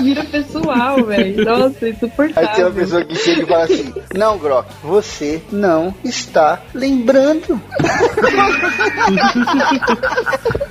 Vira 0.00 0.24
pessoal, 0.24 1.04
velho. 1.04 1.44
Nossa, 1.44 1.84
Aí 1.84 1.90
insuportável. 1.92 2.50
tem 2.54 2.64
uma 2.64 2.70
pessoa 2.70 3.04
que 3.04 3.14
chega 3.16 3.42
e 3.42 3.46
fala 3.46 3.64
assim: 3.64 3.92
Não, 4.14 4.38
Grok, 4.38 4.66
você 4.82 5.42
não 5.52 5.94
está 6.04 6.62
lembrando. 6.72 7.50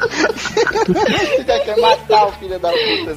você 0.09 1.43
já 1.45 1.59
quer 1.59 1.77
matar 1.77 2.27
o 2.27 2.31
filho 2.33 2.59
da 2.59 2.69
puta. 2.69 3.15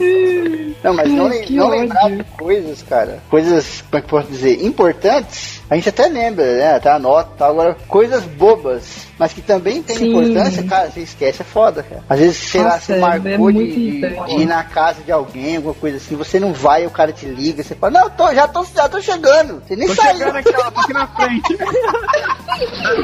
Não, 0.84 0.94
mas 0.94 1.10
não, 1.10 1.26
Ai, 1.26 1.46
não 1.50 1.68
lembrar 1.70 2.10
de 2.10 2.24
coisas, 2.36 2.82
cara. 2.82 3.22
Coisas, 3.30 3.82
como 3.90 3.98
é 3.98 4.00
que 4.00 4.06
eu 4.14 4.18
posso 4.20 4.30
dizer? 4.30 4.64
Importantes. 4.64 5.60
A 5.70 5.74
gente 5.76 5.88
até 5.88 6.06
lembra, 6.06 6.44
né? 6.44 6.74
Até 6.74 6.90
anota 6.90 7.30
e 7.34 7.38
tal. 7.38 7.50
Agora, 7.52 7.76
coisas 7.88 8.24
bobas, 8.24 9.06
mas 9.18 9.32
que 9.32 9.40
também 9.40 9.82
tem 9.82 9.96
Sim. 9.96 10.08
importância, 10.10 10.62
cara, 10.64 10.90
você 10.90 11.00
esquece, 11.00 11.40
é 11.40 11.44
foda, 11.44 11.82
cara. 11.82 12.02
Às 12.08 12.18
vezes, 12.18 12.36
sei 12.36 12.60
lá, 12.62 12.70
Nossa, 12.74 12.80
você 12.86 12.92
é- 12.92 12.98
marcou 12.98 13.50
é 13.50 13.52
de, 13.54 14.00
de- 14.00 14.34
ir 14.42 14.46
na 14.46 14.62
casa 14.64 15.00
de 15.02 15.10
alguém, 15.12 15.56
alguma 15.56 15.74
coisa 15.74 15.96
assim, 15.96 16.14
você 16.14 16.38
não 16.38 16.52
vai, 16.52 16.84
o 16.86 16.90
cara 16.90 17.10
te 17.12 17.24
liga, 17.24 17.62
você 17.62 17.74
fala, 17.74 18.00
não, 18.00 18.10
tô, 18.10 18.34
já, 18.34 18.46
tô, 18.46 18.64
já 18.74 18.88
tô 18.88 19.00
chegando. 19.00 19.62
Você 19.66 19.74
nem 19.76 19.88
Tô 19.88 19.94
saiu. 19.94 20.18
chegando 20.18 20.36
aqui, 20.36 20.52
ó, 20.56 20.70
tô 20.70 20.80
aqui 20.80 20.92
na 20.92 21.06
frente. 21.06 21.58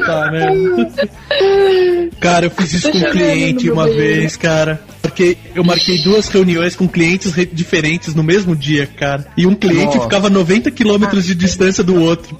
Tá, 0.05 0.29
né? 0.31 0.47
Cara, 2.19 2.45
eu 2.45 2.51
fiz 2.51 2.73
isso 2.73 2.91
Tô 2.91 2.99
com 2.99 3.05
um 3.07 3.11
cliente 3.11 3.67
no 3.67 3.78
uma 3.79 3.89
vez, 3.89 4.35
cara. 4.35 4.81
Porque 5.09 5.37
eu 5.55 5.63
marquei 5.63 5.97
duas 5.99 6.27
reuniões 6.27 6.75
com 6.75 6.87
clientes 6.87 7.33
re- 7.33 7.45
diferentes 7.45 8.13
no 8.15 8.23
mesmo 8.23 8.55
dia, 8.55 8.87
cara. 8.87 9.25
E 9.35 9.45
um 9.45 9.55
cliente 9.55 9.95
Nossa. 9.97 10.01
ficava 10.01 10.27
a 10.27 10.29
90 10.29 10.69
quilômetros 10.71 11.25
de 11.25 11.35
distância 11.35 11.83
do 11.83 11.99
outro. 12.01 12.37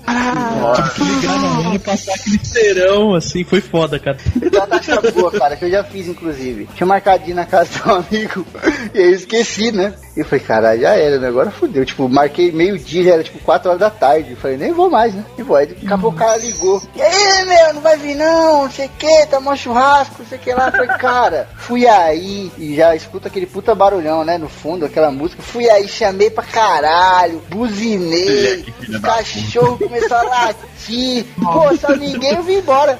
Tive 0.75 0.89
que 0.91 1.03
ligar 1.03 1.37
na 1.41 1.49
mão 1.49 1.73
e 1.75 1.79
passar 1.79 2.13
aquele 2.13 2.39
serão, 2.43 3.15
assim. 3.15 3.43
Foi 3.43 3.61
foda, 3.61 3.99
cara. 3.99 4.17
Eu 4.41 4.49
tenho 4.51 4.63
uma 4.63 4.67
tática 4.67 5.11
boa, 5.11 5.31
cara, 5.31 5.55
que 5.55 5.65
eu 5.65 5.71
já 5.71 5.83
fiz, 5.83 6.07
inclusive. 6.07 6.67
Tinha 6.75 6.87
ir 7.27 7.33
na 7.33 7.45
casa 7.45 7.69
de 7.71 7.87
um 7.89 7.95
amigo, 7.95 8.45
e 8.93 8.97
aí 8.99 9.05
eu 9.05 9.15
esqueci, 9.15 9.71
né? 9.71 9.93
E 10.15 10.19
eu 10.21 10.25
falei, 10.25 10.43
caralho, 10.43 10.81
já 10.81 10.95
era, 10.95 11.17
né? 11.19 11.27
Agora 11.27 11.51
fudeu. 11.51 11.85
Tipo, 11.85 12.09
marquei 12.09 12.51
meio-dia, 12.51 13.03
já 13.03 13.13
era 13.13 13.23
tipo 13.23 13.39
4 13.39 13.69
horas 13.69 13.79
da 13.79 13.89
tarde. 13.89 14.31
Eu 14.31 14.37
falei, 14.37 14.57
nem 14.57 14.71
vou 14.73 14.89
mais, 14.89 15.13
né? 15.13 15.23
E 15.37 15.43
vou. 15.43 15.55
Aí 15.55 15.67
daqui 15.67 15.87
a 15.87 15.97
pouco 15.97 16.15
o 16.15 16.19
cara 16.19 16.37
ligou. 16.37 16.81
E 16.95 17.01
aí, 17.01 17.45
meu, 17.45 17.73
não 17.75 17.81
vai 17.81 17.97
vir 17.97 18.15
não, 18.15 18.63
não 18.63 18.71
sei 18.71 18.87
o 18.87 18.91
que, 18.97 19.25
tá 19.27 19.39
mó 19.39 19.55
churrasco, 19.55 20.15
não 20.19 20.25
sei 20.27 20.37
o 20.37 20.41
que 20.41 20.53
lá. 20.53 20.67
Eu 20.67 20.71
falei, 20.71 20.87
cara, 20.97 21.49
fui 21.57 21.87
aí 21.87 22.51
e 22.59 22.75
já 22.75 22.93
escuta 22.93 23.29
aquele 23.29 23.45
puta 23.45 23.73
barulhão, 23.73 24.25
né? 24.25 24.37
No 24.37 24.49
fundo, 24.49 24.85
aquela 24.85 25.09
música. 25.09 25.41
Fui 25.41 25.69
aí, 25.69 25.87
chamei 25.87 26.29
pra 26.29 26.43
caralho, 26.43 27.41
buzinei, 27.49 28.65
os 28.87 28.99
cachorros 28.99 29.79
começaram 29.79 30.31
a 30.33 30.45
latir. 30.47 31.25
Pô, 31.41 31.75
só 31.77 31.95
ninguém 31.95 32.35
eu 32.35 32.43
vim 32.43 32.55
embora. 32.55 32.99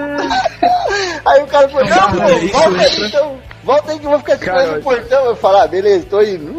Aí 1.27 1.43
o 1.43 1.47
cara 1.47 1.69
falou, 1.69 1.87
não, 1.87 2.11
pô, 2.13 2.29
isso 2.39 2.53
volta 2.53 2.81
aí 2.81 3.07
então. 3.07 3.39
Volta 3.63 3.93
aí 3.93 3.99
que 3.99 4.05
eu 4.07 4.11
vou 4.11 4.19
ficar 4.19 4.39
segurando 4.39 4.67
Cara, 4.67 4.79
o 4.79 4.83
portão. 4.83 5.25
Eu 5.27 5.37
falo, 5.37 5.59
ah, 5.59 5.67
beleza, 5.67 6.07
tô 6.09 6.23
indo. 6.23 6.59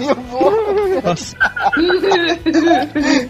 Eu 0.00 0.14
vou. 0.14 1.02
Nossa. 1.02 1.36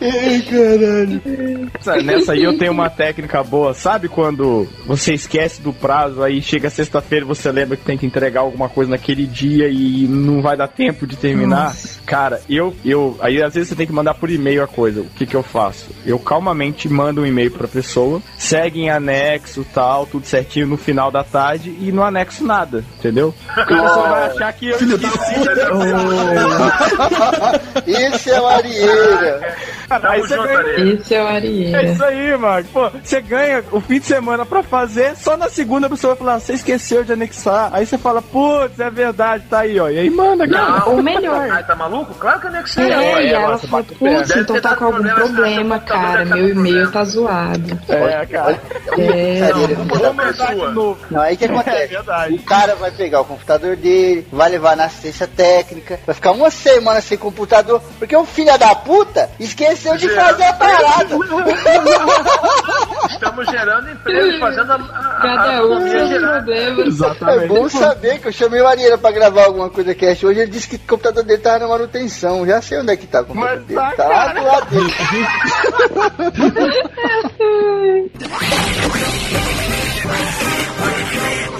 Ai, 0.00 0.40
caralho. 0.42 1.70
Essa- 1.78 1.96
Nessa 2.02 2.32
aí 2.32 2.42
eu 2.44 2.56
tenho 2.58 2.72
uma 2.72 2.90
técnica 2.90 3.42
boa. 3.42 3.74
Sabe 3.74 4.08
quando 4.08 4.66
você 4.86 5.14
esquece 5.14 5.60
do 5.60 5.72
prazo, 5.72 6.22
aí 6.22 6.40
chega 6.42 6.70
sexta-feira 6.70 7.24
e 7.24 7.28
você 7.28 7.50
lembra 7.50 7.76
que 7.76 7.84
tem 7.84 7.98
que 7.98 8.06
entregar 8.06 8.40
alguma 8.40 8.68
coisa 8.68 8.90
naquele 8.90 9.26
dia 9.26 9.68
e 9.68 10.06
não 10.08 10.40
vai 10.42 10.56
dar 10.56 10.68
tempo 10.68 11.06
de 11.06 11.16
terminar? 11.16 11.74
Cara, 12.06 12.40
eu, 12.48 12.74
eu. 12.84 13.16
Aí 13.20 13.42
às 13.42 13.54
vezes 13.54 13.68
você 13.70 13.74
tem 13.74 13.86
que 13.86 13.92
mandar 13.92 14.14
por 14.14 14.30
e-mail 14.30 14.62
a 14.62 14.66
coisa. 14.66 15.00
O 15.00 15.06
que 15.10 15.26
que 15.26 15.34
eu 15.36 15.42
faço? 15.42 15.86
Eu 16.06 16.18
calmamente 16.18 16.88
mando 16.88 17.22
um 17.22 17.26
e-mail 17.26 17.50
pra 17.50 17.68
pessoa, 17.68 18.20
segue 18.36 18.80
em 18.80 18.90
anexo 18.90 19.64
tal, 19.74 20.06
tudo 20.06 20.26
certinho 20.26 20.66
no 20.66 20.76
final 20.76 21.10
da 21.10 21.22
tarde 21.24 21.74
e 21.80 21.92
não 21.92 22.02
anexo 22.04 22.44
nada, 22.44 22.84
entendeu? 22.98 23.34
Porque 23.54 23.74
a 23.74 23.82
pessoa 23.82 24.08
vai 24.08 24.22
achar 24.30 24.52
que 24.52 24.68
eu 24.68 24.76
esqueci. 24.76 24.98
Isso 27.86 28.30
é 28.30 28.40
o 28.40 28.46
Arieira. 28.46 29.56
Aí 29.90 30.20
você 30.20 30.36
ganha- 30.36 30.92
Esse 30.94 31.14
é 31.14 31.22
o 31.22 31.26
É 31.28 31.30
Arieira. 31.36 31.82
isso 31.84 32.04
aí, 32.04 32.36
mano. 32.36 32.64
Pô, 32.72 32.90
você 33.02 33.20
ganha 33.20 33.64
o 33.72 33.80
fim 33.80 33.98
de 33.98 34.04
semana 34.06 34.44
pra 34.44 34.62
fazer, 34.62 35.16
só 35.16 35.36
na 35.36 35.48
segunda 35.48 35.86
a 35.86 35.90
pessoa 35.90 36.14
vai 36.14 36.18
falar, 36.26 36.40
você 36.40 36.52
esqueceu 36.54 37.02
de 37.04 37.12
anexar. 37.14 37.70
Aí 37.72 37.86
você 37.86 37.96
fala, 37.96 38.20
putz, 38.20 38.78
é 38.78 38.90
verdade, 38.90 39.44
tá 39.48 39.60
aí, 39.60 39.80
ó. 39.80 39.88
E 39.88 39.98
aí 39.98 40.10
manda, 40.10 40.46
cara. 40.46 40.84
Ou 40.90 41.02
melhor. 41.02 41.48
Ai, 41.50 41.64
tá 41.64 41.74
maluco? 41.74 42.12
Claro 42.14 42.40
que 42.40 42.46
eu 42.46 42.50
anexei. 42.50 42.92
É, 42.92 43.26
e 43.28 43.32
ela 43.32 43.56
fala, 43.58 43.82
o 43.82 43.94
putz, 43.94 44.36
então 44.36 44.60
tá 44.60 44.76
com 44.76 44.84
algum 44.86 45.02
problema, 45.02 45.78
computadora 45.78 46.12
cara. 46.18 46.26
tá 46.26 46.36
Meu 46.36 46.48
e-mail 46.50 46.90
tá 46.92 47.04
zoado. 47.04 47.78
É, 47.88 48.26
cara. 48.26 48.60
É, 48.98 49.52
Vou 49.86 50.12
mandar 50.14 50.32
de 50.32 50.54
novo. 50.74 50.98
Não, 51.10 51.20
aí 51.22 51.34
o 51.34 51.38
que 51.38 51.44
É 51.44 51.48
acontece? 51.48 51.86
verdade. 51.88 52.34
O 52.34 52.42
cara 52.42 52.74
vai 52.74 52.90
pegar 52.90 53.20
o 53.20 53.24
computador 53.24 53.76
dele, 53.76 54.26
vai 54.30 54.50
levar 54.50 54.76
na 54.76 54.84
assistência 54.84 55.26
técnica, 55.26 55.98
vai 56.04 56.14
ficar 56.14 56.27
ficar 56.28 56.32
uma 56.32 56.50
semana 56.50 57.00
sem 57.00 57.16
computador, 57.16 57.80
porque 57.98 58.14
o 58.16 58.24
filho 58.24 58.58
da 58.58 58.74
puta 58.74 59.30
esqueceu 59.38 59.96
de 59.96 60.06
gerando 60.08 60.26
fazer 60.26 60.44
a 60.44 60.52
parada. 60.52 61.16
Estamos 63.10 63.46
gerando 63.46 63.90
emprego, 63.90 64.40
fazendo 64.40 64.72
a, 64.72 64.76
a, 64.76 65.20
Cada 65.20 65.66
um 65.66 65.88
seus. 65.88 66.10
Exatamente. 66.86 67.44
É 67.44 67.46
bom 67.46 67.68
saber 67.68 68.18
que 68.20 68.28
eu 68.28 68.32
chamei 68.32 68.60
o 68.60 68.66
Ariela 68.66 68.98
pra 68.98 69.10
gravar 69.10 69.44
alguma 69.44 69.70
coisa 69.70 69.94
que 69.94 70.06
hoje. 70.06 70.26
Ele 70.26 70.50
disse 70.50 70.68
que 70.68 70.76
o 70.76 70.80
computador 70.80 71.24
dele 71.24 71.42
tava 71.42 71.60
na 71.60 71.68
manutenção. 71.68 72.46
Já 72.46 72.60
sei 72.60 72.78
onde 72.78 72.92
é 72.92 72.96
que 72.96 73.06
tá 73.06 73.22
o 73.22 73.26
computador 73.26 73.58
Mas 73.58 73.66
dele. 73.66 73.80
Tá, 73.80 73.92
tá 73.92 74.32
do 74.34 74.44
lado 74.44 74.66
dele. 74.70 74.94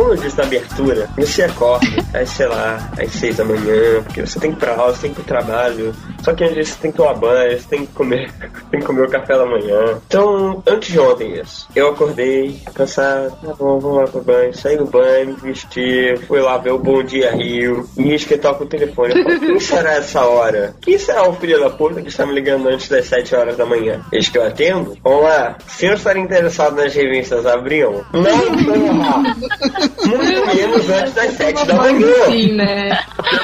como 0.00 0.14
eu 0.14 0.16
disse 0.16 0.38
na 0.38 0.44
abertura, 0.44 1.10
você 1.14 1.42
acorda, 1.42 1.86
aí 2.14 2.26
sei 2.26 2.46
lá, 2.46 2.90
às 2.98 3.12
seis 3.12 3.36
da 3.36 3.44
manhã, 3.44 4.02
porque 4.02 4.22
você 4.22 4.40
tem 4.40 4.50
que 4.50 4.56
ir 4.56 4.60
pra 4.60 4.74
aula, 4.74 4.94
você 4.94 5.02
tem 5.02 5.12
que 5.12 5.20
ir 5.20 5.24
pro 5.24 5.34
trabalho. 5.36 5.94
Só 6.22 6.34
que 6.34 6.44
antes 6.44 6.68
você 6.68 6.80
tem 6.80 6.90
que 6.90 6.96
tomar 6.96 7.14
banho, 7.14 7.58
você 7.58 7.68
tem 7.68 7.86
que 7.86 7.92
comer, 7.92 8.30
tem 8.70 8.80
que 8.80 8.86
comer 8.86 9.06
o 9.06 9.10
café 9.10 9.36
da 9.36 9.46
manhã. 9.46 10.00
Então, 10.06 10.62
antes 10.66 10.92
de 10.92 10.98
ontem 10.98 11.40
isso, 11.40 11.68
eu 11.74 11.90
acordei, 11.90 12.60
cansado, 12.74 13.36
tá 13.42 13.54
bom, 13.54 13.78
vamos 13.78 13.96
lá 13.98 14.04
pro 14.04 14.22
banho, 14.22 14.54
saí 14.54 14.76
do 14.76 14.86
banho, 14.86 15.28
me 15.28 15.34
vesti, 15.34 16.16
fui 16.26 16.40
lá 16.40 16.58
ver 16.58 16.72
o 16.72 16.78
Bom 16.78 17.02
Dia 17.02 17.32
Rio, 17.32 17.88
e 17.96 18.10
eis 18.10 18.24
que 18.24 18.36
toca 18.36 18.64
o 18.64 18.66
telefone. 18.66 19.14
Eu 19.16 19.22
falei, 19.22 19.38
quem 19.38 19.60
será 19.60 19.92
essa 19.94 20.24
hora? 20.24 20.74
Quem 20.80 20.98
será 20.98 21.28
o 21.28 21.34
filho 21.34 21.60
da 21.60 21.70
puta 21.70 22.02
que 22.02 22.08
está 22.08 22.26
me 22.26 22.34
ligando 22.34 22.68
antes 22.68 22.88
das 22.88 23.06
7 23.06 23.34
horas 23.34 23.56
da 23.56 23.66
manhã? 23.66 24.00
Eis 24.12 24.28
que 24.28 24.38
eu 24.38 24.46
atendo? 24.46 24.96
Vamos 25.02 25.24
lá, 25.24 25.56
se 25.66 25.86
eu 25.86 25.94
estar 25.94 26.16
interessado 26.16 26.76
nas 26.76 26.94
revistas 26.94 27.46
Abriam, 27.46 28.04
não 28.12 28.22
porra! 28.64 29.22
Muito 30.06 30.56
menos 30.56 30.90
antes 30.90 31.14
das 31.14 31.32
7 31.32 31.66
da 31.66 31.74
manhã. 31.74 32.24
Sim, 32.26 32.52
né? 32.54 32.98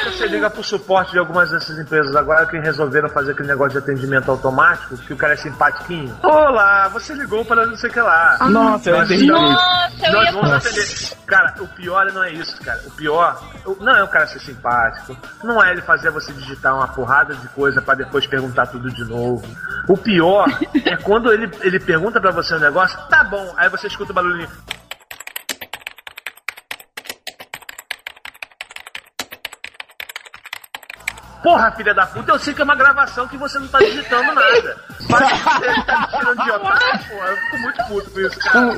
Você 0.06 0.26
liga 0.26 0.50
pro 0.50 0.62
suporte 0.62 1.12
de 1.12 1.18
algumas 1.18 1.50
dessas 1.50 1.78
empresas 1.78 2.14
agora 2.14 2.46
que 2.46 2.58
resolveram 2.66 3.08
fazer 3.08 3.32
aquele 3.32 3.48
negócio 3.48 3.72
de 3.72 3.78
atendimento 3.78 4.30
automático, 4.30 4.96
que 4.98 5.12
o 5.12 5.16
cara 5.16 5.34
é 5.34 5.36
simpatiquinho. 5.36 6.14
Olá, 6.22 6.88
você 6.88 7.14
ligou 7.14 7.44
para 7.44 7.64
não 7.66 7.76
sei 7.76 7.88
o 7.88 7.92
que 7.92 8.00
lá. 8.00 8.38
Nossa, 8.50 8.90
eu 8.90 9.02
entendi 9.02 9.26
Nossa, 9.26 10.06
eu 10.06 10.12
Nós 10.12 10.24
ia 10.26 10.32
vamos 10.32 10.48
falar. 10.48 10.56
atender. 10.58 11.16
Cara, 11.26 11.54
o 11.60 11.66
pior 11.68 12.12
não 12.12 12.22
é 12.24 12.32
isso, 12.32 12.60
cara. 12.62 12.80
O 12.86 12.90
pior 12.90 13.42
não 13.80 13.96
é 13.96 14.02
o 14.02 14.08
cara 14.08 14.26
ser 14.26 14.40
simpático. 14.40 15.16
Não 15.42 15.62
é 15.62 15.70
ele 15.72 15.82
fazer 15.82 16.10
você 16.10 16.32
digitar 16.32 16.74
uma 16.74 16.88
porrada 16.88 17.34
de 17.34 17.48
coisa 17.48 17.80
pra 17.80 17.94
depois 17.94 18.26
perguntar 18.26 18.66
tudo 18.66 18.90
de 18.90 19.04
novo. 19.04 19.44
O 19.88 19.96
pior 19.96 20.46
é 20.84 20.96
quando 20.96 21.32
ele, 21.32 21.50
ele 21.62 21.78
pergunta 21.80 22.20
pra 22.20 22.30
você 22.30 22.54
um 22.54 22.60
negócio, 22.60 22.98
tá 23.08 23.22
bom, 23.24 23.54
aí 23.56 23.68
você 23.68 23.86
escuta 23.86 24.12
o 24.12 24.14
barulhinho. 24.14 24.48
Porra, 31.46 31.70
filha 31.70 31.94
da 31.94 32.04
puta, 32.04 32.32
eu 32.32 32.38
sei 32.40 32.52
que 32.52 32.60
é 32.60 32.64
uma 32.64 32.74
gravação 32.74 33.28
que 33.28 33.36
você 33.36 33.56
não 33.60 33.68
tá 33.68 33.78
digitando 33.78 34.34
nada. 34.34 34.76
Mas 35.08 35.30
você 35.30 35.82
tá 35.84 36.00
me 36.00 36.18
tirando 36.18 36.42
de 36.42 36.50
otário, 36.50 37.04
porra. 37.08 37.28
Eu 37.28 37.36
fico 37.36 37.58
muito 37.58 37.84
puto 37.84 38.10
com 38.10 38.20
isso, 38.20 38.38
cara. 38.40 38.76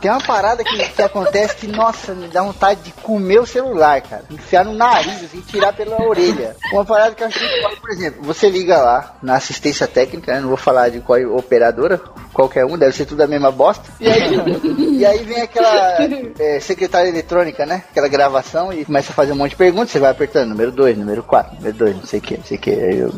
Tem 0.00 0.10
uma 0.10 0.20
parada 0.20 0.64
que, 0.64 0.76
que 0.76 1.02
acontece 1.02 1.54
que, 1.54 1.68
nossa, 1.68 2.12
me 2.12 2.26
dá 2.26 2.42
vontade 2.42 2.80
de 2.80 2.90
comer 2.94 3.38
o 3.38 3.46
celular, 3.46 4.00
cara. 4.00 4.24
Enfiar 4.28 4.64
no 4.64 4.74
nariz, 4.74 5.22
assim, 5.22 5.40
tirar 5.42 5.72
pela 5.72 6.02
orelha. 6.02 6.56
Uma 6.72 6.84
parada 6.84 7.14
que 7.14 7.22
eu 7.22 7.28
muito 7.28 7.62
foda, 7.62 7.76
por 7.80 7.90
exemplo, 7.90 8.24
você 8.24 8.50
liga 8.50 8.76
lá 8.76 9.14
na 9.22 9.36
assistência 9.36 9.86
técnica, 9.86 10.34
né? 10.34 10.40
Não 10.40 10.48
vou 10.48 10.56
falar 10.56 10.88
de 10.88 10.98
qual 10.98 11.20
operadora, 11.36 12.00
qualquer 12.32 12.64
um, 12.66 12.76
deve 12.76 12.92
ser 12.92 13.06
tudo 13.06 13.22
a 13.22 13.28
mesma 13.28 13.52
bosta. 13.52 13.84
E 14.00 14.08
aí, 14.08 14.98
e 14.98 15.06
aí 15.06 15.18
vem 15.22 15.42
aquela 15.42 15.98
é, 16.40 16.58
secretária 16.58 17.08
eletrônica, 17.08 17.64
né? 17.64 17.84
Aquela 17.88 18.08
gravação 18.08 18.72
e 18.72 18.84
começa 18.84 19.12
a 19.12 19.14
fazer 19.14 19.32
um 19.32 19.36
monte 19.36 19.50
de 19.50 19.56
perguntas, 19.56 19.90
você 19.90 20.00
vai 20.00 20.10
apertando 20.10 20.48
número 20.48 20.72
2, 20.72 20.98
número 20.98 21.22
4, 21.22 21.54
número 21.54 21.76
2, 21.76 21.83
não 21.92 22.04
sei 22.04 22.18
o 22.18 22.22
que, 22.22 22.36
não 22.36 22.44
sei 22.44 22.56
o 22.56 22.60
que, 22.60 22.74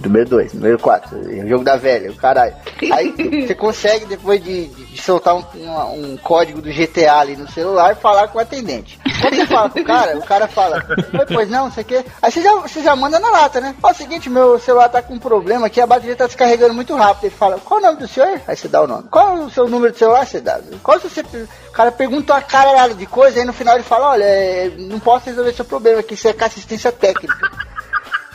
número 0.06 0.28
2, 0.28 0.55
número 0.55 0.78
4, 0.78 1.16
o 1.18 1.48
jogo 1.48 1.64
da 1.64 1.76
velha, 1.76 2.10
o 2.10 2.14
caralho. 2.16 2.55
Aí 2.93 3.14
você 3.47 3.55
consegue, 3.56 4.06
depois 4.06 4.43
de, 4.43 4.66
de- 4.68 5.01
soltar 5.02 5.34
um, 5.36 5.44
um- 5.55 6.12
um 6.12 6.16
código 6.16 6.60
do 6.60 6.70
GTA 6.70 7.18
ali 7.18 7.36
no 7.36 7.51
celular, 7.51 7.94
falar 7.97 8.28
com 8.28 8.38
o 8.38 8.40
atendente. 8.40 8.98
Quando 9.20 9.34
você 9.36 9.47
fala 9.47 9.70
com 9.70 9.80
o 9.80 9.84
cara, 9.84 10.16
o 10.18 10.22
cara 10.22 10.48
fala, 10.48 10.84
"Oi, 11.18 11.26
pois 11.32 11.48
não, 11.48 11.64
não 11.66 11.72
sei 11.72 11.82
o 11.82 11.86
que. 11.86 12.05
Aí 12.22 12.30
você 12.30 12.43
já, 12.43 12.52
você 12.55 12.82
já 12.82 12.94
manda 12.97 13.18
na 13.18 13.30
lata, 13.30 13.60
né? 13.60 13.74
Ó, 13.82 13.88
é 13.88 13.93
o 13.93 13.94
seguinte, 13.94 14.28
meu 14.28 14.59
celular 14.59 14.88
tá 14.88 15.01
com 15.02 15.14
um 15.14 15.18
problema 15.18 15.66
aqui, 15.66 15.80
a 15.80 15.86
bateria 15.86 16.16
tá 16.16 16.26
descarregando 16.26 16.74
muito 16.74 16.94
rápido. 16.94 17.24
Ele 17.24 17.34
fala, 17.34 17.59
qual 17.64 17.80
o 17.80 17.82
nome 17.82 17.98
do 17.98 18.09
senhor? 18.09 18.40
Aí 18.47 18.56
você 18.56 18.68
dá 18.68 18.82
o 18.82 18.86
nome. 18.86 19.05
Qual 19.10 19.34
o 19.44 19.51
seu 19.51 19.68
número 19.68 19.93
de 19.93 19.98
celular? 19.98 20.26
Você 20.26 20.40
dá. 20.40 20.60
Qual 20.82 20.98
o 20.98 21.01
seu 21.09 21.24
cara 21.72 21.90
pergunta 21.93 22.32
uma 22.34 22.43
caralhada 22.43 22.94
de 22.94 23.06
coisa, 23.06 23.38
aí 23.38 23.44
no 23.44 23.52
final 23.52 23.74
ele 23.74 23.84
fala, 23.84 24.10
olha, 24.10 24.24
é, 24.24 24.70
não 24.78 24.98
posso 24.98 25.26
resolver 25.26 25.52
seu 25.55 25.64
problema 25.64 26.01
aqui, 26.01 26.14
isso 26.14 26.28
é 26.28 26.32
com 26.32 26.44
assistência 26.44 26.90
técnica. 26.93 27.34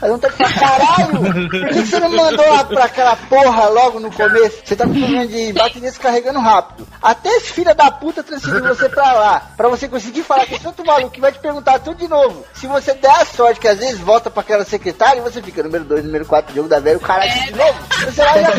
Aí 0.02 0.10
não 0.10 0.18
tem 0.18 0.32
que 0.32 0.38
falar, 0.38 0.54
caralho, 0.54 1.20
por 1.20 1.70
que 1.70 1.86
você 1.86 2.00
não 2.00 2.10
mandou 2.10 2.50
lá 2.50 2.64
pra 2.64 2.86
aquela 2.86 3.16
porra 3.16 3.68
logo 3.68 4.00
no 4.00 4.12
começo? 4.12 4.62
Você 4.66 4.76
tá 4.76 4.86
com 4.86 4.94
problema 4.94 5.28
de 5.28 5.54
bateria 5.54 5.90
descarregando 5.90 6.40
rápido. 6.40 6.88
Até 7.02 7.30
esse 7.30 7.52
filho 7.52 7.76
da 7.76 7.92
puta 7.92 8.24
transferiu 8.24 8.64
você 8.64 8.90
pra 8.90 9.14
lá, 9.14 9.52
pra 9.56 9.68
você 9.68 9.88
conseguir 9.88 10.24
falar 10.24 10.48
com 10.48 10.56
esse 10.56 10.66
outro 10.66 10.84
maluco 10.86 11.12
que 11.12 11.22
vai 11.22 11.32
te 11.32 11.40
perguntar 11.40 11.80
tudo 11.80 11.98
de 11.98 12.08
novo. 12.08 12.44
Se 12.54 12.66
você 12.66 12.96
der 12.96 13.12
a 13.12 13.26
sorte 13.26 13.60
que 13.60 13.68
às 13.68 13.78
vezes 13.78 14.00
volta 14.00 14.32
pra 14.32 14.42
aquela 14.42 14.66
secretária 14.66 15.20
e 15.20 15.24
você 15.24 15.42
fica 15.42 15.62
número 15.62 15.84
2, 15.84 16.04
número 16.06 16.26
4, 16.26 16.56
jogo 16.56 16.68
da 16.68 16.80
velha, 16.80 16.98
o 16.98 17.02
caralho 17.02 17.32
de 17.32 17.52
novo, 17.56 17.80
você 18.04 18.24
vai 18.24 18.44
já 18.44 18.52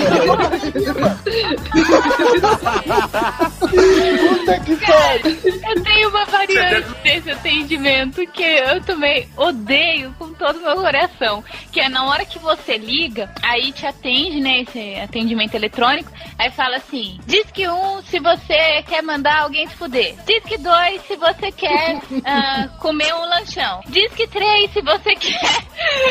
Puta 4.18 4.60
que 4.60 4.76
pariu. 4.76 5.38
Eu 5.68 5.82
tenho 5.82 6.08
uma 6.08 6.24
variante 6.26 6.88
desse 7.02 7.30
atendimento 7.30 8.24
que 8.28 8.42
eu 8.42 8.80
também 8.82 9.28
odeio 9.36 10.14
com 10.18 10.32
todo 10.34 10.58
o 10.58 10.62
meu 10.62 10.76
coração. 10.76 11.31
Que 11.70 11.80
é 11.80 11.88
na 11.88 12.04
hora 12.06 12.24
que 12.24 12.38
você 12.38 12.76
liga, 12.76 13.32
aí 13.42 13.70
te 13.72 13.86
atende, 13.86 14.40
né? 14.40 14.60
Esse 14.62 14.96
atendimento 15.00 15.54
eletrônico, 15.54 16.10
aí 16.38 16.50
fala 16.50 16.76
assim: 16.76 17.18
diz 17.26 17.46
que 17.52 17.68
um 17.68 18.02
se 18.02 18.18
você 18.18 18.82
quer 18.88 19.02
mandar 19.02 19.42
alguém 19.42 19.66
se 19.68 19.76
fuder. 19.76 20.16
Diz 20.26 20.42
que 20.44 20.58
dois 20.58 21.00
se 21.06 21.16
você 21.16 21.52
quer 21.52 22.00
ah, 22.24 22.68
comer 22.80 23.14
um 23.14 23.28
lanchão. 23.28 23.80
Diz 23.88 24.12
que 24.12 24.26
três 24.26 24.70
se 24.72 24.82
você 24.82 25.14
quer 25.14 25.62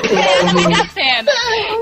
ganhar 0.10 0.44
na 0.46 0.54
Mega 0.54 0.86
Sena. 0.90 1.32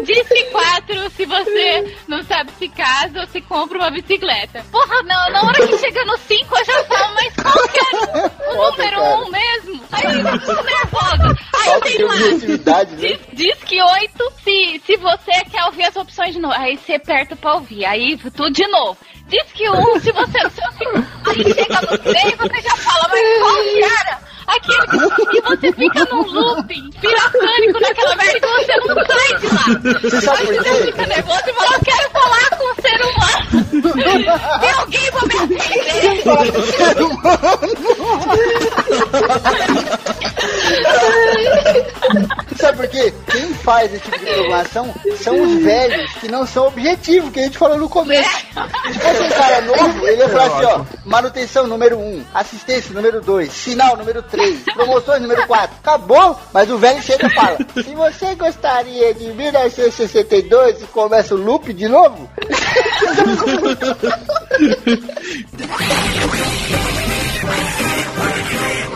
Diz 0.06 0.28
que 0.28 0.44
quatro 0.46 1.10
se 1.12 1.26
você 1.26 1.98
não 2.08 2.24
sabe 2.24 2.52
se 2.58 2.68
casa 2.70 3.22
ou 3.22 3.28
se 3.28 3.42
compra 3.42 3.78
uma 3.78 3.92
bicicleta. 3.92 4.66
Porra, 4.72 5.04
não, 5.04 5.30
na 5.32 5.44
hora 5.44 5.68
que 5.68 5.78
chega 5.78 6.04
no 6.06 6.18
cinco 6.18 6.58
eu 6.58 6.66
já 6.66 6.84
falo, 6.86 7.14
mas 7.16 7.34
qual 7.36 7.68
que 7.70 7.80
é 7.80 8.54
o 8.54 8.56
número 8.72 9.02
um 9.04 9.30
mesmo? 9.30 9.84
Aí 9.92 10.04
eu 10.20 10.40
fico 10.40 10.64
nervosa. 10.64 11.38
Aí 11.54 11.68
eu 11.68 11.72
Falta 11.72 11.86
tenho 11.90 12.08
lá. 12.08 12.16
né? 12.16 12.86
Diz, 12.98 13.20
diz 13.34 13.56
que 13.64 13.82
oito 13.82 14.32
se, 14.44 14.82
se 14.86 14.98
você 14.98 15.32
quer 15.52 15.64
ouvir 15.66 15.84
as 15.84 15.96
opções 15.96 16.34
de 16.34 16.40
novo. 16.40 16.54
Aí 16.56 16.78
você 16.78 16.94
aperta 16.94 17.36
pra 17.36 17.56
ouvir. 17.56 17.86
Aí 17.86 18.18
tudo 18.18 18.52
de 18.52 18.68
novo. 18.68 18.98
Diz 19.28 19.44
que 19.54 19.70
um 19.70 20.00
se 20.00 20.12
você 20.12 20.44
não 20.44 20.52
sei. 20.52 20.88
Aí 21.28 21.54
chega 21.54 21.82
no 21.82 21.98
três 21.98 22.36
você 22.36 22.62
já 22.62 22.76
fala, 22.78 23.08
mas 23.10 23.40
qual 23.40 23.64
que 23.64 23.84
era? 23.84 24.30
Aquele 24.50 24.88
que... 24.88 25.38
E 25.38 25.42
você 25.42 25.72
fica 25.74 26.06
num 26.06 26.22
looping 26.24 26.90
piratânico 27.02 27.80
naquela 27.80 28.16
merda 28.16 28.48
e 28.48 28.66
você 28.66 28.76
não 28.78 28.96
sai 29.06 29.38
de 29.38 29.48
lá. 29.48 29.64
Você 30.02 30.22
sabe 30.22 30.46
por 30.46 30.54
Aí 30.54 30.60
quê? 30.64 30.70
você 30.70 30.86
fica 30.86 31.06
nervoso 31.08 31.44
e 31.48 31.54
fala, 31.54 31.74
eu 31.74 31.80
quero 31.82 32.10
falar 32.12 32.50
com 32.58 32.66
o 32.66 32.76
ser 32.82 33.02
humano. 33.06 33.50
Tem 34.60 34.72
alguém 34.72 35.12
pra 35.12 35.22
me 35.26 35.36
atender? 35.36 36.24
Sabe 42.58 42.78
por 42.78 42.88
quê? 42.88 43.14
Quem 43.32 43.54
faz 43.56 43.94
esse 43.94 44.04
tipo 44.04 44.20
de 44.20 44.26
programação 44.26 44.94
são 45.22 45.42
os 45.42 45.64
velhos 45.64 46.12
que 46.14 46.28
não 46.28 46.46
são 46.46 46.68
objetivos, 46.68 47.32
que 47.32 47.40
a 47.40 47.44
gente 47.44 47.58
falou 47.58 47.78
no 47.78 47.88
começo. 47.90 48.30
Se 48.92 49.00
fosse 49.00 49.22
um 49.24 49.30
cara 49.30 49.62
novo, 49.62 50.08
ele 50.08 50.18
ia 50.22 50.30
falar 50.30 50.46
assim, 50.46 50.66
ó, 50.66 50.86
manutenção 51.06 51.68
número 51.68 51.98
1, 51.98 52.02
um, 52.02 52.24
assistência 52.34 52.94
número 52.94 53.22
2, 53.22 53.52
sinal 53.52 53.96
número 53.96 54.22
3, 54.24 54.39
promoções 54.74 55.22
número 55.22 55.46
4. 55.48 55.78
Acabou, 55.80 56.38
mas 56.54 56.70
o 56.70 56.78
velho 56.78 57.02
chega 57.02 57.28
e 57.28 57.34
fala, 57.34 57.58
se 57.74 57.96
você 57.96 58.36
gostaria 58.36 59.14
de 59.14 59.32
1962 59.34 60.82
e 60.82 60.88
começa 60.88 61.36
o 61.36 61.38
loop 61.38 61.74
de 61.74 61.88
novo, 61.88 62.30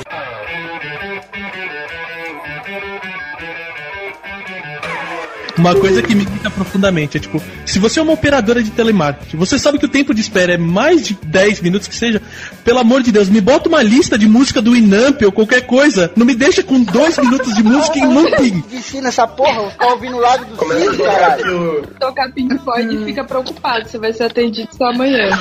Uma 5.63 5.75
coisa 5.75 6.01
que 6.01 6.13
me 6.13 6.23
irrita 6.23 6.49
profundamente 6.49 7.15
é 7.15 7.21
tipo, 7.21 7.41
se 7.65 7.79
você 7.79 7.97
é 7.97 8.03
uma 8.03 8.11
operadora 8.11 8.61
de 8.61 8.69
telemarketing, 8.69 9.37
você 9.37 9.57
sabe 9.57 9.79
que 9.79 9.85
o 9.85 9.87
tempo 9.87 10.13
de 10.13 10.19
espera 10.19 10.55
é 10.55 10.57
mais 10.57 11.07
de 11.07 11.13
10 11.13 11.61
minutos 11.61 11.87
que 11.87 11.95
seja, 11.95 12.21
pelo 12.65 12.79
amor 12.79 13.01
de 13.01 13.13
Deus, 13.13 13.29
me 13.29 13.39
bota 13.39 13.69
uma 13.69 13.81
lista 13.81 14.17
de 14.17 14.27
música 14.27 14.61
do 14.61 14.75
Inamp 14.75 15.21
ou 15.21 15.31
qualquer 15.31 15.61
coisa, 15.61 16.11
não 16.17 16.25
me 16.25 16.35
deixa 16.35 16.61
com 16.63 16.83
2 16.83 17.17
minutos 17.19 17.55
de 17.55 17.63
música 17.63 17.97
em 17.97 18.13
looping. 18.13 18.61
ensina 18.75 19.07
essa 19.07 19.25
porra, 19.25 19.69
ficar 19.69 19.87
ouvindo 19.87 20.17
o 20.17 20.19
lado 20.19 20.43
do 20.43 20.57
tocar 20.57 20.97
caralho. 20.97 21.87
Tocar 21.97 22.29
Pink 22.33 22.57
Floyd 22.57 22.95
e 22.95 23.05
fica 23.05 23.23
preocupado, 23.23 23.87
você 23.87 23.97
vai 23.97 24.11
ser 24.11 24.23
atendido 24.25 24.67
só 24.75 24.87
amanhã. 24.87 25.29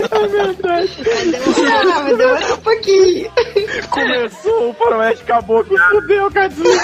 Ah, 0.00 0.06
vai 2.02 2.16
demorar 2.16 2.52
um 2.52 2.56
pouquinho. 2.58 3.30
Começou 3.90 4.70
o 4.70 4.74
faroeste 4.74 5.24
caboclo, 5.24 5.76
fudeu, 5.90 6.30
Cadinho. 6.30 6.78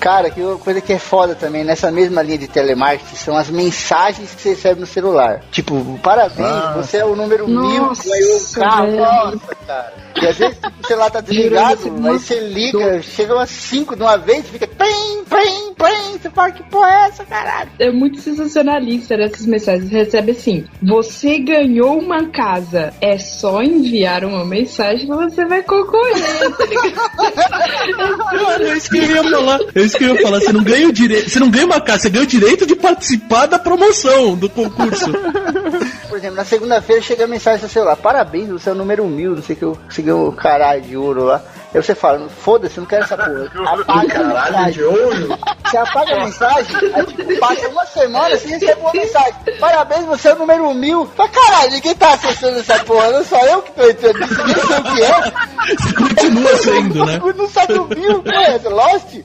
Cara, 0.00 0.30
que 0.30 0.40
uma 0.40 0.58
coisa 0.58 0.80
que 0.80 0.92
é 0.92 0.98
foda 0.98 1.34
também 1.34 1.64
nessa 1.64 1.90
mesma 1.90 2.22
linha 2.22 2.38
de 2.38 2.46
telemarketing 2.48 3.16
são 3.16 3.36
as 3.36 3.48
mensagens 3.50 4.34
que 4.34 4.40
você 4.42 4.50
recebe 4.50 4.80
no 4.80 4.86
celular. 4.86 5.40
Tipo, 5.50 5.98
parabéns, 6.02 6.46
Ah. 6.48 6.74
você 6.76 6.98
é 6.98 7.04
o 7.04 7.16
número 7.16 7.46
mil 7.48 7.86
Nossa, 7.86 8.02
que 8.02 8.08
ganhou 8.10 8.36
um 8.38 8.52
carro. 8.52 8.86
velho. 8.86 8.98
Nossa, 9.00 9.56
cara. 9.66 9.92
E 10.22 10.26
às 10.26 10.36
vezes 10.38 10.58
o 10.82 10.86
celular 10.86 11.10
tá 11.10 11.20
desligado, 11.20 11.80
aí 11.84 12.18
você 12.18 12.40
liga, 12.40 13.02
chega 13.02 13.34
umas 13.34 13.50
5 13.50 13.94
de 13.96 14.02
uma 14.02 14.16
vez, 14.16 14.46
fica 14.48 14.66
pim, 14.66 15.24
pim, 15.28 15.74
pim, 15.74 16.18
você 16.18 16.30
fala 16.30 16.50
que 16.52 16.62
porra 16.64 16.90
é 16.90 17.06
essa, 17.08 17.24
caralho? 17.46 17.70
É 17.78 17.90
muito 17.92 18.20
sensacionalista 18.20 19.14
essas 19.14 19.46
mensagens. 19.46 19.90
Recebe 19.90 20.32
assim: 20.32 20.64
você 20.82 21.38
ganhou 21.38 21.98
uma 21.98 22.28
casa. 22.30 22.92
É 23.00 23.16
só 23.18 23.62
enviar 23.62 24.24
uma 24.24 24.44
mensagem 24.44 25.06
que 25.06 25.14
você 25.14 25.44
vai 25.44 25.62
concorrer? 25.62 26.16
Mano, 27.96 28.64
é 28.64 28.76
isso 28.76 28.90
que 28.90 28.98
eu 28.98 29.04
ia 29.04 29.22
falar. 29.30 29.60
É 29.74 29.80
isso 29.80 29.96
que 29.96 30.04
eu 30.04 30.14
ia 30.14 30.22
falar. 30.22 30.40
Você 30.40 30.52
não 30.52 30.64
ganha 30.64 30.88
o 30.88 30.92
direito. 30.92 31.30
Você 31.30 31.38
não 31.38 31.50
ganha 31.50 31.66
uma 31.66 31.80
casa, 31.80 32.02
você 32.02 32.10
ganha 32.10 32.24
o 32.24 32.26
direito 32.26 32.66
de 32.66 32.74
participar 32.74 33.46
da 33.46 33.58
promoção 33.58 34.34
do 34.34 34.50
concurso. 34.50 35.06
Por 36.08 36.18
exemplo, 36.18 36.36
na 36.36 36.44
segunda-feira 36.44 37.02
chega 37.02 37.24
a 37.24 37.28
mensagem 37.28 37.68
celular: 37.68 37.96
parabéns, 37.96 38.48
você 38.48 38.70
é 38.70 38.72
o 38.72 38.76
número 38.76 39.06
mil, 39.06 39.36
não 39.36 39.42
sei 39.42 39.54
o 39.54 39.58
que, 39.58 39.64
eu 39.64 39.78
consegui 39.84 40.10
o 40.10 40.32
caralho 40.32 40.82
de 40.82 40.96
ouro 40.96 41.24
lá. 41.24 41.42
Aí 41.74 41.82
você 41.82 41.94
fala: 41.94 42.28
foda-se, 42.28 42.78
não 42.78 42.86
quero 42.86 43.04
essa 43.04 43.16
porra. 43.16 43.50
Apaga 43.80 44.00
a 44.00 44.06
Caralho 44.06 44.34
mensagem. 44.34 44.72
de 44.72 44.82
ouro? 44.84 45.38
Você 45.64 45.76
apaga 45.76 46.14
a 46.14 46.24
mensagem, 46.24 46.76
aí 46.94 47.06
tipo, 47.06 47.38
passa 47.40 47.68
uma 47.68 47.86
semana, 47.86 48.36
você 48.36 48.48
recebe 48.48 48.80
uma 48.80 48.92
mensagem. 48.92 49.34
Parabéns, 49.58 50.04
você 50.06 50.28
é 50.28 50.34
o 50.34 50.38
número 50.38 50.74
mil. 50.74 51.06
Fala, 51.06 51.28
caralho, 51.28 51.72
ninguém 51.72 51.94
tá 51.94 52.14
acessando 52.14 52.60
essa 52.60 52.78
porra, 52.84 53.10
não 53.10 53.24
só 53.24 53.44
eu 53.46 53.62
que 53.62 53.72
tô 53.72 53.88
entrando 53.90 54.18
nisso, 54.20 54.44
nem 54.46 54.54
sei 54.54 54.78
o 54.78 54.82
que 54.82 55.02
é. 55.02 55.46
Você 55.76 55.92
continua 55.94 56.56
sendo, 56.58 57.04
né? 57.06 57.20
Não 57.36 57.48
sabe 57.48 57.74
o 57.74 57.86
mil, 57.88 58.22
é? 58.26 58.68
Lost? 58.68 59.16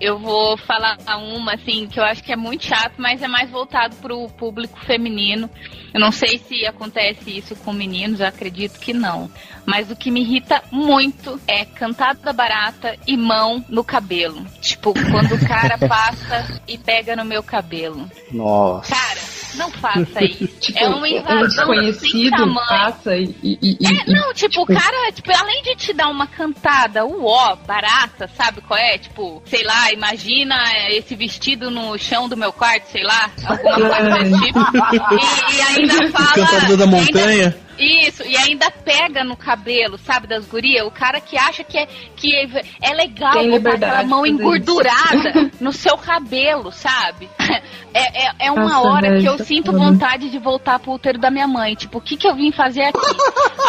Eu 0.00 0.18
vou 0.18 0.56
falar 0.56 0.96
uma, 1.18 1.54
assim, 1.54 1.86
que 1.86 2.00
eu 2.00 2.04
acho 2.04 2.22
que 2.24 2.32
é 2.32 2.36
muito 2.36 2.64
chato, 2.66 2.94
mas 2.96 3.22
é 3.22 3.28
mais 3.28 3.50
voltado 3.50 3.94
pro 3.96 4.28
público 4.30 4.78
feminino. 4.84 5.48
Eu 5.94 6.00
não 6.00 6.10
sei 6.10 6.38
se 6.38 6.66
acontece 6.66 7.38
isso 7.38 7.54
com 7.56 7.72
meninos, 7.72 8.20
eu 8.20 8.26
acredito 8.26 8.80
que 8.80 8.92
não. 8.92 9.30
Mas 9.64 9.90
o 9.90 9.96
que 9.96 10.10
me 10.10 10.20
irrita 10.20 10.62
muito 10.70 11.40
é 11.46 11.64
cantada 11.64 12.32
barata 12.32 12.96
e 13.06 13.16
mão 13.16 13.64
no 13.68 13.84
cabelo. 13.84 14.44
Tipo, 14.60 14.92
quando 14.92 15.34
o 15.34 15.46
cara 15.46 15.78
passa 15.88 16.60
e 16.66 16.76
pega 16.76 17.14
no 17.16 17.24
meu 17.24 17.42
cabelo. 17.42 18.10
Nossa. 18.32 18.94
Cara, 18.94 19.20
não 19.54 19.70
faça 19.70 20.22
isso. 20.24 20.46
Tipo, 20.60 20.78
é 20.78 20.88
uma 20.88 20.98
um 20.98 21.06
invasão 21.06 21.46
sem 21.46 21.46
desconhecido 21.46 22.30
tamanho. 22.36 22.54
passa 22.68 23.16
e. 23.16 23.34
e, 23.42 23.58
e- 23.62 23.86
É, 23.86 24.12
não, 24.12 24.32
tipo, 24.34 24.62
o 24.62 24.66
cara, 24.66 25.12
tipo, 25.12 25.30
além 25.36 25.62
de 25.62 25.76
te 25.76 25.92
dar 25.92 26.08
uma 26.08 26.26
cantada, 26.26 27.04
uó, 27.04 27.54
barata, 27.66 28.28
sabe 28.36 28.60
qual 28.62 28.78
é? 28.78 28.98
Tipo, 28.98 29.42
sei 29.46 29.62
lá, 29.62 29.92
imagina 29.92 30.56
esse 30.90 31.14
vestido 31.14 31.70
no 31.70 31.96
chão 31.98 32.28
do 32.28 32.36
meu 32.36 32.52
quarto, 32.52 32.86
sei 32.90 33.04
lá, 33.04 33.30
alguma 33.46 33.76
coisa 33.78 34.10
desse 34.18 34.40
tipo. 34.42 34.58
E, 35.12 35.56
e 35.56 35.60
ainda 35.62 36.10
fala. 36.10 36.32
Cantador 36.34 36.76
da 36.76 36.84
e 36.84 36.88
ainda- 36.88 36.96
montanha. 36.96 37.56
Isso, 37.78 38.22
e 38.22 38.36
ainda 38.36 38.70
pega 38.70 39.24
no 39.24 39.36
cabelo, 39.36 39.98
sabe, 39.98 40.26
das 40.26 40.44
gurias? 40.46 40.86
O 40.86 40.90
cara 40.90 41.20
que 41.20 41.36
acha 41.36 41.64
que 41.64 41.78
é, 41.78 41.86
que 42.16 42.34
é, 42.34 42.62
é 42.82 42.94
legal 42.94 43.32
Tem 43.32 43.50
botar 43.58 43.74
aquela 43.76 44.02
mão 44.04 44.26
engordurada 44.26 45.50
no 45.60 45.72
seu 45.72 45.96
cabelo, 45.96 46.70
sabe? 46.72 47.28
É, 47.94 48.24
é, 48.24 48.32
é 48.46 48.50
uma 48.50 48.70
Nossa, 48.70 48.88
hora 48.88 49.18
que 49.20 49.26
eu 49.26 49.36
sinto 49.44 49.70
vontade 49.70 50.30
de 50.30 50.38
voltar 50.38 50.78
pro 50.78 50.92
útero 50.92 51.18
da 51.18 51.30
minha 51.30 51.46
mãe. 51.46 51.74
Tipo, 51.74 51.98
o 51.98 52.00
que, 52.00 52.16
que 52.16 52.26
eu 52.26 52.34
vim 52.34 52.50
fazer 52.50 52.84
aqui? 52.84 52.98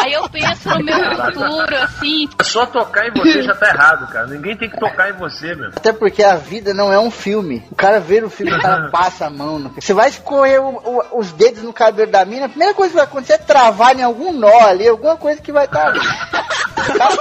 Aí 0.00 0.14
eu 0.14 0.26
penso 0.30 0.66
no 0.70 0.82
meu 0.82 0.96
futuro, 1.16 1.76
assim. 1.82 2.26
Só 2.40 2.64
tocar 2.64 3.06
em 3.06 3.10
você 3.10 3.42
já 3.42 3.54
tá 3.54 3.68
errado, 3.68 4.10
cara. 4.10 4.26
Ninguém 4.28 4.56
tem 4.56 4.70
que 4.70 4.80
tocar 4.80 5.10
em 5.10 5.12
você, 5.18 5.54
meu. 5.54 5.68
Até 5.76 5.92
porque 5.92 6.22
a 6.22 6.36
vida 6.36 6.72
não 6.72 6.90
é 6.90 6.98
um 6.98 7.10
filme. 7.10 7.62
O 7.70 7.74
cara 7.74 8.00
vê 8.00 8.22
o 8.24 8.30
filme, 8.30 8.50
o 8.50 8.60
cara 8.62 8.88
passa 8.90 9.26
a 9.26 9.30
mão. 9.30 9.58
No... 9.58 9.68
Você 9.78 9.92
vai 9.92 10.08
escorrer 10.08 10.58
o- 10.58 10.78
o- 10.82 11.18
os 11.20 11.30
dedos 11.32 11.62
no 11.62 11.74
cabelo 11.74 12.10
da 12.10 12.24
mina, 12.24 12.46
a 12.46 12.48
primeira 12.48 12.72
coisa 12.72 12.92
que 12.92 12.96
vai 12.96 13.04
acontecer 13.04 13.34
é 13.34 13.38
travar 13.38 13.93
em 13.94 14.02
algum 14.02 14.32
nó 14.32 14.60
ali, 14.66 14.88
alguma 14.88 15.16
coisa 15.16 15.40
que 15.40 15.52
vai 15.52 15.64
estar 15.64 15.86
ali. 15.88 16.00
Cara 16.00 17.14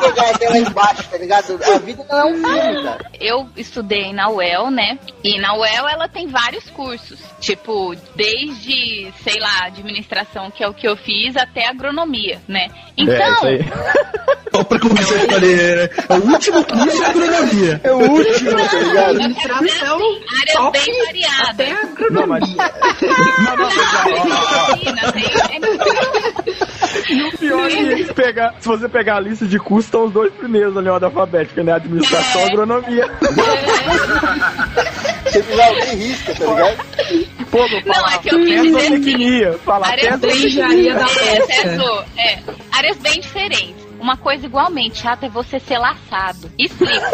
não 0.00 0.14
vai 0.14 0.38
pegar 0.38 0.58
embaixo, 0.58 1.04
tá 1.10 1.16
ligado? 1.16 1.58
A 1.74 1.78
vida 1.78 2.04
não 2.08 2.18
é 2.18 2.24
um 2.26 2.34
filme, 2.34 2.82
cara. 2.84 3.10
Eu 3.20 3.48
estudei 3.56 4.12
na 4.12 4.28
UEL, 4.30 4.70
né? 4.70 4.98
E 5.24 5.40
na 5.40 5.54
UEL 5.54 5.88
ela 5.88 6.08
tem 6.08 6.26
vários 6.28 6.68
cursos. 6.70 7.18
Tipo, 7.40 7.94
desde, 8.14 9.12
sei 9.24 9.38
lá, 9.40 9.64
administração, 9.64 10.50
que 10.50 10.62
é 10.62 10.68
o 10.68 10.74
que 10.74 10.86
eu 10.86 10.96
fiz, 10.96 11.36
até 11.36 11.68
agronomia, 11.68 12.40
né? 12.46 12.68
Então, 12.96 13.14
É, 13.14 13.32
isso 13.32 13.46
aí. 13.46 13.60
Só 14.52 14.64
pra 14.64 14.80
começar 14.80 15.14
a 15.14 15.38
né? 15.38 15.88
É 16.08 16.14
o 16.14 16.28
último 16.28 16.64
curso 16.64 17.02
é 17.02 17.06
agronomia. 17.06 17.80
É 17.84 17.92
o 17.92 17.98
último, 18.10 18.50
tá 18.68 18.78
ligado? 18.78 19.10
Administração 19.10 20.00
áreas 20.40 20.56
top 20.56 20.78
bem 20.84 21.04
variadas. 21.06 21.48
até 21.50 21.70
Não, 22.10 22.26
mas. 22.26 22.48
Não, 22.50 23.56
não, 23.56 23.68
ó, 23.68 23.68
ó, 23.68 24.72
ó. 24.72 24.76
Medicina, 24.76 25.12
tem- 25.12 25.59
E 27.08 27.22
o 27.22 27.38
pior 27.38 27.70
é 27.70 27.94
que 27.94 28.14
pegar, 28.14 28.54
se 28.60 28.66
você 28.68 28.88
pegar 28.88 29.16
a 29.16 29.20
lista 29.20 29.46
de 29.46 29.58
cursos, 29.58 29.86
estão 29.86 30.04
os 30.06 30.12
dois 30.12 30.32
primeiros 30.32 30.76
ali, 30.76 30.88
ordem 30.88 31.08
alfabética, 31.08 31.62
né? 31.62 31.72
Administração 31.72 32.40
e 32.40 32.44
É. 32.44 32.46
agronomia. 32.48 33.10
Você 35.24 35.42
precisa 35.42 35.64
alguém 35.64 35.96
risca, 35.96 36.34
tá 36.34 36.44
ligado? 36.44 36.76
Pô, 37.50 37.68
meu 37.68 37.82
Não, 37.84 37.94
falar 37.94 38.14
é 38.14 38.18
que 38.18 38.28
eu 38.34 38.38
quis 38.40 38.62
dizer 38.62 39.28
áreas 39.82 40.18
bem 40.20 40.60
até 40.60 41.76
zo- 41.76 42.04
é, 42.16 42.38
áreas 42.72 42.96
bem 42.98 43.20
diferentes. 43.20 43.79
Uma 44.00 44.16
coisa 44.16 44.46
igualmente 44.46 44.98
chata 45.02 45.26
é 45.26 45.28
você 45.28 45.60
ser 45.60 45.78
laçado. 45.78 46.50
Explico. 46.58 47.04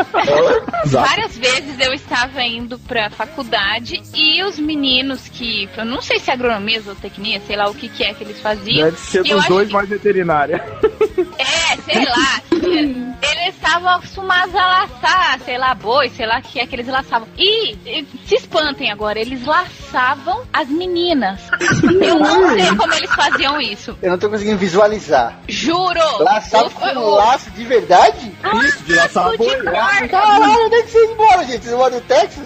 Várias 0.86 1.36
vezes 1.36 1.78
eu 1.80 1.92
estava 1.92 2.42
indo 2.42 2.78
pra 2.78 3.10
faculdade 3.10 4.00
e 4.14 4.42
os 4.44 4.58
meninos 4.58 5.28
que. 5.28 5.68
Eu 5.76 5.84
não 5.84 6.00
sei 6.00 6.18
se 6.18 6.30
é 6.30 6.34
agronomia, 6.34 6.80
zootecnia, 6.80 7.40
sei 7.46 7.56
lá 7.56 7.68
o 7.68 7.74
que, 7.74 7.88
que 7.88 8.04
é 8.04 8.14
que 8.14 8.24
eles 8.24 8.40
faziam. 8.40 8.84
Deve 8.86 8.98
ser 8.98 9.22
dos 9.24 9.44
dois 9.46 9.68
que- 9.68 9.74
mais 9.74 9.88
veterinária. 9.88 10.64
É, 11.38 11.76
sei 11.82 12.04
lá. 12.04 12.42
Eles 12.52 13.54
estavam 13.54 13.88
acostumados 13.90 14.54
a 14.54 14.66
laçar, 14.66 15.38
sei 15.44 15.56
lá, 15.58 15.74
boi, 15.74 16.08
sei 16.10 16.26
lá 16.26 16.38
o 16.38 16.42
que 16.42 16.60
é 16.60 16.66
que 16.66 16.74
eles 16.74 16.86
laçavam. 16.86 17.26
E, 17.36 17.72
e 17.84 18.06
se 18.26 18.36
espantem 18.36 18.90
agora, 18.90 19.18
eles 19.18 19.44
laçavam 19.44 20.42
as 20.52 20.68
meninas. 20.68 21.40
Eu 22.02 22.18
não 22.18 22.50
sei 22.50 22.76
como 22.76 22.92
eles 22.94 23.10
faziam 23.14 23.60
isso. 23.60 23.96
Eu 24.02 24.10
não 24.12 24.18
tô 24.18 24.28
conseguindo 24.30 24.58
visualizar. 24.58 25.38
Juro! 25.48 26.19
Laçado 26.24 26.70
com 26.70 26.86
o- 26.98 27.14
laço 27.16 27.50
de 27.50 27.64
verdade? 27.64 28.32
Isso, 28.64 28.82
de 28.84 28.94
laçar 28.94 29.24
laço 29.26 29.38
de 29.38 29.44
boi. 29.46 29.56
corda. 29.62 30.08
Caralho, 30.08 30.66
onde 30.66 30.74
é 30.76 30.82
que 30.82 30.90
vocês 30.90 31.16
moram, 31.16 31.44
gente? 31.44 31.64
Vocês 31.64 31.74
moram 31.76 31.94
no 31.96 32.00
Texas? 32.02 32.44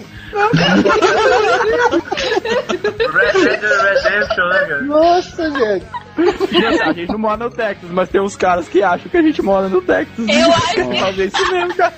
Red 3.13 3.33
Dead 3.43 3.61
Redemption, 3.61 4.45
né, 4.49 4.59
cara? 4.67 4.81
Nossa, 4.81 5.51
gente. 5.51 5.85
A 6.83 6.93
gente 6.93 7.11
não 7.11 7.19
mora 7.19 7.37
no 7.37 7.49
Texas, 7.49 7.89
mas 7.91 8.09
tem 8.09 8.21
uns 8.21 8.35
caras 8.35 8.67
que 8.69 8.81
acham 8.81 9.09
que 9.09 9.17
a 9.17 9.21
gente 9.21 9.41
mora 9.41 9.67
no 9.67 9.81
Texas. 9.81 10.25
Eu 10.27 10.51
acho 10.53 10.73
que- 10.73 10.99
fazer 10.99 11.25
isso 11.25 11.51
mesmo, 11.51 11.75
cara. 11.75 11.93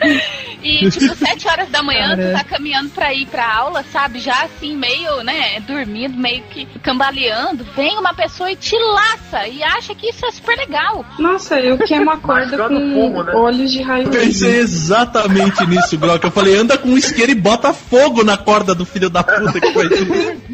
E, 0.62 0.90
tipo, 0.90 1.14
sete 1.16 1.48
horas 1.48 1.68
da 1.68 1.82
manhã, 1.82 2.16
Cara. 2.16 2.28
tu 2.28 2.32
tá 2.32 2.44
caminhando 2.44 2.90
pra 2.90 3.12
ir 3.12 3.26
pra 3.26 3.54
aula, 3.54 3.84
sabe? 3.92 4.18
Já 4.18 4.44
assim, 4.44 4.76
meio, 4.76 5.22
né, 5.22 5.60
dormindo, 5.60 6.16
meio 6.16 6.42
que 6.44 6.66
cambaleando. 6.80 7.64
Vem 7.76 7.98
uma 7.98 8.14
pessoa 8.14 8.50
e 8.50 8.56
te 8.56 8.76
laça 8.76 9.46
e 9.48 9.62
acha 9.62 9.94
que 9.94 10.10
isso 10.10 10.24
é 10.24 10.30
super 10.30 10.56
legal. 10.56 11.04
Nossa, 11.18 11.58
eu 11.60 11.78
queimo 11.78 12.10
a 12.10 12.16
corda 12.16 12.68
com 12.68 12.74
fumo, 12.74 13.22
né? 13.22 13.32
olhos 13.34 13.72
de 13.72 13.82
raio 13.82 14.08
Pensei 14.08 14.58
exatamente 14.60 15.66
nisso, 15.66 15.98
Grock. 15.98 16.24
Eu 16.24 16.30
falei, 16.30 16.56
anda 16.56 16.78
com 16.78 16.88
um 16.88 16.98
isqueiro 16.98 17.32
e 17.32 17.34
bota 17.34 17.72
fogo 17.72 18.22
na 18.22 18.36
corda 18.36 18.74
do 18.74 18.84
filho 18.84 19.10
da 19.10 19.22
puta 19.22 19.60
que 19.60 19.72
foi 19.72 19.86
isso. 19.86 20.06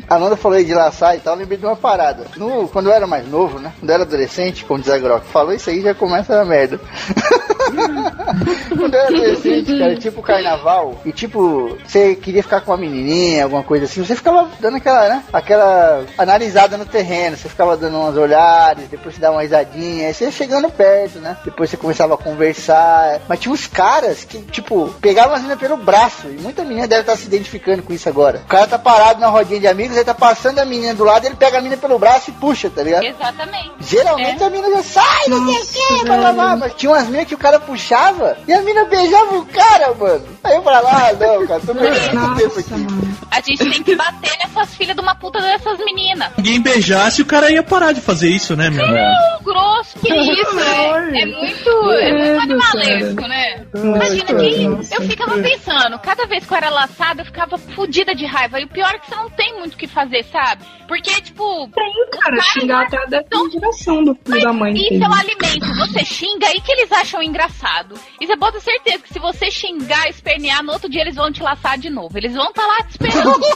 A 0.09 0.18
Nanda 0.18 0.36
falou 0.36 0.56
aí 0.56 0.64
de 0.64 0.74
laçar 0.74 1.16
e 1.16 1.20
tal, 1.20 1.35
eu 1.35 1.40
lembrei 1.40 1.59
de 1.59 1.66
uma 1.66 1.76
parada. 1.76 2.26
No, 2.36 2.68
quando 2.68 2.86
eu 2.86 2.93
era 2.93 3.06
mais 3.06 3.28
novo, 3.28 3.59
né? 3.59 3.72
Quando 3.78 3.90
eu 3.90 3.94
era 3.94 4.05
adolescente, 4.05 4.64
como 4.64 4.80
diz 4.80 4.90
a 4.90 4.98
Grock, 4.98 5.26
falou 5.26 5.52
isso 5.52 5.68
aí 5.68 5.82
já 5.82 5.94
começa 5.94 6.40
a 6.40 6.44
merda. 6.44 6.80
quando 8.76 8.94
eu 8.94 9.01
era 9.01 9.09
adolescente, 9.09 9.78
cara, 9.78 9.97
tipo 9.98 10.22
carnaval, 10.22 11.00
e 11.04 11.12
tipo, 11.12 11.76
você 11.86 12.14
queria 12.14 12.42
ficar 12.42 12.60
com 12.60 12.70
uma 12.70 12.76
menininha, 12.76 13.44
alguma 13.44 13.62
coisa 13.62 13.84
assim, 13.84 14.04
você 14.04 14.14
ficava 14.14 14.48
dando 14.60 14.76
aquela, 14.76 15.08
né? 15.08 15.24
Aquela 15.32 16.04
analisada 16.16 16.76
no 16.76 16.86
terreno, 16.86 17.36
você 17.36 17.48
ficava 17.48 17.76
dando 17.76 17.98
umas 17.98 18.16
olhares, 18.16 18.88
depois 18.88 19.14
você 19.14 19.20
dava 19.20 19.36
uma 19.36 19.42
risadinha, 19.42 20.08
aí 20.08 20.14
você 20.14 20.24
ia 20.24 20.30
chegando 20.30 20.70
perto, 20.70 21.18
né? 21.18 21.36
Depois 21.44 21.70
você 21.70 21.76
começava 21.76 22.14
a 22.14 22.18
conversar. 22.18 23.20
Mas 23.28 23.40
tinha 23.40 23.52
uns 23.52 23.66
caras 23.66 24.24
que, 24.24 24.38
tipo, 24.42 24.88
pegavam 25.00 25.34
as 25.34 25.40
meninas 25.42 25.60
pelo 25.60 25.76
braço, 25.76 26.28
e 26.28 26.38
muita 26.40 26.64
menina 26.64 26.86
deve 26.86 27.02
estar 27.02 27.16
se 27.16 27.26
identificando 27.26 27.82
com 27.82 27.92
isso 27.92 28.08
agora. 28.08 28.42
O 28.44 28.48
cara 28.48 28.66
tá 28.66 28.78
parado 28.78 29.20
na 29.20 29.28
rodinha 29.28 29.60
de 29.60 29.66
amigos, 29.66 29.96
aí 29.96 30.04
tá 30.04 30.14
passando 30.14 30.58
a 30.58 30.64
menina 30.64 30.94
do 30.94 31.04
lado, 31.04 31.26
ele 31.26 31.36
pega 31.36 31.58
a 31.58 31.60
menina 31.60 31.80
pelo 31.80 31.98
braço 31.98 32.30
e 32.30 32.32
puxa, 32.34 32.70
tá 32.70 32.82
ligado? 32.82 33.04
Exatamente. 33.04 33.72
Geralmente 33.80 34.42
É. 34.42 34.46
a 34.46 34.50
mina 34.50 34.70
já 34.70 34.82
sai, 34.82 35.28
não 35.28 35.46
sei 35.64 35.82
o 35.82 35.98
que, 35.98 36.04
blá, 36.04 36.16
blá, 36.16 36.32
blá. 36.32 36.56
mas 36.56 36.74
tinha 36.74 36.90
umas 36.92 37.08
minas 37.08 37.26
que 37.26 37.34
o 37.34 37.38
cara 37.38 37.58
puxava 37.60 38.36
e 38.46 38.52
a 38.52 38.62
mina 38.62 38.84
beijava 38.84 39.38
o 39.38 39.46
cara, 39.46 39.88
mano. 39.94 40.24
Aí 40.44 40.55
eu 40.55 40.62
falava, 40.62 40.89
ah, 40.89 41.12
não, 41.12 41.47
cara, 41.47 41.60
tô 41.60 41.74
perdendo 41.74 42.36
tempo 42.36 42.55
Nossa, 42.55 42.60
aqui. 42.60 42.70
mano. 42.70 43.19
A 43.31 43.40
gente 43.40 43.70
tem 43.70 43.82
que 43.82 43.97
bater 43.97 44.39
nessas 44.39 44.74
filhas 44.74 44.97
de 44.97 45.02
uma 45.02 45.15
puta 45.15 45.40
dessas 45.40 45.78
meninas. 45.78 46.31
Ninguém 46.36 46.60
beijasse, 46.60 47.23
o 47.23 47.27
cara 47.27 47.51
ia 47.51 47.62
parar 47.62 47.93
de 47.93 48.01
fazer 48.01 48.28
isso, 48.31 48.56
né, 48.56 48.70
meu? 48.70 48.86
Não, 48.86 49.43
grosso, 49.43 49.98
que 49.98 50.09
isso, 50.15 50.59
é, 50.59 51.23
é 51.23 51.27
muito, 51.27 51.90
é 51.90 52.12
muito 52.12 52.43
animalesco, 52.43 53.23
né? 53.23 53.66
Imagina, 53.74 54.43
e 54.43 54.65
eu 54.65 55.02
ficava 55.02 55.39
pensando, 55.39 55.98
cada 55.98 56.27
vez 56.27 56.44
que 56.44 56.52
eu 56.52 56.56
era 56.56 56.70
laçada, 56.70 57.23
eu 57.23 57.27
ficava 57.27 57.59
fodida 57.59 58.15
de 58.15 58.27
raiva. 58.27 58.60
E 58.60 58.65
o 58.65 58.69
pior 58.69 58.94
é 58.94 58.98
que 58.98 59.09
você 59.09 59.16
não 59.16 59.31
tem 59.31 59.59
muito 59.59 59.74
o 59.74 59.77
que 59.77 59.86
fazer, 59.86 60.24
sabe? 60.24 60.65
Porque, 60.86 61.10
tipo. 61.20 61.69
Tem, 61.69 61.93
cara, 62.19 62.40
xingar 62.40 62.86
até 62.86 62.97
a 62.97 63.48
direção 63.51 64.02
do 64.02 64.15
filho 64.15 64.43
da 64.43 64.52
mãe. 64.52 64.74
Isso 64.74 65.05
é 65.05 65.09
um 65.09 65.15
alimento. 65.15 65.66
Você 65.78 66.05
xinga 66.05 66.47
aí 66.48 66.60
que 66.60 66.73
eles 66.73 66.90
acham 66.90 67.23
engraçado. 67.23 67.94
E 68.20 68.27
você 68.27 68.36
pode 68.36 68.59
ter 68.59 68.62
certeza 68.62 68.98
que 68.98 69.12
se 69.12 69.19
você 69.19 69.51
xingar, 69.51 69.77
espernear, 70.09 70.62
no 70.62 70.72
outro 70.72 70.88
dia 70.88 71.02
eles 71.02 71.14
vão 71.14 71.32
te 71.32 71.42
laçar 71.42 71.78
de 71.78 71.90
novo. 71.90 72.16
Eles 72.16 72.34
vão 72.34 72.48
estar 72.48 72.66
lá 72.66 72.78
te 72.84 72.90
esperando. 72.90 73.38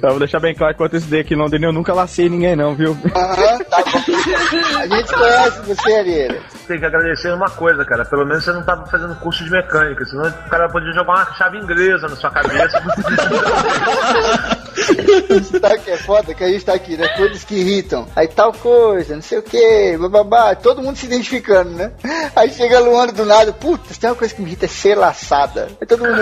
Então, 0.00 0.10
vou 0.10 0.18
deixar 0.18 0.40
bem 0.40 0.54
claro 0.54 0.72
que 0.72 0.78
quanto 0.78 0.96
esse 0.96 1.06
daí 1.08 1.20
aqui 1.20 1.34
Londrina 1.34 1.66
eu 1.66 1.72
nunca 1.72 1.92
lacei 1.92 2.28
ninguém, 2.28 2.56
não, 2.56 2.74
viu? 2.74 2.96
Aham, 3.14 3.58
tá 3.64 3.84
bom. 3.84 4.78
A 4.78 4.86
gente 4.86 5.12
conhece 5.12 5.60
você, 5.60 5.92
Arieira. 5.92 6.40
Tem 6.66 6.78
que 6.78 6.86
agradecer 6.86 7.32
uma 7.34 7.50
coisa, 7.50 7.84
cara. 7.84 8.04
Pelo 8.06 8.24
menos 8.24 8.42
você 8.42 8.52
não 8.52 8.64
tava 8.64 8.86
fazendo 8.86 9.14
curso 9.16 9.44
de 9.44 9.50
mecânica, 9.50 10.04
senão 10.06 10.26
o 10.28 10.48
cara 10.48 10.68
podia 10.70 10.92
jogar 10.92 11.12
uma 11.12 11.34
chave 11.34 11.58
inglesa 11.58 12.08
na 12.08 12.16
sua 12.16 12.30
cabeça. 12.30 12.82
O 15.30 15.84
que 15.84 15.90
é 15.90 15.96
foda? 15.98 16.34
Que 16.34 16.44
a 16.44 16.48
gente 16.48 16.64
tá 16.64 16.74
aqui, 16.74 16.96
né? 16.96 17.06
Todos 17.16 17.44
que 17.44 17.56
irritam. 17.56 18.06
Aí 18.16 18.28
tal 18.28 18.52
coisa, 18.52 19.14
não 19.14 19.22
sei 19.22 19.38
o 19.38 19.42
que, 19.42 19.96
bababá. 19.98 20.54
Todo 20.54 20.82
mundo 20.82 20.96
se 20.96 21.06
identificando, 21.06 21.70
né? 21.70 21.92
Aí 22.34 22.50
chega 22.60 22.76
a 22.76 22.80
Luana 22.80 23.10
do 23.12 23.24
nada, 23.24 23.52
puta, 23.54 23.94
se 23.94 23.98
tem 23.98 24.10
uma 24.10 24.16
coisa 24.16 24.34
que 24.34 24.42
me 24.42 24.48
irrita 24.48 24.66
é 24.66 24.68
ser 24.68 24.94
laçada. 24.94 25.68
Aí 25.80 25.86
todo 25.86 26.04
mundo. 26.04 26.20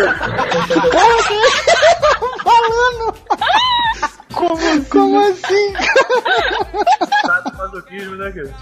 Porra, 0.93 1.23
que 1.27 1.40
falando? 2.44 3.15
Como 4.32 4.55
assim? 4.55 4.85
Como 4.85 5.19
assim? 5.19 5.73
Tá 7.23 7.43
né, 8.16 8.32
cara? 8.32 8.55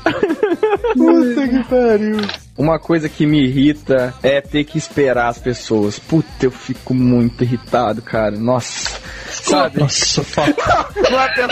Puta 0.94 1.48
que 1.48 1.64
pariu. 1.64 2.16
Uma 2.56 2.78
coisa 2.78 3.10
que 3.10 3.26
me 3.26 3.44
irrita 3.44 4.14
é 4.22 4.40
ter 4.40 4.64
que 4.64 4.78
esperar 4.78 5.28
as 5.28 5.36
pessoas. 5.38 5.98
Puta, 5.98 6.46
eu 6.46 6.50
fico 6.50 6.94
muito 6.94 7.44
irritado, 7.44 8.00
cara. 8.00 8.30
Nossa. 8.30 8.98
Sabe? 9.30 9.80
Nossa, 9.80 10.24
fato. 10.24 10.54
É 10.96 11.46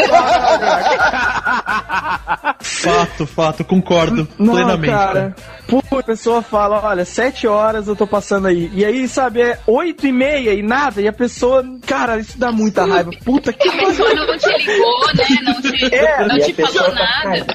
Fato, 2.65 3.27
fato, 3.27 3.65
concordo 3.65 4.27
Não, 4.39 4.55
plenamente. 4.55 4.93
cara. 4.93 5.37
Pô, 5.66 5.82
a 5.99 6.03
pessoa 6.03 6.43
fala, 6.43 6.81
olha, 6.85 7.05
sete 7.05 7.47
horas 7.47 7.89
eu 7.89 7.97
tô 7.97 8.07
passando 8.07 8.47
aí. 8.49 8.70
E 8.74 8.85
aí, 8.85 9.09
sabe, 9.09 9.41
é 9.41 9.59
oito 9.66 10.07
e 10.07 10.12
meia 10.12 10.53
e 10.53 10.62
nada. 10.62 11.01
E 11.01 11.09
a 11.09 11.12
pessoa, 11.12 11.65
cara, 11.86 12.19
isso 12.19 12.39
dá 12.39 12.53
muita 12.53 12.85
raiva. 12.85 13.11
Puta 13.24 13.53
que 13.53 13.69
A 13.69 13.73
pessoa 13.73 14.15
não 14.15 14.36
te 14.39 14.49
ligou, 14.59 15.07
né? 15.15 15.24
Não 15.45 15.62
te, 15.62 15.85
É, 15.95 16.27
não 16.27 16.36
a 16.36 16.41
te 16.41 16.53
falou 16.55 16.95
nada. 16.95 17.47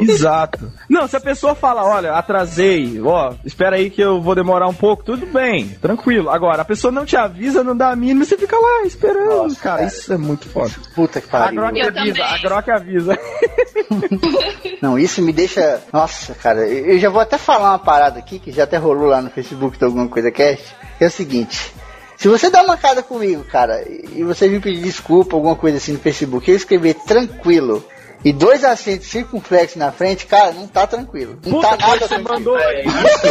Exato. 0.00 0.72
Não, 0.88 1.06
se 1.06 1.16
a 1.16 1.20
pessoa 1.20 1.54
fala, 1.54 1.84
olha, 1.84 2.12
atrasei, 2.14 3.00
ó, 3.02 3.34
espera 3.44 3.76
aí 3.76 3.90
que 3.90 4.00
eu 4.00 4.20
vou 4.22 4.34
demorar 4.34 4.66
um 4.68 4.74
pouco, 4.74 5.04
tudo 5.04 5.26
bem, 5.26 5.68
tranquilo. 5.80 6.30
Agora, 6.30 6.62
a 6.62 6.64
pessoa 6.64 6.90
não 6.90 7.04
te 7.04 7.16
avisa, 7.16 7.62
não 7.62 7.76
dá 7.76 7.90
a 7.90 7.96
mínima, 7.96 8.24
você 8.24 8.36
fica 8.38 8.56
lá 8.58 8.82
esperando. 8.86 9.54
cara, 9.56 9.84
isso 9.84 10.12
é 10.12 10.16
muito 10.16 10.48
foda. 10.48 10.72
Puta 10.94 11.20
que 11.20 11.28
A 11.28 11.30
pariu. 11.30 11.60
Grok 11.60 11.78
Eu 11.78 11.88
avisa, 11.88 12.14
também. 12.14 12.22
a 12.22 12.38
Grok 12.38 12.70
avisa. 12.70 13.18
Não, 14.84 14.98
isso 14.98 15.22
me 15.22 15.32
deixa. 15.32 15.82
Nossa, 15.90 16.34
cara, 16.34 16.68
eu 16.68 16.98
já 16.98 17.08
vou 17.08 17.22
até 17.22 17.38
falar 17.38 17.70
uma 17.70 17.78
parada 17.78 18.18
aqui, 18.18 18.38
que 18.38 18.52
já 18.52 18.64
até 18.64 18.76
rolou 18.76 19.06
lá 19.06 19.22
no 19.22 19.30
Facebook 19.30 19.78
de 19.78 19.84
alguma 19.86 20.06
coisa 20.08 20.30
cast. 20.30 20.76
Que 20.98 21.04
é 21.04 21.06
o 21.06 21.10
seguinte. 21.10 21.72
Se 22.18 22.28
você 22.28 22.50
dá 22.50 22.62
uma 22.62 22.76
cara 22.76 23.02
comigo, 23.02 23.42
cara, 23.44 23.82
e 23.88 24.22
você 24.22 24.46
me 24.46 24.60
pedir 24.60 24.82
desculpa, 24.82 25.36
alguma 25.36 25.56
coisa 25.56 25.78
assim 25.78 25.92
no 25.92 25.98
Facebook, 25.98 26.50
eu 26.50 26.56
escrever 26.56 26.96
tranquilo 26.96 27.82
e 28.24 28.32
dois 28.32 28.64
acentos 28.64 29.08
circunflexos 29.08 29.76
na 29.76 29.92
frente, 29.92 30.26
cara, 30.26 30.52
não 30.52 30.66
tá 30.66 30.86
tranquilo. 30.86 31.38
Não 31.44 31.52
Puta, 31.52 31.68
tá 31.68 31.76
nada 31.76 31.98
você 32.00 32.08
tranquilo. 32.08 32.34
mandou. 32.34 32.58
É 32.58 32.82
isso? 32.82 33.26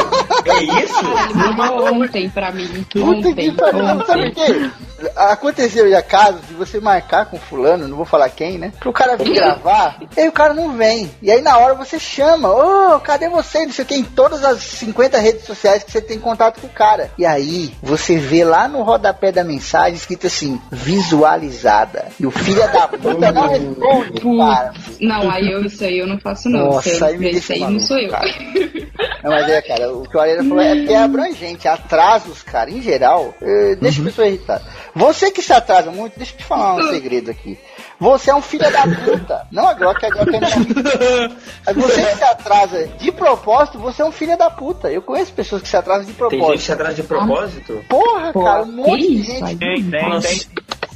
É 0.46 0.64
isso? 0.84 1.04
Mandou 1.58 1.94
ontem 1.94 2.30
pra 2.30 2.52
mim. 2.52 2.68
Puta 2.92 3.34
que 3.34 3.50
Ontem. 3.50 3.56
pariu. 3.56 4.06
Sabe 4.06 4.32
por 4.32 4.46
quê? 4.46 4.70
Aconteceu 5.16 5.90
já 5.90 6.02
casos 6.02 6.42
de 6.48 6.54
você 6.54 6.80
marcar 6.80 7.26
com 7.26 7.38
fulano, 7.38 7.88
não 7.88 7.98
vou 7.98 8.06
falar 8.06 8.30
quem, 8.30 8.58
né? 8.58 8.72
Pro 8.80 8.94
cara 8.94 9.18
vir 9.18 9.34
gravar, 9.34 9.98
e 10.16 10.22
aí 10.22 10.30
o 10.30 10.32
cara 10.32 10.54
não 10.54 10.72
vem. 10.78 11.12
E 11.22 11.30
aí 11.30 11.42
na 11.42 11.58
hora 11.58 11.74
você 11.74 12.00
chama, 12.00 12.50
ô, 12.50 13.00
cadê 13.02 13.28
você? 13.28 13.66
Não 13.66 13.74
sei 13.74 13.84
o 13.84 13.88
que, 13.88 13.96
em 13.96 14.04
todas 14.04 14.44
as 14.46 14.62
50 14.64 15.18
redes 15.18 15.46
sociais 15.46 15.84
que 15.84 15.92
você 15.92 16.02
tem 16.02 16.20
contato 16.20 16.62
com 16.62 16.68
o 16.68 16.70
cara. 16.70 17.12
E 17.18 17.26
aí 17.26 17.74
você 17.82 18.18
vê 18.18 18.46
lá 18.46 18.68
no 18.68 18.82
rodapé 18.82 19.32
da 19.32 19.44
mensagem 19.44 19.96
escrito 19.96 20.28
assim, 20.28 20.62
visualizada. 20.72 22.08
E 22.20 22.26
o 22.26 22.32
filho 22.32 22.62
da 22.72 22.88
puta 22.88 23.32
não 23.32 23.48
responde, 23.48 24.38
cara. 24.38 24.74
Não, 25.00 25.30
aí 25.30 25.52
eu, 25.52 25.64
isso 25.66 25.84
aí 25.84 26.00
eu 26.00 26.08
não 26.08 26.20
faço 26.20 26.50
não. 26.50 26.72
Nossa, 26.72 26.90
isso 26.90 27.04
aí, 27.06 27.18
me 27.18 27.32
deixa 27.32 27.54
aí 27.54 27.60
não 27.60 27.68
maluco, 27.68 27.86
sou 27.86 27.98
eu. 28.00 28.10
cara. 28.10 28.26
Não, 29.24 29.32
mas 29.32 29.50
é, 29.50 29.62
cara, 29.62 29.94
o 29.94 30.08
que 30.08 30.18
o 30.18 30.20
Areira 30.20 30.44
falou 30.44 30.62
é 30.62 30.86
que 30.86 30.94
é 30.94 30.98
abrangente. 30.98 31.68
Atrasos, 31.68 32.42
cara, 32.44 32.70
em 32.70 32.82
geral, 32.82 33.34
eh, 33.42 33.76
deixa 33.80 34.02
a 34.02 34.06
pessoa 34.06 34.28
irritada. 34.28 34.62
Você 34.96 35.32
que 35.32 35.42
se 35.42 35.54
atrasa 35.54 35.92
muito, 35.92 36.18
deixa 36.18 36.34
eu 36.34 36.38
te 36.38 36.44
falar 36.44 36.76
um 36.76 36.90
segredo 36.90 37.32
aqui. 37.32 37.58
Você 38.00 38.30
é 38.32 38.36
um 38.36 38.42
filho 38.42 38.70
da 38.72 38.82
puta. 38.84 39.48
Não 39.52 39.68
a 39.68 39.74
Glock, 39.74 40.06
a 40.06 40.10
Glock 40.10 40.36
é 40.36 40.40
não. 40.40 40.50
Mas 41.66 41.76
você 41.76 42.06
que 42.06 42.18
se 42.18 42.24
atrasa 42.24 42.88
de 43.00 43.12
propósito, 43.12 43.80
você 43.80 44.02
é 44.02 44.06
um 44.06 44.12
filho 44.12 44.38
da 44.38 44.50
puta. 44.50 44.92
Eu 44.92 45.02
conheço 45.02 45.32
pessoas 45.34 45.62
que 45.62 45.68
se 45.70 45.78
atrasam 45.78 46.06
de 46.06 46.14
Tem 46.14 46.30
gente 46.30 46.30
que 46.30 46.36
se 46.36 46.38
propósito. 46.38 46.74
atrasa 46.74 46.96
de 46.96 47.04
propósito? 47.04 47.86
Porra, 47.88 48.34
cara, 48.34 48.64
um 48.64 48.72
monte 48.72 49.02
que 49.02 49.08
de 49.08 49.22
isso, 49.22 49.32
gente. 49.32 49.58
Tem, 49.58 49.84
tem, 49.90 50.20
tem. 50.20 50.42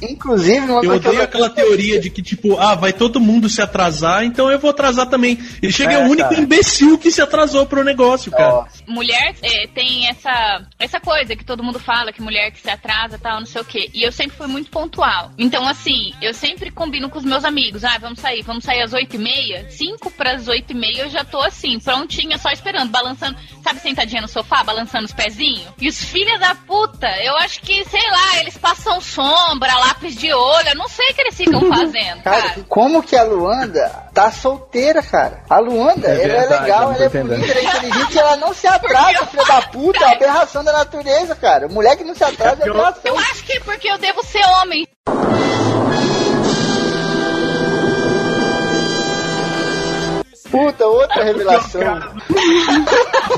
Inclusive, 0.02 0.60
uma 0.70 0.84
Eu 0.84 0.94
odeio 0.94 1.22
aquela 1.22 1.50
teoria 1.50 2.00
de 2.00 2.10
que, 2.10 2.22
tipo, 2.22 2.58
ah, 2.58 2.74
vai 2.74 2.92
todo 2.92 3.20
mundo 3.20 3.48
se 3.48 3.60
atrasar, 3.60 4.24
então 4.24 4.50
eu 4.50 4.58
vou 4.58 4.70
atrasar 4.70 5.06
também. 5.08 5.38
E 5.62 5.72
chega 5.72 5.94
É, 5.94 5.98
o 5.98 6.08
único 6.10 6.28
cara. 6.28 6.40
imbecil 6.40 6.98
que 6.98 7.10
se 7.10 7.20
atrasou 7.20 7.66
pro 7.66 7.82
negócio, 7.84 8.30
cara. 8.30 8.66
Mulher 8.86 9.34
é, 9.42 9.66
tem 9.66 10.08
essa, 10.08 10.62
essa 10.78 11.00
coisa 11.00 11.34
que 11.36 11.44
todo 11.44 11.62
mundo 11.62 11.78
fala, 11.78 12.12
que 12.12 12.22
mulher 12.22 12.50
que 12.50 12.60
se 12.60 12.70
atrasa 12.70 13.16
e 13.16 13.18
tal, 13.18 13.40
não 13.40 13.46
sei 13.46 13.60
o 13.60 13.64
quê. 13.64 13.90
E 13.92 14.02
eu 14.02 14.12
sempre 14.12 14.36
fui 14.36 14.46
muito 14.46 14.70
pontual. 14.70 15.30
Então, 15.38 15.66
assim, 15.66 16.12
eu 16.22 16.32
sempre 16.32 16.70
combino 16.70 17.08
com 17.08 17.18
os 17.18 17.24
meus 17.24 17.44
amigos. 17.44 17.84
Ah, 17.84 17.98
vamos 18.00 18.20
sair, 18.20 18.42
vamos 18.42 18.64
sair 18.64 18.82
às 18.82 18.92
oito 18.92 19.16
e 19.16 19.18
meia. 19.18 19.66
Cinco 19.70 20.10
pras 20.10 20.48
oito 20.48 20.72
e 20.72 20.74
meia 20.76 21.02
eu 21.02 21.10
já 21.10 21.24
tô 21.24 21.40
assim, 21.40 21.78
prontinha, 21.78 22.38
só 22.38 22.50
esperando, 22.50 22.90
balançando, 22.90 23.36
sabe, 23.62 23.80
sentadinha 23.80 24.22
no 24.22 24.28
sofá, 24.28 24.62
balançando 24.62 25.04
os 25.04 25.12
pezinhos. 25.12 25.66
E 25.80 25.88
os 25.88 26.02
filhos 26.02 26.38
da 26.40 26.54
puta, 26.54 27.06
eu 27.22 27.36
acho 27.38 27.60
que, 27.60 27.84
sei 27.84 28.10
lá, 28.10 28.40
eles 28.40 28.56
passam 28.56 29.00
sombra, 29.00 29.72
lápis 29.88 30.14
de 30.14 30.32
olho, 30.32 30.68
eu 30.68 30.76
não 30.76 30.88
sei 30.88 31.10
o 31.10 31.14
que 31.14 31.20
eles 31.22 31.34
ficam 31.34 31.60
fazendo, 31.68 32.22
Cara, 32.22 32.42
cara. 32.42 32.64
como 32.68 33.02
que 33.02 33.16
a 33.16 33.22
Luanda 33.22 33.88
tá 34.12 34.30
solteira, 34.30 35.02
cara? 35.02 35.42
A 35.48 35.58
Luanda, 35.58 36.08
É 36.08 36.24
ela 36.24 36.42
é 36.44 36.60
legal, 36.60 36.92
ela 36.92 37.04
é 37.04 37.08
bonita, 37.08 37.46
ela 37.46 37.58
é 37.60 37.62
inteligente 37.74 38.14
e 38.14 38.18
ela 38.18 38.36
não 38.36 38.52
se 38.54 38.66
atrasa, 38.66 39.26
filha 39.26 39.44
da 39.44 39.62
puta. 39.62 39.98
É 39.98 40.06
uma 40.06 40.14
aberração 40.14 40.62
da 40.64 40.72
natureza, 40.72 41.34
cara. 41.34 41.68
Mulher 41.68 41.96
que 41.96 42.04
não 42.04 42.14
se 42.14 42.24
atrasa 42.24 42.62
é 42.62 42.68
aberração. 42.68 43.00
Eu 43.04 43.18
acho 43.18 43.44
que 43.44 43.52
é 43.54 43.60
porque 43.60 43.88
eu 43.90 43.98
devo 43.98 44.22
ser 44.24 44.44
homem. 44.60 44.86
Puta, 50.50 50.86
outra 50.86 51.24
revelação. 51.24 51.82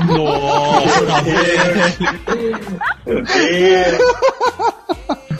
Nossa, 0.07 1.21
velho. 1.23 2.71
Meu 3.05 3.21
Deus. 3.23 4.01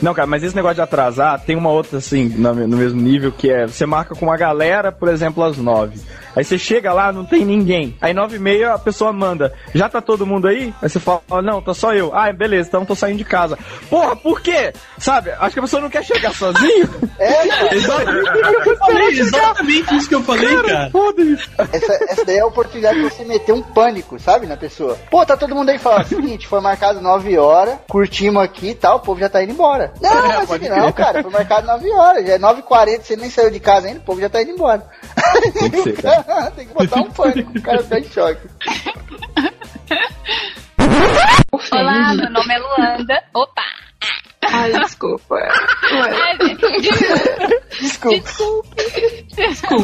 Não, 0.02 0.12
cara, 0.12 0.26
mas 0.26 0.42
esse 0.42 0.54
negócio 0.54 0.76
de 0.76 0.80
atrasar 0.82 1.40
tem 1.40 1.56
uma 1.56 1.70
outra, 1.70 1.98
assim, 1.98 2.28
no, 2.28 2.52
no 2.54 2.76
mesmo 2.76 3.00
nível, 3.00 3.32
que 3.32 3.50
é 3.50 3.66
você 3.66 3.86
marca 3.86 4.14
com 4.14 4.26
uma 4.26 4.36
galera, 4.36 4.90
por 4.92 5.08
exemplo, 5.08 5.42
às 5.42 5.56
nove. 5.56 6.00
Aí 6.34 6.44
você 6.44 6.58
chega 6.58 6.92
lá, 6.92 7.12
não 7.12 7.24
tem 7.24 7.44
ninguém. 7.44 7.96
Aí 8.00 8.14
nove 8.14 8.36
e 8.36 8.38
meia 8.38 8.72
a 8.72 8.78
pessoa 8.78 9.12
manda, 9.12 9.52
já 9.74 9.88
tá 9.88 10.00
todo 10.00 10.26
mundo 10.26 10.48
aí? 10.48 10.74
Aí 10.80 10.88
você 10.88 10.98
fala, 10.98 11.20
não, 11.42 11.60
tá 11.60 11.74
só 11.74 11.92
eu. 11.92 12.10
Ah, 12.14 12.32
beleza, 12.32 12.68
então 12.68 12.84
tô 12.84 12.94
saindo 12.94 13.18
de 13.18 13.24
casa. 13.24 13.58
Porra, 13.88 14.16
por 14.16 14.40
quê? 14.40 14.72
Sabe, 14.98 15.30
acho 15.30 15.52
que 15.52 15.58
a 15.58 15.62
pessoa 15.62 15.82
não 15.82 15.90
quer 15.90 16.02
chegar 16.02 16.32
sozinho. 16.34 16.88
É, 17.18 17.48
cara. 17.48 17.74
Exatamente 17.74 19.20
exatamente 19.20 19.96
isso 19.96 20.08
que 20.08 20.14
eu 20.14 20.22
falei, 20.22 20.56
cara. 20.62 20.90
Foda 20.90 21.22
isso. 21.22 21.50
Essa, 21.72 21.92
essa 22.04 22.24
daí 22.24 22.36
é 22.36 22.40
a 22.40 22.46
oportunidade 22.46 22.98
de 23.00 23.04
você 23.04 23.24
meter 23.24 23.52
um 23.52 23.62
pânico, 23.62 24.18
sabe, 24.18 24.46
na 24.46 24.56
pessoa. 24.56 24.98
Pô, 25.10 25.24
tá 25.24 25.36
todo 25.36 25.54
mundo 25.54 25.68
aí 25.68 25.78
falando, 25.78 26.06
seguinte, 26.06 26.46
foi 26.46 26.60
marcado 26.60 27.00
9 27.00 27.38
horas, 27.38 27.78
curtimos 27.88 28.42
aqui 28.42 28.70
e 28.70 28.74
tal, 28.74 28.96
o 28.96 29.00
povo 29.00 29.20
já 29.20 29.28
tá 29.28 29.42
indo 29.42 29.52
embora. 29.52 29.91
Não, 30.00 30.10
É, 30.10 30.36
mas 30.38 30.46
pode 30.48 30.68
assim, 30.68 30.80
não, 30.80 30.92
cara, 30.92 31.22
foi 31.22 31.30
marcado 31.30 31.66
9 31.66 31.90
horas, 31.92 32.26
já 32.26 32.32
é 32.34 32.38
9h40, 32.38 33.02
você 33.02 33.16
nem 33.16 33.30
saiu 33.30 33.50
de 33.50 33.60
casa 33.60 33.86
ainda, 33.88 34.00
o 34.00 34.04
povo 34.04 34.20
já 34.20 34.28
tá 34.28 34.42
indo 34.42 34.50
embora. 34.52 34.82
Tem 35.52 35.70
que 35.70 35.82
ser, 35.82 36.02
cara. 36.02 36.50
Tem 36.56 36.66
que 36.66 36.74
botar 36.74 37.00
um 37.00 37.10
pânico, 37.10 37.52
o 37.56 37.62
cara 37.62 37.82
tá 37.84 37.98
em 37.98 38.04
choque. 38.04 38.48
Olá, 41.72 42.14
meu 42.14 42.30
nome 42.30 42.54
é 42.54 42.58
Luanda. 42.58 43.22
Opa! 43.34 43.62
Ai, 44.44 44.72
desculpa. 44.72 45.36
Ai, 45.36 46.36
gente, 46.42 46.60
Desculpa. 47.80 48.18
Desculpe. 48.18 49.24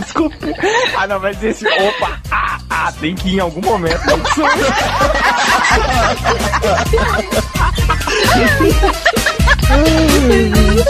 Desculpa. 0.00 0.36
Ah, 0.98 1.06
não, 1.06 1.18
mas 1.20 1.42
esse. 1.42 1.66
Opa! 1.66 2.20
Ah, 2.30 2.58
ah, 2.68 2.92
tem 3.00 3.14
que 3.14 3.30
ir 3.30 3.36
em 3.36 3.40
algum 3.40 3.62
momento. 3.62 3.98
Ai. 9.70 10.88